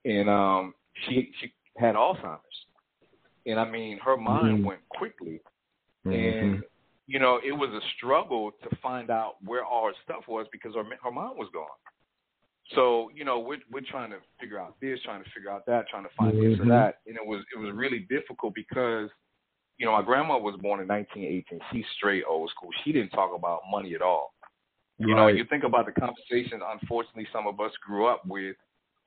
and 0.05 0.29
um, 0.29 0.75
she 1.07 1.31
she 1.41 1.53
had 1.79 1.95
Alzheimer's, 1.95 2.41
and 3.47 3.59
I 3.59 3.71
mean, 3.71 3.99
her 4.05 4.17
mind 4.17 4.59
mm-hmm. 4.59 4.67
went 4.67 4.89
quickly, 4.89 5.41
mm-hmm. 6.07 6.61
You 7.11 7.19
know, 7.19 7.41
it 7.45 7.51
was 7.51 7.71
a 7.71 7.81
struggle 7.97 8.53
to 8.63 8.77
find 8.81 9.11
out 9.11 9.35
where 9.45 9.65
all 9.65 9.89
her 9.89 9.95
stuff 10.05 10.23
was 10.29 10.47
because 10.53 10.77
her 10.77 10.85
her 11.03 11.11
mind 11.11 11.37
was 11.37 11.49
gone. 11.53 11.67
So 12.77 13.11
you 13.13 13.25
know, 13.25 13.41
we're 13.41 13.59
we're 13.73 13.83
trying 13.91 14.11
to 14.11 14.19
figure 14.41 14.61
out 14.61 14.77
this, 14.81 15.01
trying 15.05 15.25
to 15.25 15.31
figure 15.31 15.51
out 15.51 15.67
that, 15.67 15.89
trying 15.89 16.05
to 16.05 16.11
find 16.17 16.35
mm-hmm. 16.35 16.51
this 16.51 16.59
or 16.61 16.63
mm-hmm. 16.63 16.71
that, 16.71 16.99
and 17.09 17.17
it 17.17 17.27
was 17.27 17.43
it 17.53 17.59
was 17.59 17.75
really 17.75 18.07
difficult 18.09 18.55
because 18.55 19.11
you 19.77 19.87
know, 19.87 19.93
my 19.93 20.03
grandma 20.03 20.39
was 20.39 20.55
born 20.61 20.81
in 20.81 20.87
1918. 20.87 21.59
She's 21.73 21.85
straight 21.97 22.23
old 22.29 22.51
school. 22.51 22.69
She 22.85 22.93
didn't 22.93 23.11
talk 23.11 23.35
about 23.35 23.63
money 23.69 23.95
at 23.95 24.03
all. 24.03 24.35
You 24.99 25.15
right. 25.15 25.17
know, 25.17 25.27
you 25.29 25.45
think 25.49 25.65
about 25.65 25.87
the 25.87 25.93
conversations. 25.93 26.63
Unfortunately, 26.65 27.27
some 27.33 27.49
of 27.49 27.59
us 27.59 27.73
grew 27.85 28.07
up 28.07 28.23
with 28.25 28.55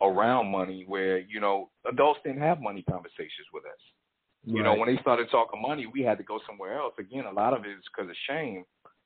around 0.02 0.52
money, 0.52 0.84
where 0.88 1.20
you 1.20 1.40
know 1.40 1.70
adults 1.90 2.20
didn't 2.26 2.42
have 2.42 2.60
money 2.60 2.84
conversations 2.90 3.48
with 3.54 3.64
us. 3.64 3.80
You 4.46 4.62
Right. 4.62 4.64
know, 4.66 4.76
when 4.76 4.94
they 4.94 5.02
started 5.02 5.30
talking 5.30 5.62
money, 5.62 5.86
we 5.86 6.02
had 6.02 6.18
to 6.18 6.24
go 6.24 6.40
somewhere 6.46 6.78
else. 6.78 6.94
Again, 7.00 7.26
a 7.26 7.32
lot 7.32 7.54
of 7.54 7.66
it 7.66 7.72
is 7.72 7.84
because 7.86 8.10
of 8.10 8.16
shame, 8.28 8.66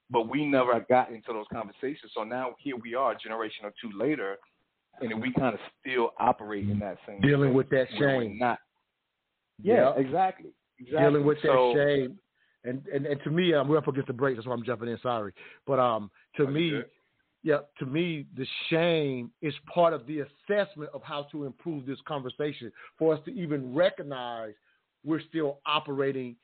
but 0.10 0.28
we 0.28 0.46
never 0.46 0.80
got 0.90 1.10
into 1.10 1.32
those 1.32 1.46
conversations. 1.52 2.12
So 2.14 2.24
now 2.24 2.56
here 2.60 2.76
we 2.76 2.96
are, 2.96 3.12
a 3.12 3.18
generation 3.18 3.66
or 3.66 3.74
two 3.80 3.96
later, 3.98 4.38
and 5.00 5.22
we 5.22 5.32
kind 5.34 5.54
of 5.54 5.60
still 5.80 6.14
operate 6.20 6.68
in 6.68 6.80
that 6.80 6.98
same 7.06 7.22
Dealing 7.22 7.54
with 7.54 7.70
that 7.70 7.88
shame. 7.98 8.40
Not. 8.40 8.60
Yeah, 9.62 9.94
exactly. 9.96 10.52
Exactly. 10.80 11.10
dealing 11.10 11.26
with 11.26 11.42
that 11.44 11.74
shame. 11.76 12.20
And, 12.64 12.86
and 12.94 13.06
and 13.06 13.22
to 13.24 13.30
me, 13.30 13.54
um, 13.54 13.68
we're 13.68 13.78
up 13.78 13.88
against 13.88 14.08
the 14.08 14.14
break. 14.14 14.36
That's 14.36 14.48
why 14.48 14.54
I'm 14.54 14.64
jumping 14.64 14.90
in. 14.90 15.00
Sorry, 15.02 15.34
but 15.66 15.80
um, 15.80 16.12
to 16.36 16.48
me, 16.48 16.72
good. 16.72 16.86
yeah, 17.44 17.60
to 17.80 17.86
me, 17.86 18.26
the 18.36 18.46
shame 18.70 19.32
is 19.42 19.54
part 19.74 19.94
of 19.94 20.06
the 20.06 20.22
assessment 20.22 20.90
of 20.94 21.02
how 21.04 21.28
to 21.32 21.46
improve 21.46 21.86
this 21.86 22.00
conversation 22.08 22.72
for 22.98 23.14
us 23.14 23.20
to 23.26 23.32
even 23.32 23.74
recognize 23.74 24.54
we're 25.08 25.22
still 25.30 25.60
operating 25.66 26.36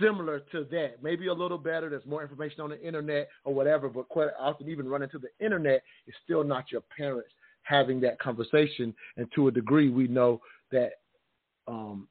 similar 0.00 0.40
to 0.52 0.66
that. 0.70 1.02
Maybe 1.02 1.28
a 1.28 1.32
little 1.32 1.58
better. 1.58 1.88
There's 1.88 2.04
more 2.04 2.22
information 2.22 2.60
on 2.60 2.70
the 2.70 2.82
internet 2.82 3.28
or 3.44 3.54
whatever, 3.54 3.88
but 3.88 4.08
quite 4.08 4.28
often, 4.38 4.68
even 4.68 4.88
running 4.88 5.08
to 5.10 5.18
the 5.18 5.28
internet 5.44 5.82
is 6.06 6.14
still 6.24 6.42
not 6.44 6.72
your 6.72 6.82
parents 6.96 7.30
having 7.62 8.00
that 8.00 8.18
conversation. 8.18 8.92
And 9.16 9.28
to 9.36 9.48
a 9.48 9.52
degree, 9.52 9.88
we 9.88 10.08
know 10.08 10.40
that 10.72 10.94
um, 11.68 12.08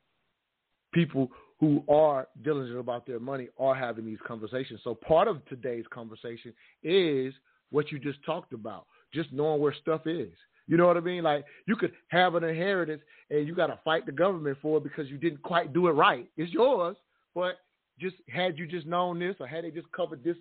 people 0.94 1.30
who 1.60 1.84
are 1.90 2.28
diligent 2.44 2.80
about 2.80 3.06
their 3.06 3.20
money 3.20 3.50
are 3.60 3.76
having 3.76 4.06
these 4.06 4.18
conversations. 4.26 4.80
So 4.84 4.96
part 4.96 5.28
of 5.28 5.46
today's 5.46 5.86
conversation 5.94 6.54
is 6.84 7.34
what 7.70 7.92
you 7.92 8.00
just 8.00 8.24
talked 8.26 8.54
about, 8.54 8.88
just 9.14 9.32
knowing 9.34 9.62
where 9.62 9.76
stuff 9.82 10.08
is. 10.08 10.32
You 10.72 10.78
know 10.78 10.88
what 10.88 10.96
I 10.96 11.02
mean? 11.02 11.22
Like 11.22 11.44
you 11.68 11.76
could 11.76 11.92
have 12.08 12.36
an 12.36 12.46
inheritance 12.46 13.02
and 13.30 13.46
you 13.46 13.54
got 13.54 13.68
to 13.68 13.78
fight 13.84 14.06
the 14.06 14.14
government 14.14 14.58
for 14.62 14.78
it 14.78 14.84
because 14.84 15.10
you 15.10 15.18
didn't 15.18 15.44
quite 15.44 15.74
do 15.74 15.90
it 15.90 15.92
right. 15.92 16.30
It's 16.38 16.54
yours, 16.54 16.96
but 17.36 17.58
just 18.00 18.16
had 18.30 18.58
you 18.58 18.66
just 18.66 18.88
known 18.88 19.20
this, 19.20 19.36
or 19.42 19.48
had 19.48 19.66
they 19.66 19.70
just 19.70 19.92
covered 19.92 20.24
this, 20.24 20.38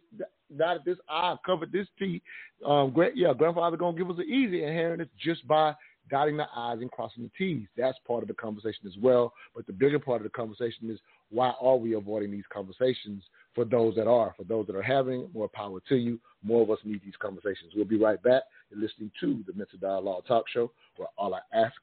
not 0.48 0.84
this 0.84 0.98
I, 1.08 1.34
covered 1.44 1.72
this 1.72 1.88
T, 1.98 2.22
um, 2.64 2.92
gra- 2.92 3.10
yeah, 3.12 3.32
grandfather 3.34 3.76
gonna 3.76 3.98
give 3.98 4.08
us 4.08 4.18
an 4.18 4.32
easy 4.32 4.62
inheritance 4.62 5.10
just 5.18 5.46
by 5.48 5.74
dotting 6.10 6.36
the 6.36 6.46
I's 6.54 6.80
and 6.80 6.90
crossing 6.90 7.24
the 7.24 7.30
T's. 7.38 7.66
That's 7.76 7.98
part 8.06 8.22
of 8.22 8.28
the 8.28 8.34
conversation 8.34 8.86
as 8.86 8.94
well. 9.00 9.32
But 9.54 9.66
the 9.66 9.72
bigger 9.72 9.98
part 9.98 10.18
of 10.18 10.24
the 10.24 10.30
conversation 10.30 10.90
is 10.90 10.98
why 11.30 11.52
are 11.60 11.76
we 11.76 11.94
avoiding 11.94 12.30
these 12.30 12.44
conversations 12.52 13.22
for 13.54 13.64
those 13.64 13.94
that 13.94 14.06
are? 14.06 14.34
For 14.36 14.44
those 14.44 14.66
that 14.66 14.76
are 14.76 14.82
having, 14.82 15.28
more 15.32 15.48
power 15.48 15.80
to 15.88 15.96
you. 15.96 16.18
More 16.42 16.62
of 16.62 16.70
us 16.70 16.78
need 16.84 17.00
these 17.04 17.14
conversations. 17.20 17.72
We'll 17.74 17.84
be 17.84 17.98
right 17.98 18.22
back. 18.22 18.42
You're 18.70 18.80
listening 18.80 19.10
to 19.20 19.42
the 19.46 19.52
Mental 19.52 19.78
Dialogue 19.80 20.24
Talk 20.26 20.44
Show, 20.48 20.72
where 20.96 21.08
all 21.16 21.34
I 21.34 21.40
ask 21.54 21.74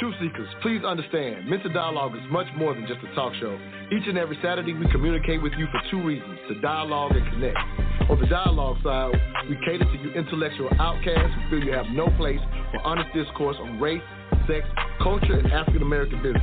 Truth 0.00 0.14
seekers, 0.20 0.48
please 0.60 0.84
understand, 0.84 1.48
Mental 1.48 1.72
Dialogue 1.72 2.14
is 2.16 2.22
much 2.30 2.46
more 2.58 2.74
than 2.74 2.86
just 2.86 3.00
a 3.00 3.14
talk 3.14 3.32
show. 3.40 3.58
Each 3.90 4.06
and 4.06 4.18
every 4.18 4.38
Saturday, 4.42 4.74
we 4.74 4.86
communicate 4.92 5.42
with 5.42 5.54
you 5.56 5.66
for 5.72 5.80
two 5.90 6.04
reasons 6.04 6.38
to 6.48 6.60
dialogue 6.60 7.12
and 7.16 7.24
connect. 7.32 7.85
On 8.08 8.20
the 8.20 8.26
dialogue 8.26 8.76
side, 8.84 9.12
we 9.50 9.56
cater 9.66 9.84
to 9.84 9.98
you 9.98 10.12
intellectual 10.12 10.70
outcasts 10.78 11.34
who 11.34 11.50
feel 11.50 11.66
you 11.66 11.72
have 11.72 11.86
no 11.86 12.06
place 12.16 12.38
for 12.70 12.80
honest 12.82 13.12
discourse 13.12 13.56
on 13.58 13.80
race, 13.80 14.02
sex, 14.46 14.64
culture, 15.02 15.34
and 15.34 15.52
African 15.52 15.82
American 15.82 16.22
business. 16.22 16.42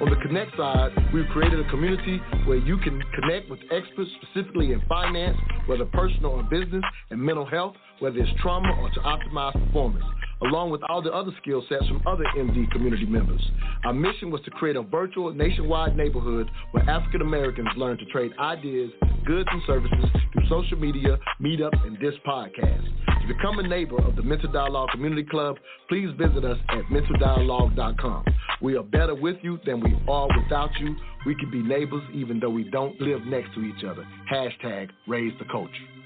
On 0.00 0.08
the 0.08 0.16
connect 0.22 0.56
side, 0.56 0.92
we've 1.12 1.26
created 1.32 1.58
a 1.58 1.68
community 1.68 2.18
where 2.46 2.58
you 2.58 2.78
can 2.78 3.02
connect 3.20 3.50
with 3.50 3.58
experts 3.72 4.08
specifically 4.22 4.72
in 4.72 4.80
finance, 4.88 5.36
whether 5.66 5.84
personal 5.86 6.30
or 6.30 6.44
business, 6.44 6.84
and 7.10 7.20
mental 7.20 7.44
health, 7.44 7.74
whether 7.98 8.18
it's 8.18 8.30
trauma 8.40 8.70
or 8.80 8.88
to 8.90 9.00
optimize 9.00 9.52
performance 9.66 10.04
along 10.42 10.70
with 10.70 10.82
all 10.88 11.02
the 11.02 11.12
other 11.12 11.32
skill 11.42 11.62
sets 11.68 11.86
from 11.86 12.02
other 12.06 12.24
MD 12.36 12.70
community 12.70 13.06
members. 13.06 13.40
Our 13.84 13.92
mission 13.92 14.30
was 14.30 14.40
to 14.42 14.50
create 14.50 14.76
a 14.76 14.82
virtual 14.82 15.32
nationwide 15.32 15.96
neighborhood 15.96 16.50
where 16.72 16.88
African 16.88 17.22
Americans 17.22 17.68
learn 17.76 17.98
to 17.98 18.04
trade 18.06 18.32
ideas, 18.38 18.90
goods, 19.26 19.48
and 19.52 19.62
services 19.66 20.04
through 20.32 20.48
social 20.48 20.78
media, 20.78 21.18
meetups, 21.40 21.86
and 21.86 21.96
this 21.98 22.14
podcast. 22.26 22.84
To 23.20 23.26
become 23.26 23.58
a 23.58 23.68
neighbor 23.68 24.00
of 24.02 24.16
the 24.16 24.22
Mental 24.22 24.50
Dialogue 24.50 24.88
Community 24.92 25.24
Club, 25.24 25.56
please 25.88 26.08
visit 26.18 26.44
us 26.44 26.58
at 26.70 26.84
mentaldialogue.com. 26.84 28.24
We 28.62 28.76
are 28.76 28.82
better 28.82 29.14
with 29.14 29.36
you 29.42 29.58
than 29.64 29.80
we 29.80 29.94
are 30.08 30.28
without 30.42 30.70
you. 30.80 30.96
We 31.26 31.34
can 31.34 31.50
be 31.50 31.62
neighbors 31.62 32.02
even 32.14 32.40
though 32.40 32.50
we 32.50 32.64
don't 32.70 32.98
live 33.00 33.24
next 33.26 33.54
to 33.54 33.62
each 33.62 33.84
other. 33.84 34.06
Hashtag 34.30 34.88
raise 35.06 35.32
the 35.38 35.44
culture. 35.46 35.99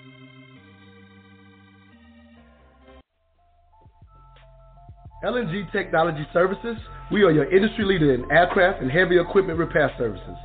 LNG 5.25 5.73
Technology 5.73 6.27
Services, 6.35 6.77
we 7.11 7.23
are 7.23 7.31
your 7.31 7.51
industry 7.51 7.87
leader 7.87 8.13
in 8.13 8.31
aircraft 8.31 8.83
and 8.83 8.91
heavy 8.91 9.19
equipment 9.19 9.59
repair 9.59 9.91
services. 9.97 10.37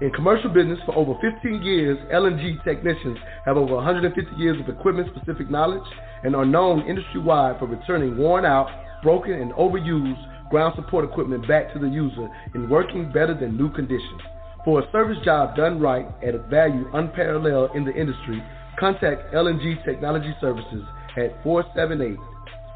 In 0.00 0.12
commercial 0.12 0.48
business 0.48 0.78
for 0.86 0.94
over 0.94 1.14
15 1.20 1.60
years, 1.60 1.98
LNG 2.14 2.62
technicians 2.62 3.18
have 3.44 3.56
over 3.56 3.74
150 3.74 4.36
years 4.36 4.60
of 4.60 4.68
equipment 4.68 5.08
specific 5.16 5.50
knowledge 5.50 5.82
and 6.22 6.36
are 6.36 6.46
known 6.46 6.86
industry 6.86 7.20
wide 7.20 7.58
for 7.58 7.66
returning 7.66 8.16
worn 8.16 8.44
out, 8.44 8.68
broken, 9.02 9.32
and 9.32 9.52
overused 9.54 10.50
ground 10.50 10.72
support 10.76 11.04
equipment 11.04 11.46
back 11.48 11.72
to 11.72 11.80
the 11.80 11.88
user 11.88 12.28
in 12.54 12.70
working 12.70 13.10
better 13.10 13.34
than 13.34 13.56
new 13.56 13.72
condition. 13.72 14.20
For 14.64 14.84
a 14.84 14.92
service 14.92 15.18
job 15.24 15.56
done 15.56 15.80
right 15.80 16.06
at 16.24 16.36
a 16.36 16.38
value 16.38 16.88
unparalleled 16.94 17.74
in 17.74 17.84
the 17.84 17.92
industry, 17.92 18.40
contact 18.78 19.34
LNG 19.34 19.84
Technology 19.84 20.32
Services 20.40 20.84
at 21.16 21.42
478 21.42 22.16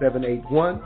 781 0.01 0.83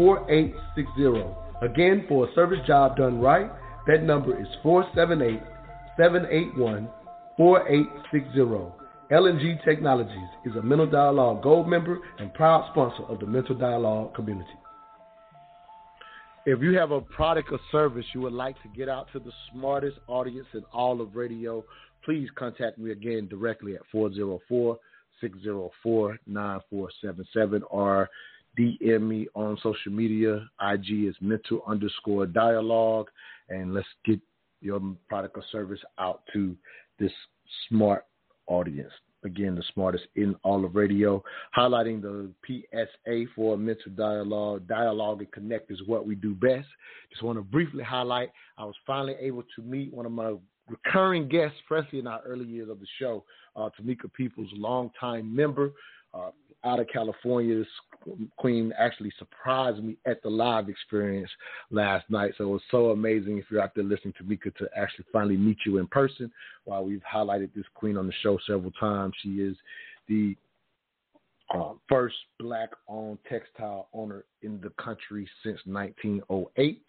4860. 0.00 1.36
Again, 1.60 2.06
for 2.08 2.26
a 2.26 2.34
service 2.34 2.60
job 2.66 2.96
done 2.96 3.20
right, 3.20 3.50
that 3.86 4.02
number 4.02 4.40
is 4.40 4.46
478 4.62 5.42
781 5.98 6.88
4860. 7.36 8.72
LNG 9.12 9.62
Technologies 9.62 10.30
is 10.46 10.56
a 10.56 10.62
Mental 10.62 10.86
Dialogue 10.86 11.42
Gold 11.42 11.68
member 11.68 11.98
and 12.18 12.32
proud 12.32 12.70
sponsor 12.72 13.02
of 13.12 13.20
the 13.20 13.26
Mental 13.26 13.54
Dialogue 13.54 14.14
community. 14.14 14.48
If 16.46 16.62
you 16.62 16.78
have 16.78 16.92
a 16.92 17.02
product 17.02 17.52
or 17.52 17.60
service 17.70 18.06
you 18.14 18.22
would 18.22 18.32
like 18.32 18.56
to 18.62 18.68
get 18.74 18.88
out 18.88 19.08
to 19.12 19.18
the 19.18 19.32
smartest 19.52 19.98
audience 20.06 20.46
in 20.54 20.62
all 20.72 21.02
of 21.02 21.14
radio, 21.14 21.62
please 22.06 22.28
contact 22.36 22.78
me 22.78 22.92
again 22.92 23.28
directly 23.28 23.74
at 23.74 23.82
404 23.92 24.78
604 25.20 26.18
9477 26.26 27.62
or 27.68 28.08
DM 28.58 29.02
me 29.02 29.26
on 29.34 29.56
social 29.62 29.92
media. 29.92 30.48
IG 30.60 31.04
is 31.08 31.14
mental 31.20 31.62
underscore 31.66 32.26
dialogue. 32.26 33.08
And 33.48 33.74
let's 33.74 33.86
get 34.04 34.20
your 34.60 34.80
product 35.08 35.36
or 35.36 35.44
service 35.50 35.80
out 35.98 36.22
to 36.32 36.56
this 36.98 37.12
smart 37.68 38.06
audience. 38.46 38.92
Again, 39.22 39.54
the 39.54 39.62
smartest 39.74 40.04
in 40.16 40.34
all 40.44 40.64
of 40.64 40.74
radio, 40.74 41.22
highlighting 41.54 42.00
the 42.00 42.30
PSA 42.46 43.24
for 43.36 43.58
mental 43.58 43.92
dialogue. 43.94 44.66
Dialogue 44.66 45.20
and 45.20 45.30
connect 45.30 45.70
is 45.70 45.82
what 45.86 46.06
we 46.06 46.14
do 46.14 46.34
best. 46.34 46.66
Just 47.10 47.22
want 47.22 47.38
to 47.38 47.42
briefly 47.42 47.84
highlight 47.84 48.30
I 48.56 48.64
was 48.64 48.74
finally 48.86 49.14
able 49.20 49.42
to 49.56 49.62
meet 49.62 49.92
one 49.92 50.06
of 50.06 50.12
my 50.12 50.34
recurring 50.68 51.28
guests, 51.28 51.56
especially 51.64 51.98
in 51.98 52.06
our 52.06 52.22
early 52.22 52.46
years 52.46 52.70
of 52.70 52.80
the 52.80 52.86
show, 52.98 53.24
uh, 53.56 53.68
Tamika 53.78 54.10
Peoples, 54.14 54.48
longtime 54.54 55.34
member 55.34 55.72
uh, 56.14 56.30
out 56.64 56.80
of 56.80 56.86
California. 56.92 57.62
Queen 58.36 58.72
actually 58.78 59.12
surprised 59.18 59.82
me 59.82 59.96
at 60.06 60.22
the 60.22 60.28
live 60.28 60.68
experience 60.68 61.30
last 61.70 62.08
night. 62.10 62.32
So 62.38 62.44
it 62.44 62.48
was 62.48 62.62
so 62.70 62.90
amazing 62.90 63.38
if 63.38 63.44
you're 63.50 63.62
out 63.62 63.74
there 63.74 63.84
listening 63.84 64.14
to 64.18 64.24
Mika 64.24 64.50
to 64.52 64.68
actually 64.76 65.04
finally 65.12 65.36
meet 65.36 65.58
you 65.66 65.78
in 65.78 65.86
person. 65.86 66.30
While 66.64 66.84
we've 66.84 67.02
highlighted 67.02 67.50
this 67.54 67.66
queen 67.74 67.96
on 67.96 68.06
the 68.06 68.12
show 68.22 68.38
several 68.46 68.72
times, 68.72 69.14
she 69.22 69.36
is 69.36 69.56
the 70.08 70.36
uh, 71.54 71.72
first 71.88 72.16
black 72.38 72.70
owned 72.88 73.18
textile 73.28 73.88
owner 73.92 74.24
in 74.42 74.60
the 74.60 74.70
country 74.82 75.28
since 75.42 75.58
1908. 75.64 76.82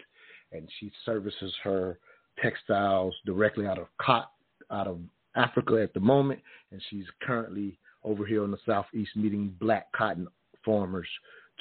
And 0.53 0.69
she 0.79 0.91
services 1.05 1.53
her 1.63 1.97
textiles 2.41 3.13
directly 3.25 3.65
out 3.65 3.79
of 3.79 3.87
cot 4.01 4.31
out 4.69 4.87
of 4.87 4.99
Africa 5.35 5.81
at 5.81 5.93
the 5.93 5.99
moment, 5.99 6.39
and 6.71 6.81
she's 6.89 7.05
currently 7.21 7.77
over 8.03 8.25
here 8.25 8.43
in 8.43 8.51
the 8.51 8.57
southeast 8.65 9.15
meeting 9.15 9.53
black 9.59 9.91
cotton 9.91 10.27
farmers 10.63 11.07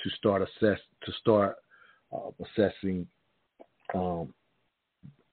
to 0.03 0.11
start 0.17 0.43
assess 0.43 0.79
to 1.05 1.13
start 1.21 1.57
uh, 2.13 2.31
assessing 2.45 3.07
um, 3.95 4.33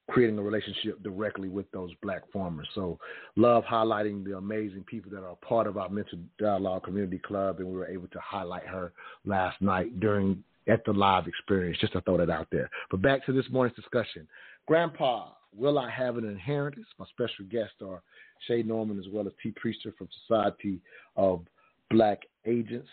creating 0.09 0.37
a 0.39 0.41
relationship 0.41 1.01
directly 1.03 1.49
with 1.49 1.69
those 1.71 1.91
black 2.01 2.21
farmers. 2.31 2.67
So 2.73 2.97
love 3.35 3.63
highlighting 3.65 4.23
the 4.23 4.37
amazing 4.37 4.83
people 4.83 5.11
that 5.11 5.23
are 5.23 5.35
part 5.47 5.67
of 5.67 5.77
our 5.77 5.89
mental 5.89 6.19
dialogue 6.39 6.83
community 6.83 7.19
club 7.19 7.59
and 7.59 7.67
we 7.67 7.75
were 7.75 7.87
able 7.87 8.07
to 8.07 8.19
highlight 8.19 8.65
her 8.67 8.93
last 9.25 9.61
night 9.61 9.99
during 9.99 10.43
at 10.67 10.83
the 10.85 10.93
live 10.93 11.27
experience, 11.27 11.77
just 11.79 11.93
to 11.93 12.01
throw 12.01 12.17
that 12.17 12.29
out 12.29 12.47
there. 12.51 12.69
But 12.91 13.01
back 13.01 13.25
to 13.25 13.33
this 13.33 13.45
morning's 13.51 13.75
discussion. 13.75 14.27
Grandpa, 14.65 15.29
will 15.55 15.79
I 15.79 15.89
have 15.89 16.17
an 16.17 16.25
inheritance? 16.25 16.87
My 16.99 17.05
special 17.09 17.45
guests 17.49 17.75
are 17.85 18.01
Shay 18.47 18.63
Norman 18.63 18.99
as 18.99 19.05
well 19.11 19.27
as 19.27 19.33
T. 19.41 19.53
Priester 19.53 19.95
from 19.97 20.09
Society 20.27 20.79
of 21.15 21.45
Black 21.89 22.19
Agents. 22.45 22.89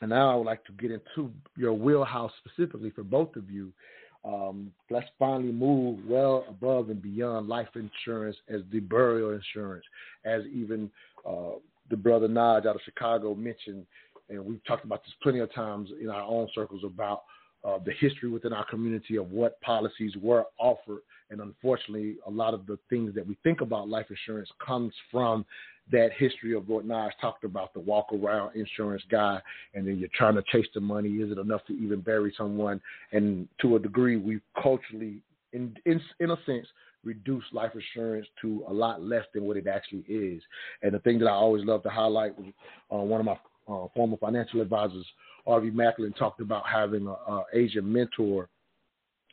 And 0.00 0.10
now 0.10 0.32
I 0.32 0.34
would 0.34 0.46
like 0.46 0.64
to 0.64 0.72
get 0.72 0.90
into 0.90 1.30
your 1.56 1.72
wheelhouse 1.72 2.32
specifically 2.44 2.90
for 2.90 3.02
both 3.02 3.36
of 3.36 3.50
you. 3.50 3.72
Um, 4.24 4.70
let's 4.90 5.08
finally 5.18 5.52
move 5.52 6.00
well 6.06 6.44
above 6.48 6.90
and 6.90 7.00
beyond 7.00 7.48
life 7.48 7.68
insurance 7.74 8.36
as 8.48 8.60
the 8.70 8.80
burial 8.80 9.30
insurance, 9.30 9.84
as 10.24 10.42
even 10.52 10.90
uh, 11.26 11.52
the 11.88 11.96
brother 11.96 12.28
Naj 12.28 12.66
out 12.66 12.76
of 12.76 12.82
Chicago 12.84 13.34
mentioned, 13.34 13.86
and 14.28 14.44
we've 14.44 14.64
talked 14.64 14.84
about 14.84 15.02
this 15.04 15.14
plenty 15.22 15.40
of 15.40 15.52
times 15.54 15.88
in 16.00 16.08
our 16.08 16.22
own 16.22 16.48
circles 16.54 16.82
about 16.84 17.22
uh, 17.64 17.78
the 17.84 17.92
history 17.98 18.28
within 18.28 18.52
our 18.52 18.64
community 18.66 19.16
of 19.16 19.30
what 19.32 19.60
policies 19.60 20.12
were 20.20 20.44
offered. 20.58 21.00
And 21.30 21.40
unfortunately, 21.40 22.16
a 22.26 22.30
lot 22.30 22.54
of 22.54 22.66
the 22.66 22.78
things 22.88 23.14
that 23.14 23.26
we 23.26 23.36
think 23.42 23.60
about 23.60 23.88
life 23.88 24.06
insurance 24.10 24.48
comes 24.64 24.92
from 25.10 25.44
that 25.92 26.10
history 26.16 26.54
of 26.54 26.68
what 26.68 26.84
Nas 26.84 27.12
talked 27.20 27.44
about 27.44 27.74
the 27.74 27.80
walk 27.80 28.06
around 28.12 28.56
insurance 28.56 29.02
guy, 29.10 29.40
and 29.74 29.86
then 29.86 29.98
you're 29.98 30.08
trying 30.14 30.34
to 30.34 30.42
chase 30.52 30.66
the 30.74 30.80
money. 30.80 31.08
Is 31.08 31.30
it 31.30 31.38
enough 31.38 31.64
to 31.66 31.72
even 31.72 32.00
bury 32.00 32.32
someone? 32.36 32.80
And 33.12 33.48
to 33.62 33.76
a 33.76 33.78
degree, 33.78 34.16
we've 34.16 34.42
culturally, 34.60 35.22
in, 35.52 35.74
in, 35.86 36.00
in 36.20 36.30
a 36.30 36.36
sense, 36.46 36.66
reduced 37.04 37.52
life 37.52 37.72
insurance 37.74 38.26
to 38.42 38.64
a 38.68 38.72
lot 38.72 39.02
less 39.02 39.24
than 39.32 39.44
what 39.44 39.56
it 39.56 39.66
actually 39.66 40.04
is. 40.08 40.42
And 40.82 40.92
the 40.92 40.98
thing 41.00 41.18
that 41.20 41.26
I 41.26 41.32
always 41.32 41.64
love 41.64 41.82
to 41.84 41.90
highlight 41.90 42.38
was 42.38 42.52
uh, 42.92 42.96
one 42.96 43.20
of 43.20 43.26
my 43.26 43.38
uh, 43.68 43.86
former 43.94 44.16
financial 44.16 44.60
advisors, 44.60 45.06
Harvey 45.46 45.70
Macklin, 45.70 46.12
talked 46.12 46.40
about 46.40 46.64
having 46.66 47.06
an 47.06 47.42
Asian 47.54 47.90
mentor, 47.90 48.48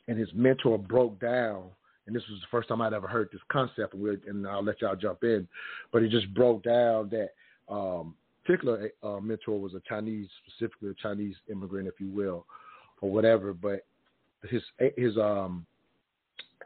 and 0.06 0.18
his 0.18 0.28
mentor 0.34 0.78
broke 0.78 1.20
down 1.20 1.64
and 2.08 2.16
this 2.16 2.24
was 2.30 2.40
the 2.40 2.46
first 2.50 2.68
time 2.68 2.80
I'd 2.80 2.94
ever 2.94 3.06
heard 3.06 3.28
this 3.30 3.42
concept, 3.52 3.92
and, 3.92 4.18
and 4.26 4.46
I'll 4.46 4.64
let 4.64 4.80
y'all 4.80 4.96
jump 4.96 5.22
in. 5.22 5.46
But 5.92 6.02
he 6.02 6.08
just 6.08 6.32
broke 6.34 6.64
down 6.64 7.10
that 7.10 7.34
um, 7.72 8.14
particular 8.44 8.90
uh, 9.02 9.20
mentor 9.20 9.60
was 9.60 9.74
a 9.74 9.82
Chinese, 9.86 10.26
specifically 10.46 10.88
a 10.88 10.94
Chinese 10.94 11.36
immigrant, 11.50 11.86
if 11.86 12.00
you 12.00 12.08
will, 12.08 12.46
or 13.02 13.10
whatever. 13.10 13.52
But 13.52 13.84
his 14.48 14.62
his 14.96 15.18
um, 15.18 15.66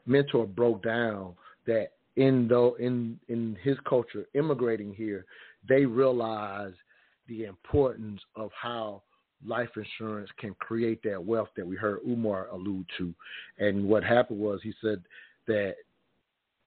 mentor 0.06 0.46
broke 0.46 0.82
down 0.84 1.34
that 1.66 1.88
in 2.16 2.46
though 2.46 2.76
in 2.78 3.18
in 3.28 3.56
his 3.62 3.76
culture, 3.88 4.26
immigrating 4.34 4.94
here, 4.94 5.26
they 5.68 5.84
realized 5.84 6.76
the 7.26 7.46
importance 7.46 8.20
of 8.36 8.50
how 8.60 9.02
life 9.44 9.70
insurance 9.76 10.30
can 10.38 10.54
create 10.60 11.02
that 11.02 11.22
wealth 11.24 11.48
that 11.56 11.66
we 11.66 11.74
heard 11.74 11.98
Umar 12.06 12.46
allude 12.52 12.86
to. 12.98 13.12
And 13.58 13.84
what 13.84 14.04
happened 14.04 14.38
was 14.38 14.60
he 14.62 14.72
said 14.80 15.02
that 15.52 15.74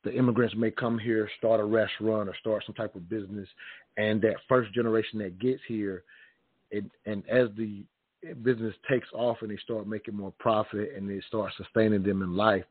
the 0.04 0.16
immigrants 0.16 0.56
may 0.56 0.72
come 0.72 1.00
here, 1.00 1.30
start 1.38 1.60
a 1.60 1.64
restaurant 1.64 2.30
or 2.30 2.36
start 2.40 2.64
some 2.66 2.76
type 2.76 2.96
of 2.96 3.10
business, 3.10 3.50
and 3.98 4.22
that 4.22 4.36
first 4.48 4.74
generation 4.74 5.20
that 5.20 5.40
gets 5.40 5.62
here, 5.68 6.04
it, 6.72 6.86
and 7.06 7.24
as 7.30 7.50
the 7.58 7.84
business 8.44 8.76
takes 8.90 9.08
off 9.14 9.38
and 9.42 9.50
they 9.50 9.58
start 9.58 9.88
making 9.88 10.16
more 10.16 10.34
profit 10.40 10.92
and 10.96 11.10
they 11.10 11.22
start 11.28 11.52
sustaining 11.58 12.04
them 12.04 12.22
in 12.22 12.36
life, 12.36 12.64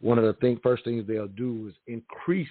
one 0.00 0.18
of 0.18 0.24
the 0.24 0.32
thing, 0.34 0.58
first 0.62 0.84
things 0.84 1.06
they'll 1.06 1.28
do 1.28 1.68
is 1.68 1.74
increase 1.86 2.48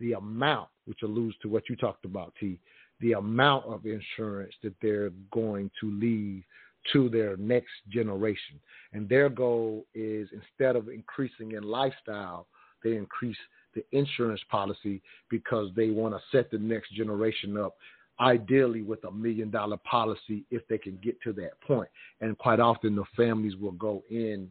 the 0.00 0.12
amount, 0.12 0.68
which 0.86 1.02
alludes 1.02 1.36
to 1.42 1.48
what 1.48 1.68
you 1.68 1.76
talked 1.76 2.04
about, 2.06 2.32
T, 2.40 2.58
the 3.00 3.12
amount 3.12 3.66
of 3.66 3.84
insurance 3.84 4.54
that 4.62 4.74
they're 4.80 5.10
going 5.30 5.70
to 5.80 5.90
leave 5.90 6.42
to 6.92 7.08
their 7.08 7.36
next 7.36 7.72
generation. 7.88 8.60
And 8.92 9.08
their 9.08 9.28
goal 9.28 9.84
is 9.94 10.28
instead 10.32 10.76
of 10.76 10.88
increasing 10.88 11.52
in 11.52 11.62
lifestyle, 11.62 12.46
they 12.82 12.96
increase 12.96 13.36
the 13.74 13.84
insurance 13.92 14.40
policy 14.50 15.02
because 15.28 15.70
they 15.76 15.90
want 15.90 16.14
to 16.14 16.20
set 16.32 16.50
the 16.50 16.58
next 16.58 16.92
generation 16.94 17.56
up 17.58 17.76
ideally 18.18 18.80
with 18.80 19.04
a 19.04 19.10
million 19.10 19.50
dollar 19.50 19.76
policy 19.78 20.44
if 20.50 20.66
they 20.68 20.78
can 20.78 20.98
get 21.02 21.20
to 21.22 21.32
that 21.34 21.60
point. 21.60 21.88
And 22.20 22.38
quite 22.38 22.60
often 22.60 22.96
the 22.96 23.04
families 23.16 23.56
will 23.56 23.72
go 23.72 24.02
in 24.10 24.50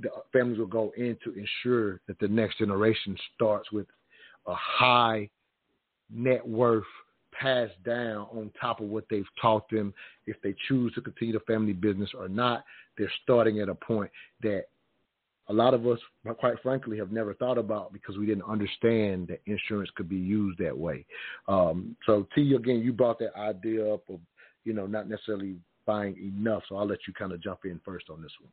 the 0.00 0.08
families 0.32 0.58
will 0.58 0.66
go 0.66 0.92
in 0.96 1.16
to 1.24 1.34
ensure 1.34 2.00
that 2.06 2.18
the 2.20 2.28
next 2.28 2.58
generation 2.58 3.16
starts 3.34 3.70
with 3.70 3.86
a 4.46 4.54
high 4.54 5.28
net 6.10 6.46
worth 6.46 6.84
passed 7.40 7.82
down 7.84 8.26
on 8.32 8.50
top 8.60 8.80
of 8.80 8.86
what 8.86 9.04
they've 9.10 9.24
taught 9.40 9.68
them. 9.70 9.94
If 10.26 10.36
they 10.42 10.54
choose 10.68 10.92
to 10.94 11.00
continue 11.00 11.32
the 11.32 11.40
family 11.40 11.72
business 11.72 12.10
or 12.16 12.28
not, 12.28 12.64
they're 12.98 13.12
starting 13.22 13.60
at 13.60 13.68
a 13.68 13.74
point 13.74 14.10
that 14.42 14.64
a 15.48 15.52
lot 15.52 15.74
of 15.74 15.86
us, 15.86 15.98
quite 16.38 16.60
frankly, 16.62 16.96
have 16.98 17.10
never 17.10 17.34
thought 17.34 17.58
about 17.58 17.92
because 17.92 18.16
we 18.16 18.26
didn't 18.26 18.44
understand 18.48 19.28
that 19.28 19.40
insurance 19.46 19.90
could 19.96 20.08
be 20.08 20.16
used 20.16 20.58
that 20.58 20.76
way. 20.76 21.04
Um, 21.48 21.96
so, 22.06 22.26
T, 22.34 22.54
again, 22.54 22.80
you 22.80 22.92
brought 22.92 23.18
that 23.18 23.34
idea 23.36 23.92
up 23.92 24.02
of, 24.08 24.20
you 24.64 24.72
know, 24.72 24.86
not 24.86 25.08
necessarily 25.08 25.56
buying 25.86 26.16
enough. 26.18 26.62
So 26.68 26.76
I'll 26.76 26.86
let 26.86 27.00
you 27.08 27.14
kind 27.14 27.32
of 27.32 27.42
jump 27.42 27.60
in 27.64 27.80
first 27.84 28.10
on 28.10 28.22
this 28.22 28.30
one. 28.40 28.52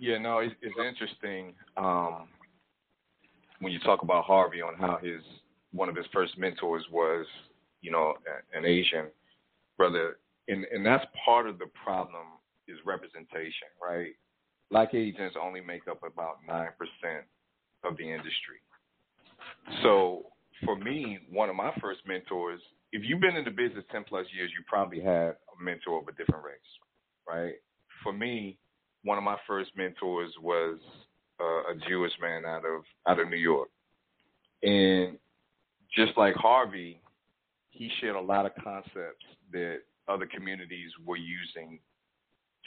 Yeah, 0.00 0.18
no, 0.18 0.38
it's, 0.38 0.54
it's 0.62 0.74
interesting 0.76 1.54
um, 1.76 2.28
when 3.60 3.72
you 3.72 3.78
talk 3.78 4.02
about 4.02 4.24
Harvey 4.24 4.60
on 4.62 4.74
how 4.74 4.98
his 5.00 5.22
one 5.72 5.88
of 5.88 5.96
his 5.96 6.06
first 6.12 6.38
mentors 6.38 6.84
was, 6.90 7.26
you 7.82 7.90
know, 7.90 8.14
an 8.54 8.64
Asian 8.64 9.06
brother, 9.76 10.18
and 10.48 10.64
and 10.72 10.84
that's 10.84 11.04
part 11.24 11.46
of 11.48 11.58
the 11.58 11.66
problem 11.84 12.26
is 12.68 12.78
representation, 12.84 13.68
right? 13.82 14.12
Black 14.70 14.94
agents 14.94 15.36
only 15.40 15.60
make 15.60 15.86
up 15.88 16.00
about 16.02 16.38
nine 16.46 16.70
percent 16.78 17.24
of 17.84 17.96
the 17.96 18.04
industry. 18.04 18.60
So 19.82 20.26
for 20.64 20.76
me, 20.76 21.18
one 21.30 21.50
of 21.50 21.56
my 21.56 21.72
first 21.80 22.00
mentors, 22.06 22.60
if 22.92 23.02
you've 23.04 23.20
been 23.20 23.36
in 23.36 23.44
the 23.44 23.50
business 23.50 23.84
ten 23.92 24.04
plus 24.04 24.26
years, 24.34 24.50
you 24.56 24.64
probably 24.66 25.00
had 25.00 25.36
a 25.36 25.62
mentor 25.62 26.00
of 26.00 26.08
a 26.08 26.12
different 26.12 26.44
race, 26.44 26.56
right? 27.28 27.54
For 28.02 28.12
me, 28.12 28.58
one 29.04 29.18
of 29.18 29.24
my 29.24 29.36
first 29.46 29.70
mentors 29.76 30.32
was 30.42 30.78
uh, 31.40 31.72
a 31.72 31.74
Jewish 31.88 32.12
man 32.20 32.44
out 32.44 32.64
of 32.64 32.82
out 33.06 33.20
of 33.20 33.28
New 33.28 33.36
York, 33.36 33.68
and 34.62 35.18
just 35.96 36.16
like 36.16 36.34
Harvey, 36.34 37.00
he 37.70 37.90
shared 38.00 38.16
a 38.16 38.20
lot 38.20 38.46
of 38.46 38.52
concepts 38.62 39.24
that 39.52 39.78
other 40.08 40.26
communities 40.26 40.90
were 41.04 41.16
using 41.16 41.80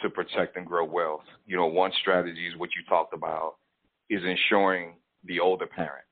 to 0.01 0.09
protect 0.09 0.57
and 0.57 0.65
grow 0.65 0.85
wealth. 0.85 1.23
You 1.45 1.57
know, 1.57 1.67
one 1.67 1.91
strategy 2.01 2.47
is 2.47 2.57
what 2.57 2.69
you 2.75 2.83
talked 2.87 3.13
about 3.13 3.55
is 4.09 4.21
ensuring 4.23 4.95
the 5.25 5.39
older 5.39 5.67
parent, 5.67 6.05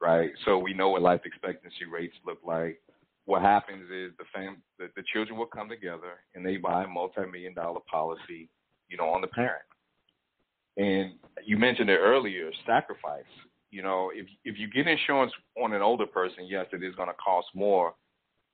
right? 0.00 0.30
So 0.44 0.58
we 0.58 0.72
know 0.72 0.90
what 0.90 1.02
life 1.02 1.20
expectancy 1.24 1.84
rates 1.90 2.14
look 2.24 2.38
like. 2.46 2.80
What 3.24 3.42
happens 3.42 3.90
is 3.90 4.12
the 4.18 4.24
fam 4.34 4.62
the, 4.78 4.88
the 4.96 5.02
children 5.12 5.38
will 5.38 5.46
come 5.46 5.68
together 5.68 6.20
and 6.34 6.46
they 6.46 6.56
buy 6.56 6.84
a 6.84 6.88
multi-million 6.88 7.54
dollar 7.54 7.80
policy, 7.90 8.48
you 8.88 8.96
know, 8.96 9.08
on 9.08 9.20
the 9.20 9.26
parent. 9.26 9.64
And 10.78 11.14
you 11.44 11.58
mentioned 11.58 11.90
it 11.90 11.98
earlier, 11.98 12.50
sacrifice. 12.64 13.24
You 13.70 13.82
know, 13.82 14.10
if 14.14 14.26
if 14.44 14.58
you 14.58 14.68
get 14.68 14.86
insurance 14.86 15.32
on 15.62 15.72
an 15.72 15.82
older 15.82 16.06
person, 16.06 16.46
yes, 16.46 16.66
it 16.72 16.82
is 16.82 16.94
going 16.94 17.08
to 17.08 17.14
cost 17.14 17.48
more, 17.54 17.94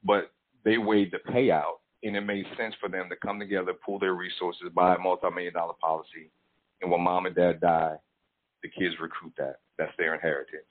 but 0.03 0.33
they 0.65 0.79
weighed 0.79 1.13
the 1.13 1.19
payout, 1.33 1.79
and 2.03 2.17
it 2.17 2.23
made 2.23 2.47
sense 2.57 2.75
for 2.81 2.89
them 2.89 3.09
to 3.09 3.17
come 3.17 3.39
together, 3.39 3.73
pool 3.75 3.99
their 3.99 4.15
resources, 4.15 4.69
buy 4.75 4.95
a 4.95 4.99
multi-million 4.99 5.53
dollar 5.55 5.75
policy, 5.81 6.31
and 6.83 6.91
when 6.91 7.01
mom 7.01 7.27
and 7.27 7.37
dad 7.37 7.61
die, 7.61 7.97
the 8.63 8.69
kids 8.69 8.95
recruit 9.01 9.33
that. 9.39 9.61
That's 9.79 9.93
their 9.99 10.15
inheritance. 10.15 10.67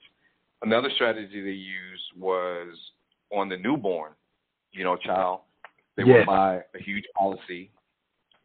Another 0.62 0.90
strategy 0.94 1.40
they 1.42 1.50
used 1.50 2.04
was 2.18 2.76
on 3.30 3.48
the 3.48 3.56
newborn, 3.56 4.12
you 4.72 4.84
know, 4.84 4.96
child. 4.96 5.40
They 5.96 6.04
Yeah. 6.04 6.18
would 6.18 6.26
buy 6.26 6.64
a 6.74 6.78
huge 6.82 7.04
policy, 7.14 7.70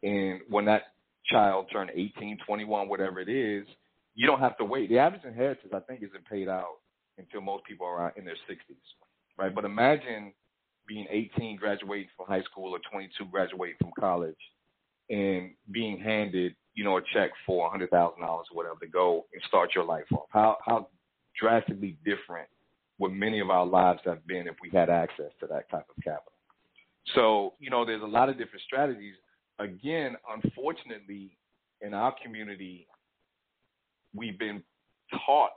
and 0.02 0.40
when 0.48 0.64
that 0.66 0.94
child 1.24 1.68
turned 1.70 1.90
18, 1.94 2.38
21, 2.38 2.88
whatever 2.88 3.20
it 3.20 3.28
is, 3.28 3.66
you 4.14 4.26
don't 4.26 4.40
have 4.40 4.56
to 4.58 4.64
wait. 4.64 4.88
The 4.88 4.98
average 4.98 5.24
inheritance, 5.24 5.72
I 5.74 5.80
think, 5.80 6.02
isn't 6.02 6.24
paid 6.28 6.48
out 6.48 6.78
until 7.18 7.40
most 7.40 7.64
people 7.64 7.86
are 7.86 8.12
in 8.16 8.24
their 8.24 8.36
60s, 8.48 8.76
right? 9.38 9.54
But 9.54 9.64
imagine 9.64 10.32
being 10.86 11.06
18, 11.10 11.56
graduating 11.56 12.08
from 12.16 12.26
high 12.26 12.42
school, 12.42 12.72
or 12.72 12.80
22, 12.90 13.26
graduating 13.30 13.76
from 13.80 13.92
college, 13.98 14.36
and 15.08 15.52
being 15.70 15.98
handed, 15.98 16.54
you 16.74 16.84
know, 16.84 16.96
a 16.96 17.02
check 17.12 17.30
for 17.46 17.70
$100,000 17.70 17.90
or 17.92 18.44
whatever 18.52 18.78
to 18.80 18.86
go 18.86 19.26
and 19.32 19.42
start 19.46 19.70
your 19.74 19.84
life 19.84 20.04
off. 20.12 20.26
How 20.30 20.56
how 20.64 20.88
drastically 21.38 21.96
different 22.04 22.48
would 22.98 23.12
many 23.12 23.40
of 23.40 23.50
our 23.50 23.66
lives 23.66 24.00
have 24.04 24.26
been 24.26 24.46
if 24.46 24.56
we 24.62 24.70
had 24.70 24.90
access 24.90 25.32
to 25.40 25.46
that 25.46 25.70
type 25.70 25.86
of 25.88 26.02
capital? 26.02 26.32
So, 27.14 27.54
you 27.58 27.70
know, 27.70 27.84
there's 27.84 28.02
a 28.02 28.06
lot 28.06 28.28
of 28.28 28.38
different 28.38 28.62
strategies. 28.62 29.14
Again, 29.58 30.16
unfortunately, 30.32 31.36
in 31.80 31.94
our 31.94 32.14
community, 32.22 32.86
we've 34.14 34.38
been 34.38 34.62
taught 35.26 35.50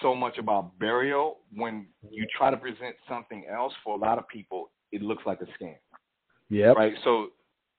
so 0.00 0.14
much 0.14 0.38
about 0.38 0.78
burial. 0.78 1.38
When 1.54 1.86
you 2.10 2.26
try 2.36 2.50
to 2.50 2.56
present 2.56 2.96
something 3.08 3.44
else 3.50 3.72
for 3.84 3.96
a 3.96 3.98
lot 3.98 4.18
of 4.18 4.26
people, 4.28 4.70
it 4.90 5.02
looks 5.02 5.24
like 5.26 5.40
a 5.40 5.62
scam. 5.62 5.76
Yeah. 6.48 6.72
Right. 6.72 6.94
So 7.04 7.28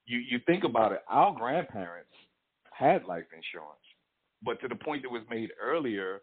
you 0.06 0.20
you 0.20 0.40
think 0.46 0.64
about 0.64 0.92
it. 0.92 1.02
Our 1.08 1.34
grandparents 1.34 2.12
had 2.72 3.04
life 3.06 3.26
insurance, 3.36 3.86
but 4.44 4.60
to 4.62 4.68
the 4.68 4.76
point 4.76 5.04
that 5.04 5.12
was 5.12 5.22
made 5.30 5.52
earlier, 5.62 6.22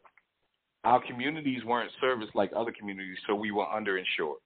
our 0.84 1.00
communities 1.06 1.64
weren't 1.64 1.90
serviced 2.00 2.34
like 2.34 2.50
other 2.56 2.72
communities, 2.72 3.18
so 3.26 3.34
we 3.34 3.50
were 3.50 3.66
underinsured. 3.66 4.40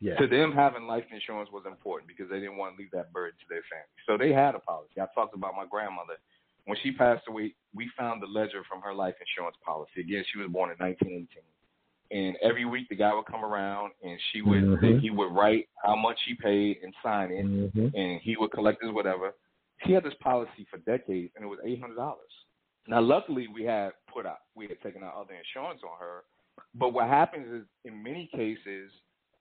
Yeah. 0.00 0.16
To 0.16 0.26
them, 0.26 0.52
having 0.52 0.86
life 0.86 1.04
insurance 1.10 1.48
was 1.52 1.64
important 1.66 2.06
because 2.08 2.28
they 2.28 2.38
didn't 2.38 2.58
want 2.58 2.76
to 2.76 2.82
leave 2.82 2.90
that 2.92 3.12
burden 3.12 3.32
to 3.38 3.46
their 3.48 3.64
family. 3.70 3.96
So 4.06 4.18
they 4.18 4.32
had 4.32 4.54
a 4.54 4.58
policy. 4.58 5.00
I 5.00 5.06
talked 5.14 5.34
about 5.34 5.54
my 5.56 5.64
grandmother. 5.68 6.20
When 6.66 6.76
she 6.82 6.92
passed 6.92 7.24
away, 7.28 7.54
we 7.74 7.90
found 7.96 8.20
the 8.20 8.26
ledger 8.26 8.62
from 8.68 8.82
her 8.82 8.92
life 8.92 9.14
insurance 9.20 9.56
policy. 9.64 10.00
Again, 10.00 10.24
she 10.30 10.38
was 10.38 10.48
born 10.50 10.70
in 10.70 10.76
1918. 10.78 11.42
And 12.12 12.36
every 12.42 12.64
week 12.64 12.88
the 12.88 12.94
guy 12.94 13.12
would 13.14 13.26
come 13.26 13.44
around 13.44 13.92
and 14.02 14.20
she 14.30 14.42
would 14.42 14.62
Mhm. 14.62 15.00
he 15.00 15.10
would 15.10 15.32
write 15.32 15.68
how 15.82 15.96
much 15.96 16.20
he 16.24 16.34
paid 16.34 16.78
and 16.82 16.94
sign 17.02 17.32
it, 17.32 17.46
Mhm. 17.46 17.94
and 17.94 18.20
he 18.20 18.36
would 18.36 18.52
collect 18.52 18.82
his 18.82 18.92
whatever. 18.92 19.34
He 19.82 19.92
had 19.92 20.04
this 20.04 20.14
policy 20.14 20.64
for 20.70 20.78
decades, 20.78 21.34
and 21.34 21.44
it 21.44 21.48
was 21.48 21.58
eight 21.64 21.80
hundred 21.80 21.96
dollars. 21.96 22.44
Now, 22.86 23.00
luckily, 23.00 23.48
we 23.48 23.64
had 23.64 23.92
put 24.06 24.24
out 24.24 24.38
we 24.54 24.68
had 24.68 24.80
taken 24.82 25.02
out 25.02 25.14
other 25.14 25.34
insurance 25.34 25.82
on 25.82 25.98
her, 25.98 26.24
but 26.74 26.90
what 26.92 27.08
happens 27.08 27.50
is 27.52 27.66
in 27.84 28.00
many 28.02 28.28
cases 28.28 28.92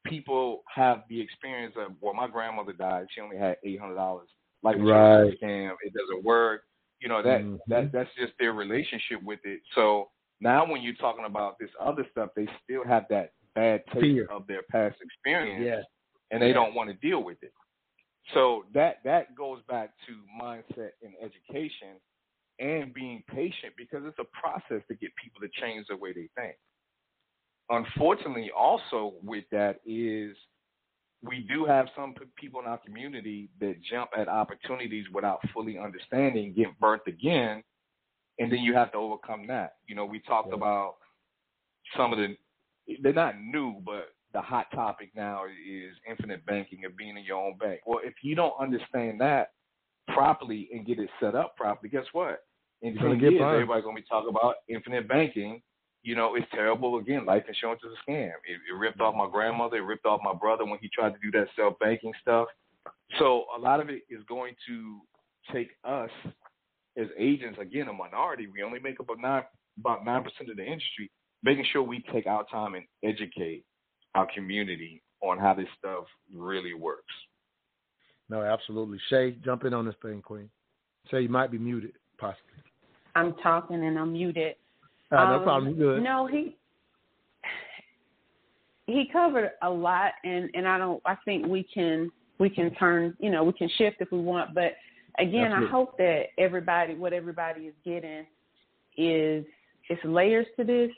people 0.03 0.63
have 0.67 1.07
the 1.07 1.21
experience 1.21 1.75
of 1.75 1.99
well, 2.01 2.13
my 2.15 2.27
grandmother 2.27 2.73
died, 2.73 3.07
she 3.11 3.21
only 3.21 3.37
had 3.37 3.57
eight 3.63 3.79
hundred 3.79 3.95
dollars. 3.95 4.29
Like 4.63 4.77
right. 4.77 5.39
scam, 5.39 5.75
it 5.83 5.93
doesn't 5.93 6.23
work. 6.23 6.63
You 7.05 7.09
know 7.09 7.21
that 7.21 7.41
Mhm. 7.41 7.59
that 7.67 7.91
that's 7.91 8.09
just 8.15 8.33
their 8.39 8.53
relationship 8.53 9.21
with 9.21 9.39
it. 9.45 9.61
So 9.75 10.09
now 10.39 10.65
when 10.65 10.81
you're 10.81 10.95
talking 10.95 11.25
about 11.25 11.59
this 11.59 11.69
other 11.79 12.03
stuff, 12.09 12.31
they 12.35 12.47
still 12.63 12.83
have 12.83 13.07
that 13.09 13.33
bad 13.53 13.85
taste 13.87 14.01
Fear. 14.01 14.25
of 14.31 14.47
their 14.47 14.63
past 14.63 14.99
experience, 14.99 15.63
Yeah. 15.63 15.83
and 16.31 16.41
they 16.41 16.47
Yeah. 16.47 16.53
don't 16.55 16.73
want 16.73 16.89
to 16.89 16.95
deal 16.95 17.21
with 17.21 17.43
it. 17.43 17.53
So 18.33 18.65
that 18.71 19.03
that 19.03 19.35
goes 19.35 19.61
back 19.65 19.95
to 20.07 20.13
mindset 20.35 20.93
and 21.03 21.15
education 21.21 22.01
and 22.57 22.91
being 22.91 23.21
patient 23.27 23.75
because 23.75 24.03
it's 24.03 24.17
a 24.17 24.23
process 24.23 24.81
to 24.87 24.95
get 24.95 25.15
people 25.15 25.41
to 25.41 25.49
change 25.49 25.85
the 25.85 25.95
way 25.97 26.11
they 26.11 26.27
think. 26.29 26.57
Unfortunately, 27.69 28.49
also 28.49 29.13
with 29.21 29.47
that 29.51 29.79
is 29.85 30.35
we 31.23 31.39
do 31.49 31.65
have 31.65 31.87
some 31.95 32.13
p- 32.13 32.25
people 32.35 32.59
in 32.59 32.67
our 32.67 32.77
community 32.79 33.49
that 33.59 33.75
jump 33.89 34.11
at 34.17 34.27
opportunities 34.27 35.05
without 35.13 35.39
fully 35.53 35.77
understanding, 35.77 36.53
get 36.53 36.67
burnt 36.79 37.01
again, 37.07 37.63
and 38.39 38.51
then 38.51 38.59
you 38.59 38.73
have 38.73 38.91
to 38.91 38.97
overcome 38.97 39.47
that. 39.47 39.75
You 39.87 39.95
know, 39.95 40.05
we 40.05 40.19
talked 40.19 40.53
about 40.53 40.95
some 41.97 42.13
of 42.13 42.19
the 42.19 42.35
they're 43.01 43.13
not 43.13 43.39
new, 43.39 43.81
but 43.85 44.09
the 44.33 44.41
hot 44.41 44.67
topic 44.73 45.09
now 45.15 45.45
is 45.45 45.95
infinite 46.07 46.45
banking 46.45 46.85
and 46.85 46.95
being 46.95 47.17
in 47.17 47.23
your 47.23 47.43
own 47.43 47.57
bank. 47.57 47.81
Well, 47.85 47.99
if 48.03 48.13
you 48.21 48.35
don't 48.35 48.53
understand 48.59 49.19
that 49.21 49.53
properly 50.09 50.69
and 50.73 50.85
get 50.85 50.99
it 50.99 51.09
set 51.19 51.35
up 51.35 51.55
properly, 51.55 51.89
guess 51.89 52.05
what? 52.11 52.43
In 52.81 52.93
10 52.95 53.19
years, 53.31 53.41
everybody's 53.53 53.83
going 53.83 53.95
to 53.95 54.01
be 54.01 54.07
talking 54.07 54.29
about 54.29 54.55
infinite 54.67 55.07
banking. 55.07 55.61
You 56.05 56.15
know, 56.15 56.35
it's 56.35 56.45
terrible. 56.51 56.99
Again, 56.99 57.25
life 57.25 57.45
insurance 57.47 57.81
is 57.83 57.89
a 57.91 58.11
scam. 58.11 58.29
It, 58.47 58.59
it 58.69 58.77
ripped 58.77 59.01
off 59.01 59.15
my 59.15 59.27
grandmother. 59.27 59.77
It 59.77 59.85
ripped 59.85 60.05
off 60.05 60.21
my 60.23 60.35
brother 60.35 60.63
when 60.63 60.77
he 60.79 60.87
tried 60.93 61.13
to 61.15 61.19
do 61.19 61.31
that 61.31 61.47
self 61.55 61.79
banking 61.79 62.13
stuff. 62.21 62.47
So 63.17 63.45
a 63.57 63.59
lot 63.59 63.79
of 63.79 63.89
it 63.89 64.03
is 64.07 64.21
going 64.29 64.53
to 64.67 64.99
take 65.51 65.69
us 65.83 66.11
as 66.95 67.07
agents, 67.17 67.57
again, 67.59 67.87
a 67.87 67.93
minority. 67.93 68.45
We 68.45 68.61
only 68.61 68.77
make 68.79 68.99
up 68.99 69.07
a 69.09 69.19
nine, 69.19 69.43
about 69.79 70.05
nine 70.05 70.23
percent 70.23 70.51
of 70.51 70.57
the 70.57 70.63
industry. 70.63 71.09
Making 71.41 71.65
sure 71.73 71.81
we 71.81 72.03
take 72.13 72.27
our 72.27 72.45
time 72.51 72.75
and 72.75 72.85
educate 73.03 73.65
our 74.13 74.27
community 74.31 75.01
on 75.21 75.39
how 75.39 75.55
this 75.55 75.67
stuff 75.79 76.03
really 76.31 76.75
works. 76.75 77.13
No, 78.29 78.43
absolutely. 78.43 78.99
Shay, 79.09 79.37
jump 79.43 79.65
in 79.65 79.73
on 79.73 79.87
this 79.87 79.95
thing, 80.03 80.21
Queen. 80.21 80.51
Shay, 81.09 81.21
you 81.21 81.29
might 81.29 81.49
be 81.49 81.57
muted, 81.57 81.93
possibly. 82.19 82.61
I'm 83.15 83.33
talking 83.41 83.83
and 83.83 83.97
I'm 83.97 84.13
muted. 84.13 84.55
Uh, 85.11 85.15
no 85.15 85.35
Um, 85.37 85.43
problem. 85.43 85.71
You 85.71 85.77
good? 85.77 86.03
No, 86.03 86.27
he 86.27 86.55
he 88.87 89.09
covered 89.11 89.51
a 89.61 89.69
lot, 89.69 90.13
and 90.23 90.49
and 90.53 90.67
I 90.67 90.77
don't. 90.77 91.01
I 91.05 91.15
think 91.25 91.47
we 91.47 91.63
can 91.63 92.11
we 92.39 92.49
can 92.49 92.73
turn. 92.75 93.15
You 93.19 93.31
know, 93.31 93.43
we 93.43 93.53
can 93.53 93.69
shift 93.77 93.97
if 93.99 94.11
we 94.11 94.19
want. 94.19 94.53
But 94.53 94.73
again, 95.19 95.51
Absolutely. 95.51 95.67
I 95.67 95.71
hope 95.71 95.97
that 95.97 96.23
everybody, 96.37 96.95
what 96.95 97.13
everybody 97.13 97.61
is 97.61 97.73
getting, 97.83 98.25
is 98.97 99.45
it's 99.89 100.03
layers 100.03 100.47
to 100.57 100.63
this, 100.63 100.91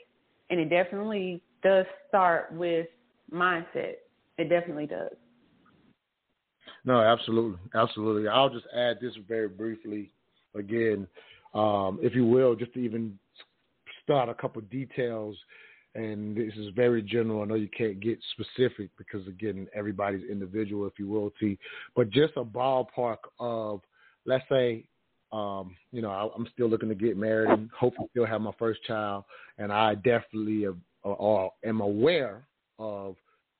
and 0.49 0.59
it 0.59 0.69
definitely 0.69 1.41
does 1.63 1.85
start 2.07 2.51
with 2.53 2.88
mindset. 3.31 3.95
It 4.38 4.49
definitely 4.49 4.88
does. 4.88 5.11
No, 6.85 7.01
absolutely, 7.01 7.59
absolutely. 7.75 8.27
I'll 8.27 8.49
just 8.49 8.65
add 8.75 8.97
this 9.01 9.13
very 9.27 9.49
briefly 9.49 10.11
again, 10.55 11.07
um, 11.53 11.99
if 12.01 12.15
you 12.15 12.25
will, 12.25 12.55
just 12.55 12.73
to 12.73 12.79
even 12.79 13.17
start 14.07 14.29
a 14.29 14.34
couple 14.34 14.61
details. 14.63 15.35
And 15.95 16.38
this 16.38 16.53
is 16.55 16.69
very 16.75 17.01
general. 17.01 17.41
I 17.41 17.45
know 17.45 17.55
you 17.55 17.69
can't 17.75 17.99
get 17.99 18.19
specific 18.34 18.89
because 18.97 19.27
again, 19.27 19.67
everybody's 19.73 20.29
individual, 20.29 20.85
if 20.85 20.93
you 20.99 21.07
will, 21.07 21.31
T. 21.39 21.57
But 21.95 22.11
just 22.11 22.34
a 22.38 22.43
ballpark 22.43 23.17
of, 23.39 23.81
let's 24.25 24.43
say, 24.47 24.85
um, 25.31 25.75
you 25.91 26.01
know, 26.01 26.11
I, 26.11 26.29
I'm 26.35 26.47
still 26.53 26.69
looking 26.69 26.89
to 26.89 26.95
get 26.95 27.17
married 27.17 27.49
and 27.49 27.69
hopefully 27.77 28.07
still 28.11 28.25
have 28.25 28.41
my 28.41 28.51
first 28.59 28.84
child, 28.84 29.23
and 29.57 29.73
I 29.73 29.95
definitely 29.95 30.63
have, 30.63 30.77
or, 31.03 31.15
or 31.15 31.53
am 31.65 31.81
aware 31.81 32.47
of 32.79 33.15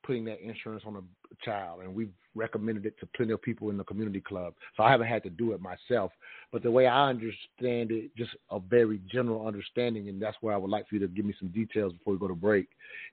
putting 0.06 0.24
that 0.26 0.40
insurance 0.42 0.84
on 0.86 0.96
a 0.96 1.46
child, 1.46 1.82
and 1.82 1.94
we've 1.94 2.14
recommended 2.38 2.86
it 2.86 3.00
to 3.00 3.06
plenty 3.08 3.34
of 3.34 3.42
people 3.42 3.70
in 3.70 3.78
the 3.78 3.84
community 3.84 4.22
club. 4.22 4.54
So 4.76 4.84
I 4.84 4.92
haven't 4.92 5.08
had 5.08 5.24
to 5.24 5.30
do 5.30 5.54
it 5.54 5.62
myself. 5.62 6.12
But 6.52 6.64
the 6.64 6.72
way 6.72 6.88
I 6.88 7.10
understand 7.10 7.92
it, 7.92 8.16
just 8.16 8.32
a 8.52 8.60
very 8.60 9.02
general 9.12 9.46
understanding, 9.48 10.08
and 10.10 10.22
that's 10.22 10.38
where 10.42 10.54
I 10.54 10.58
would 10.58 10.70
like 10.70 10.88
for 10.88 10.96
you 10.96 11.02
to 11.02 11.08
give 11.08 11.26
me 11.26 11.34
some 11.40 11.50
details 11.50 11.94
before 11.94 12.14
we 12.14 12.20
go 12.20 12.28
to 12.28 12.36
break, 12.36 12.68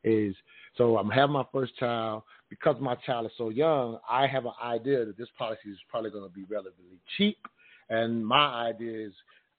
is 0.05 0.34
so 0.76 0.98
I'm 0.98 1.10
having 1.10 1.32
my 1.32 1.46
first 1.52 1.76
child. 1.76 2.22
Because 2.51 2.76
my 2.80 2.94
child 2.94 3.26
is 3.26 3.32
so 3.36 3.48
young, 3.48 3.98
I 4.09 4.28
have 4.28 4.44
an 4.44 4.52
idea 4.62 5.05
that 5.05 5.18
this 5.18 5.28
policy 5.36 5.70
is 5.70 5.78
probably 5.88 6.10
going 6.10 6.28
to 6.28 6.32
be 6.32 6.44
relatively 6.44 7.01
cheap. 7.16 7.38
And 7.90 8.24
my 8.24 8.68
idea 8.68 9.06
is 9.09 9.12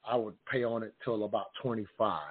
I 0.07 0.15
would 0.15 0.35
pay 0.45 0.63
on 0.63 0.81
it 0.83 0.93
till 1.03 1.25
about 1.25 1.47
25. 1.61 2.21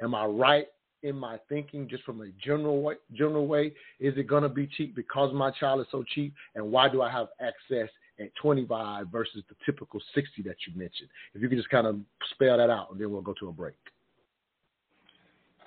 Am 0.00 0.14
I 0.14 0.24
right 0.24 0.68
in 1.04 1.14
my 1.16 1.38
thinking, 1.48 1.86
just 1.88 2.02
from 2.02 2.22
a 2.22 2.28
general 2.42 2.82
way, 2.82 2.94
general 3.12 3.46
way, 3.46 3.66
is 4.00 4.14
it 4.16 4.26
going 4.26 4.42
to 4.42 4.48
be 4.48 4.66
cheap 4.66 4.96
because 4.96 5.32
my 5.34 5.50
child 5.52 5.80
is 5.82 5.86
so 5.92 6.02
cheap? 6.14 6.34
And 6.54 6.72
why 6.72 6.88
do 6.88 7.02
I 7.02 7.12
have 7.12 7.28
access 7.40 7.90
at 8.18 8.34
25 8.40 9.08
versus 9.08 9.44
the 9.48 9.54
typical 9.66 10.00
60 10.14 10.42
that 10.42 10.56
you 10.66 10.76
mentioned? 10.76 11.10
If 11.34 11.42
you 11.42 11.48
could 11.48 11.58
just 11.58 11.68
kind 11.68 11.86
of 11.86 11.98
spell 12.32 12.56
that 12.56 12.70
out, 12.70 12.90
and 12.90 13.00
then 13.00 13.12
we'll 13.12 13.20
go 13.20 13.34
to 13.38 13.48
a 13.48 13.52
break. 13.52 13.74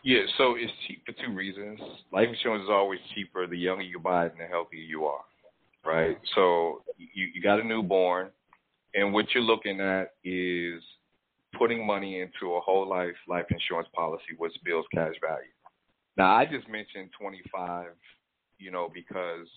Yeah, 0.04 0.22
so 0.38 0.56
it's 0.56 0.72
cheap 0.88 1.04
for 1.06 1.12
two 1.12 1.34
reasons. 1.34 1.80
Life 2.12 2.30
insurance 2.30 2.64
is 2.64 2.70
always 2.70 3.00
cheaper 3.14 3.46
the 3.46 3.58
younger 3.58 3.84
you 3.84 4.00
buy 4.00 4.26
it 4.26 4.32
and 4.32 4.42
the 4.42 4.46
healthier 4.46 4.80
you 4.80 5.06
are, 5.06 5.24
right? 5.86 6.18
So 6.34 6.82
you, 6.98 7.28
you 7.34 7.42
got 7.42 7.60
a 7.60 7.64
newborn, 7.64 8.30
and 8.96 9.14
what 9.14 9.26
you're 9.34 9.44
looking 9.44 9.82
at 9.82 10.14
is 10.24 10.82
putting 11.58 11.86
money 11.86 12.22
into 12.22 12.56
a 12.56 12.60
whole 12.60 12.88
life 12.88 13.16
life 13.28 13.46
insurance 13.50 13.88
policy, 13.94 14.36
which 14.38 14.54
builds 14.64 14.88
cash 14.94 15.16
value. 15.22 15.52
Now, 16.18 16.36
I 16.36 16.46
just 16.46 16.68
mentioned 16.68 17.10
25, 17.20 17.88
you 18.58 18.72
know, 18.72 18.90
because 18.94 19.48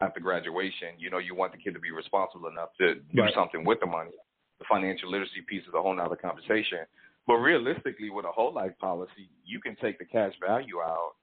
after 0.00 0.20
graduation, 0.20 0.94
you 0.98 1.10
know, 1.10 1.18
you 1.18 1.34
want 1.34 1.52
the 1.52 1.58
kid 1.58 1.74
to 1.74 1.80
be 1.80 1.90
responsible 1.90 2.48
enough 2.48 2.70
to 2.78 2.96
do 2.96 3.22
Right. 3.22 3.34
something 3.34 3.64
with 3.64 3.80
the 3.80 3.86
money. 3.86 4.12
The 4.58 4.64
financial 4.64 5.08
literacy 5.10 5.42
piece 5.42 5.66
is 5.66 5.74
a 5.74 5.82
whole 5.82 5.94
nother 5.94 6.16
conversation. 6.16 6.84
But 7.26 7.36
realistically, 7.36 8.10
with 8.10 8.24
a 8.24 8.32
whole 8.32 8.52
life 8.52 8.76
policy, 8.78 9.28
you 9.44 9.60
can 9.60 9.76
take 9.76 9.98
the 9.98 10.04
cash 10.04 10.34
value 10.38 10.80
out 10.80 11.14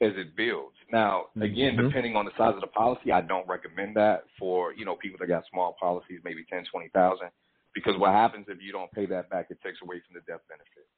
as 0.00 0.12
it 0.16 0.36
builds. 0.36 0.76
Now, 0.90 1.28
again, 1.40 1.76
Mhm. 1.76 1.88
depending 1.88 2.16
on 2.16 2.24
the 2.26 2.30
size 2.32 2.54
of 2.54 2.60
the 2.60 2.66
policy, 2.68 3.10
I 3.12 3.22
don't 3.22 3.46
recommend 3.48 3.96
that 3.96 4.28
for 4.38 4.72
you 4.72 4.84
know 4.84 4.96
people 4.96 5.18
that 5.18 5.26
got 5.26 5.46
small 5.46 5.72
policies, 5.74 6.20
maybe 6.22 6.44
ten, 6.44 6.64
twenty 6.66 6.88
thousand, 6.90 7.30
because 7.76 7.94
what 7.98 8.10
happens 8.12 8.46
if 8.48 8.58
you 8.62 8.72
don't 8.72 8.90
pay 8.90 9.04
that 9.04 9.28
back, 9.28 9.48
it 9.50 9.58
takes 9.62 9.78
away 9.82 10.00
from 10.06 10.14
the 10.14 10.20
death 10.20 10.40
benefit. 10.48 10.88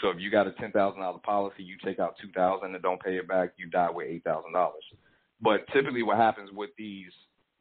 So 0.00 0.10
if 0.10 0.20
you 0.20 0.30
got 0.30 0.46
a 0.46 0.52
ten 0.52 0.70
thousand 0.70 1.00
dollar 1.00 1.18
policy, 1.18 1.64
you 1.64 1.76
take 1.84 1.98
out 1.98 2.14
two 2.22 2.30
thousand 2.34 2.74
and 2.74 2.82
don't 2.82 3.02
pay 3.02 3.16
it 3.16 3.26
back, 3.26 3.50
you 3.56 3.66
die 3.66 3.90
with 3.90 4.06
eight 4.08 4.22
thousand 4.22 4.52
dollars. 4.52 4.84
But 5.42 5.66
typically, 5.72 6.04
what 6.04 6.16
happens 6.16 6.50
with 6.52 6.70
these 6.78 7.10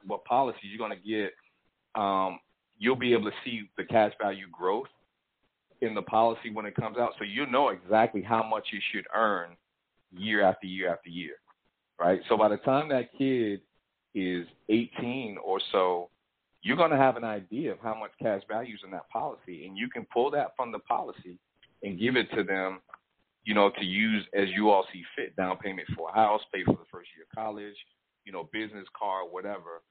what 0.05 0.23
policies, 0.25 0.61
you're 0.63 0.77
going 0.77 0.97
to 0.97 1.07
get, 1.07 1.31
um, 1.99 2.39
you'll 2.77 2.95
be 2.95 3.13
able 3.13 3.25
to 3.25 3.35
see 3.43 3.69
the 3.77 3.85
cash 3.85 4.11
value 4.21 4.45
growth 4.51 4.87
in 5.81 5.95
the 5.95 6.01
policy 6.01 6.51
when 6.53 6.65
it 6.65 6.75
comes 6.75 6.97
out, 6.97 7.11
so 7.17 7.25
you 7.25 7.45
know 7.47 7.69
exactly 7.69 8.21
how 8.21 8.43
much 8.43 8.67
you 8.71 8.79
should 8.91 9.05
earn 9.15 9.49
year 10.11 10.43
after 10.43 10.67
year 10.67 10.91
after 10.91 11.09
year, 11.09 11.35
right? 11.99 12.19
So 12.29 12.37
by 12.37 12.49
the 12.49 12.57
time 12.57 12.89
that 12.89 13.09
kid 13.17 13.61
is 14.13 14.45
18 14.69 15.37
or 15.43 15.59
so, 15.71 16.09
you're 16.63 16.77
going 16.77 16.91
to 16.91 16.97
have 16.97 17.17
an 17.17 17.25
idea 17.25 17.73
of 17.73 17.79
how 17.79 17.93
much 17.93 18.11
cash 18.21 18.41
value 18.47 18.73
is 18.73 18.81
in 18.83 18.91
that 18.91 19.09
policy, 19.09 19.65
and 19.67 19.77
you 19.77 19.89
can 19.89 20.07
pull 20.11 20.31
that 20.31 20.53
from 20.55 20.71
the 20.71 20.79
policy 20.79 21.37
and 21.83 21.99
give 21.99 22.15
it 22.15 22.27
to 22.35 22.43
them, 22.43 22.79
you 23.43 23.53
know, 23.53 23.69
to 23.77 23.83
use 23.83 24.25
as 24.33 24.47
you 24.55 24.69
all 24.69 24.85
see 24.91 25.03
fit. 25.15 25.35
Down 25.35 25.57
payment 25.57 25.87
for 25.95 26.09
a 26.09 26.13
house, 26.13 26.41
pay 26.53 26.63
for 26.63 26.71
the 26.71 26.87
first 26.89 27.09
year 27.15 27.25
of 27.29 27.35
college, 27.35 27.75
you 28.23 28.31
know, 28.31 28.49
business 28.53 28.87
card, 28.97 29.27
whatever. 29.29 29.81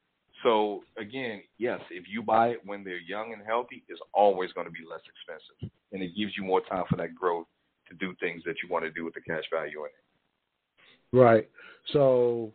So 0.42 0.82
again, 0.96 1.42
yes, 1.58 1.80
if 1.90 2.04
you 2.08 2.22
buy 2.22 2.48
it 2.48 2.60
when 2.64 2.82
they're 2.82 2.96
young 2.96 3.34
and 3.34 3.42
healthy, 3.46 3.84
it's 3.88 4.00
always 4.14 4.50
going 4.52 4.66
to 4.66 4.72
be 4.72 4.80
less 4.90 5.02
expensive, 5.06 5.70
and 5.92 6.02
it 6.02 6.16
gives 6.16 6.32
you 6.36 6.42
more 6.42 6.62
time 6.62 6.84
for 6.88 6.96
that 6.96 7.14
growth 7.14 7.46
to 7.88 7.94
do 7.96 8.14
things 8.18 8.42
that 8.46 8.56
you 8.62 8.70
want 8.70 8.84
to 8.84 8.90
do 8.90 9.04
with 9.04 9.12
the 9.12 9.20
cash 9.20 9.44
value 9.52 9.80
in 9.80 9.86
it. 9.86 11.16
Right. 11.16 11.50
So, 11.92 12.52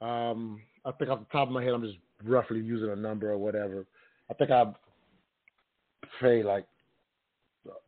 um, 0.00 0.62
I 0.84 0.92
think 0.92 1.10
off 1.10 1.18
the 1.18 1.26
top 1.32 1.48
of 1.48 1.54
my 1.54 1.64
head, 1.64 1.72
I'm 1.72 1.82
just 1.82 1.98
roughly 2.24 2.60
using 2.60 2.90
a 2.90 2.96
number 2.96 3.30
or 3.30 3.38
whatever. 3.38 3.86
I 4.30 4.34
think 4.34 4.50
I 4.50 4.64
pay 6.20 6.42
like 6.42 6.66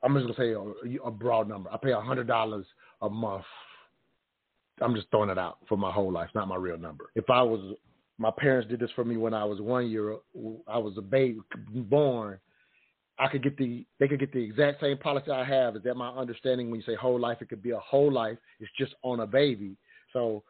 I'm 0.02 0.14
just 0.14 0.26
gonna 0.26 0.38
say 0.38 0.52
a, 0.52 1.06
a 1.06 1.10
broad 1.10 1.48
number. 1.48 1.70
I 1.72 1.76
pay 1.76 1.92
a 1.92 2.00
hundred 2.00 2.26
dollars 2.26 2.66
a 3.02 3.08
month. 3.08 3.44
I'm 4.80 4.94
just 4.94 5.10
throwing 5.10 5.30
it 5.30 5.38
out 5.38 5.58
for 5.68 5.76
my 5.76 5.90
whole 5.90 6.12
life, 6.12 6.30
not 6.34 6.48
my 6.48 6.56
real 6.56 6.78
number. 6.78 7.10
If 7.16 7.30
I 7.30 7.42
was, 7.42 7.76
my 8.16 8.30
parents 8.36 8.68
did 8.68 8.80
this 8.80 8.90
for 8.94 9.04
me 9.04 9.16
when 9.16 9.34
I 9.34 9.44
was 9.44 9.60
one 9.60 9.88
year. 9.88 10.16
I 10.66 10.78
was 10.78 10.94
a 10.98 11.02
baby 11.02 11.40
born. 11.74 12.38
I 13.18 13.26
could 13.26 13.42
get 13.42 13.56
the 13.56 13.84
they 13.98 14.06
could 14.06 14.20
get 14.20 14.32
the 14.32 14.42
exact 14.42 14.80
same 14.80 14.98
policy 14.98 15.30
I 15.30 15.44
have. 15.44 15.74
Is 15.76 15.82
that 15.82 15.96
my 15.96 16.10
understanding? 16.10 16.70
When 16.70 16.80
you 16.80 16.86
say 16.86 16.94
whole 16.94 17.18
life, 17.18 17.38
it 17.40 17.48
could 17.48 17.62
be 17.62 17.70
a 17.70 17.78
whole 17.78 18.12
life. 18.12 18.38
It's 18.60 18.70
just 18.78 18.94
on 19.02 19.20
a 19.20 19.26
baby. 19.26 19.76
So 20.12 20.44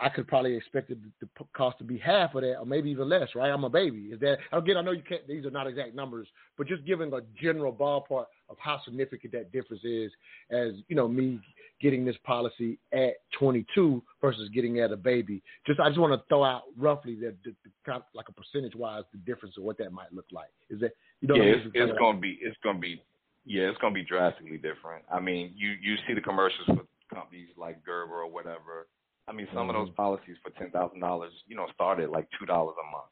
I 0.00 0.08
could 0.08 0.26
probably 0.26 0.56
expect 0.56 0.90
it, 0.90 0.98
the 1.20 1.28
cost 1.54 1.78
to 1.78 1.84
be 1.84 1.98
half 1.98 2.34
of 2.34 2.42
that, 2.42 2.58
or 2.58 2.66
maybe 2.66 2.90
even 2.90 3.08
less, 3.08 3.28
right? 3.34 3.50
I'm 3.50 3.64
a 3.64 3.70
baby. 3.70 4.10
Is 4.12 4.20
that 4.20 4.38
again? 4.52 4.76
I 4.76 4.82
know 4.82 4.92
you 4.92 5.02
can't; 5.06 5.26
these 5.28 5.44
are 5.44 5.50
not 5.50 5.66
exact 5.66 5.94
numbers, 5.94 6.26
but 6.56 6.66
just 6.66 6.84
giving 6.84 7.12
a 7.12 7.20
general 7.40 7.72
ballpark 7.72 8.26
of 8.48 8.56
how 8.58 8.80
significant 8.84 9.32
that 9.32 9.52
difference 9.52 9.84
is, 9.84 10.10
as 10.50 10.72
you 10.88 10.96
know, 10.96 11.08
me 11.08 11.40
getting 11.80 12.04
this 12.04 12.16
policy 12.24 12.78
at 12.92 13.14
22 13.38 14.02
versus 14.20 14.48
getting 14.54 14.78
at 14.80 14.92
a 14.92 14.96
baby. 14.96 15.42
Just 15.66 15.80
I 15.80 15.88
just 15.88 16.00
want 16.00 16.12
to 16.12 16.22
throw 16.28 16.44
out 16.44 16.62
roughly 16.78 17.16
that 17.16 17.34
the, 17.44 17.54
the, 17.64 18.02
like 18.14 18.28
a 18.28 18.32
percentage 18.32 18.74
wise 18.74 19.02
the 19.12 19.18
difference 19.18 19.56
of 19.58 19.64
what 19.64 19.78
that 19.78 19.92
might 19.92 20.12
look 20.12 20.26
like. 20.32 20.50
Is 20.70 20.80
that 20.80 20.92
you 21.20 21.28
know? 21.28 21.34
Yeah, 21.34 21.54
it's, 21.54 21.70
it's 21.74 21.98
going 21.98 22.16
to 22.16 22.20
be 22.20 22.38
it's 22.40 22.56
going 22.62 22.76
to 22.76 22.80
be 22.80 23.02
yeah, 23.44 23.64
it's 23.64 23.78
going 23.78 23.92
to 23.92 24.00
be 24.00 24.06
drastically 24.06 24.56
different. 24.56 25.04
I 25.12 25.20
mean, 25.20 25.52
you 25.56 25.74
you 25.82 25.96
see 26.06 26.14
the 26.14 26.20
commercials 26.20 26.66
for 26.66 26.86
companies 27.14 27.48
like 27.58 27.84
Gerber 27.84 28.14
or 28.14 28.30
whatever 28.30 28.86
I 29.28 29.32
mean, 29.32 29.46
some 29.48 29.68
mm-hmm. 29.68 29.70
of 29.70 29.76
those 29.76 29.88
mm-hmm. 29.88 30.02
policies 30.02 30.36
for 30.42 30.50
ten 30.58 30.70
thousand 30.70 31.00
dollars, 31.00 31.32
you 31.46 31.56
know, 31.56 31.66
start 31.74 32.00
at 32.00 32.10
like 32.10 32.28
two 32.38 32.46
dollars 32.46 32.74
a 32.80 32.90
month. 32.90 33.10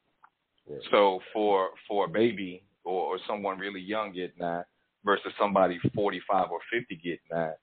Right. 0.69 0.91
So 0.91 1.21
for 1.33 1.71
for 1.89 2.07
a 2.07 2.09
baby 2.09 2.65
or, 2.85 3.15
or 3.15 3.19
someone 3.27 3.59
really 3.59 3.81
young 3.81 4.13
getting 4.13 4.41
that 4.41 4.67
versus 5.05 5.33
somebody 5.39 5.79
forty 5.95 6.21
five 6.31 6.51
or 6.51 6.61
fifty 6.73 6.97
getting 6.97 7.19
that, 7.31 7.59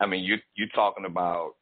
I 0.00 0.06
mean, 0.06 0.24
you 0.24 0.36
you're 0.54 0.68
talking 0.74 1.04
about. 1.04 1.52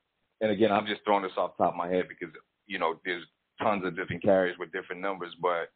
And 0.43 0.51
again, 0.51 0.71
I'm 0.71 0.87
just 0.87 1.01
throwing 1.05 1.23
this 1.23 1.33
off 1.39 1.57
the 1.57 1.65
top 1.65 1.73
of 1.73 1.79
my 1.79 1.89
head 1.89 2.07
because 2.09 2.35
you 2.67 2.79
know 2.79 3.01
there's 3.05 3.25
tons 3.61 3.85
of 3.87 3.97
different 3.97 4.23
carriers 4.23 4.57
with 4.59 4.73
different 4.73 5.01
numbers, 5.01 5.33
but 5.41 5.71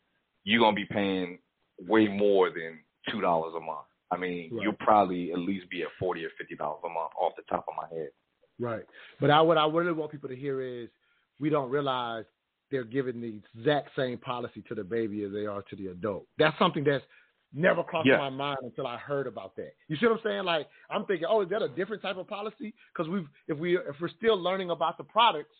you're 0.45 0.61
gonna 0.61 0.77
be 0.77 0.85
paying 0.85 1.39
way 1.89 2.09
more 2.09 2.51
than 2.51 2.79
two 3.11 3.23
dollars 3.23 3.55
a 3.57 3.61
month. 3.61 3.87
I 4.11 4.17
mean, 4.17 4.51
right. 4.53 4.63
you'll 4.63 4.73
probably 4.75 5.33
at 5.33 5.39
least 5.39 5.71
be 5.71 5.83
at 5.83 5.89
forty 5.99 6.25
or 6.25 6.31
fifty 6.37 6.57
dollars 6.57 6.81
a 6.85 6.89
month 6.89 7.13
off 7.19 7.33
the 7.37 7.43
top 7.49 7.65
of 7.69 7.75
my 7.77 7.97
head. 7.97 8.11
Right. 8.61 8.85
But 9.21 9.31
I, 9.31 9.41
what 9.41 9.59
I 9.59 9.67
really 9.67 9.93
want 9.93 10.13
people 10.13 10.29
to 10.29 10.37
hear 10.37 10.61
is 10.61 10.89
we 11.41 11.49
don't 11.49 11.71
realize 11.71 12.25
they're 12.71 12.85
giving 12.85 13.21
the 13.21 13.41
exact 13.59 13.91
same 13.97 14.19
policy 14.19 14.63
to 14.69 14.75
the 14.75 14.85
baby 14.85 15.25
as 15.25 15.33
they 15.33 15.47
are 15.47 15.63
to 15.63 15.77
the 15.77 15.89
adult. 15.89 16.27
That's 16.39 16.57
something 16.59 16.85
that's 16.85 17.05
never 17.53 17.83
crossed 17.83 18.07
yeah. 18.07 18.19
my 18.19 18.31
mind 18.31 18.59
until 18.63 18.87
I 18.87 18.97
heard 18.97 19.27
about 19.27 19.57
that. 19.57 19.73
You 19.89 19.97
see 19.97 20.07
what 20.07 20.19
I'm 20.19 20.21
saying? 20.25 20.45
Like 20.45 20.69
I'm 20.91 21.05
thinking, 21.07 21.27
oh, 21.29 21.41
is 21.43 21.49
that 21.49 21.63
a 21.63 21.69
different 21.69 22.03
type 22.03 22.17
of 22.17 22.29
policy? 22.29 22.75
Because 22.95 23.11
we've 23.11 23.27
if 23.49 23.59
we 23.59 23.77
if 23.77 23.97
we're 24.01 24.09
still 24.09 24.41
learning 24.41 24.71
about 24.71 24.99
the 24.99 25.05
products, 25.05 25.55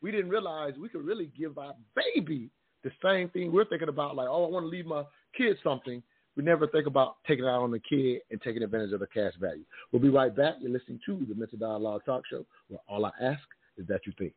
we 0.00 0.10
didn't 0.10 0.30
realize 0.30 0.74
we 0.80 0.88
could 0.88 1.04
really 1.04 1.30
give 1.38 1.58
our 1.58 1.74
baby 1.94 2.50
the 2.82 2.90
same 3.02 3.28
thing 3.30 3.52
we're 3.52 3.64
thinking 3.66 3.88
about. 3.88 4.16
Like, 4.16 4.28
oh, 4.28 4.46
I 4.46 4.48
want 4.48 4.64
to 4.64 4.68
leave 4.68 4.86
my 4.86 5.04
kid 5.36 5.56
something 5.62 6.02
we 6.36 6.42
never 6.42 6.66
think 6.66 6.86
about 6.86 7.16
taking 7.26 7.44
it 7.44 7.48
out 7.48 7.62
on 7.62 7.70
the 7.70 7.78
kid 7.78 8.20
and 8.30 8.40
taking 8.42 8.62
advantage 8.62 8.92
of 8.92 9.00
the 9.00 9.06
cash 9.06 9.32
value. 9.40 9.64
We'll 9.92 10.02
be 10.02 10.08
right 10.08 10.34
back. 10.34 10.54
You're 10.60 10.72
listening 10.72 11.00
to 11.06 11.24
the 11.28 11.34
Mental 11.34 11.58
Dialogue 11.58 12.02
Talk 12.04 12.22
Show, 12.30 12.44
where 12.68 12.80
all 12.88 13.04
I 13.06 13.10
ask 13.22 13.42
is 13.78 13.86
that 13.86 14.00
you 14.06 14.12
think. 14.18 14.32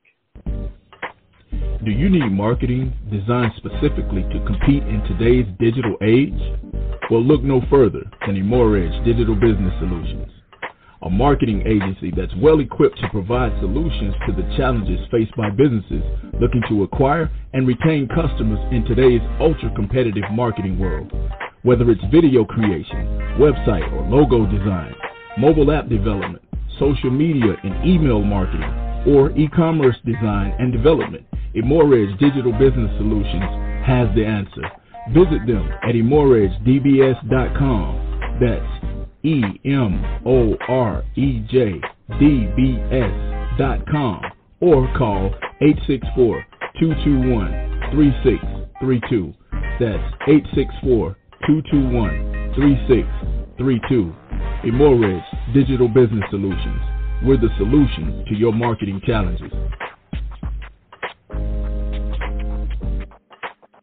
Do 1.83 1.91
you 1.91 2.09
need 2.09 2.31
marketing 2.31 2.93
designed 3.11 3.53
specifically 3.57 4.23
to 4.23 4.43
compete 4.45 4.83
in 4.83 5.01
today's 5.07 5.45
digital 5.59 5.95
age? 6.03 6.37
Well, 7.09 7.23
look 7.23 7.41
no 7.41 7.61
further 7.69 8.03
than 8.25 8.35
Emorej 8.35 9.05
Digital 9.05 9.35
Business 9.35 9.73
Solutions, 9.79 10.27
a 11.03 11.09
marketing 11.09 11.63
agency 11.65 12.11
that's 12.15 12.33
well 12.41 12.59
equipped 12.59 12.99
to 12.99 13.09
provide 13.09 13.57
solutions 13.59 14.13
to 14.27 14.33
the 14.33 14.57
challenges 14.57 14.99
faced 15.09 15.35
by 15.37 15.49
businesses 15.49 16.03
looking 16.41 16.61
to 16.67 16.83
acquire 16.83 17.31
and 17.53 17.67
retain 17.67 18.07
customers 18.07 18.59
in 18.71 18.83
today's 18.85 19.21
ultra 19.39 19.73
competitive 19.73 20.25
marketing 20.31 20.77
world. 20.77 21.11
Whether 21.63 21.89
it's 21.89 22.03
video 22.11 22.45
creation, 22.45 23.07
website 23.39 23.91
or 23.91 24.03
logo 24.07 24.45
design, 24.45 24.93
mobile 25.39 25.71
app 25.71 25.89
development, 25.89 26.43
social 26.79 27.09
media 27.09 27.55
and 27.63 27.83
email 27.83 28.21
marketing, 28.21 28.71
or 29.07 29.31
e-commerce 29.31 29.95
design 30.05 30.53
and 30.59 30.71
development, 30.71 31.25
Emorej 31.55 32.15
Digital 32.19 32.51
Business 32.51 32.95
Solutions 32.97 33.43
has 33.85 34.07
the 34.15 34.23
answer. 34.23 34.69
Visit 35.13 35.47
them 35.47 35.67
at 35.81 35.95
emorejdbs.com. 35.95 38.37
That's 38.39 38.85
E 39.23 39.41
M 39.65 40.21
O 40.27 40.55
R 40.67 41.03
E 41.15 41.39
J 41.49 41.81
D 42.19 42.51
B 42.55 42.77
S 42.91 43.11
dot 43.57 43.83
com 43.89 44.21
or 44.59 44.87
call 44.95 45.33
864 45.61 46.45
221 46.79 47.49
3632. 47.93 49.33
That's 49.79 50.13
864 50.27 51.15
221 51.47 52.51
3632. 52.55 54.13
Emorej 54.65 55.23
Digital 55.53 55.87
Business 55.87 56.23
Solutions. 56.29 56.81
We're 57.23 57.37
the 57.37 57.47
solution 57.57 58.25
to 58.27 58.35
your 58.35 58.51
marketing 58.51 58.99
challenges. 59.05 59.49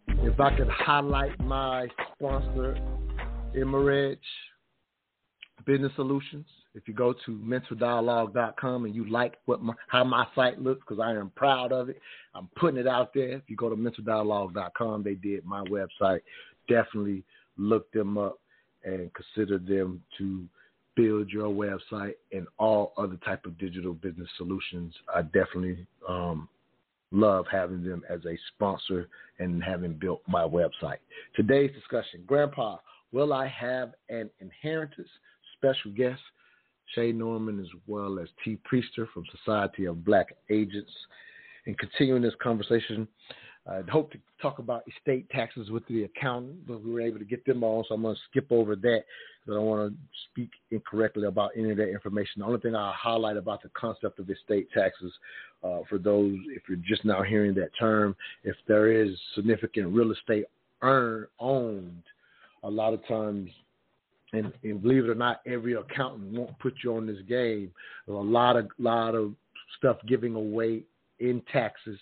If 0.08 0.38
I 0.38 0.54
could 0.56 0.68
highlight 0.68 1.40
my 1.40 1.88
sponsor, 2.14 2.76
Emorej 3.56 4.18
Business 5.64 5.92
Solutions, 5.96 6.44
if 6.74 6.86
you 6.86 6.92
go 6.92 7.14
to 7.24 7.30
mentaldialogue.com 7.30 8.84
and 8.84 8.94
you 8.94 9.08
like 9.08 9.36
what 9.46 9.62
my, 9.62 9.72
how 9.88 10.04
my 10.04 10.26
site 10.34 10.60
looks, 10.60 10.82
because 10.86 11.02
I 11.02 11.12
am 11.12 11.30
proud 11.34 11.72
of 11.72 11.88
it, 11.88 11.98
I'm 12.34 12.50
putting 12.56 12.78
it 12.78 12.86
out 12.86 13.14
there. 13.14 13.32
If 13.32 13.44
you 13.46 13.56
go 13.56 13.70
to 13.70 13.76
mentaldialogue.com, 13.76 15.02
they 15.02 15.14
did 15.14 15.46
my 15.46 15.62
website. 15.64 16.20
Definitely 16.68 17.24
look 17.56 17.90
them 17.92 18.18
up 18.18 18.38
and 18.84 19.10
consider 19.14 19.58
them 19.58 20.02
to 20.18 20.44
build 20.96 21.28
your 21.30 21.48
website 21.48 22.14
and 22.32 22.46
all 22.58 22.92
other 22.96 23.18
type 23.24 23.44
of 23.46 23.58
digital 23.58 23.94
business 23.94 24.28
solutions. 24.36 24.94
I 25.14 25.22
definitely 25.22 25.86
um, 26.08 26.48
love 27.10 27.46
having 27.50 27.82
them 27.82 28.02
as 28.08 28.20
a 28.26 28.38
sponsor 28.54 29.08
and 29.38 29.62
having 29.62 29.94
built 29.94 30.22
my 30.28 30.42
website. 30.42 30.98
Today's 31.34 31.72
discussion, 31.72 32.22
Grandpa, 32.26 32.76
will 33.12 33.32
I 33.32 33.46
have 33.48 33.94
an 34.08 34.30
inheritance? 34.40 35.08
Special 35.56 35.90
guest, 35.92 36.20
Shay 36.94 37.12
Norman, 37.12 37.58
as 37.60 37.68
well 37.86 38.18
as 38.18 38.28
T. 38.44 38.58
Priester 38.70 39.06
from 39.12 39.24
Society 39.38 39.86
of 39.86 40.04
Black 40.04 40.34
Agents. 40.50 40.92
And 41.66 41.78
continuing 41.78 42.20
this 42.20 42.34
conversation, 42.42 43.08
I'd 43.66 43.88
hope 43.88 44.12
to 44.12 44.18
talk 44.42 44.58
about 44.58 44.84
estate 44.86 45.28
taxes 45.30 45.70
with 45.70 45.86
the 45.88 46.04
accountant, 46.04 46.66
but 46.66 46.84
we 46.84 46.92
were 46.92 47.00
able 47.00 47.18
to 47.18 47.24
get 47.24 47.46
them 47.46 47.64
on, 47.64 47.84
so 47.88 47.94
I'm 47.94 48.02
going 48.02 48.14
to 48.14 48.20
skip 48.30 48.46
over 48.50 48.76
that 48.76 49.04
I 49.46 49.50
don't 49.50 49.66
want 49.66 49.92
to 49.92 49.98
speak 50.30 50.50
incorrectly 50.70 51.26
about 51.26 51.50
any 51.56 51.70
of 51.70 51.76
that 51.76 51.90
information. 51.90 52.40
The 52.40 52.46
only 52.46 52.60
thing 52.60 52.74
I'll 52.74 52.92
highlight 52.92 53.36
about 53.36 53.62
the 53.62 53.70
concept 53.70 54.18
of 54.18 54.30
estate 54.30 54.68
taxes 54.72 55.12
uh, 55.62 55.80
for 55.88 55.98
those, 55.98 56.38
if 56.48 56.62
you're 56.68 56.78
just 56.78 57.04
now 57.04 57.22
hearing 57.22 57.54
that 57.54 57.70
term, 57.78 58.16
if 58.42 58.56
there 58.66 58.90
is 58.90 59.10
significant 59.34 59.94
real 59.94 60.12
estate 60.12 60.46
earned, 60.82 61.26
owned, 61.40 62.02
a 62.62 62.70
lot 62.70 62.94
of 62.94 63.06
times 63.06 63.50
and, 64.32 64.50
and, 64.62 64.82
believe 64.82 65.04
it 65.04 65.10
or 65.10 65.14
not, 65.14 65.42
every 65.46 65.74
accountant 65.74 66.32
won't 66.32 66.58
put 66.58 66.74
you 66.82 66.96
on 66.96 67.06
this 67.06 67.20
game. 67.28 67.70
There's 68.06 68.18
a 68.18 68.20
lot 68.20 68.56
of 68.56 68.68
lot 68.78 69.14
of 69.14 69.34
stuff 69.78 69.98
giving 70.08 70.34
away 70.34 70.82
in 71.20 71.42
taxes 71.52 71.98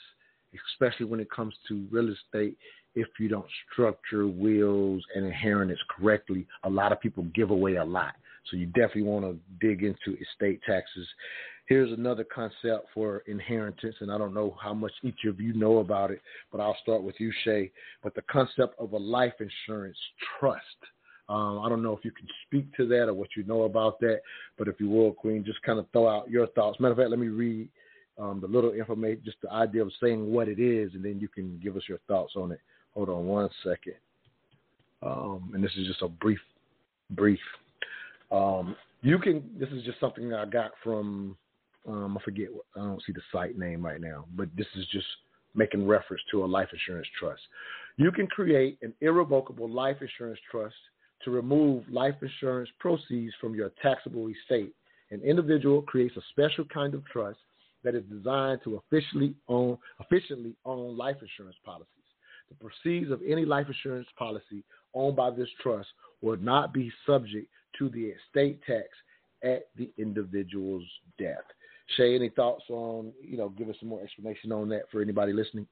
especially 0.73 1.07
when 1.07 1.20
it 1.20 1.31
comes 1.31 1.55
to 1.69 1.87
real 1.91 2.12
estate, 2.12 2.57
if 2.95 3.09
you 3.19 3.29
don't 3.29 3.47
structure 3.73 4.27
wills 4.27 5.03
and 5.15 5.24
inheritance 5.24 5.81
correctly, 5.89 6.47
a 6.65 6.70
lot 6.70 6.93
of 6.93 7.01
people 7.01 7.24
give 7.35 7.51
away 7.51 7.77
a 7.77 7.85
lot. 7.85 8.15
So 8.51 8.57
you 8.57 8.66
definitely 8.66 9.05
want 9.05 9.24
to 9.24 9.39
dig 9.66 9.83
into 9.83 10.19
estate 10.20 10.61
taxes. 10.66 11.07
Here's 11.66 11.93
another 11.93 12.24
concept 12.24 12.89
for 12.93 13.23
inheritance, 13.27 13.95
and 14.01 14.11
I 14.11 14.19
don't 14.19 14.35
know 14.35 14.57
how 14.61 14.74
much 14.74 14.93
each 15.03 15.24
of 15.27 15.41
you 15.41 15.55
know 15.55 15.79
about 15.79 16.11
it, 16.11 16.20
but 16.51 16.61
I'll 16.61 16.77
start 16.83 17.03
with 17.03 17.15
you, 17.19 17.33
Shay. 17.45 17.70
But 18.03 18.15
the 18.15 18.23
concept 18.23 18.79
of 18.79 18.93
a 18.93 18.99
life 18.99 19.35
insurance 19.41 19.97
trust. 20.39 20.66
Um, 21.29 21.61
I 21.61 21.69
don't 21.69 21.83
know 21.83 21.97
if 21.97 22.05
you 22.05 22.11
can 22.11 22.27
speak 22.47 22.66
to 22.77 22.87
that 22.89 23.09
or 23.09 23.15
what 23.15 23.29
you 23.37 23.45
know 23.45 23.62
about 23.62 24.01
that, 24.01 24.20
but 24.59 24.69
if 24.69 24.81
you 24.81 24.91
will, 24.91 25.12
Queen, 25.12 25.45
just 25.45 25.62
kind 25.62 25.79
of 25.79 25.87
throw 25.93 26.09
out 26.09 26.29
your 26.29 26.49
thoughts. 26.49 26.81
Matter 26.81 26.93
of 26.93 26.99
fact, 26.99 27.11
let 27.11 27.20
me 27.20 27.29
read 27.29 27.69
um, 28.18 28.40
the 28.40 28.47
little 28.47 28.72
information, 28.72 29.22
just 29.24 29.39
the 29.43 29.51
idea 29.52 29.82
of 29.82 29.90
saying 30.02 30.30
what 30.30 30.48
it 30.48 30.59
is, 30.59 30.94
and 30.94 31.05
then 31.05 31.18
you 31.18 31.28
can 31.28 31.59
give 31.62 31.76
us 31.76 31.82
your 31.89 31.98
thoughts 32.09 32.34
on 32.36 32.52
it. 32.52 32.60
Hold 32.94 33.09
on 33.09 33.26
one 33.26 33.48
second. 33.64 33.94
Um, 35.02 35.51
and 35.55 35.64
this 35.64 35.72
is 35.76 35.86
just 35.86 36.02
a 36.02 36.09
brief, 36.09 36.40
brief. 37.10 37.40
Um, 38.30 38.76
you 39.02 39.18
can. 39.18 39.43
This 39.59 39.68
is 39.70 39.82
just 39.84 39.98
something 39.98 40.32
I 40.32 40.44
got 40.44 40.72
from. 40.84 41.36
Um, 41.89 42.16
I 42.16 42.22
forget. 42.22 42.48
I 42.76 42.80
don't 42.80 43.02
see 43.05 43.12
the 43.12 43.22
site 43.32 43.59
name 43.59 43.84
right 43.84 44.01
now, 44.01 44.26
but 44.36 44.48
this 44.56 44.66
is 44.76 44.86
just 44.93 45.06
making 45.55 45.86
reference 45.86 46.22
to 46.30 46.44
a 46.44 46.47
life 46.47 46.68
insurance 46.72 47.09
trust. 47.18 47.43
You 47.97 48.12
can 48.12 48.26
create 48.26 48.78
an 48.82 48.94
irrevocable 49.01 49.68
life 49.68 49.97
insurance 50.01 50.39
trust 50.51 50.74
to 51.24 51.30
remove 51.30 51.84
life 51.90 52.14
insurance 52.22 52.70
proceeds 52.78 53.34
from 53.40 53.55
your 53.55 53.70
taxable 53.82 54.28
estate. 54.28 54.74
An 55.10 55.20
individual 55.20 55.82
creates 55.82 56.16
a 56.16 56.22
special 56.30 56.64
kind 56.72 56.94
of 56.94 57.05
trust 57.06 57.39
that 57.84 57.94
is 57.94 58.04
designed 58.10 58.60
to 58.64 58.80
officially 58.86 59.34
own, 59.48 59.78
own 60.64 60.96
life 60.96 61.16
insurance 61.20 61.56
policies. 61.64 61.88
The 62.48 62.56
proceeds 62.56 63.10
of 63.10 63.20
any 63.26 63.44
life 63.44 63.66
insurance 63.66 64.09
policy 64.18 64.62
owned 64.94 65.16
by 65.16 65.30
this 65.30 65.48
trust 65.62 65.88
will 66.20 66.36
not 66.36 66.72
be 66.72 66.92
subject 67.06 67.48
to 67.78 67.88
the 67.88 68.12
estate 68.12 68.60
tax 68.66 68.88
at 69.42 69.68
the 69.76 69.90
individual's 69.98 70.84
death. 71.18 71.44
Shay, 71.96 72.14
any 72.14 72.28
thoughts 72.30 72.64
on, 72.68 73.12
you 73.22 73.36
know, 73.36 73.48
give 73.50 73.68
us 73.68 73.76
some 73.80 73.88
more 73.88 74.02
explanation 74.02 74.52
on 74.52 74.68
that 74.68 74.82
for 74.90 75.02
anybody 75.02 75.32
listening? 75.32 75.66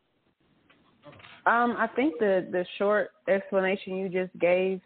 Um, 1.47 1.77
I 1.79 1.89
think 1.97 2.19
the 2.19 2.47
the 2.51 2.67
short 2.77 3.11
explanation 3.29 3.97
you 3.97 4.09
just 4.09 4.37
gave, 4.39 4.81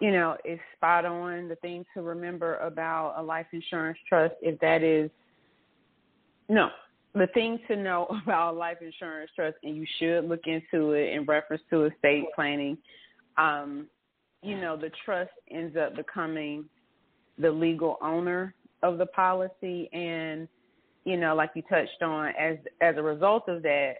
you 0.00 0.10
know, 0.10 0.36
is 0.44 0.58
spot 0.76 1.04
on. 1.04 1.48
The 1.48 1.56
thing 1.56 1.84
to 1.94 2.02
remember 2.02 2.56
about 2.56 3.14
a 3.18 3.22
life 3.22 3.46
insurance 3.52 3.98
trust, 4.08 4.34
if 4.42 4.58
that 4.60 4.82
is, 4.82 5.10
no, 6.48 6.68
the 7.14 7.26
thing 7.28 7.58
to 7.68 7.76
know 7.76 8.06
about 8.22 8.56
life 8.56 8.78
insurance 8.80 9.30
trust, 9.34 9.56
and 9.62 9.76
you 9.76 9.86
should 9.98 10.28
look 10.28 10.46
into 10.46 10.92
it 10.92 11.14
in 11.14 11.24
reference 11.24 11.62
to 11.70 11.84
estate 11.84 12.24
planning. 12.34 12.76
Um, 13.36 13.86
you 14.42 14.60
know, 14.60 14.76
the 14.76 14.90
trust 15.04 15.30
ends 15.50 15.76
up 15.76 15.94
becoming 15.94 16.64
the 17.38 17.50
legal 17.50 17.96
owner 18.02 18.54
of 18.82 18.98
the 18.98 19.06
policy, 19.06 19.88
and 19.92 20.48
you 21.04 21.16
know, 21.16 21.34
like 21.34 21.50
you 21.54 21.62
touched 21.62 22.02
on, 22.02 22.32
as 22.38 22.56
as 22.80 22.96
a 22.96 23.02
result 23.02 23.48
of 23.48 23.62
that, 23.62 23.94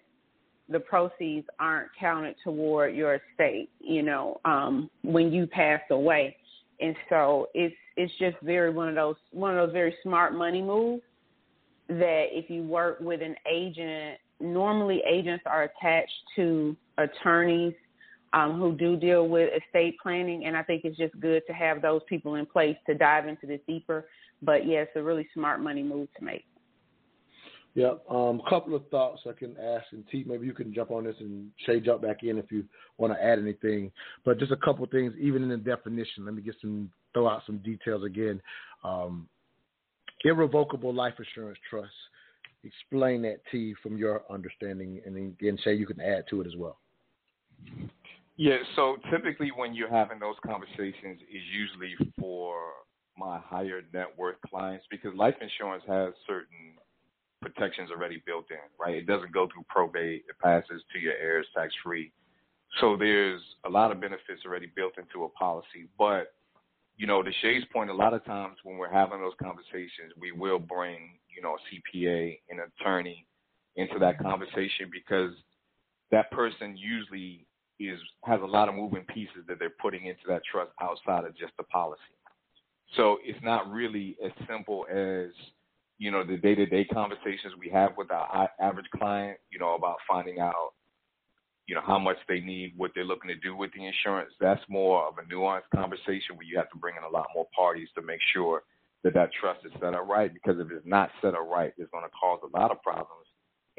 the 0.68 0.80
proceeds 0.80 1.46
aren't 1.58 1.90
counted 1.98 2.34
toward 2.42 2.94
your 2.94 3.14
estate, 3.14 3.70
you 3.80 4.02
know, 4.02 4.40
um, 4.44 4.90
when 5.02 5.32
you 5.32 5.46
pass 5.46 5.80
away. 5.90 6.36
And 6.80 6.96
so 7.08 7.48
it's 7.54 7.74
it's 7.96 8.12
just 8.18 8.36
very 8.42 8.70
one 8.70 8.88
of 8.88 8.94
those 8.94 9.16
one 9.30 9.56
of 9.56 9.68
those 9.68 9.72
very 9.72 9.94
smart 10.02 10.34
money 10.34 10.62
moves 10.62 11.02
that 11.88 12.26
if 12.30 12.48
you 12.48 12.62
work 12.62 12.98
with 13.00 13.22
an 13.22 13.36
agent, 13.50 14.18
normally 14.40 15.02
agents 15.08 15.44
are 15.46 15.64
attached 15.64 16.12
to 16.36 16.76
attorneys 16.98 17.74
um, 18.32 18.58
who 18.58 18.74
do 18.74 18.96
deal 18.96 19.28
with 19.28 19.50
estate 19.52 19.96
planning, 20.02 20.46
and 20.46 20.56
I 20.56 20.62
think 20.62 20.84
it's 20.84 20.96
just 20.96 21.18
good 21.20 21.42
to 21.46 21.52
have 21.52 21.82
those 21.82 22.00
people 22.08 22.36
in 22.36 22.46
place 22.46 22.76
to 22.86 22.94
dive 22.94 23.26
into 23.26 23.46
this 23.46 23.60
deeper. 23.66 24.08
But 24.40 24.66
yeah, 24.66 24.78
it's 24.78 24.92
a 24.96 25.02
really 25.02 25.28
smart 25.34 25.60
money 25.60 25.82
move 25.82 26.08
to 26.18 26.24
make. 26.24 26.44
Yeah, 27.74 27.92
um, 28.10 28.42
a 28.44 28.50
couple 28.50 28.74
of 28.74 28.86
thoughts 28.88 29.22
I 29.26 29.32
can 29.32 29.56
ask, 29.58 29.86
and 29.92 30.04
T, 30.10 30.24
maybe 30.26 30.46
you 30.46 30.52
can 30.52 30.74
jump 30.74 30.90
on 30.90 31.04
this 31.04 31.16
and 31.20 31.50
Shay 31.64 31.80
jump 31.80 32.02
back 32.02 32.22
in 32.22 32.36
if 32.36 32.52
you 32.52 32.64
want 32.98 33.14
to 33.14 33.22
add 33.24 33.38
anything. 33.38 33.90
But 34.24 34.38
just 34.38 34.52
a 34.52 34.56
couple 34.56 34.84
things, 34.86 35.14
even 35.18 35.42
in 35.42 35.48
the 35.48 35.56
definition. 35.56 36.26
Let 36.26 36.34
me 36.34 36.42
get 36.42 36.56
some 36.60 36.90
throw 37.14 37.28
out 37.28 37.42
some 37.46 37.58
details 37.58 38.04
again. 38.04 38.42
Um, 38.84 39.26
irrevocable 40.24 40.94
life 40.94 41.14
insurance 41.18 41.58
trust. 41.68 41.92
Explain 42.64 43.22
that 43.22 43.38
to 43.50 43.58
you 43.58 43.74
from 43.82 43.96
your 43.96 44.22
understanding, 44.30 45.00
and 45.04 45.16
then 45.16 45.36
again, 45.40 45.58
Shay, 45.62 45.74
you 45.74 45.86
can 45.86 46.00
add 46.00 46.24
to 46.30 46.40
it 46.40 46.46
as 46.46 46.54
well. 46.56 46.78
Yeah, 48.36 48.56
so 48.76 48.96
typically 49.10 49.50
when 49.54 49.74
you're 49.74 49.90
having 49.90 50.18
those 50.18 50.36
conversations 50.44 51.20
is 51.20 51.42
usually 51.52 51.94
for 52.18 52.56
my 53.18 53.38
higher 53.38 53.82
net 53.92 54.06
worth 54.16 54.36
clients 54.48 54.86
because 54.90 55.14
life 55.14 55.34
insurance 55.40 55.84
has 55.86 56.14
certain 56.26 56.78
protections 57.42 57.90
already 57.90 58.22
built 58.24 58.46
in, 58.50 58.56
right? 58.80 58.94
It 58.94 59.06
doesn't 59.06 59.32
go 59.32 59.48
through 59.52 59.64
probate, 59.68 60.24
it 60.28 60.38
passes 60.42 60.82
to 60.92 60.98
your 60.98 61.14
heirs 61.14 61.46
tax 61.54 61.74
free. 61.84 62.12
So 62.80 62.96
there's 62.96 63.42
a 63.66 63.68
lot 63.68 63.92
of 63.92 64.00
benefits 64.00 64.42
already 64.46 64.70
built 64.74 64.94
into 64.96 65.24
a 65.24 65.28
policy. 65.30 65.88
But, 65.98 66.32
you 66.96 67.06
know, 67.06 67.22
to 67.22 67.30
Shay's 67.40 67.64
point, 67.72 67.90
a 67.90 67.94
lot 67.94 68.14
of 68.14 68.24
times 68.24 68.56
when 68.62 68.76
we're 68.76 68.92
having 68.92 69.20
those 69.20 69.32
conversations, 69.42 70.12
we 70.18 70.32
will 70.32 70.58
bring, 70.58 71.18
you 71.34 71.42
know, 71.42 71.56
a 71.56 71.96
CPA, 71.96 72.38
an 72.50 72.58
attorney 72.60 73.26
into 73.76 73.98
that 73.98 74.18
conversation 74.18 74.90
because 74.92 75.32
that 76.10 76.30
person 76.30 76.76
usually 76.76 77.46
is 77.80 77.98
has 78.24 78.40
a 78.42 78.46
lot 78.46 78.68
of 78.68 78.74
moving 78.74 79.04
pieces 79.04 79.44
that 79.48 79.58
they're 79.58 79.70
putting 79.80 80.06
into 80.06 80.20
that 80.28 80.42
trust 80.50 80.70
outside 80.80 81.24
of 81.24 81.36
just 81.36 81.52
the 81.56 81.64
policy. 81.64 82.00
So 82.96 83.18
it's 83.24 83.42
not 83.42 83.70
really 83.70 84.16
as 84.24 84.30
simple 84.46 84.84
as 84.90 85.30
you 85.98 86.10
know, 86.10 86.24
the 86.24 86.36
day 86.36 86.56
to 86.56 86.66
day 86.66 86.84
conversations 86.84 87.54
we 87.60 87.68
have 87.70 87.92
with 87.96 88.10
our 88.10 88.50
average 88.60 88.90
client, 88.96 89.38
you 89.50 89.58
know, 89.60 89.74
about 89.74 89.98
finding 90.08 90.40
out, 90.40 90.72
you 91.72 91.76
know, 91.76 91.82
how 91.86 91.98
much 91.98 92.18
they 92.28 92.40
need, 92.40 92.74
what 92.76 92.90
they're 92.94 93.02
looking 93.02 93.28
to 93.28 93.34
do 93.36 93.56
with 93.56 93.70
the 93.72 93.86
insurance. 93.86 94.30
That's 94.38 94.60
more 94.68 95.08
of 95.08 95.14
a 95.16 95.22
nuanced 95.34 95.72
conversation 95.74 96.36
where 96.36 96.44
you 96.44 96.58
have 96.58 96.68
to 96.68 96.76
bring 96.76 96.96
in 96.98 97.02
a 97.02 97.08
lot 97.08 97.28
more 97.34 97.46
parties 97.56 97.88
to 97.94 98.02
make 98.02 98.20
sure 98.34 98.62
that 99.04 99.14
that 99.14 99.30
trust 99.40 99.60
is 99.64 99.72
set 99.80 99.94
up 99.94 100.06
right. 100.06 100.30
Because 100.32 100.60
if 100.60 100.70
it's 100.70 100.84
not 100.84 101.08
set 101.22 101.34
up 101.34 101.48
right, 101.50 101.72
it's 101.78 101.90
going 101.90 102.04
to 102.04 102.10
cause 102.10 102.40
a 102.44 102.58
lot 102.58 102.70
of 102.70 102.82
problems. 102.82 103.24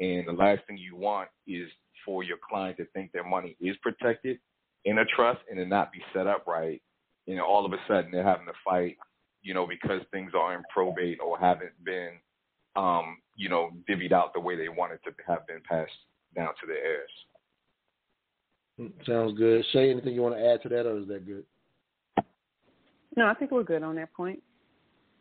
And 0.00 0.26
the 0.26 0.32
last 0.32 0.62
thing 0.66 0.76
you 0.76 0.96
want 0.96 1.28
is 1.46 1.68
for 2.04 2.24
your 2.24 2.38
client 2.50 2.78
to 2.78 2.86
think 2.86 3.12
their 3.12 3.24
money 3.24 3.56
is 3.60 3.76
protected 3.80 4.38
in 4.84 4.98
a 4.98 5.04
trust 5.04 5.38
and 5.48 5.58
to 5.58 5.64
not 5.64 5.92
be 5.92 6.00
set 6.12 6.26
up 6.26 6.48
right. 6.48 6.82
You 7.26 7.36
know, 7.36 7.46
all 7.46 7.64
of 7.64 7.72
a 7.72 7.78
sudden 7.86 8.10
they're 8.10 8.24
having 8.24 8.46
to 8.46 8.52
fight 8.64 8.96
you 9.44 9.52
know, 9.54 9.66
because 9.66 10.00
things 10.10 10.32
are 10.34 10.54
in 10.54 10.62
probate 10.72 11.18
or 11.24 11.38
haven't 11.38 11.72
been, 11.84 12.12
um, 12.76 13.18
you 13.36 13.48
know, 13.48 13.70
divvied 13.88 14.10
out 14.10 14.32
the 14.32 14.40
way 14.40 14.56
they 14.56 14.70
wanted 14.70 14.98
to 15.04 15.12
have 15.28 15.46
been 15.46 15.60
passed 15.68 15.92
down 16.34 16.48
to 16.60 16.66
the 16.66 16.72
heirs. 16.72 17.10
Sounds 19.06 19.38
good. 19.38 19.64
Shay, 19.72 19.90
anything 19.90 20.14
you 20.14 20.22
want 20.22 20.34
to 20.34 20.44
add 20.44 20.62
to 20.62 20.68
that, 20.70 20.86
or 20.86 20.98
is 20.98 21.08
that 21.08 21.26
good? 21.26 21.44
No, 23.16 23.26
I 23.26 23.34
think 23.34 23.52
we're 23.52 23.62
good 23.62 23.82
on 23.82 23.94
that 23.96 24.12
point. 24.12 24.42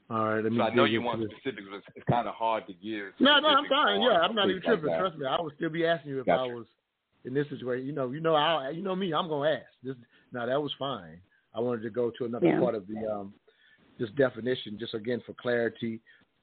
All 0.09 0.25
right. 0.25 0.43
Let 0.43 0.51
me 0.51 0.57
so 0.57 0.63
I 0.63 0.73
know 0.73 0.85
you 0.85 1.01
want 1.01 1.21
specifics, 1.21 1.67
but 1.69 1.77
it's, 1.77 1.87
it's 1.95 2.05
kind 2.09 2.27
of 2.27 2.33
hard 2.33 2.65
to 2.67 2.73
give. 2.73 3.13
No, 3.19 3.39
no, 3.39 3.47
I'm 3.49 3.65
fine. 3.69 4.01
Yeah, 4.01 4.19
I'm 4.19 4.35
not 4.35 4.49
even 4.49 4.61
tripping. 4.61 4.89
Like 4.89 4.99
Trust 4.99 5.17
me, 5.17 5.25
I 5.25 5.39
would 5.39 5.53
still 5.55 5.69
be 5.69 5.85
asking 5.85 6.11
you 6.11 6.19
if 6.19 6.25
gotcha. 6.25 6.41
I 6.41 6.53
was 6.53 6.65
in 7.25 7.33
this 7.33 7.47
situation. 7.49 7.85
You 7.85 7.93
know, 7.93 8.11
you 8.11 8.19
know, 8.19 8.35
I, 8.35 8.71
you 8.71 8.81
know 8.81 8.95
me. 8.95 9.13
I'm 9.13 9.29
gonna 9.29 9.49
ask. 9.49 9.65
This, 9.83 9.95
now 10.31 10.45
that 10.45 10.61
was 10.61 10.71
fine. 10.77 11.19
I 11.55 11.59
wanted 11.59 11.83
to 11.83 11.89
go 11.89 12.11
to 12.17 12.25
another 12.25 12.47
Yeah. 12.47 12.59
part 12.59 12.75
of 12.75 12.87
the 12.87 13.07
um, 13.07 13.33
this 13.99 14.09
definition, 14.17 14.77
just 14.79 14.95
again 14.95 15.21
for 15.25 15.33
clarity, 15.33 16.01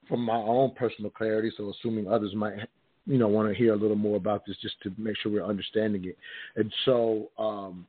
from 0.08 0.20
my 0.24 0.36
own 0.36 0.74
personal 0.74 1.10
clarity. 1.10 1.52
So 1.56 1.70
assuming 1.70 2.08
others 2.08 2.34
might, 2.34 2.54
you 3.10 3.18
know, 3.18 3.26
want 3.26 3.48
to 3.48 3.54
hear 3.54 3.74
a 3.74 3.76
little 3.76 3.96
more 3.96 4.16
about 4.16 4.46
this, 4.46 4.56
just 4.62 4.80
to 4.84 4.92
make 4.96 5.16
sure 5.18 5.32
we're 5.32 5.44
understanding 5.44 6.04
it. 6.04 6.16
And 6.54 6.72
so, 6.84 7.30
um, 7.38 7.84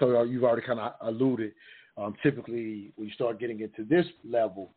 so 0.00 0.24
you've 0.24 0.42
already 0.42 0.66
kind 0.66 0.80
of 0.80 0.94
alluded. 1.02 1.52
Um, 1.96 2.16
typically, 2.20 2.90
when 2.96 3.06
you 3.06 3.14
start 3.14 3.38
getting 3.38 3.60
into 3.60 3.84
this 3.84 4.06
level, 4.28 4.70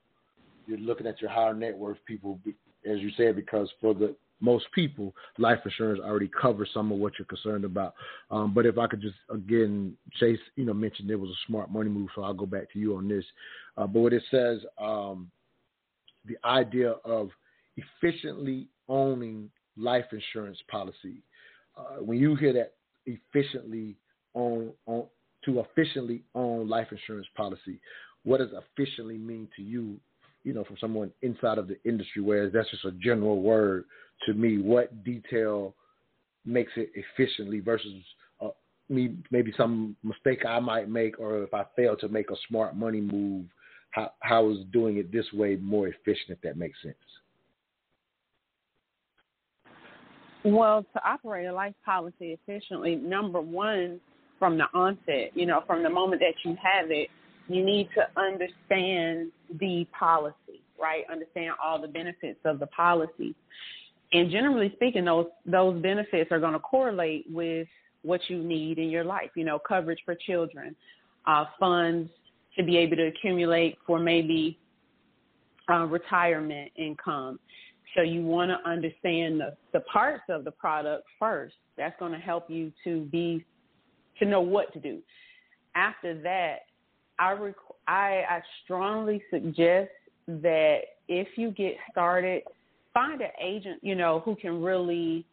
you're 0.67 0.77
looking 0.77 1.07
at 1.07 1.19
your 1.19 1.31
higher 1.31 1.55
net 1.55 1.75
worth 1.75 1.97
people, 2.05 2.39
as 2.85 2.99
you 2.99 3.09
said, 3.17 3.35
because 3.35 3.67
for 3.81 3.95
the 3.95 4.15
most 4.41 4.65
people, 4.75 5.15
life 5.39 5.59
insurance 5.65 6.01
already 6.03 6.29
covers 6.39 6.69
some 6.71 6.91
of 6.91 6.99
what 6.99 7.13
you're 7.17 7.25
concerned 7.25 7.65
about. 7.65 7.95
Um, 8.29 8.53
but 8.53 8.67
if 8.67 8.77
I 8.77 8.85
could 8.85 9.01
just 9.01 9.15
again, 9.33 9.97
Chase, 10.19 10.39
you 10.55 10.65
know, 10.65 10.73
mentioned 10.73 11.09
it 11.09 11.15
was 11.15 11.31
a 11.31 11.47
smart 11.47 11.71
money 11.71 11.89
move, 11.89 12.09
so 12.13 12.21
I'll 12.21 12.33
go 12.33 12.45
back 12.45 12.71
to 12.73 12.79
you 12.79 12.95
on 12.95 13.07
this. 13.07 13.25
Uh, 13.75 13.87
but 13.87 13.99
what 14.01 14.13
it 14.13 14.23
says, 14.29 14.59
um, 14.79 15.31
the 16.25 16.37
idea 16.45 16.91
of 17.03 17.29
efficiently 17.77 18.67
owning 18.91 19.49
life 19.77 20.05
insurance 20.11 20.59
policy. 20.69 21.23
Uh, 21.77 22.03
when 22.03 22.19
you 22.19 22.35
hear 22.35 22.53
that 22.53 22.73
efficiently 23.05 23.95
own, 24.35 24.71
own 24.85 25.05
to 25.45 25.61
efficiently 25.61 26.21
own 26.35 26.67
life 26.69 26.87
insurance 26.91 27.27
policy, 27.35 27.79
what 28.23 28.37
does 28.37 28.49
efficiently 28.51 29.17
mean 29.17 29.47
to 29.55 29.63
you? 29.63 29.97
You 30.43 30.53
know, 30.53 30.63
from 30.63 30.77
someone 30.79 31.11
inside 31.21 31.57
of 31.57 31.67
the 31.67 31.77
industry, 31.85 32.21
whereas 32.21 32.51
that's 32.53 32.69
just 32.69 32.85
a 32.85 32.91
general 32.91 33.41
word 33.41 33.85
to 34.25 34.33
me. 34.33 34.57
What 34.57 35.03
detail 35.03 35.75
makes 36.45 36.71
it 36.75 36.91
efficiently 36.95 37.59
versus 37.59 38.03
uh, 38.41 38.49
me 38.89 39.15
maybe 39.29 39.53
some 39.55 39.95
mistake 40.03 40.43
I 40.45 40.59
might 40.59 40.89
make, 40.89 41.19
or 41.19 41.43
if 41.43 41.53
I 41.53 41.63
fail 41.75 41.95
to 41.97 42.09
make 42.09 42.31
a 42.31 42.35
smart 42.49 42.75
money 42.75 43.01
move, 43.01 43.45
how 43.91 44.11
how 44.19 44.49
is 44.51 44.57
doing 44.73 44.97
it 44.97 45.11
this 45.11 45.25
way 45.31 45.55
more 45.55 45.87
efficient? 45.87 46.29
If 46.29 46.41
that 46.41 46.57
makes 46.57 46.81
sense. 46.81 46.95
Well, 50.43 50.83
to 50.93 51.07
operate 51.07 51.45
a 51.47 51.53
life 51.53 51.75
policy 51.85 52.37
efficiently, 52.47 52.95
number 52.95 53.41
one, 53.41 53.99
from 54.39 54.57
the 54.57 54.65
onset, 54.73 55.31
you 55.35 55.45
know, 55.45 55.63
from 55.67 55.83
the 55.83 55.89
moment 55.89 56.21
that 56.21 56.33
you 56.43 56.57
have 56.61 56.89
it, 56.89 57.09
you 57.47 57.63
need 57.63 57.89
to 57.95 58.07
understand 58.19 59.31
the 59.59 59.85
policy, 59.97 60.61
right? 60.81 61.03
Understand 61.11 61.53
all 61.63 61.79
the 61.79 61.87
benefits 61.87 62.39
of 62.45 62.59
the 62.59 62.65
policy. 62.67 63.35
And 64.13 64.31
generally 64.31 64.71
speaking, 64.75 65.05
those 65.05 65.27
those 65.45 65.81
benefits 65.81 66.31
are 66.31 66.39
going 66.39 66.53
to 66.53 66.59
correlate 66.59 67.25
with 67.29 67.67
what 68.01 68.21
you 68.29 68.43
need 68.43 68.79
in 68.79 68.89
your 68.89 69.03
life. 69.03 69.29
You 69.35 69.45
know, 69.45 69.59
coverage 69.59 69.99
for 70.05 70.15
children, 70.15 70.75
uh, 71.27 71.45
funds 71.59 72.09
to 72.57 72.63
be 72.63 72.77
able 72.77 72.97
to 72.97 73.07
accumulate 73.07 73.77
for 73.85 73.99
maybe 73.99 74.57
uh, 75.69 75.85
retirement 75.85 76.71
income. 76.75 77.39
So 77.95 78.01
you 78.01 78.23
want 78.23 78.51
to 78.51 78.69
understand 78.69 79.41
the, 79.41 79.55
the 79.73 79.81
parts 79.81 80.23
of 80.29 80.45
the 80.45 80.51
product 80.51 81.05
first. 81.19 81.55
That's 81.77 81.97
going 81.99 82.13
to 82.13 82.17
help 82.17 82.49
you 82.49 82.71
to 82.83 83.01
be 83.05 83.45
to 84.19 84.25
know 84.25 84.41
what 84.41 84.71
to 84.73 84.79
do. 84.79 84.99
After 85.75 86.21
that, 86.21 86.59
I 87.19 87.31
rec- 87.31 87.55
I, 87.87 88.23
I 88.29 88.41
strongly 88.63 89.21
suggest 89.29 89.91
that 90.27 90.79
if 91.07 91.27
you 91.35 91.51
get 91.51 91.75
started, 91.91 92.43
find 92.93 93.21
an 93.21 93.31
agent, 93.41 93.79
you 93.81 93.95
know, 93.95 94.21
who 94.23 94.35
can 94.35 94.61
really 94.61 95.25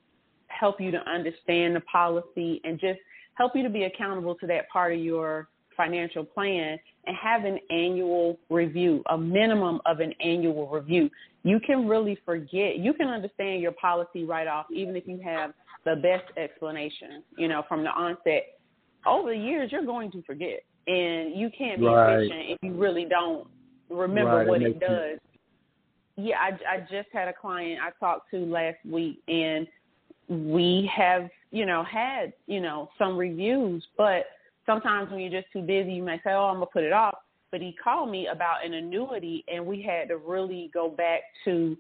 help 0.48 0.80
you 0.80 0.90
to 0.90 1.10
understand 1.10 1.76
the 1.76 1.80
policy 1.80 2.60
and 2.64 2.80
just 2.80 2.98
help 3.34 3.54
you 3.54 3.62
to 3.62 3.70
be 3.70 3.84
accountable 3.84 4.34
to 4.36 4.46
that 4.46 4.68
part 4.70 4.92
of 4.92 4.98
your 4.98 5.48
financial 5.78 6.24
plan 6.24 6.78
and 7.06 7.16
have 7.16 7.44
an 7.46 7.58
annual 7.70 8.38
review, 8.50 9.02
a 9.08 9.16
minimum 9.16 9.80
of 9.86 10.00
an 10.00 10.12
annual 10.22 10.68
review. 10.68 11.08
You 11.44 11.58
can 11.60 11.88
really 11.88 12.18
forget, 12.26 12.76
you 12.76 12.92
can 12.92 13.08
understand 13.08 13.62
your 13.62 13.72
policy 13.72 14.24
right 14.24 14.46
off, 14.46 14.66
even 14.70 14.94
if 14.96 15.06
you 15.06 15.18
have 15.24 15.52
the 15.86 15.96
best 15.96 16.24
explanation, 16.36 17.22
you 17.38 17.48
know, 17.48 17.62
from 17.66 17.82
the 17.84 17.90
onset. 17.90 18.44
Over 19.06 19.30
the 19.30 19.38
years, 19.38 19.72
you're 19.72 19.86
going 19.86 20.10
to 20.10 20.22
forget, 20.24 20.60
and 20.86 21.34
you 21.34 21.48
can't 21.56 21.80
be 21.80 21.86
Right. 21.86 22.18
efficient 22.18 22.50
if 22.50 22.58
you 22.62 22.74
really 22.74 23.06
don't 23.06 23.46
remember 23.88 24.38
Right, 24.38 24.48
what 24.48 24.60
it 24.60 24.74
you- 24.74 24.80
does. 24.80 25.18
Yeah, 26.16 26.40
I, 26.40 26.48
I 26.68 26.80
just 26.80 27.08
had 27.12 27.28
a 27.28 27.32
client 27.32 27.80
I 27.80 27.90
talked 28.04 28.28
to 28.32 28.38
last 28.44 28.78
week, 28.84 29.22
and 29.28 29.68
we 30.28 30.90
have, 30.94 31.30
you 31.52 31.64
know, 31.64 31.84
had, 31.84 32.32
you 32.48 32.60
know, 32.60 32.90
some 32.98 33.16
reviews, 33.16 33.86
but 33.96 34.26
sometimes 34.68 35.10
when 35.10 35.20
you're 35.20 35.40
just 35.40 35.52
too 35.52 35.62
busy, 35.62 35.94
you 35.94 36.02
may 36.02 36.18
say, 36.18 36.32
oh, 36.32 36.44
I'm 36.44 36.56
going 36.56 36.66
to 36.68 36.72
put 36.72 36.84
it 36.84 36.92
off. 36.92 37.16
But 37.50 37.62
he 37.62 37.74
called 37.82 38.10
me 38.10 38.26
about 38.26 38.64
an 38.64 38.74
annuity, 38.74 39.42
and 39.52 39.64
we 39.64 39.80
had 39.80 40.08
to 40.08 40.18
really 40.18 40.70
go 40.74 40.90
back 40.90 41.22
to, 41.46 41.76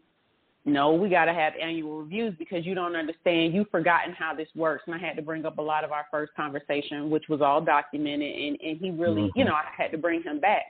no, 0.64 0.94
we 0.94 1.10
got 1.10 1.26
to 1.26 1.34
have 1.34 1.52
annual 1.60 2.00
reviews 2.00 2.34
because 2.38 2.64
you 2.64 2.74
don't 2.74 2.96
understand. 2.96 3.52
You've 3.52 3.68
forgotten 3.68 4.14
how 4.14 4.34
this 4.34 4.48
works. 4.56 4.84
And 4.86 4.94
I 4.94 4.98
had 4.98 5.14
to 5.16 5.22
bring 5.22 5.44
up 5.44 5.58
a 5.58 5.62
lot 5.62 5.84
of 5.84 5.92
our 5.92 6.06
first 6.10 6.32
conversation, 6.34 7.10
which 7.10 7.24
was 7.28 7.42
all 7.42 7.60
documented, 7.60 8.34
and, 8.34 8.58
and 8.62 8.78
he 8.78 8.90
really, 8.90 9.30
you 9.34 9.44
Mhm. 9.44 9.48
know, 9.48 9.54
I 9.54 9.64
had 9.76 9.92
to 9.92 9.98
bring 9.98 10.22
him 10.22 10.40
back. 10.40 10.64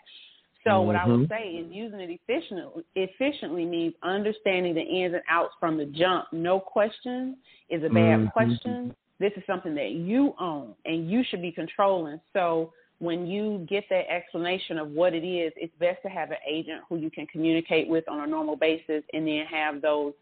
So 0.64 0.82
what 0.82 0.96
I 0.96 1.06
would 1.06 1.20
Mhm. 1.20 1.28
say 1.28 1.50
is 1.50 1.72
using 1.72 2.00
it 2.00 2.10
efficiently 2.10 2.84
efficiently 2.96 3.64
means 3.64 3.94
understanding 4.02 4.74
the 4.74 4.82
ins 4.82 5.14
and 5.14 5.22
outs 5.28 5.54
from 5.60 5.76
the 5.76 5.86
jump. 5.86 6.26
No 6.32 6.58
question 6.58 7.38
is 7.70 7.82
a 7.84 7.88
bad 7.88 8.20
Mhm. 8.20 8.32
question. 8.32 8.94
This 9.20 9.32
is 9.36 9.42
something 9.46 9.74
that 9.74 9.92
you 9.92 10.34
own 10.40 10.74
and 10.84 11.10
you 11.10 11.24
should 11.28 11.42
be 11.42 11.52
controlling. 11.52 12.20
So 12.32 12.72
when 13.00 13.26
you 13.26 13.64
get 13.68 13.84
that 13.90 14.10
explanation 14.10 14.78
of 14.78 14.90
what 14.90 15.14
it 15.14 15.24
is, 15.24 15.52
it's 15.56 15.72
best 15.78 16.02
to 16.02 16.08
have 16.08 16.30
an 16.30 16.38
agent 16.48 16.82
who 16.88 16.96
you 16.96 17.10
can 17.10 17.26
communicate 17.26 17.88
with 17.88 18.08
on 18.08 18.20
a 18.20 18.26
normal 18.26 18.56
basis 18.56 19.02
and 19.12 19.26
then 19.26 19.44
have 19.46 19.80
those 19.80 20.12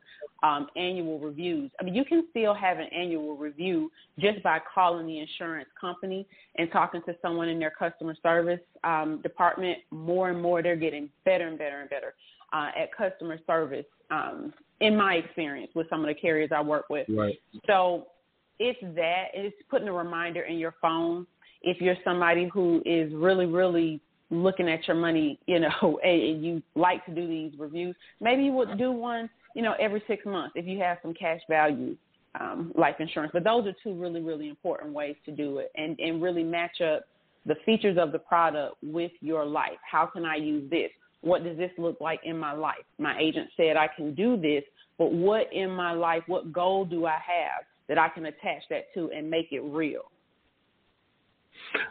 um, 0.43 0.67
annual 0.77 1.19
reviews. 1.19 1.71
I 1.81 1.85
mean, 1.85 1.95
you 1.95 2.05
can 2.05 2.27
still 2.31 2.53
have 2.53 2.79
an 2.79 2.89
annual 2.93 3.37
review 3.37 3.91
just 4.19 4.43
by 4.43 4.61
calling 4.75 5.07
the 5.07 5.19
insurance 5.19 5.69
company 5.81 6.27
and 6.57 6.71
talking 6.71 7.01
to 7.07 7.17
someone 7.23 7.49
in 7.49 7.59
their 7.59 7.71
customer 7.71 8.15
service 8.23 8.61
um, 8.85 9.21
department. 9.23 9.79
More 9.91 10.29
and 10.29 10.41
more, 10.41 10.63
they're 10.63 10.77
getting 10.77 11.09
better 11.25 11.49
and 11.49 11.59
better 11.59 11.81
and 11.81 11.89
better 11.89 12.15
uh, 12.53 12.71
at 12.79 12.95
customer 12.95 13.39
service. 13.47 13.87
Um, 14.11 14.53
in 14.81 14.95
my 14.95 15.15
experience 15.15 15.71
with 15.75 15.89
some 15.89 16.01
of 16.01 16.07
the 16.07 16.15
carriers 16.15 16.51
I 16.55 16.61
work 16.61 16.91
with, 16.91 17.09
Right. 17.09 17.41
so 17.67 18.09
it's 18.59 18.81
that. 18.97 19.27
It's 19.35 19.57
putting 19.71 19.89
a 19.89 19.93
reminder 19.93 20.43
in 20.43 20.59
your 20.59 20.75
phone. 20.81 21.27
If 21.63 21.81
you're 21.81 21.97
somebody 22.05 22.49
who 22.53 22.83
is 22.85 23.13
really, 23.15 23.47
really 23.47 24.01
looking 24.31 24.69
at 24.69 24.87
your 24.87 24.97
money, 24.97 25.39
you 25.47 25.61
know, 25.61 25.99
and 26.05 26.45
you 26.45 26.63
like 26.75 27.05
to 27.07 27.15
do 27.15 27.27
these 27.27 27.53
reviews, 27.59 27.95
maybe 28.21 28.45
you 28.45 28.53
would 28.53 28.79
do 28.79 28.93
one, 28.93 29.29
you 29.55 29.63
know, 29.63 29.75
every 29.81 30.03
six 30.07 30.25
months 30.27 30.53
if 30.57 30.67
you 30.67 30.79
have 30.81 30.99
some 31.03 31.15
cash 31.15 31.41
value 31.49 31.97
um, 32.41 32.73
life 32.77 32.97
insurance. 32.99 33.31
But 33.33 33.45
those 33.45 33.67
are 33.67 33.75
two 33.83 33.95
really, 33.95 34.21
really 34.21 34.49
important 34.49 34.93
ways 34.93 35.17
to 35.25 35.33
do 35.33 35.59
it 35.59 35.71
and, 35.77 35.99
and 35.99 36.23
really 36.23 36.43
match 36.43 36.81
up 36.81 37.05
the 37.47 37.55
features 37.65 37.97
of 37.99 38.13
the 38.13 38.19
product 38.19 38.77
with 38.83 39.13
your 39.21 39.45
life. 39.47 39.79
How 39.89 40.07
can 40.07 40.25
I 40.25 40.37
use 40.37 40.69
this? 40.71 40.91
What 41.23 41.45
does 41.45 41.57
this 41.57 41.71
look 41.79 42.01
like 42.01 42.21
in 42.25 42.39
my 42.39 42.53
life? 42.53 42.85
My 42.99 43.19
agent 43.19 43.49
said 43.57 43.77
I 43.77 43.89
can 43.95 44.15
do 44.15 44.37
this, 44.37 44.63
but 44.99 45.13
what 45.13 45.53
in 45.53 45.71
my 45.71 45.93
life, 45.93 46.23
what 46.27 46.53
goal 46.53 46.85
do 46.85 47.07
I 47.07 47.13
have 47.13 47.65
that 47.89 47.99
I 47.99 48.09
can 48.09 48.27
attach 48.27 48.63
that 48.71 48.93
to 48.95 49.11
and 49.15 49.31
make 49.31 49.49
it 49.53 49.61
real? 49.61 50.11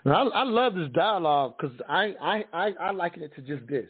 Now, 0.05 0.29
I, 0.29 0.41
I 0.41 0.43
love 0.43 0.75
this 0.75 0.89
dialogue 0.93 1.55
because 1.57 1.75
I, 1.89 2.13
I, 2.21 2.43
I, 2.53 2.71
I 2.79 2.91
liken 2.91 3.23
it 3.23 3.33
to 3.35 3.41
just 3.41 3.67
this 3.67 3.89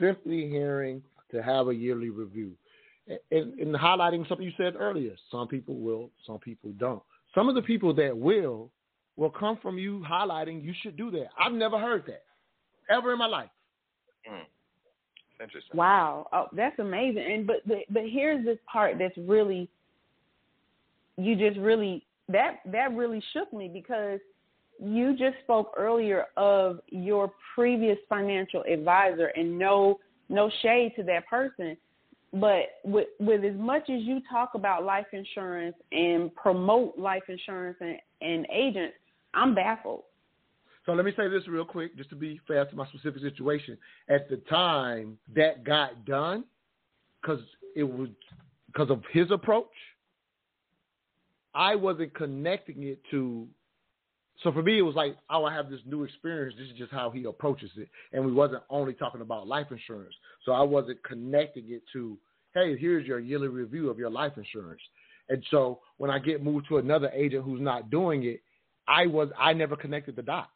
simply 0.00 0.48
hearing 0.48 1.02
to 1.30 1.42
have 1.42 1.68
a 1.68 1.74
yearly 1.74 2.10
review. 2.10 2.52
And, 3.30 3.58
and 3.60 3.74
highlighting 3.74 4.28
something 4.28 4.44
you 4.44 4.52
said 4.56 4.74
earlier, 4.76 5.12
some 5.30 5.46
people 5.46 5.76
will, 5.76 6.10
some 6.26 6.38
people 6.38 6.72
don't. 6.78 7.02
Some 7.34 7.48
of 7.48 7.54
the 7.54 7.62
people 7.62 7.94
that 7.94 8.16
will 8.16 8.70
will 9.16 9.30
come 9.30 9.58
from 9.62 9.78
you 9.78 10.04
highlighting 10.08 10.62
you 10.62 10.74
should 10.82 10.96
do 10.96 11.10
that. 11.12 11.28
I've 11.38 11.52
never 11.52 11.78
heard 11.78 12.04
that 12.06 12.24
ever 12.90 13.12
in 13.12 13.18
my 13.18 13.26
life. 13.26 13.50
Mm. 14.30 14.44
Interesting. 15.40 15.76
Wow, 15.76 16.26
oh, 16.32 16.46
that's 16.52 16.78
amazing. 16.78 17.22
And 17.30 17.46
but 17.46 17.56
but, 17.66 17.78
but 17.90 18.02
here's 18.10 18.44
this 18.44 18.58
part 18.70 18.98
that's 18.98 19.16
really 19.18 19.68
you 21.16 21.36
just 21.36 21.58
really 21.58 22.04
that 22.28 22.56
that 22.66 22.94
really 22.94 23.22
shook 23.32 23.52
me 23.52 23.68
because 23.72 24.20
you 24.78 25.12
just 25.16 25.36
spoke 25.42 25.72
earlier 25.76 26.26
of 26.36 26.80
your 26.88 27.32
previous 27.54 27.98
financial 28.08 28.62
advisor 28.70 29.26
and 29.36 29.58
no 29.58 29.98
no 30.28 30.50
shade 30.62 30.92
to 30.96 31.02
that 31.02 31.26
person 31.26 31.76
but 32.32 32.64
with 32.84 33.08
with 33.20 33.44
as 33.44 33.56
much 33.56 33.82
as 33.82 34.02
you 34.02 34.20
talk 34.30 34.50
about 34.54 34.84
life 34.84 35.06
insurance 35.12 35.76
and 35.92 36.34
promote 36.34 36.98
life 36.98 37.22
insurance 37.28 37.76
and, 37.80 37.96
and 38.20 38.46
agents 38.52 38.94
i'm 39.34 39.54
baffled 39.54 40.02
So 40.84 40.92
let 40.92 41.04
me 41.04 41.12
say 41.16 41.28
this 41.28 41.48
real 41.48 41.64
quick, 41.64 41.96
just 41.96 42.10
to 42.10 42.16
be 42.16 42.40
fair 42.46 42.64
to 42.64 42.76
my 42.76 42.86
specific 42.88 43.20
situation. 43.20 43.76
At 44.08 44.28
the 44.28 44.36
time 44.48 45.18
that 45.34 45.64
got 45.64 46.04
done, 46.04 46.44
because 47.20 47.40
it 47.74 47.82
was 47.82 48.08
because 48.68 48.90
of 48.90 49.02
his 49.12 49.30
approach, 49.32 49.66
I 51.56 51.74
wasn't 51.74 52.14
connecting 52.14 52.82
it 52.84 53.00
to. 53.10 53.48
So 54.42 54.52
for 54.52 54.62
me, 54.62 54.78
it 54.78 54.82
was 54.82 54.94
like, 54.94 55.16
oh, 55.30 55.46
I 55.46 55.54
have 55.54 55.70
this 55.70 55.80
new 55.86 56.04
experience. 56.04 56.54
This 56.58 56.68
is 56.68 56.76
just 56.76 56.92
how 56.92 57.08
he 57.10 57.24
approaches 57.24 57.70
it, 57.78 57.88
and 58.12 58.24
we 58.24 58.32
wasn't 58.32 58.62
only 58.68 58.92
talking 58.92 59.22
about 59.22 59.48
life 59.48 59.68
insurance. 59.70 60.14
So 60.44 60.52
I 60.52 60.60
wasn't 60.60 61.02
connecting 61.02 61.64
it 61.70 61.82
to, 61.94 62.18
hey, 62.52 62.76
here's 62.76 63.06
your 63.06 63.18
yearly 63.18 63.48
review 63.48 63.88
of 63.88 63.98
your 63.98 64.10
life 64.10 64.32
insurance. 64.36 64.82
And 65.30 65.42
so 65.50 65.80
when 65.96 66.10
I 66.10 66.18
get 66.18 66.44
moved 66.44 66.68
to 66.68 66.76
another 66.76 67.10
agent 67.14 67.44
who's 67.44 67.60
not 67.60 67.90
doing 67.90 68.24
it, 68.24 68.42
I 68.86 69.06
was 69.06 69.30
I 69.38 69.54
never 69.54 69.74
connected 69.76 70.14
the 70.16 70.22
dots. 70.22 70.50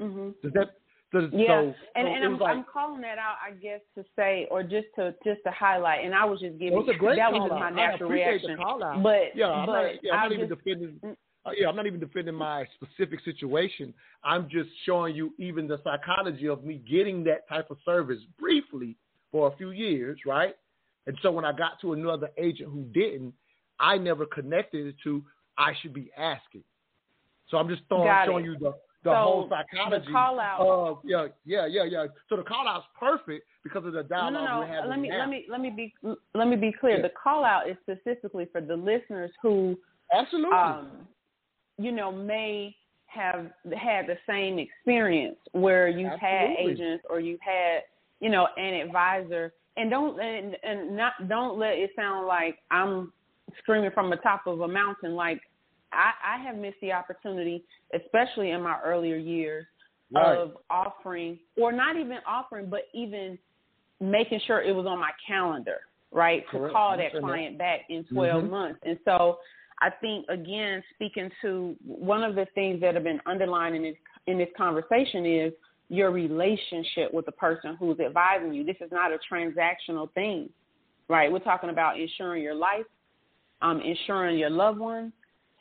mhm 0.00 0.34
Does 0.42 0.52
that? 0.54 0.79
Does, 1.12 1.24
Yeah, 1.32 1.46
so, 1.48 1.74
and, 1.96 2.06
so 2.06 2.12
and 2.12 2.24
I'm, 2.24 2.38
like, 2.38 2.56
I'm 2.56 2.64
calling 2.72 3.00
that 3.00 3.18
out, 3.18 3.34
I 3.44 3.52
guess, 3.52 3.80
to 3.96 4.04
say, 4.14 4.46
or 4.50 4.62
just 4.62 4.86
to 4.96 5.14
just 5.24 5.40
to 5.44 5.50
highlight. 5.50 6.04
And 6.04 6.14
I 6.14 6.24
was 6.24 6.40
just 6.40 6.58
giving 6.58 6.74
Well, 6.74 6.88
a 6.88 6.94
great 6.94 7.16
that 7.16 7.32
was 7.32 7.48
just 7.50 7.58
my. 7.58 7.70
Natural 7.70 8.10
reaction. 8.10 8.52
the 8.52 8.56
call 8.56 8.82
out. 8.84 9.02
But 9.02 9.34
yeah, 9.34 9.48
I'm 9.48 9.66
but 9.66 9.72
not, 9.72 9.92
yeah, 10.02 10.12
I'm 10.12 10.30
not 10.30 10.32
even 10.32 10.48
just, 10.48 10.64
defending. 10.64 11.00
Uh, 11.44 11.50
yeah, 11.58 11.68
I'm 11.68 11.74
not 11.74 11.86
even 11.86 12.00
defending 12.00 12.34
my 12.34 12.66
specific 12.74 13.20
situation. 13.24 13.94
I'm 14.22 14.48
just 14.48 14.68
showing 14.84 15.16
you 15.16 15.32
even 15.38 15.66
the 15.66 15.80
psychology 15.82 16.48
of 16.48 16.64
me 16.64 16.82
getting 16.88 17.24
that 17.24 17.48
type 17.48 17.70
of 17.70 17.78
service 17.84 18.20
briefly 18.38 18.96
for 19.32 19.48
a 19.52 19.56
few 19.56 19.70
years, 19.70 20.18
right? 20.26 20.54
And 21.06 21.16
so 21.22 21.32
when 21.32 21.44
I 21.44 21.52
got 21.52 21.80
to 21.80 21.94
another 21.94 22.28
agent 22.36 22.70
who 22.70 22.82
didn't, 22.92 23.32
I 23.80 23.96
never 23.96 24.26
connected 24.26 24.86
it 24.86 24.96
to 25.04 25.24
I 25.56 25.72
should 25.80 25.94
be 25.94 26.10
asking. 26.16 26.62
So 27.48 27.56
I'm 27.56 27.68
just 27.68 27.82
throwing, 27.88 28.12
showing 28.26 28.44
you 28.44 28.56
the 28.58 28.74
the 29.02 29.10
So, 29.10 29.14
whole 29.16 29.48
the 29.48 29.56
psychology 29.72 30.12
call 30.12 30.38
out- 30.40 30.60
of 30.60 30.98
yeah, 31.04 31.28
yeah, 31.44 31.66
yeah, 31.66 31.84
yeah. 31.84 32.06
So 32.28 32.36
the 32.36 32.42
call 32.42 32.68
out's 32.68 32.86
perfect 32.98 33.46
because 33.64 33.84
of 33.86 33.92
the 33.92 34.02
no, 34.02 34.08
dialogue 34.08 34.32
no, 34.32 34.58
we're 34.60 34.66
no. 34.66 34.72
having 34.72 34.90
Let 34.90 34.98
me 35.00 35.08
now. 35.08 35.18
let 35.20 35.28
me 35.28 35.46
let 35.48 35.60
me 35.60 35.70
be 35.70 35.94
let 36.34 36.48
me 36.48 36.56
be 36.56 36.72
clear. 36.78 36.96
Yeah. 36.96 37.02
The 37.02 37.12
call 37.22 37.44
out 37.44 37.68
is 37.68 37.76
specifically 37.82 38.46
for 38.52 38.60
the 38.60 38.76
listeners 38.76 39.30
who 39.42 39.78
Absolutely. 40.12 40.56
um, 40.56 41.06
you 41.78 41.92
know, 41.92 42.12
may 42.12 42.76
have 43.06 43.50
had 43.76 44.06
the 44.06 44.16
same 44.28 44.58
experience 44.58 45.36
where 45.52 45.88
you've 45.88 46.18
had 46.20 46.50
agents 46.58 47.04
or 47.10 47.18
you've 47.20 47.40
had, 47.40 47.82
you 48.20 48.28
know, 48.28 48.48
an 48.56 48.74
advisor. 48.74 49.52
And 49.76 49.88
don't 49.90 50.20
and, 50.20 50.56
and 50.62 50.96
not 50.96 51.12
don't 51.28 51.58
let 51.58 51.74
it 51.78 51.90
sound 51.96 52.26
like 52.26 52.58
I'm 52.70 53.12
screaming 53.58 53.90
from 53.92 54.10
the 54.10 54.16
top 54.16 54.42
of 54.46 54.60
a 54.60 54.68
mountain. 54.68 55.14
Like 55.14 55.40
I, 55.92 56.12
I 56.36 56.42
have 56.42 56.56
missed 56.56 56.78
the 56.80 56.92
opportunity, 56.92 57.64
especially 57.94 58.50
in 58.50 58.62
my 58.62 58.78
earlier 58.84 59.16
years, 59.16 59.66
Right. 60.12 60.38
of 60.38 60.56
offering 60.70 61.38
or 61.56 61.70
not 61.70 61.94
even 61.96 62.18
offering, 62.26 62.68
but 62.68 62.88
even 62.92 63.38
making 64.00 64.40
sure 64.44 64.60
it 64.60 64.74
was 64.74 64.84
on 64.86 64.98
my 64.98 65.12
calendar, 65.24 65.82
right? 66.10 66.44
To 66.50 66.68
call 66.72 66.96
that 66.96 67.12
client 67.20 67.58
back 67.58 67.82
in 67.88 68.02
12 68.06 68.42
Mhm. 68.42 68.50
months. 68.50 68.80
And 68.82 68.98
so 69.04 69.38
I 69.78 69.90
think 69.90 70.28
again, 70.28 70.82
speaking 70.94 71.30
to 71.42 71.76
one 71.84 72.24
of 72.24 72.34
the 72.34 72.46
things 72.56 72.80
that 72.80 72.94
have 72.94 73.04
been 73.04 73.20
underlined 73.24 73.76
in 73.76 73.82
this 73.82 73.96
in 74.26 74.36
this 74.36 74.50
conversation 74.56 75.24
is 75.24 75.52
your 75.88 76.10
relationship 76.10 77.12
with 77.14 77.26
the 77.26 77.32
person 77.32 77.76
who's 77.76 78.00
advising 78.00 78.52
you. 78.52 78.64
This 78.64 78.80
is 78.80 78.90
not 78.90 79.12
a 79.12 79.18
transactional 79.32 80.10
thing, 80.12 80.50
right? 81.08 81.30
We're 81.30 81.38
talking 81.38 81.70
about 81.70 82.00
insuring 82.00 82.42
your 82.42 82.54
life, 82.54 82.86
um, 83.62 83.80
insuring 83.80 84.38
your 84.38 84.50
loved 84.50 84.78
ones. 84.80 85.12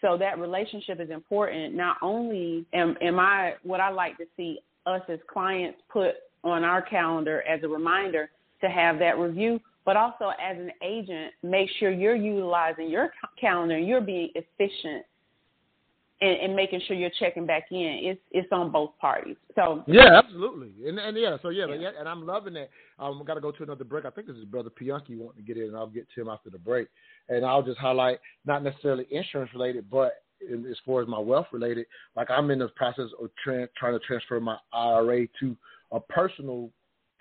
So 0.02 0.18
that 0.18 0.40
relationship 0.40 1.00
is 1.00 1.10
important. 1.10 1.76
Not 1.76 1.98
only 2.02 2.66
am, 2.74 2.96
am 3.02 3.20
I 3.20 3.56
what 3.64 3.80
I 3.80 3.90
like 3.90 4.18
to 4.18 4.26
see 4.38 4.60
us 4.86 5.02
as 5.10 5.20
clients 5.32 5.80
put 5.92 6.16
on 6.44 6.64
our 6.64 6.82
calendar 6.82 7.44
as 7.48 7.62
a 7.64 7.68
reminder 7.68 8.30
to 8.62 8.70
have 8.70 9.00
that 9.00 9.18
review. 9.18 9.60
But 9.86 9.98
also, 9.98 10.32
as 10.42 10.58
an 10.58 10.72
agent, 10.84 11.34
make 11.42 11.70
sure 11.80 11.90
you're 11.90 12.16
utilizing 12.16 12.90
your 12.90 13.12
calendar 13.40 13.76
and 13.76 13.88
you're 13.88 14.02
being 14.02 14.30
efficient 14.36 15.06
and, 16.22 16.38
and 16.42 16.56
making 16.56 16.82
sure 16.88 16.96
you're 16.96 17.12
checking 17.20 17.46
back 17.46 17.66
in. 17.72 18.00
It's 18.04 18.22
it's 18.32 18.48
on 18.52 18.72
both 18.72 18.92
parties. 19.00 19.36
So 19.56 19.84
yeah, 19.88 20.20
absolutely, 20.24 20.74
and 20.88 21.00
and 21.00 21.18
yeah, 21.18 21.38
so 21.42 21.50
yeah, 21.50 21.68
yeah. 21.68 21.92
and 21.98 22.08
I'm 22.08 22.26
loving 22.26 22.54
that. 22.54 22.70
Um, 23.00 23.24
got 23.26 23.36
to 23.36 23.42
go 23.42 23.52
to 23.52 23.64
another 23.64 23.84
break. 23.84 24.06
I 24.06 24.10
think 24.10 24.28
this 24.28 24.36
is 24.36 24.46
Brother 24.46 24.70
Pianki 24.70 25.18
wanting 25.18 25.46
to 25.46 25.48
get 25.48 25.58
in, 25.58 25.70
and 25.70 25.78
I'll 25.78 25.88
get 25.88 26.08
to 26.16 26.22
him 26.22 26.30
after 26.30 26.50
the 26.50 26.58
break. 26.58 26.88
And 27.30 27.46
I'll 27.46 27.64
just 27.64 27.78
highlight 27.78 28.20
not 28.46 28.64
necessarily 28.64 29.08
insurance 29.12 29.52
related, 29.54 29.90
but 29.90 30.24
in, 30.48 30.66
as 30.66 30.78
far 30.86 31.02
as 31.02 31.08
my 31.08 31.20
wealth 31.20 31.48
related, 31.52 31.86
like 32.16 32.30
I'm 32.30 32.52
in 32.52 32.60
the 32.60 32.70
process 32.70 33.10
of 33.22 33.30
tra- 33.44 33.70
trying 33.78 33.94
to 33.94 34.00
transfer 34.00 34.40
my 34.40 34.58
IRA 34.74 35.28
to 35.40 35.56
a 35.92 36.00
personal 36.00 36.70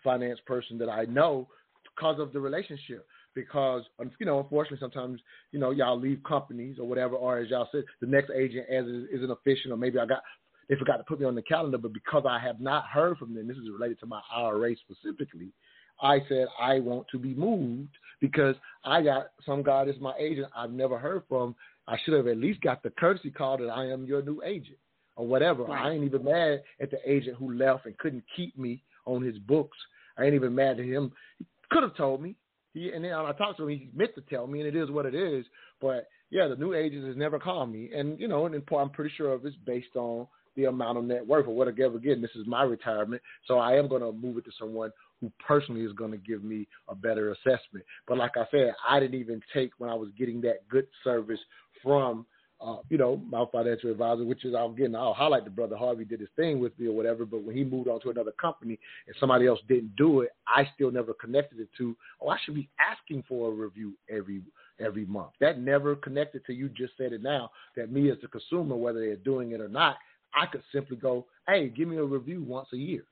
finance 0.02 0.40
person 0.46 0.78
that 0.78 0.88
I 0.88 1.04
know 1.04 1.48
because 1.84 2.20
of 2.20 2.32
the 2.32 2.40
relationship 2.40 3.06
because 3.34 3.82
you 4.18 4.26
know, 4.26 4.40
unfortunately, 4.40 4.78
sometimes 4.80 5.20
you 5.52 5.58
know 5.58 5.70
y'all 5.70 5.98
leave 5.98 6.20
companies 6.26 6.78
or 6.78 6.86
whatever, 6.86 7.14
or 7.14 7.38
as 7.38 7.50
y'all 7.50 7.68
said, 7.72 7.84
the 8.00 8.06
next 8.06 8.30
agent 8.30 8.66
as 8.70 8.84
isn't 9.12 9.30
official, 9.30 9.72
or 9.72 9.76
maybe 9.76 9.98
I 9.98 10.06
got 10.06 10.22
they 10.68 10.76
forgot 10.76 10.98
to 10.98 11.04
put 11.04 11.20
me 11.20 11.26
on 11.26 11.34
the 11.34 11.42
calendar, 11.42 11.78
but 11.78 11.92
because 11.92 12.24
I 12.28 12.38
have 12.38 12.60
not 12.60 12.86
heard 12.86 13.16
from 13.16 13.34
them, 13.34 13.48
this 13.48 13.56
is 13.56 13.70
related 13.70 13.98
to 14.00 14.06
my 14.06 14.20
IRA 14.34 14.74
specifically. 14.76 15.52
I 16.00 16.20
said 16.28 16.46
I 16.60 16.78
want 16.80 17.06
to 17.10 17.18
be 17.18 17.34
moved 17.34 17.96
because 18.20 18.54
I 18.84 19.02
got 19.02 19.28
some 19.44 19.62
guy 19.62 19.84
that's 19.84 20.00
my 20.00 20.14
agent 20.18 20.48
I've 20.56 20.72
never 20.72 20.98
heard 20.98 21.22
from. 21.28 21.54
I 21.86 21.96
should 22.04 22.14
have 22.14 22.26
at 22.26 22.36
least 22.36 22.60
got 22.60 22.82
the 22.82 22.90
courtesy 22.90 23.30
call 23.30 23.58
that 23.58 23.68
I 23.68 23.86
am 23.86 24.04
your 24.04 24.22
new 24.22 24.42
agent 24.44 24.78
or 25.16 25.26
whatever. 25.26 25.64
Right. 25.64 25.86
I 25.86 25.90
ain't 25.92 26.04
even 26.04 26.24
mad 26.24 26.62
at 26.80 26.90
the 26.90 26.98
agent 27.04 27.36
who 27.38 27.54
left 27.54 27.86
and 27.86 27.96
couldn't 27.98 28.24
keep 28.36 28.56
me 28.56 28.82
on 29.06 29.22
his 29.22 29.38
books. 29.38 29.76
I 30.16 30.24
ain't 30.24 30.34
even 30.34 30.54
mad 30.54 30.78
at 30.78 30.86
him. 30.86 31.12
He 31.38 31.46
could 31.70 31.82
have 31.82 31.96
told 31.96 32.22
me. 32.22 32.36
He 32.74 32.90
and 32.90 33.04
then 33.04 33.12
I 33.12 33.32
talked 33.32 33.58
to 33.58 33.64
him. 33.64 33.70
He 33.70 33.90
meant 33.94 34.14
to 34.14 34.22
tell 34.22 34.46
me, 34.46 34.60
and 34.60 34.68
it 34.68 34.76
is 34.76 34.90
what 34.90 35.06
it 35.06 35.14
is. 35.14 35.44
But 35.80 36.08
yeah, 36.30 36.48
the 36.48 36.56
new 36.56 36.74
agent 36.74 37.06
has 37.06 37.16
never 37.16 37.38
called 37.38 37.72
me, 37.72 37.90
and 37.94 38.18
you 38.20 38.28
know, 38.28 38.46
and 38.46 38.54
I'm 38.54 38.90
pretty 38.90 39.14
sure 39.16 39.32
of 39.32 39.44
it's 39.46 39.56
based 39.66 39.96
on 39.96 40.26
the 40.56 40.64
amount 40.64 40.98
of 40.98 41.04
net 41.04 41.26
worth 41.26 41.46
or 41.46 41.54
whatever. 41.54 41.96
Again, 41.96 42.20
this 42.20 42.34
is 42.34 42.46
my 42.46 42.62
retirement, 42.62 43.22
so 43.46 43.58
I 43.58 43.76
am 43.76 43.88
going 43.88 44.02
to 44.02 44.12
move 44.12 44.38
it 44.38 44.44
to 44.44 44.50
someone 44.58 44.90
who 45.20 45.30
personally 45.46 45.82
is 45.82 45.92
going 45.92 46.10
to 46.10 46.16
give 46.18 46.42
me 46.42 46.66
a 46.88 46.94
better 46.94 47.30
assessment. 47.32 47.84
But 48.06 48.18
like 48.18 48.36
I 48.36 48.44
said, 48.50 48.74
I 48.88 49.00
didn't 49.00 49.20
even 49.20 49.40
take 49.54 49.70
when 49.78 49.88
I 49.90 49.94
was 49.94 50.10
getting 50.18 50.40
that 50.42 50.68
good 50.68 50.86
service 51.04 51.40
from 51.82 52.26
uh, 52.60 52.78
you 52.88 52.98
know, 52.98 53.20
my 53.28 53.44
financial 53.52 53.90
advisor, 53.90 54.24
which 54.24 54.44
is 54.44 54.54
I'll 54.54 54.70
again 54.70 54.94
I'll 54.96 55.14
highlight 55.14 55.44
the 55.44 55.50
brother 55.50 55.76
Harvey 55.76 56.04
did 56.04 56.20
his 56.20 56.28
thing 56.34 56.58
with 56.58 56.76
me 56.78 56.88
or 56.88 56.92
whatever, 56.92 57.24
but 57.24 57.42
when 57.44 57.56
he 57.56 57.62
moved 57.62 57.88
on 57.88 58.00
to 58.00 58.10
another 58.10 58.32
company 58.32 58.78
and 59.06 59.14
somebody 59.20 59.46
else 59.46 59.60
didn't 59.68 59.94
do 59.96 60.22
it, 60.22 60.30
I 60.46 60.68
still 60.74 60.90
never 60.90 61.14
connected 61.14 61.60
it 61.60 61.68
to, 61.78 61.96
oh, 62.20 62.28
I 62.28 62.38
should 62.44 62.56
be 62.56 62.68
asking 62.80 63.24
for 63.28 63.48
a 63.48 63.54
review 63.54 63.92
every 64.10 64.42
every 64.80 65.06
month. 65.06 65.30
That 65.40 65.60
never 65.60 65.94
connected 65.94 66.44
to 66.46 66.52
you 66.52 66.68
just 66.68 66.94
said 66.96 67.12
it 67.12 67.22
now, 67.22 67.50
that 67.76 67.92
me 67.92 68.10
as 68.10 68.18
the 68.22 68.28
consumer, 68.28 68.74
whether 68.74 69.00
they're 69.00 69.16
doing 69.16 69.52
it 69.52 69.60
or 69.60 69.68
not, 69.68 69.96
I 70.34 70.46
could 70.46 70.62
simply 70.72 70.96
go, 70.96 71.26
Hey, 71.46 71.68
give 71.68 71.88
me 71.88 71.96
a 71.96 72.04
review 72.04 72.42
once 72.42 72.68
a 72.72 72.76
year. 72.76 73.04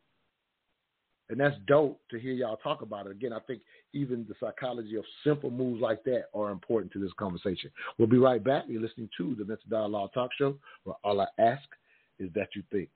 And 1.29 1.41
that's 1.41 1.57
dope 1.67 2.01
to 2.11 2.21
hear 2.21 2.33
y'all 2.33 2.57
talk 2.57 2.83
about 2.83 3.07
it. 3.07 3.13
Again, 3.13 3.33
I 3.33 3.41
think 3.41 3.63
even 3.93 4.25
the 4.29 4.35
psychology 4.39 4.95
of 4.97 5.05
simple 5.25 5.51
moves 5.51 5.81
like 5.81 6.05
that 6.05 6.27
are 6.35 6.51
important 6.51 6.93
to 6.93 7.01
this 7.01 7.11
conversation. 7.19 7.71
We'll 7.99 8.07
be 8.07 8.19
right 8.19 8.43
back. 8.43 8.65
You're 8.69 8.83
listening 8.83 9.11
to 9.19 9.35
the 9.35 9.45
Mental 9.45 9.69
Dialogue 9.69 10.11
Talk 10.15 10.31
Show, 10.39 10.57
where 10.85 10.95
all 11.03 11.21
I 11.21 11.27
ask 11.39 11.65
is 12.21 12.31
that 12.35 12.51
you 12.55 12.63
think. 12.71 12.91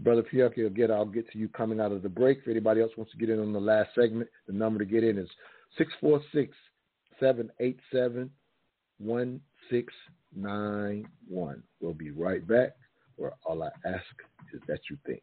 Brother 0.00 0.22
Pianki, 0.22 0.66
again, 0.66 0.90
I'll 0.90 1.04
get 1.04 1.30
to 1.32 1.38
you 1.38 1.48
coming 1.48 1.80
out 1.80 1.92
of 1.92 2.02
the 2.02 2.08
break. 2.08 2.38
If 2.38 2.48
anybody 2.48 2.80
else 2.80 2.92
wants 2.96 3.12
to 3.12 3.18
get 3.18 3.28
in 3.30 3.38
on 3.38 3.52
the 3.52 3.60
last 3.60 3.90
segment, 3.94 4.30
the 4.46 4.54
number 4.54 4.78
to 4.78 4.86
get 4.86 5.04
in 5.04 5.18
is 5.18 5.28
646 5.78 6.56
787 7.20 8.30
1691. 8.98 11.62
We'll 11.80 11.94
be 11.94 12.10
right 12.10 12.46
back, 12.46 12.76
where 13.16 13.32
all 13.44 13.62
I 13.62 13.70
ask 13.86 14.04
is 14.52 14.60
that 14.66 14.80
you 14.90 14.98
think. 15.06 15.22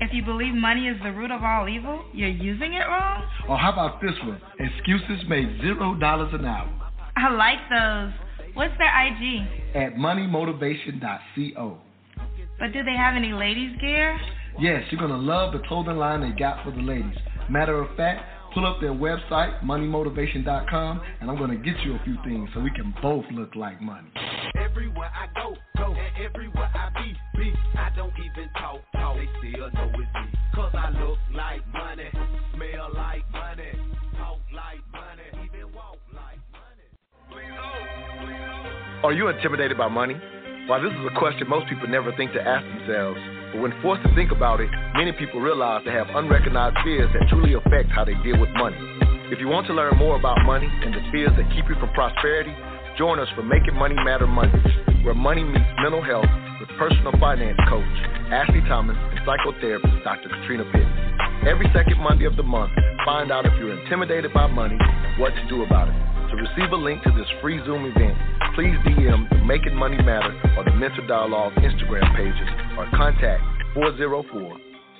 If 0.00 0.14
you 0.14 0.24
believe 0.24 0.54
money 0.54 0.88
is 0.88 0.96
the 1.02 1.12
root 1.12 1.30
of 1.30 1.42
all 1.44 1.68
evil, 1.68 2.02
you're 2.14 2.30
using 2.30 2.72
it 2.72 2.84
wrong? 2.88 3.22
Or 3.48 3.58
how 3.58 3.70
about 3.72 4.00
this 4.00 4.14
one? 4.24 4.40
Excuses 4.58 5.28
make 5.28 5.46
zero 5.60 5.94
dollars 5.94 6.32
an 6.32 6.46
hour. 6.46 6.70
I 7.16 7.28
like 7.30 7.58
those. 7.68 8.12
What's 8.54 8.72
their 8.78 8.88
IG? 8.88 9.76
At 9.76 9.96
moneymotivation.co. 9.96 11.78
But 12.58 12.72
do 12.72 12.82
they 12.82 12.96
have 12.96 13.14
any 13.14 13.32
ladies' 13.34 13.76
gear? 13.78 14.18
Yes, 14.58 14.84
you're 14.90 14.98
going 14.98 15.12
to 15.12 15.18
love 15.18 15.52
the 15.52 15.60
clothing 15.68 15.96
line 15.96 16.22
they 16.22 16.36
got 16.38 16.64
for 16.64 16.70
the 16.70 16.82
ladies. 16.82 17.16
Matter 17.50 17.80
of 17.82 17.94
fact, 17.96 18.24
pull 18.54 18.66
up 18.66 18.80
their 18.80 18.92
website, 18.92 19.62
moneymotivation.com, 19.62 21.00
and 21.20 21.30
I'm 21.30 21.36
going 21.36 21.50
to 21.50 21.56
get 21.56 21.78
you 21.84 21.94
a 21.94 22.00
few 22.04 22.16
things 22.24 22.48
so 22.54 22.60
we 22.60 22.70
can 22.70 22.94
both 23.02 23.24
look 23.32 23.54
like 23.54 23.80
money. 23.80 24.08
Everywhere 24.58 25.10
I 25.14 25.26
go, 25.38 25.56
go, 25.76 25.94
everywhere 26.22 26.70
I 26.74 26.90
be, 27.02 27.14
be, 27.38 27.52
I 27.76 27.89
don't 28.40 28.52
talk, 28.54 28.80
talk. 28.92 29.16
They 29.16 29.28
still 29.38 29.70
know 29.70 29.90
it's 29.94 30.14
me. 30.14 30.38
Cause 30.54 30.72
I 30.74 30.90
look 30.90 31.18
like 31.34 31.60
money, 31.72 32.08
smell 32.54 32.88
like 32.94 33.24
money, 33.32 33.72
talk 34.16 34.40
like 34.54 34.80
money, 34.92 35.28
even 35.44 35.72
walk 35.74 35.98
like 36.14 36.40
money. 36.52 36.88
Are 39.04 39.12
you 39.12 39.28
intimidated 39.28 39.76
by 39.76 39.88
money? 39.88 40.16
While 40.66 40.82
this 40.82 40.92
is 40.92 41.06
a 41.06 41.18
question 41.18 41.48
most 41.48 41.68
people 41.68 41.88
never 41.88 42.14
think 42.16 42.32
to 42.32 42.40
ask 42.40 42.64
themselves, 42.64 43.18
but 43.52 43.60
when 43.60 43.72
forced 43.82 44.02
to 44.04 44.14
think 44.14 44.30
about 44.30 44.60
it, 44.60 44.70
many 44.94 45.12
people 45.12 45.40
realize 45.40 45.82
they 45.84 45.92
have 45.92 46.06
unrecognized 46.14 46.76
fears 46.84 47.10
that 47.12 47.28
truly 47.28 47.54
affect 47.54 47.90
how 47.90 48.04
they 48.04 48.14
deal 48.22 48.38
with 48.38 48.50
money. 48.54 48.78
If 49.32 49.40
you 49.40 49.48
want 49.48 49.66
to 49.68 49.74
learn 49.74 49.96
more 49.96 50.16
about 50.16 50.38
money 50.44 50.66
and 50.66 50.94
the 50.94 51.02
fears 51.10 51.32
that 51.36 51.46
keep 51.54 51.68
you 51.68 51.76
from 51.80 51.90
prosperity, 51.92 52.54
join 53.00 53.18
us 53.18 53.28
for 53.34 53.42
Making 53.42 53.76
Money 53.76 53.94
Matter 54.04 54.26
Mondays, 54.26 54.60
where 55.06 55.14
money 55.14 55.42
meets 55.42 55.64
mental 55.80 56.04
health 56.04 56.28
with 56.60 56.68
personal 56.76 57.12
finance 57.18 57.56
coach 57.66 57.96
Ashley 58.28 58.60
Thomas 58.68 58.94
and 58.94 59.18
psychotherapist 59.24 60.04
Dr. 60.04 60.28
Katrina 60.28 60.68
Pitts. 60.68 61.48
Every 61.48 61.64
second 61.72 61.96
Monday 61.96 62.26
of 62.26 62.36
the 62.36 62.42
month, 62.42 62.72
find 63.06 63.32
out 63.32 63.46
if 63.46 63.54
you're 63.56 63.72
intimidated 63.72 64.34
by 64.34 64.48
money 64.48 64.76
and 64.78 65.18
what 65.18 65.30
to 65.30 65.48
do 65.48 65.64
about 65.64 65.88
it. 65.88 65.96
To 66.28 66.36
receive 66.36 66.72
a 66.72 66.76
link 66.76 67.02
to 67.04 67.10
this 67.16 67.24
free 67.40 67.56
Zoom 67.64 67.86
event, 67.86 68.18
please 68.54 68.76
DM 68.84 69.30
the 69.30 69.40
Making 69.48 69.76
Money 69.76 69.96
Matter 69.96 70.36
or 70.58 70.64
the 70.64 70.76
Mental 70.76 71.06
Dialogue 71.06 71.54
Instagram 71.54 72.04
pages 72.14 72.48
or 72.76 72.84
contact 72.92 73.40
404 73.72 74.28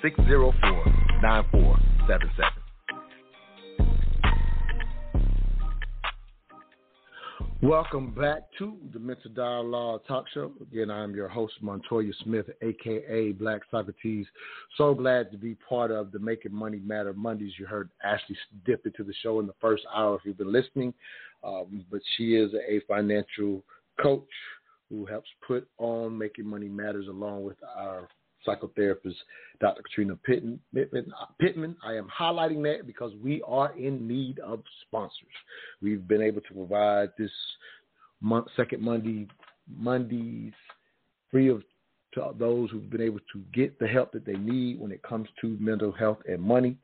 604 0.00 0.56
9477. 1.20 2.59
Welcome 7.62 8.12
back 8.12 8.44
to 8.56 8.78
the 8.90 8.98
Mental 8.98 9.30
Dialogue 9.30 10.00
Talk 10.08 10.24
Show. 10.32 10.50
Again, 10.62 10.90
I'm 10.90 11.14
your 11.14 11.28
host, 11.28 11.52
Montoya 11.60 12.10
Smith, 12.24 12.46
aka 12.62 13.32
Black 13.32 13.60
Socrates. 13.70 14.24
So 14.78 14.94
glad 14.94 15.30
to 15.30 15.36
be 15.36 15.56
part 15.68 15.90
of 15.90 16.10
the 16.10 16.18
Making 16.18 16.54
Money 16.54 16.78
Matter 16.78 17.12
Mondays. 17.12 17.52
You 17.58 17.66
heard 17.66 17.90
Ashley 18.02 18.34
dip 18.64 18.86
into 18.86 19.04
the 19.04 19.12
show 19.22 19.40
in 19.40 19.46
the 19.46 19.52
first 19.60 19.82
hour 19.94 20.16
if 20.16 20.22
you've 20.24 20.38
been 20.38 20.50
listening. 20.50 20.94
Um, 21.44 21.84
but 21.90 22.00
she 22.16 22.34
is 22.34 22.50
a 22.54 22.80
financial 22.88 23.62
coach 24.02 24.24
who 24.88 25.04
helps 25.04 25.28
put 25.46 25.68
on 25.76 26.16
Making 26.16 26.46
Money 26.46 26.68
Matters 26.68 27.08
along 27.08 27.44
with 27.44 27.58
our 27.76 28.08
psychotherapist, 28.46 29.16
Dr. 29.60 29.82
Katrina 29.82 30.16
Pittman, 30.24 30.60
Pittman. 31.40 31.76
I 31.84 31.94
am 31.94 32.08
highlighting 32.08 32.62
that 32.64 32.86
because 32.86 33.12
we 33.22 33.42
are 33.46 33.76
in 33.76 34.06
need 34.06 34.38
of 34.40 34.62
sponsors. 34.86 35.14
We've 35.82 36.06
been 36.06 36.22
able 36.22 36.40
to 36.42 36.54
provide 36.54 37.10
this 37.18 37.30
month, 38.20 38.46
second 38.56 38.82
Monday, 38.82 39.28
Mondays 39.68 40.52
free 41.30 41.48
of 41.48 41.62
to 42.14 42.32
those 42.38 42.70
who've 42.70 42.90
been 42.90 43.00
able 43.00 43.20
to 43.32 43.40
get 43.54 43.78
the 43.78 43.86
help 43.86 44.12
that 44.12 44.26
they 44.26 44.34
need 44.34 44.80
when 44.80 44.90
it 44.90 45.02
comes 45.02 45.28
to 45.40 45.56
mental 45.60 45.92
health 45.92 46.18
and 46.28 46.42
money. 46.42 46.76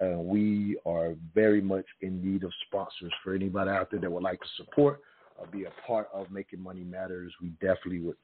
Uh, 0.00 0.18
we 0.18 0.78
are 0.84 1.14
very 1.34 1.60
much 1.60 1.86
in 2.02 2.22
need 2.22 2.44
of 2.44 2.52
sponsors 2.66 3.12
for 3.22 3.34
anybody 3.34 3.70
out 3.70 3.90
there 3.90 4.00
that 4.00 4.10
would 4.10 4.22
like 4.22 4.40
to 4.40 4.46
support 4.56 5.00
or 5.36 5.46
be 5.46 5.64
a 5.64 5.86
part 5.86 6.08
of 6.12 6.30
making 6.30 6.62
money 6.62 6.84
matters. 6.84 7.32
We 7.40 7.48
definitely 7.60 8.00
would 8.00 8.16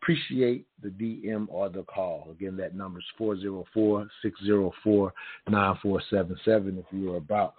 appreciate 0.00 0.66
the 0.82 0.88
DM 0.88 1.46
or 1.48 1.68
the 1.68 1.82
call. 1.82 2.28
Again, 2.30 2.56
that 2.56 2.74
number 2.74 3.00
is 3.00 3.04
404 3.18 4.08
604 4.22 5.12
9477 5.48 6.78
if 6.78 6.84
you 6.90 7.12
are 7.12 7.18
about 7.18 7.54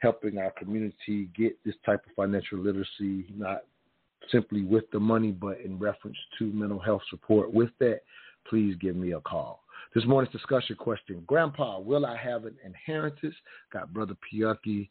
helping 0.00 0.38
our 0.38 0.50
community 0.52 1.28
get 1.36 1.56
this 1.64 1.74
type 1.84 2.04
of 2.06 2.14
financial 2.14 2.58
literacy, 2.58 3.26
not 3.34 3.62
simply 4.30 4.62
with 4.62 4.84
the 4.92 5.00
money, 5.00 5.30
but 5.30 5.60
in 5.60 5.78
reference 5.78 6.16
to 6.38 6.52
mental 6.52 6.78
health 6.78 7.02
support. 7.10 7.52
With 7.52 7.70
that, 7.80 8.00
please 8.48 8.76
give 8.80 8.96
me 8.96 9.12
a 9.12 9.20
call. 9.20 9.62
This 9.94 10.04
morning's 10.04 10.32
discussion 10.32 10.76
question 10.76 11.22
Grandpa, 11.26 11.80
will 11.80 12.04
I 12.04 12.16
have 12.16 12.44
an 12.44 12.56
inheritance? 12.64 13.34
Got 13.72 13.92
Brother 13.92 14.16
Pianki 14.30 14.88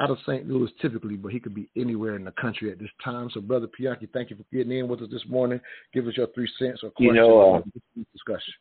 out 0.00 0.10
of 0.10 0.18
St. 0.26 0.48
Louis 0.48 0.70
typically, 0.80 1.16
but 1.16 1.32
he 1.32 1.40
could 1.40 1.54
be 1.54 1.68
anywhere 1.76 2.16
in 2.16 2.24
the 2.24 2.32
country 2.32 2.70
at 2.70 2.78
this 2.78 2.90
time. 3.02 3.30
So, 3.32 3.40
Brother 3.40 3.68
Pianki, 3.68 4.08
thank 4.12 4.30
you 4.30 4.36
for 4.36 4.44
getting 4.52 4.76
in 4.76 4.88
with 4.88 5.02
us 5.02 5.08
this 5.10 5.24
morning. 5.28 5.60
Give 5.92 6.06
us 6.06 6.16
your 6.16 6.28
three 6.28 6.48
cents 6.58 6.80
or 6.82 6.90
question 6.90 7.14
You 7.14 7.20
know, 7.20 7.54
uh, 7.54 7.60
discussion. 8.12 8.54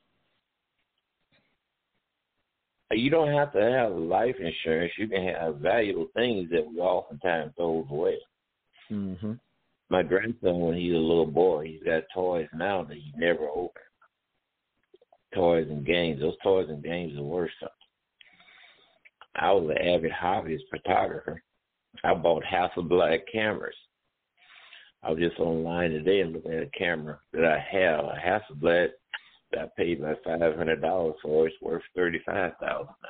You 2.91 3.09
don't 3.09 3.33
have 3.33 3.51
to 3.53 3.61
have 3.61 3.91
life 3.91 4.35
insurance. 4.39 4.93
You 4.97 5.07
can 5.07 5.23
have 5.23 5.57
valuable 5.57 6.07
things 6.15 6.49
that 6.51 6.65
we 6.65 6.79
oftentimes 6.79 7.51
throw 7.57 7.85
away. 7.89 8.17
Mm-hmm. 8.89 9.33
My 9.89 10.03
grandson, 10.03 10.59
when 10.59 10.77
he's 10.77 10.93
a 10.93 10.97
little 10.97 11.25
boy, 11.25 11.65
he's 11.65 11.83
got 11.83 12.03
toys 12.13 12.47
now 12.53 12.83
that 12.83 12.95
he 12.95 13.11
never 13.17 13.47
opened. 13.47 13.71
Toys 15.35 15.67
and 15.69 15.85
games. 15.85 16.21
Those 16.21 16.35
toys 16.41 16.67
and 16.69 16.83
games 16.83 17.17
are 17.17 17.23
worth 17.23 17.51
something. 17.59 17.76
I 19.37 19.51
was 19.51 19.69
an 19.69 19.87
avid 19.87 20.11
hobbyist 20.11 20.67
photographer. 20.71 21.41
I 22.03 22.13
bought 22.13 22.43
Hasselblad 22.43 23.19
cameras. 23.31 23.75
I 25.03 25.11
was 25.11 25.19
just 25.19 25.39
online 25.39 25.91
today 25.91 26.21
and 26.21 26.33
looking 26.33 26.53
at 26.53 26.63
a 26.63 26.69
camera 26.77 27.19
that 27.33 27.45
I 27.45 27.59
have, 27.71 28.05
a 28.05 28.15
Hasselblad 28.15 28.89
that 29.51 29.59
I 29.61 29.67
paid 29.77 30.01
my 30.01 30.15
five 30.25 30.55
hundred 30.55 30.81
dollars 30.81 31.15
for. 31.21 31.47
It's 31.47 31.55
worth 31.61 31.83
thirty 31.95 32.19
five 32.25 32.53
thousand 32.59 32.95
now. 33.03 33.09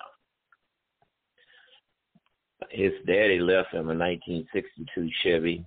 His 2.71 2.91
daddy 3.05 3.39
left 3.39 3.73
him 3.73 3.89
a 3.89 3.93
nineteen 3.93 4.45
sixty 4.53 4.85
two 4.93 5.09
Chevy 5.23 5.65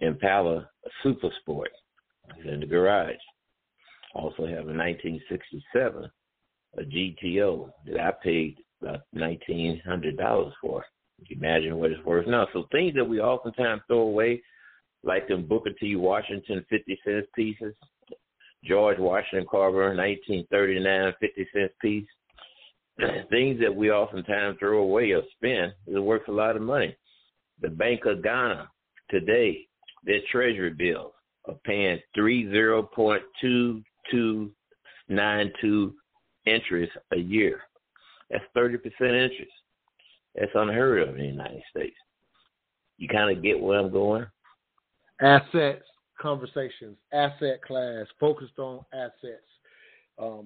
Impala 0.00 0.68
Super 1.02 1.30
Sport. 1.40 1.70
It's 2.36 2.48
in 2.48 2.60
the 2.60 2.66
garage. 2.66 3.14
Also 4.14 4.46
have 4.46 4.68
a 4.68 4.72
nineteen 4.72 5.20
sixty 5.28 5.64
seven 5.72 6.10
a 6.78 6.82
GTO 6.82 7.70
that 7.86 8.00
I 8.00 8.12
paid 8.22 8.58
about 8.82 9.00
nineteen 9.12 9.80
hundred 9.84 10.16
dollars 10.16 10.52
for. 10.60 10.84
You 11.18 11.36
imagine 11.36 11.78
what 11.78 11.90
it's 11.90 12.04
worth 12.04 12.26
now. 12.26 12.46
So 12.52 12.66
things 12.70 12.94
that 12.94 13.04
we 13.04 13.20
oftentimes 13.20 13.82
throw 13.86 14.00
away, 14.00 14.42
like 15.02 15.28
them 15.28 15.46
Booker 15.46 15.70
T. 15.80 15.96
Washington 15.96 16.64
fifty 16.68 16.98
cents 17.04 17.26
pieces, 17.34 17.74
George 18.64 18.98
Washington 18.98 19.46
Carver 19.50 19.94
nineteen 19.94 20.46
thirty 20.50 20.78
nine 20.78 21.12
fifty 21.20 21.46
cents 21.54 21.74
piece. 21.80 22.06
things 23.30 23.60
that 23.60 23.74
we 23.74 23.90
oftentimes 23.90 24.56
throw 24.58 24.78
away 24.78 25.12
or 25.12 25.22
spend 25.36 25.72
is 25.86 25.98
worth 25.98 26.26
a 26.28 26.32
lot 26.32 26.56
of 26.56 26.62
money. 26.62 26.96
The 27.60 27.68
Bank 27.68 28.06
of 28.06 28.22
Ghana 28.22 28.70
today, 29.10 29.66
their 30.04 30.20
treasury 30.30 30.70
bills 30.70 31.12
are 31.46 31.56
paying 31.64 31.98
three 32.14 32.48
zero 32.50 32.82
point 32.82 33.22
two 33.40 33.82
two 34.10 34.50
nine 35.08 35.52
two 35.60 35.94
interest 36.46 36.92
a 37.12 37.18
year. 37.18 37.60
That's 38.30 38.44
thirty 38.54 38.76
percent 38.76 39.14
interest. 39.14 39.52
That's 40.34 40.50
unheard 40.54 41.02
of 41.02 41.14
in 41.14 41.20
the 41.20 41.26
United 41.26 41.62
States. 41.70 41.96
You 42.98 43.08
kind 43.08 43.36
of 43.36 43.42
get 43.42 43.60
where 43.60 43.78
I'm 43.78 43.90
going. 43.90 44.26
Assets, 45.20 45.84
conversations, 46.20 46.96
asset 47.12 47.62
class, 47.66 48.06
focused 48.20 48.58
on 48.58 48.80
assets. 48.92 49.42
Um, 50.18 50.44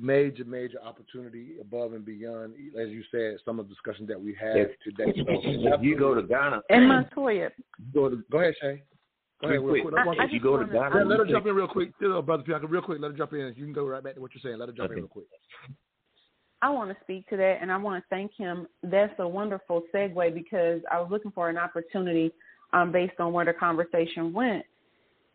major, 0.00 0.44
major 0.44 0.78
opportunity 0.84 1.54
above 1.60 1.94
and 1.94 2.04
beyond, 2.04 2.54
as 2.80 2.90
you 2.90 3.02
said, 3.10 3.38
some 3.44 3.58
of 3.58 3.66
the 3.66 3.74
discussions 3.74 4.06
that 4.06 4.20
we 4.20 4.36
had 4.40 4.56
If, 4.56 4.70
today. 4.84 5.12
So, 5.16 5.24
if 5.28 5.82
you 5.82 5.98
go 5.98 6.14
to 6.14 6.22
Ghana, 6.22 6.60
And 6.70 6.86
Montoya, 6.86 7.50
go, 7.92 8.08
to, 8.08 8.22
go 8.30 8.38
ahead, 8.38 8.54
Shay. 8.60 8.84
Go 9.40 9.48
ahead, 9.48 9.62
real 9.62 9.70
Quick, 9.70 9.82
quick. 9.82 9.94
I- 9.96 10.22
I 10.22 10.24
If 10.26 10.32
you 10.32 10.38
go 10.38 10.58
to 10.58 10.64
Ghana, 10.64 10.94
let, 10.94 11.06
let 11.08 11.18
her 11.18 11.26
jump 11.26 11.46
in 11.46 11.56
real 11.56 11.66
quick, 11.66 11.98
brother 11.98 12.44
Pianka, 12.44 12.70
real 12.70 12.82
quick. 12.82 13.00
Let 13.00 13.10
her 13.10 13.16
jump 13.16 13.32
in. 13.32 13.52
You 13.56 13.64
can 13.64 13.72
go 13.72 13.84
right 13.84 14.02
back 14.02 14.14
to 14.14 14.20
what 14.20 14.30
you're 14.32 14.42
saying. 14.44 14.60
Let 14.60 14.68
her 14.68 14.74
jump 14.74 14.92
in 14.92 14.98
real 14.98 15.08
quick. 15.08 15.26
I 16.62 16.68
want 16.70 16.90
to 16.90 16.96
speak 17.02 17.28
to 17.30 17.36
that, 17.36 17.58
and 17.62 17.72
I 17.72 17.76
want 17.76 18.02
to 18.02 18.08
thank 18.10 18.32
him. 18.34 18.66
That's 18.82 19.12
a 19.18 19.26
wonderful 19.26 19.82
segue 19.94 20.34
because 20.34 20.82
I 20.90 21.00
was 21.00 21.08
looking 21.10 21.30
for 21.30 21.48
an 21.48 21.56
opportunity 21.56 22.32
um, 22.72 22.92
based 22.92 23.18
on 23.18 23.32
where 23.32 23.44
the 23.44 23.52
conversation 23.52 24.32
went. 24.32 24.64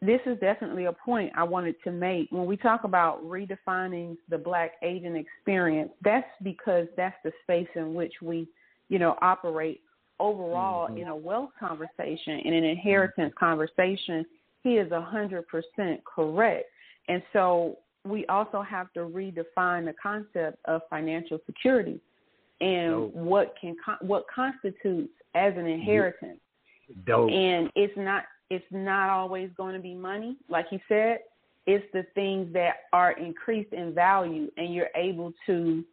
This 0.01 0.21
is 0.25 0.39
definitely 0.39 0.85
a 0.85 0.93
point 0.93 1.31
I 1.35 1.43
wanted 1.43 1.75
to 1.83 1.91
make. 1.91 2.27
When 2.29 2.45
we 2.45 2.57
talk 2.57 2.83
about 2.83 3.23
redefining 3.23 4.17
the 4.29 4.37
black 4.37 4.73
agent 4.83 5.15
experience, 5.15 5.91
that's 6.03 6.27
because 6.43 6.87
that's 6.95 7.15
the 7.23 7.31
space 7.43 7.69
in 7.75 7.95
which 7.95 8.13
we, 8.21 8.47
you 8.89 8.99
know, 8.99 9.17
operate 9.21 9.81
overall 10.19 10.89
Mhm. 10.89 11.01
in 11.01 11.07
a 11.07 11.15
wealth 11.15 11.51
conversation, 11.59 12.39
in 12.41 12.53
an 12.53 12.63
inheritance 12.63 13.33
conversation. 13.33 14.25
He 14.63 14.77
is 14.77 14.91
a 14.91 15.01
hundred 15.01 15.47
percent 15.47 16.03
correct. 16.05 16.69
And 17.07 17.23
so 17.33 17.77
we 18.05 18.25
also 18.27 18.61
have 18.61 18.91
to 18.93 19.01
redefine 19.01 19.85
the 19.85 19.93
concept 20.01 20.57
of 20.65 20.81
financial 20.89 21.39
security 21.45 21.99
and 22.61 22.91
Dope. 22.91 23.13
what 23.13 23.55
can 23.59 23.75
what 24.01 24.25
constitutes 24.33 25.11
as 25.33 25.53
an 25.57 25.65
inheritance. 25.65 26.39
Dope. 27.05 27.31
And 27.31 27.69
it's 27.75 27.93
not 27.97 28.23
it's 28.49 28.65
not 28.71 29.09
always 29.09 29.49
going 29.57 29.73
to 29.73 29.81
be 29.81 29.93
money, 29.93 30.37
like 30.49 30.67
you 30.71 30.79
said. 30.87 31.19
It's 31.67 31.85
the 31.93 32.05
things 32.13 32.53
that 32.53 32.75
are 32.93 33.13
increased 33.13 33.73
in 33.73 33.93
value, 33.93 34.51
and 34.57 34.73
you're 34.73 34.91
able 34.95 35.33
to 35.47 35.83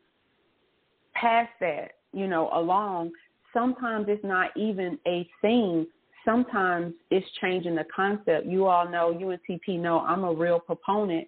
pass 1.15 1.49
that, 1.61 1.93
you 2.13 2.27
know, 2.27 2.51
along. 2.53 3.13
Sometimes 3.55 4.07
it's 4.09 4.23
not 4.23 4.51
even 4.55 4.99
a 5.07 5.27
thing. 5.41 5.87
Sometimes 6.27 6.93
it's 7.11 7.27
changing 7.41 7.75
the 7.75 7.87
concept. 7.95 8.47
You 8.47 8.67
all 8.67 8.89
know, 8.89 9.15
UNCP 9.15 9.81
know, 9.81 10.01
I'm 10.01 10.25
a 10.25 10.33
real 10.33 10.61
proponent 10.61 11.27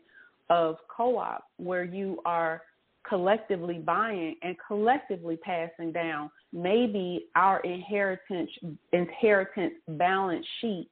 of 0.51 0.77
co-op 0.95 1.45
where 1.57 1.85
you 1.85 2.21
are 2.25 2.63
collectively 3.09 3.79
buying 3.79 4.35
and 4.43 4.57
collectively 4.67 5.37
passing 5.37 5.93
down 5.93 6.31
maybe 6.53 7.27
our 7.37 7.61
inheritance 7.61 8.51
inheritance 8.93 9.75
balance 9.89 10.47
sheet 10.61 10.89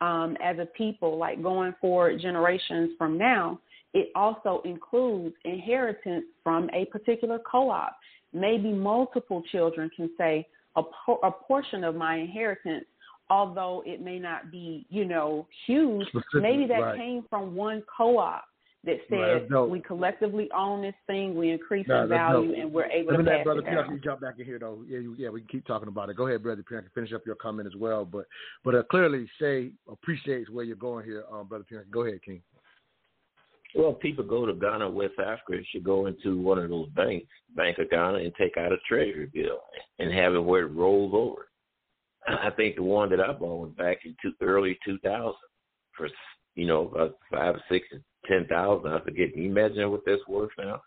um, 0.00 0.36
as 0.42 0.58
a 0.58 0.66
people, 0.66 1.18
like 1.18 1.42
going 1.42 1.74
forward 1.80 2.20
generations 2.20 2.92
from 2.96 3.18
now. 3.18 3.58
It 3.92 4.08
also 4.14 4.62
includes 4.64 5.34
inheritance 5.44 6.24
from 6.42 6.70
a 6.72 6.86
particular 6.86 7.38
co-op. 7.38 7.96
Maybe 8.32 8.72
multiple 8.72 9.42
children 9.50 9.90
can 9.94 10.10
say 10.16 10.46
a, 10.76 10.82
a 11.24 11.30
portion 11.30 11.82
of 11.82 11.96
my 11.96 12.16
inheritance, 12.16 12.84
although 13.28 13.82
it 13.84 14.00
may 14.00 14.18
not 14.18 14.50
be, 14.50 14.86
you 14.88 15.04
know, 15.04 15.46
huge. 15.66 16.06
Maybe 16.34 16.66
that 16.66 16.78
right. 16.78 16.96
came 16.96 17.24
from 17.28 17.54
one 17.56 17.82
co-op 17.94 18.44
that 18.84 18.96
said 19.10 19.50
Right, 19.50 19.68
we 19.68 19.80
collectively 19.80 20.48
own 20.56 20.80
this 20.82 20.94
thing, 21.06 21.34
we 21.34 21.50
increase 21.50 21.86
Nah, 21.86 22.04
in 22.04 22.08
value, 22.08 22.48
dope. 22.48 22.58
and 22.58 22.72
we're 22.72 22.86
able 22.86 23.10
Let 23.12 23.16
to 23.18 23.22
me 23.22 23.28
let 23.28 23.36
pass 23.38 23.44
brother 23.44 23.60
it 23.60 23.64
down. 23.64 23.84
Pianka 23.98 24.04
jump 24.04 24.20
back 24.22 24.34
in 24.38 24.46
here 24.46 24.58
though. 24.58 24.82
Yeah, 24.88 24.98
you, 25.00 25.14
yeah, 25.18 25.28
we 25.28 25.40
can 25.40 25.48
keep 25.48 25.66
talking 25.66 25.88
about 25.88 26.08
it. 26.08 26.16
Go 26.16 26.26
ahead, 26.26 26.42
brother 26.42 26.62
Pianka, 26.70 26.90
finish 26.94 27.12
up 27.12 27.26
your 27.26 27.34
comment 27.34 27.66
as 27.66 27.76
well. 27.78 28.04
But 28.04 28.26
but 28.64 28.74
uh, 28.74 28.82
clearly 28.90 29.28
Shay 29.38 29.72
appreciates 29.90 30.48
where 30.50 30.64
you're 30.64 30.76
going 30.76 31.04
here, 31.04 31.24
um, 31.30 31.46
brother 31.46 31.64
Pianka. 31.70 31.90
Go 31.90 32.02
ahead, 32.04 32.22
King. 32.24 32.42
Well, 33.74 33.92
people 33.92 34.24
go 34.24 34.46
to 34.46 34.52
Ghana, 34.54 34.90
West 34.90 35.14
Africa, 35.20 35.62
should 35.70 35.84
go 35.84 36.06
into 36.06 36.40
one 36.40 36.58
of 36.58 36.68
those 36.70 36.88
banks, 36.88 37.28
Bank 37.54 37.78
of 37.78 37.88
Ghana, 37.90 38.18
and 38.18 38.32
take 38.34 38.56
out 38.56 38.72
a 38.72 38.78
treasury 38.88 39.30
bill 39.32 39.60
and 40.00 40.12
have 40.12 40.34
it 40.34 40.40
where 40.40 40.62
it 40.64 40.72
rolls 40.72 41.12
over. 41.14 41.46
I 42.26 42.50
think 42.50 42.76
the 42.76 42.82
one 42.82 43.10
that 43.10 43.20
I 43.20 43.32
bought 43.32 43.60
was 43.62 43.72
back 43.78 43.98
in 44.04 44.16
two, 44.20 44.32
early 44.40 44.76
2000 44.84 45.32
for, 45.96 46.08
you 46.56 46.66
know, 46.66 46.88
about 46.88 47.16
five, 47.30 47.54
six, 47.70 47.86
ten 48.30 48.46
thousand. 48.46 48.92
I 48.92 49.00
forget. 49.00 49.32
Can 49.32 49.42
you 49.42 49.50
imagine 49.50 49.90
what 49.90 50.02
that's 50.06 50.26
worth 50.28 50.50
now? 50.58 50.80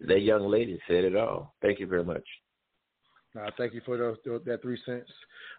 That 0.00 0.20
young 0.20 0.48
lady 0.50 0.78
said 0.86 1.04
it 1.04 1.16
all. 1.16 1.54
Thank 1.62 1.80
you 1.80 1.86
very 1.86 2.04
much. 2.04 2.24
Uh, 3.38 3.50
thank 3.58 3.74
you 3.74 3.82
for 3.84 3.98
those, 3.98 4.16
those, 4.24 4.40
that 4.46 4.62
three 4.62 4.78
cents. 4.86 5.10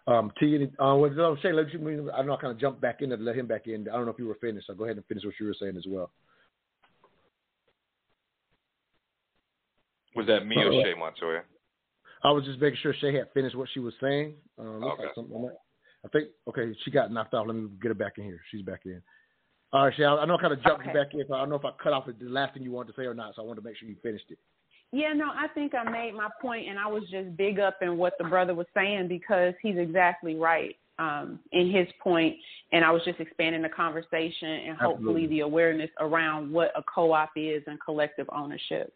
Um, 0.08 0.32
T, 0.40 0.54
any, 0.56 0.64
uh, 0.80 0.96
what, 0.96 1.14
no, 1.14 1.36
Shay, 1.36 1.52
let 1.52 1.72
you, 1.72 2.10
I 2.10 2.22
know 2.22 2.34
I 2.34 2.40
kind 2.40 2.52
of 2.52 2.58
jumped 2.58 2.80
back 2.80 3.02
in 3.02 3.10
to 3.10 3.16
let 3.16 3.36
him 3.36 3.46
back 3.46 3.68
in. 3.68 3.88
I 3.88 3.92
don't 3.92 4.04
know 4.04 4.10
if 4.10 4.18
you 4.18 4.26
were 4.26 4.38
finished, 4.40 4.66
so 4.66 4.74
go 4.74 4.84
ahead 4.84 4.96
and 4.96 5.06
finish 5.06 5.24
what 5.24 5.34
you 5.38 5.46
were 5.46 5.54
saying 5.60 5.76
as 5.76 5.84
well. 5.86 6.10
Was 10.16 10.26
that 10.26 10.44
me 10.44 10.56
or 10.56 10.72
Uh, 10.72 10.82
Shay 10.82 10.94
Montoya? 10.98 11.42
I 12.24 12.32
was 12.32 12.44
just 12.44 12.60
making 12.60 12.78
sure 12.82 12.94
Shay 12.94 13.14
had 13.14 13.30
finished 13.32 13.54
what 13.54 13.68
she 13.72 13.78
was 13.78 13.94
saying. 14.00 14.34
Um, 14.58 14.80
looks 14.80 14.98
like 14.98 15.08
Okay. 15.10 15.14
something 15.14 15.40
like- 15.40 15.56
I 16.04 16.08
think 16.08 16.30
okay, 16.48 16.74
she 16.82 16.90
got 16.90 17.12
knocked 17.12 17.34
off. 17.34 17.46
Let 17.46 17.54
me 17.56 17.68
get 17.80 17.88
her 17.88 17.94
back 17.94 18.18
in 18.18 18.24
here. 18.24 18.40
She's 18.50 18.62
back 18.62 18.86
in. 18.86 19.00
All 19.72 19.84
right, 19.84 19.94
Shay. 19.94 20.04
I 20.04 20.24
know 20.24 20.36
I 20.36 20.40
kind 20.40 20.52
of 20.52 20.62
jumped 20.62 20.84
you 20.84 20.90
Okay. 20.90 20.98
back 20.98 21.14
in, 21.14 21.24
so 21.28 21.34
I 21.34 21.40
don't 21.40 21.50
know 21.50 21.56
if 21.56 21.64
I 21.64 21.72
cut 21.82 21.92
off 21.92 22.06
the 22.06 22.14
last 22.28 22.54
thing 22.54 22.62
you 22.62 22.72
wanted 22.72 22.94
to 22.94 23.00
say 23.00 23.06
or 23.06 23.14
not. 23.14 23.34
So 23.34 23.42
I 23.42 23.44
wanted 23.44 23.60
to 23.60 23.66
make 23.66 23.76
sure 23.76 23.88
you 23.88 23.96
finished 24.02 24.24
it. 24.30 24.38
Yeah, 24.92 25.12
no, 25.12 25.26
I 25.26 25.48
think 25.48 25.74
I 25.74 25.84
made 25.90 26.14
my 26.14 26.28
point, 26.40 26.68
and 26.68 26.78
I 26.78 26.86
was 26.86 27.02
just 27.10 27.36
big 27.36 27.60
up 27.60 27.76
in 27.82 27.98
what 27.98 28.14
the 28.18 28.24
brother 28.24 28.54
was 28.54 28.66
saying 28.72 29.08
because 29.08 29.52
he's 29.62 29.76
exactly 29.76 30.34
right. 30.34 30.74
um, 30.98 31.38
in 31.52 31.70
his 31.70 31.86
point, 32.02 32.36
and 32.72 32.84
I 32.84 32.90
was 32.90 33.02
just 33.04 33.20
expanding 33.20 33.62
the 33.62 33.68
conversation 33.68 34.48
and 34.48 34.76
hopefully 34.76 35.24
Absolutely. 35.24 35.26
the 35.28 35.40
awareness 35.40 35.90
around 36.00 36.50
what 36.50 36.72
a 36.76 36.82
co-op 36.92 37.30
is 37.36 37.62
and 37.66 37.78
collective 37.80 38.28
ownership. 38.34 38.92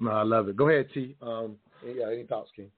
No, 0.00 0.10
I 0.10 0.22
love 0.22 0.48
it. 0.48 0.56
Go 0.56 0.68
ahead, 0.68 0.88
T. 0.92 1.16
Um, 1.22 1.56
yeah, 1.82 2.06
any 2.12 2.24
thoughts, 2.24 2.50
King? 2.54 2.70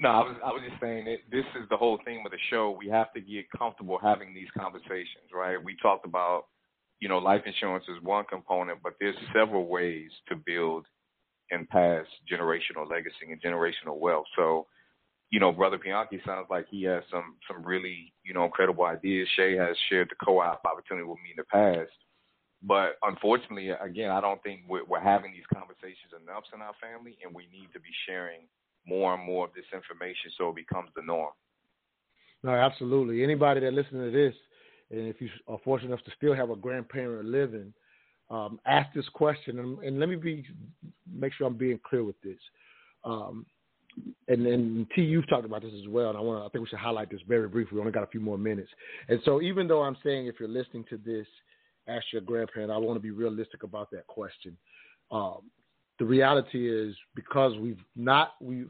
No, 0.00 0.10
I 0.10 0.18
was 0.20 0.36
I 0.44 0.48
was 0.52 0.62
just 0.68 0.80
saying 0.80 1.06
that 1.06 1.18
this 1.30 1.44
is 1.60 1.68
the 1.70 1.76
whole 1.76 1.98
theme 2.04 2.22
of 2.24 2.30
the 2.30 2.38
show. 2.50 2.70
We 2.70 2.88
have 2.88 3.12
to 3.14 3.20
get 3.20 3.50
comfortable 3.56 3.98
having 4.00 4.32
these 4.32 4.48
conversations, 4.56 5.34
right? 5.34 5.62
We 5.62 5.76
talked 5.82 6.06
about, 6.06 6.44
you 7.00 7.08
know, 7.08 7.18
life 7.18 7.42
insurance 7.46 7.84
is 7.88 8.02
one 8.02 8.24
component, 8.30 8.80
but 8.82 8.94
there's 9.00 9.16
several 9.34 9.66
ways 9.66 10.10
to 10.28 10.36
build 10.36 10.86
and 11.50 11.68
pass 11.68 12.04
generational 12.30 12.88
legacy 12.88 13.26
and 13.28 13.42
generational 13.42 13.98
wealth. 13.98 14.26
So, 14.36 14.66
you 15.30 15.40
know, 15.40 15.50
Brother 15.50 15.78
Pianki 15.78 16.24
sounds 16.24 16.46
like 16.48 16.66
he 16.70 16.84
has 16.84 17.02
some 17.10 17.34
some 17.50 17.64
really, 17.64 18.12
you 18.22 18.34
know, 18.34 18.44
incredible 18.44 18.84
ideas. 18.84 19.28
Shay 19.34 19.56
has 19.56 19.76
shared 19.90 20.10
the 20.10 20.24
co-op 20.24 20.62
opportunity 20.64 21.06
with 21.06 21.18
me 21.24 21.30
in 21.36 21.42
the 21.42 21.44
past. 21.44 21.90
But 22.62 22.98
unfortunately, 23.02 23.70
again, 23.70 24.10
I 24.10 24.20
don't 24.20 24.42
think 24.42 24.62
we're, 24.68 24.84
we're 24.84 25.00
having 25.00 25.32
these 25.32 25.46
conversations 25.52 26.10
enough 26.22 26.42
in 26.54 26.60
our 26.60 26.74
family, 26.82 27.16
and 27.22 27.34
we 27.34 27.46
need 27.52 27.70
to 27.72 27.78
be 27.78 27.90
sharing 28.06 28.46
more 28.88 29.14
and 29.14 29.24
more 29.24 29.46
of 29.46 29.54
this 29.54 29.64
information 29.74 30.30
so 30.36 30.48
it 30.50 30.56
becomes 30.56 30.90
the 30.96 31.02
norm. 31.02 31.30
No, 32.42 32.50
absolutely. 32.50 33.22
Anybody 33.22 33.60
that 33.60 33.72
listening 33.72 34.10
to 34.10 34.10
this, 34.10 34.34
and 34.90 35.08
if 35.08 35.20
you 35.20 35.28
are 35.48 35.58
fortunate 35.64 35.92
enough 35.92 36.04
to 36.04 36.12
still 36.16 36.34
have 36.34 36.50
a 36.50 36.56
grandparent 36.56 37.28
living, 37.28 37.72
um, 38.30 38.60
ask 38.66 38.92
this 38.94 39.08
question, 39.10 39.58
and, 39.58 39.78
and, 39.80 39.98
let 39.98 40.08
me 40.08 40.16
be 40.16 40.44
make 41.10 41.32
sure 41.32 41.46
I'm 41.46 41.56
being 41.56 41.80
clear 41.88 42.04
with 42.04 42.20
this. 42.22 42.38
Um, 43.04 43.46
and, 44.28 44.46
and 44.46 44.86
T, 44.94 45.02
you've 45.02 45.28
talked 45.28 45.46
about 45.46 45.62
this 45.62 45.72
as 45.80 45.88
well, 45.88 46.10
and 46.10 46.18
I 46.18 46.20
want 46.20 46.42
to. 46.42 46.46
I 46.46 46.48
think 46.50 46.62
we 46.62 46.68
should 46.68 46.78
highlight 46.78 47.10
this 47.10 47.20
very 47.26 47.48
briefly. 47.48 47.76
We 47.76 47.80
only 47.80 47.92
got 47.92 48.02
a 48.04 48.08
few 48.08 48.20
more 48.20 48.38
minutes, 48.38 48.68
and 49.08 49.18
so 49.24 49.40
even 49.40 49.66
though 49.66 49.82
I'm 49.82 49.96
saying 50.04 50.26
if 50.26 50.36
you're 50.38 50.48
listening 50.48 50.84
to 50.90 50.98
this, 50.98 51.26
ask 51.88 52.04
your 52.12 52.22
grandparent, 52.22 52.70
I 52.70 52.76
want 52.76 52.96
to 52.96 53.02
be 53.02 53.10
realistic 53.10 53.62
about 53.62 53.90
that 53.92 54.06
question. 54.06 54.56
Um, 55.10 55.50
the 55.98 56.04
reality 56.04 56.68
is 56.70 56.94
because 57.14 57.56
we've 57.58 57.82
not 57.96 58.34
we 58.40 58.66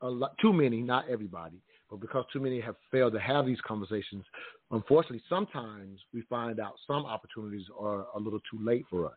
a 0.00 0.08
lot, 0.08 0.36
too 0.40 0.52
many, 0.52 0.80
not 0.80 1.08
everybody, 1.08 1.60
but 1.90 2.00
because 2.00 2.24
too 2.32 2.40
many 2.40 2.60
have 2.60 2.76
failed 2.90 3.12
to 3.12 3.20
have 3.20 3.46
these 3.46 3.60
conversations, 3.66 4.24
unfortunately, 4.70 5.22
sometimes 5.28 6.00
we 6.14 6.22
find 6.22 6.60
out 6.60 6.74
some 6.86 7.04
opportunities 7.04 7.66
are 7.78 8.06
a 8.14 8.18
little 8.18 8.40
too 8.50 8.58
late 8.64 8.84
for 8.88 9.06
us. 9.06 9.12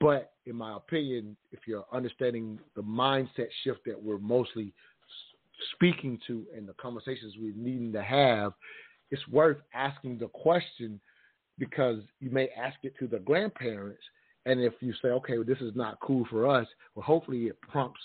But 0.00 0.32
in 0.46 0.56
my 0.56 0.76
opinion, 0.76 1.36
if 1.50 1.60
you're 1.66 1.84
understanding 1.92 2.60
the 2.76 2.82
mindset 2.82 3.48
shift 3.64 3.80
that 3.86 4.00
we're 4.00 4.18
mostly 4.18 4.72
speaking 5.74 6.20
to 6.26 6.46
and 6.56 6.68
the 6.68 6.74
conversations 6.74 7.34
we're 7.38 7.52
needing 7.56 7.92
to 7.92 8.02
have, 8.02 8.52
it's 9.10 9.26
worth 9.28 9.58
asking 9.74 10.18
the 10.18 10.28
question 10.28 11.00
because 11.58 12.00
you 12.20 12.30
may 12.30 12.48
ask 12.56 12.76
it 12.84 12.94
to 13.00 13.08
the 13.08 13.18
grandparents. 13.18 14.02
And 14.48 14.62
if 14.62 14.72
you 14.80 14.94
say, 15.02 15.08
okay, 15.08 15.36
well, 15.36 15.46
this 15.46 15.60
is 15.60 15.76
not 15.76 16.00
cool 16.00 16.26
for 16.30 16.48
us, 16.48 16.66
well, 16.94 17.04
hopefully 17.04 17.44
it 17.48 17.60
prompts 17.60 18.00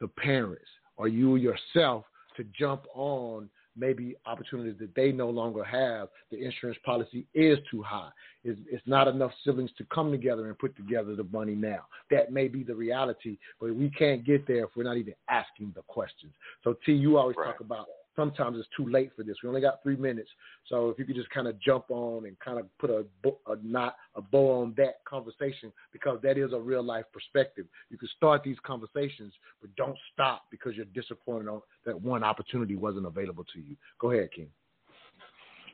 the 0.00 0.08
parents 0.08 0.64
or 0.96 1.06
you 1.06 1.36
yourself 1.36 2.04
to 2.38 2.44
jump 2.58 2.84
on 2.94 3.50
maybe 3.78 4.16
opportunities 4.24 4.76
that 4.80 4.94
they 4.94 5.12
no 5.12 5.28
longer 5.28 5.62
have. 5.62 6.08
The 6.30 6.42
insurance 6.42 6.78
policy 6.82 7.26
is 7.34 7.58
too 7.70 7.82
high. 7.82 8.08
It's, 8.42 8.58
it's, 8.70 8.82
not 8.86 9.06
enough 9.06 9.32
siblings 9.44 9.70
to 9.76 9.84
come 9.92 10.10
together 10.10 10.46
and 10.46 10.58
put 10.58 10.74
together 10.76 11.14
the 11.14 11.24
money 11.24 11.54
now. 11.54 11.80
That 12.10 12.32
may 12.32 12.48
be 12.48 12.62
the 12.62 12.74
reality, 12.74 13.36
but 13.60 13.74
we 13.74 13.90
can't 13.90 14.24
get 14.24 14.46
there 14.46 14.64
if 14.64 14.70
we're 14.76 14.84
not 14.84 14.96
even 14.96 15.14
asking 15.28 15.72
the 15.74 15.82
questions. 15.82 16.32
So, 16.64 16.74
T, 16.86 16.92
you 16.92 17.18
always 17.18 17.36
right. 17.36 17.48
talk 17.48 17.60
about 17.60 17.86
sometimes 18.16 18.58
it's 18.58 18.68
too 18.76 18.88
late 18.88 19.12
for 19.14 19.22
this. 19.22 19.36
We 19.42 19.48
only 19.48 19.60
got 19.60 19.82
three 19.82 19.96
minutes, 19.96 20.30
so 20.68 20.88
if 20.90 20.98
you 20.98 21.04
could 21.04 21.14
just 21.14 21.30
kind 21.30 21.46
of 21.46 21.60
jump 21.60 21.84
on 21.90 22.26
and 22.26 22.38
kind 22.40 22.58
of 22.58 22.66
put 22.78 22.90
a, 22.90 23.04
a 23.50 23.56
knot, 23.62 23.96
a 24.14 24.22
bow 24.22 24.62
on 24.62 24.74
that 24.76 25.04
conversation, 25.04 25.72
because 25.92 26.18
that 26.22 26.38
is 26.38 26.52
a 26.52 26.58
real 26.58 26.82
life 26.82 27.04
perspective. 27.12 27.66
You 27.90 27.98
can 27.98 28.08
start 28.16 28.42
these 28.42 28.56
conversations, 28.64 29.32
but 29.60 29.74
don't 29.76 29.96
stop 30.12 30.44
because 30.50 30.74
you're 30.74 30.86
disappointed 30.86 31.48
on 31.48 31.60
that 31.84 32.00
one 32.00 32.24
opportunity 32.24 32.74
wasn't 32.74 33.06
available 33.06 33.44
to 33.52 33.60
you. 33.60 33.76
Go 34.00 34.10
ahead, 34.10 34.30
King. 34.34 34.48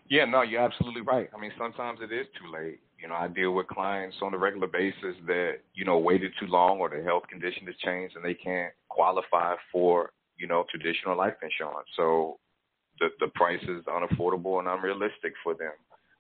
Yeah, 0.09 0.25
no, 0.27 0.43
you're 0.43 0.61
absolutely 0.61 1.01
right. 1.01 1.31
I 1.35 1.41
mean, 1.41 1.53
sometimes 1.57 2.01
it 2.03 2.13
is 2.13 2.27
too 2.39 2.53
late. 2.53 2.81
You 2.99 3.09
know, 3.09 3.15
I 3.15 3.29
deal 3.29 3.53
with 3.53 3.67
clients 3.69 4.17
on 4.21 4.35
a 4.35 4.39
regular 4.39 4.67
basis 4.67 5.17
that, 5.27 5.55
you 5.75 5.85
know, 5.85 5.99
waited 5.99 6.33
too 6.39 6.47
long 6.47 6.79
or 6.79 6.89
their 6.89 7.03
health 7.03 7.25
condition 7.29 7.67
has 7.67 7.75
changed 7.77 8.15
and 8.17 8.25
they 8.25 8.35
can't 8.35 8.73
qualify 8.89 9.55
for 9.73 10.11
you 10.43 10.49
know, 10.49 10.65
traditional 10.69 11.17
life 11.17 11.35
insurance. 11.41 11.89
So 11.97 12.39
the 12.99 13.09
the 13.21 13.29
price 13.29 13.63
is 13.63 13.85
unaffordable 13.87 14.59
and 14.59 14.67
unrealistic 14.67 15.35
for 15.45 15.55
them. 15.55 15.73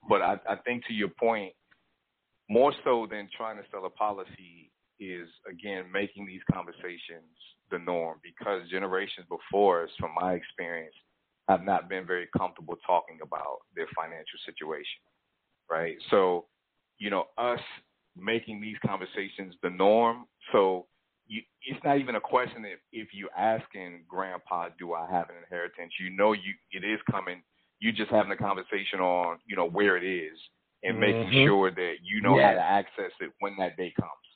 But 0.08 0.22
I, 0.22 0.34
I 0.48 0.56
think 0.64 0.86
to 0.86 0.94
your 0.94 1.08
point, 1.08 1.52
more 2.48 2.72
so 2.84 3.08
than 3.10 3.28
trying 3.36 3.56
to 3.56 3.64
sell 3.70 3.84
a 3.84 3.90
policy 3.90 4.70
is 5.00 5.28
again 5.50 5.84
making 5.92 6.24
these 6.24 6.40
conversations 6.52 7.34
the 7.72 7.80
norm 7.80 8.20
because 8.22 8.62
generations 8.70 9.26
before 9.28 9.82
us, 9.82 9.90
from 9.98 10.12
my 10.14 10.34
experience, 10.34 10.94
have 11.48 11.64
not 11.64 11.88
been 11.88 12.06
very 12.06 12.28
comfortable 12.38 12.76
talking 12.86 13.18
about 13.22 13.58
their 13.74 13.88
financial 13.96 14.38
situation. 14.46 15.02
Right. 15.68 15.96
So, 16.10 16.46
you 16.98 17.10
know, 17.10 17.24
us 17.38 17.60
making 18.16 18.60
these 18.60 18.76
conversations 18.86 19.54
the 19.62 19.70
norm. 19.70 20.26
So 20.52 20.86
you, 21.32 21.42
it's 21.70 21.82
not 21.84 21.98
even 21.98 22.16
a 22.16 22.20
question 22.20 22.64
if 22.64 22.80
if 22.92 23.08
you're 23.14 23.34
asking 23.36 24.04
grandpa, 24.08 24.68
do 24.78 24.92
I 24.94 25.10
have 25.10 25.30
an 25.30 25.36
inheritance? 25.42 25.92
You 26.00 26.10
know, 26.10 26.32
you 26.32 26.52
it 26.72 26.84
is 26.84 27.00
coming. 27.10 27.42
You're 27.80 27.92
just 27.92 28.10
having 28.10 28.32
a 28.32 28.36
conversation 28.36 29.00
on 29.00 29.38
you 29.46 29.56
know 29.56 29.68
where 29.68 29.96
it 29.96 30.04
is 30.04 30.38
and 30.84 30.98
making 31.00 31.30
Mhm. 31.30 31.44
sure 31.46 31.70
that 31.70 31.94
you 32.02 32.20
know 32.20 32.36
Yes. 32.36 32.48
how 32.48 32.54
to 32.54 32.60
access 32.80 33.12
it 33.20 33.32
when 33.40 33.56
that 33.56 33.76
day 33.76 33.92
comes. 33.92 34.26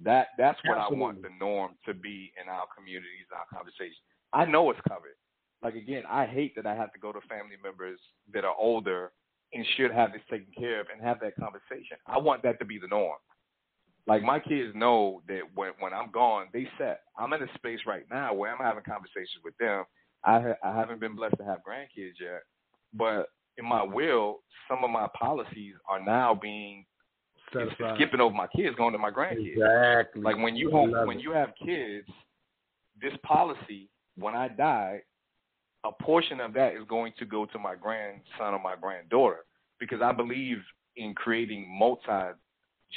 That 0.00 0.28
that's 0.38 0.62
what 0.64 0.78
I 0.78 0.88
want 0.90 1.22
the 1.22 1.30
norm 1.40 1.78
to 1.86 1.94
be 1.94 2.32
in 2.40 2.48
our 2.48 2.66
communities, 2.76 3.26
our 3.32 3.46
conversations. 3.46 4.02
I 4.32 4.44
know 4.44 4.70
it's 4.70 4.80
covered. 4.88 5.16
Like 5.62 5.76
again, 5.76 6.04
I 6.08 6.26
hate 6.26 6.54
that 6.56 6.66
I 6.66 6.74
have 6.74 6.92
to 6.92 6.98
go 6.98 7.12
to 7.12 7.20
family 7.22 7.56
members 7.62 8.00
that 8.34 8.44
are 8.44 8.54
older 8.58 9.12
and 9.54 9.64
should 9.76 9.92
have 9.92 10.12
this 10.12 10.22
taken 10.30 10.52
care 10.58 10.80
of 10.80 10.88
and 10.92 11.00
have 11.00 11.20
that 11.20 11.36
conversation. 11.36 11.96
I 12.06 12.18
want 12.18 12.42
that 12.42 12.58
to 12.58 12.64
be 12.64 12.78
the 12.78 12.88
norm. 12.88 13.18
Like 14.06 14.22
my 14.22 14.38
kids 14.38 14.72
know 14.74 15.22
that 15.28 15.40
when 15.54 15.72
when 15.78 15.94
I'm 15.94 16.10
gone, 16.10 16.48
they 16.52 16.68
set. 16.78 17.00
I'm 17.18 17.32
in 17.32 17.42
a 17.42 17.54
space 17.54 17.80
right 17.86 18.04
now 18.10 18.34
where 18.34 18.52
I'm 18.52 18.62
having 18.64 18.84
conversations 18.84 19.42
with 19.44 19.56
them. 19.58 19.84
I 20.24 20.40
ha- 20.40 20.58
I 20.62 20.76
haven't 20.76 21.00
been 21.00 21.16
blessed 21.16 21.38
to 21.38 21.44
have 21.44 21.58
grandkids 21.66 22.20
yet, 22.20 22.42
but 22.92 23.28
in 23.56 23.64
my 23.64 23.82
will, 23.82 24.40
some 24.68 24.84
of 24.84 24.90
my 24.90 25.06
policies 25.18 25.74
are 25.88 26.02
now 26.04 26.34
being 26.34 26.84
Set 27.52 27.62
it's 27.62 27.72
aside. 27.80 27.96
skipping 27.96 28.20
over 28.20 28.34
my 28.34 28.46
kids, 28.48 28.76
going 28.76 28.92
to 28.92 28.98
my 28.98 29.10
grandkids. 29.10 29.52
Exactly. 29.56 30.22
Like 30.22 30.36
when 30.36 30.56
you 30.56 30.70
have 30.70 31.06
when 31.06 31.18
it. 31.18 31.22
you 31.22 31.32
have 31.32 31.50
kids, 31.64 32.08
this 33.00 33.12
policy 33.22 33.88
when 34.16 34.34
I 34.34 34.48
die, 34.48 35.00
a 35.84 35.92
portion 36.02 36.40
of 36.40 36.52
that 36.54 36.74
is 36.74 36.84
going 36.88 37.12
to 37.18 37.24
go 37.24 37.46
to 37.46 37.58
my 37.58 37.74
grandson 37.74 38.54
or 38.54 38.58
my 38.62 38.74
granddaughter 38.80 39.44
because 39.80 40.00
I 40.02 40.12
believe 40.12 40.58
in 40.96 41.14
creating 41.14 41.66
multi 41.68 42.34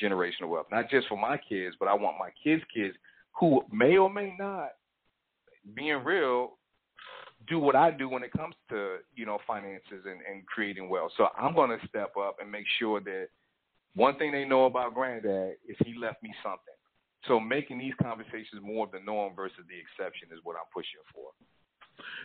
generational 0.04 0.50
wealth, 0.50 0.68
not 0.72 0.90
just 0.90 1.08
for 1.08 1.18
my 1.18 1.38
kids, 1.38 1.76
but 1.80 1.88
I 1.88 1.94
want 1.94 2.18
my 2.20 2.30
kids' 2.44 2.64
kids 2.74 2.96
who 3.40 3.62
may 3.72 3.98
or 3.98 4.10
may 4.10 4.36
not, 4.40 4.70
being 5.76 6.04
real, 6.04 6.58
do 7.48 7.60
what 7.60 7.76
I 7.76 7.92
do 7.92 8.10
when 8.10 8.24
it 8.24 8.32
comes 8.34 8.56
to 8.70 8.98
you 9.16 9.26
know 9.26 9.38
finances 9.46 10.06
and, 10.06 10.20
and 10.30 10.46
creating 10.48 10.90
wealth. 10.90 11.12
So 11.18 11.28
I'm 11.38 11.54
going 11.54 11.78
to 11.78 11.88
step 11.88 12.14
up 12.18 12.38
and 12.42 12.52
make 12.52 12.66
sure 12.80 13.00
that 13.02 13.28
one 13.96 14.18
thing 14.18 14.32
they 14.32 14.46
know 14.46 14.66
about 14.66 14.94
Granddad 14.94 15.56
is 15.68 15.76
he 15.86 15.98
left 15.98 16.22
me 16.24 16.34
something. 16.44 16.74
So 17.28 17.40
making 17.40 17.80
these 17.80 17.94
conversations 18.02 18.62
more 18.62 18.86
of 18.86 18.92
the 18.92 19.00
norm 19.00 19.34
versus 19.36 19.66
the 19.68 19.76
exception 19.76 20.30
is 20.32 20.40
what 20.44 20.56
I'm 20.56 20.70
pushing 20.74 21.02
for. 21.14 21.30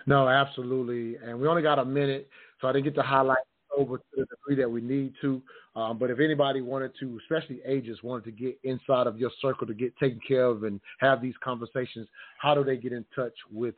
No, 0.07 0.28
absolutely. 0.28 1.16
And 1.16 1.40
we 1.40 1.49
only 1.49 1.62
got 1.62 1.78
a 1.78 1.85
minute, 1.85 2.28
so 2.61 2.69
I 2.69 2.73
didn't 2.73 2.85
get 2.85 2.94
to 2.97 3.03
highlight 3.03 3.39
over 3.77 3.99
to 3.99 4.05
the 4.16 4.27
degree 4.27 4.57
that 4.57 4.70
we 4.70 4.81
need 4.81 5.15
to. 5.20 5.40
Um, 5.74 5.99
but 5.99 6.11
if 6.11 6.19
anybody 6.19 6.61
wanted 6.61 6.93
to, 7.01 7.19
especially 7.23 7.61
ages, 7.66 7.99
wanted 8.03 8.24
to 8.24 8.31
get 8.31 8.59
inside 8.65 9.07
of 9.07 9.19
your 9.19 9.31
circle 9.40 9.66
to 9.66 9.74
get 9.74 9.97
taken 9.99 10.20
care 10.27 10.47
of 10.47 10.65
and 10.65 10.81
have 10.99 11.23
these 11.23 11.35
conversations, 11.43 12.09
how 12.39 12.55
do 12.55 12.62
they 12.65 12.77
get 12.77 12.93
in 12.93 13.05
touch 13.15 13.35
with 13.51 13.74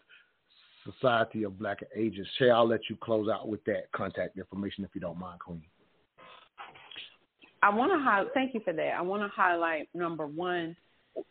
Society 0.84 1.44
of 1.44 1.58
Black 1.58 1.78
Agents? 1.96 2.28
Shay, 2.38 2.50
I'll 2.50 2.68
let 2.68 2.80
you 2.90 2.96
close 2.96 3.28
out 3.28 3.48
with 3.48 3.64
that 3.64 3.90
contact 3.92 4.36
information 4.36 4.84
if 4.84 4.90
you 4.94 5.00
don't 5.00 5.18
mind, 5.18 5.40
Queen. 5.40 5.62
I 7.62 7.70
want 7.74 7.92
to 7.92 7.98
highlight. 7.98 8.34
Thank 8.34 8.52
you 8.52 8.60
for 8.62 8.74
that. 8.74 8.94
I 8.98 9.00
want 9.00 9.22
to 9.22 9.28
highlight 9.28 9.88
number 9.94 10.26
one. 10.26 10.76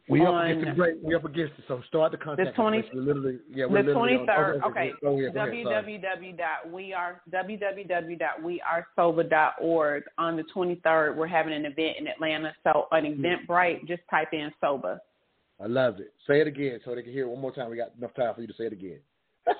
We 0.10 0.26
up 0.26 0.44
against 0.44 0.66
the 0.66 0.72
break. 0.74 0.96
We 1.02 1.16
up 1.16 1.24
against 1.26 1.54
it. 1.58 1.64
So 1.68 1.82
start 1.88 2.12
the 2.12 2.18
contact. 2.18 2.56
The 2.56 2.62
20 2.62 2.78
information. 2.78 3.06
We're 3.06 3.14
literally, 3.14 3.40
yeah, 3.54 3.66
we're 3.66 3.84
the 3.84 3.94
twenty 3.94 4.16
on- 4.16 4.30
oh, 4.30 4.60
okay, 4.68 4.68
Okay. 4.68 4.92
Go 5.02 5.20
ahead, 5.20 5.34
go 5.34 5.40
ahead, 5.40 5.64
sorry. 5.64 6.02
www.weare 6.04 7.22
www.wearesoba.org. 7.34 10.04
On 10.18 10.38
the 10.38 10.44
twenty 10.54 10.76
third, 10.84 11.18
we're 11.18 11.28
having 11.28 11.54
an 11.54 11.66
event 11.66 11.98
in 12.00 12.08
Atlanta. 12.08 12.54
So 12.64 12.88
on 12.92 13.06
hmm. 13.06 13.26
Eventbrite, 13.26 13.88
just 13.88 14.04
type 14.10 14.34
in 14.34 14.52
sober. 14.62 15.00
I 15.62 15.68
love 15.68 16.00
it. 16.00 16.14
Say 16.28 16.42
it 16.42 16.48
again 16.48 16.80
so 16.84 16.96
they 16.96 17.02
can 17.02 17.14
hear 17.14 17.24
it 17.26 17.30
one 17.30 17.40
more 17.40 17.54
time. 17.54 17.70
We 17.70 17.78
got 17.78 17.92
enough 17.98 18.14
time 18.16 18.36
for 18.36 18.42
you 18.42 18.48
to 18.48 18.54
say 18.54 18.66
it 18.66 18.74
again. 18.74 19.00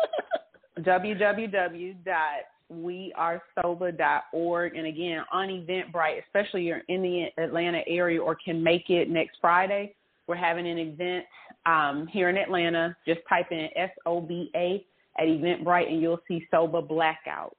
we 2.70 3.14
are 3.16 3.42
soba.org. 3.56 4.76
And 4.76 4.88
again, 4.88 5.24
on 5.32 5.48
Eventbrite, 5.48 6.22
especially 6.26 6.64
you're 6.64 6.82
in 6.90 7.02
the 7.02 7.28
Atlanta 7.42 7.82
area 7.88 8.22
or 8.22 8.36
can 8.36 8.62
make 8.64 8.90
it 8.90 9.10
next 9.10 9.38
Friday, 9.40 9.96
we're 10.28 10.36
having 10.36 10.68
an 10.68 10.78
event 10.78 11.26
um, 11.66 12.08
here 12.08 12.30
in 12.30 12.38
Atlanta. 12.38 12.96
Just 13.06 13.22
type 13.28 13.48
in 13.52 13.70
S 13.76 13.92
O 14.06 14.22
B 14.22 14.52
A 14.56 14.86
at 15.20 15.26
Eventbrite 15.26 15.92
and 15.92 16.02
you'll 16.02 16.22
see 16.28 16.48
SOBA 16.52 16.88
Blackout. 16.88 17.56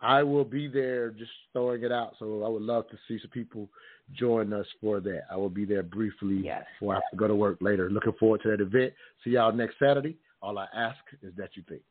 I 0.00 0.22
will 0.24 0.44
be 0.44 0.66
there 0.66 1.10
just 1.10 1.30
throwing 1.52 1.84
it 1.84 1.92
out. 1.92 2.14
So 2.18 2.42
I 2.42 2.48
would 2.48 2.62
love 2.62 2.88
to 2.88 2.96
see 3.06 3.20
some 3.20 3.30
people 3.30 3.68
join 4.14 4.52
us 4.52 4.66
for 4.80 5.00
that. 5.00 5.22
I 5.30 5.36
will 5.36 5.48
be 5.48 5.64
there 5.64 5.84
briefly 5.84 6.40
yes. 6.42 6.64
before 6.78 6.94
I 6.94 6.96
have 6.96 7.10
to 7.12 7.16
go 7.16 7.28
to 7.28 7.36
work 7.36 7.58
later. 7.60 7.88
Looking 7.88 8.12
forward 8.18 8.42
to 8.42 8.50
that 8.50 8.60
event. 8.60 8.92
See 9.22 9.30
y'all 9.30 9.52
next 9.52 9.76
Saturday. 9.78 10.16
All 10.42 10.58
I 10.58 10.66
ask 10.74 10.98
is 11.22 11.32
that 11.36 11.50
you 11.54 11.62
think. 11.68 11.82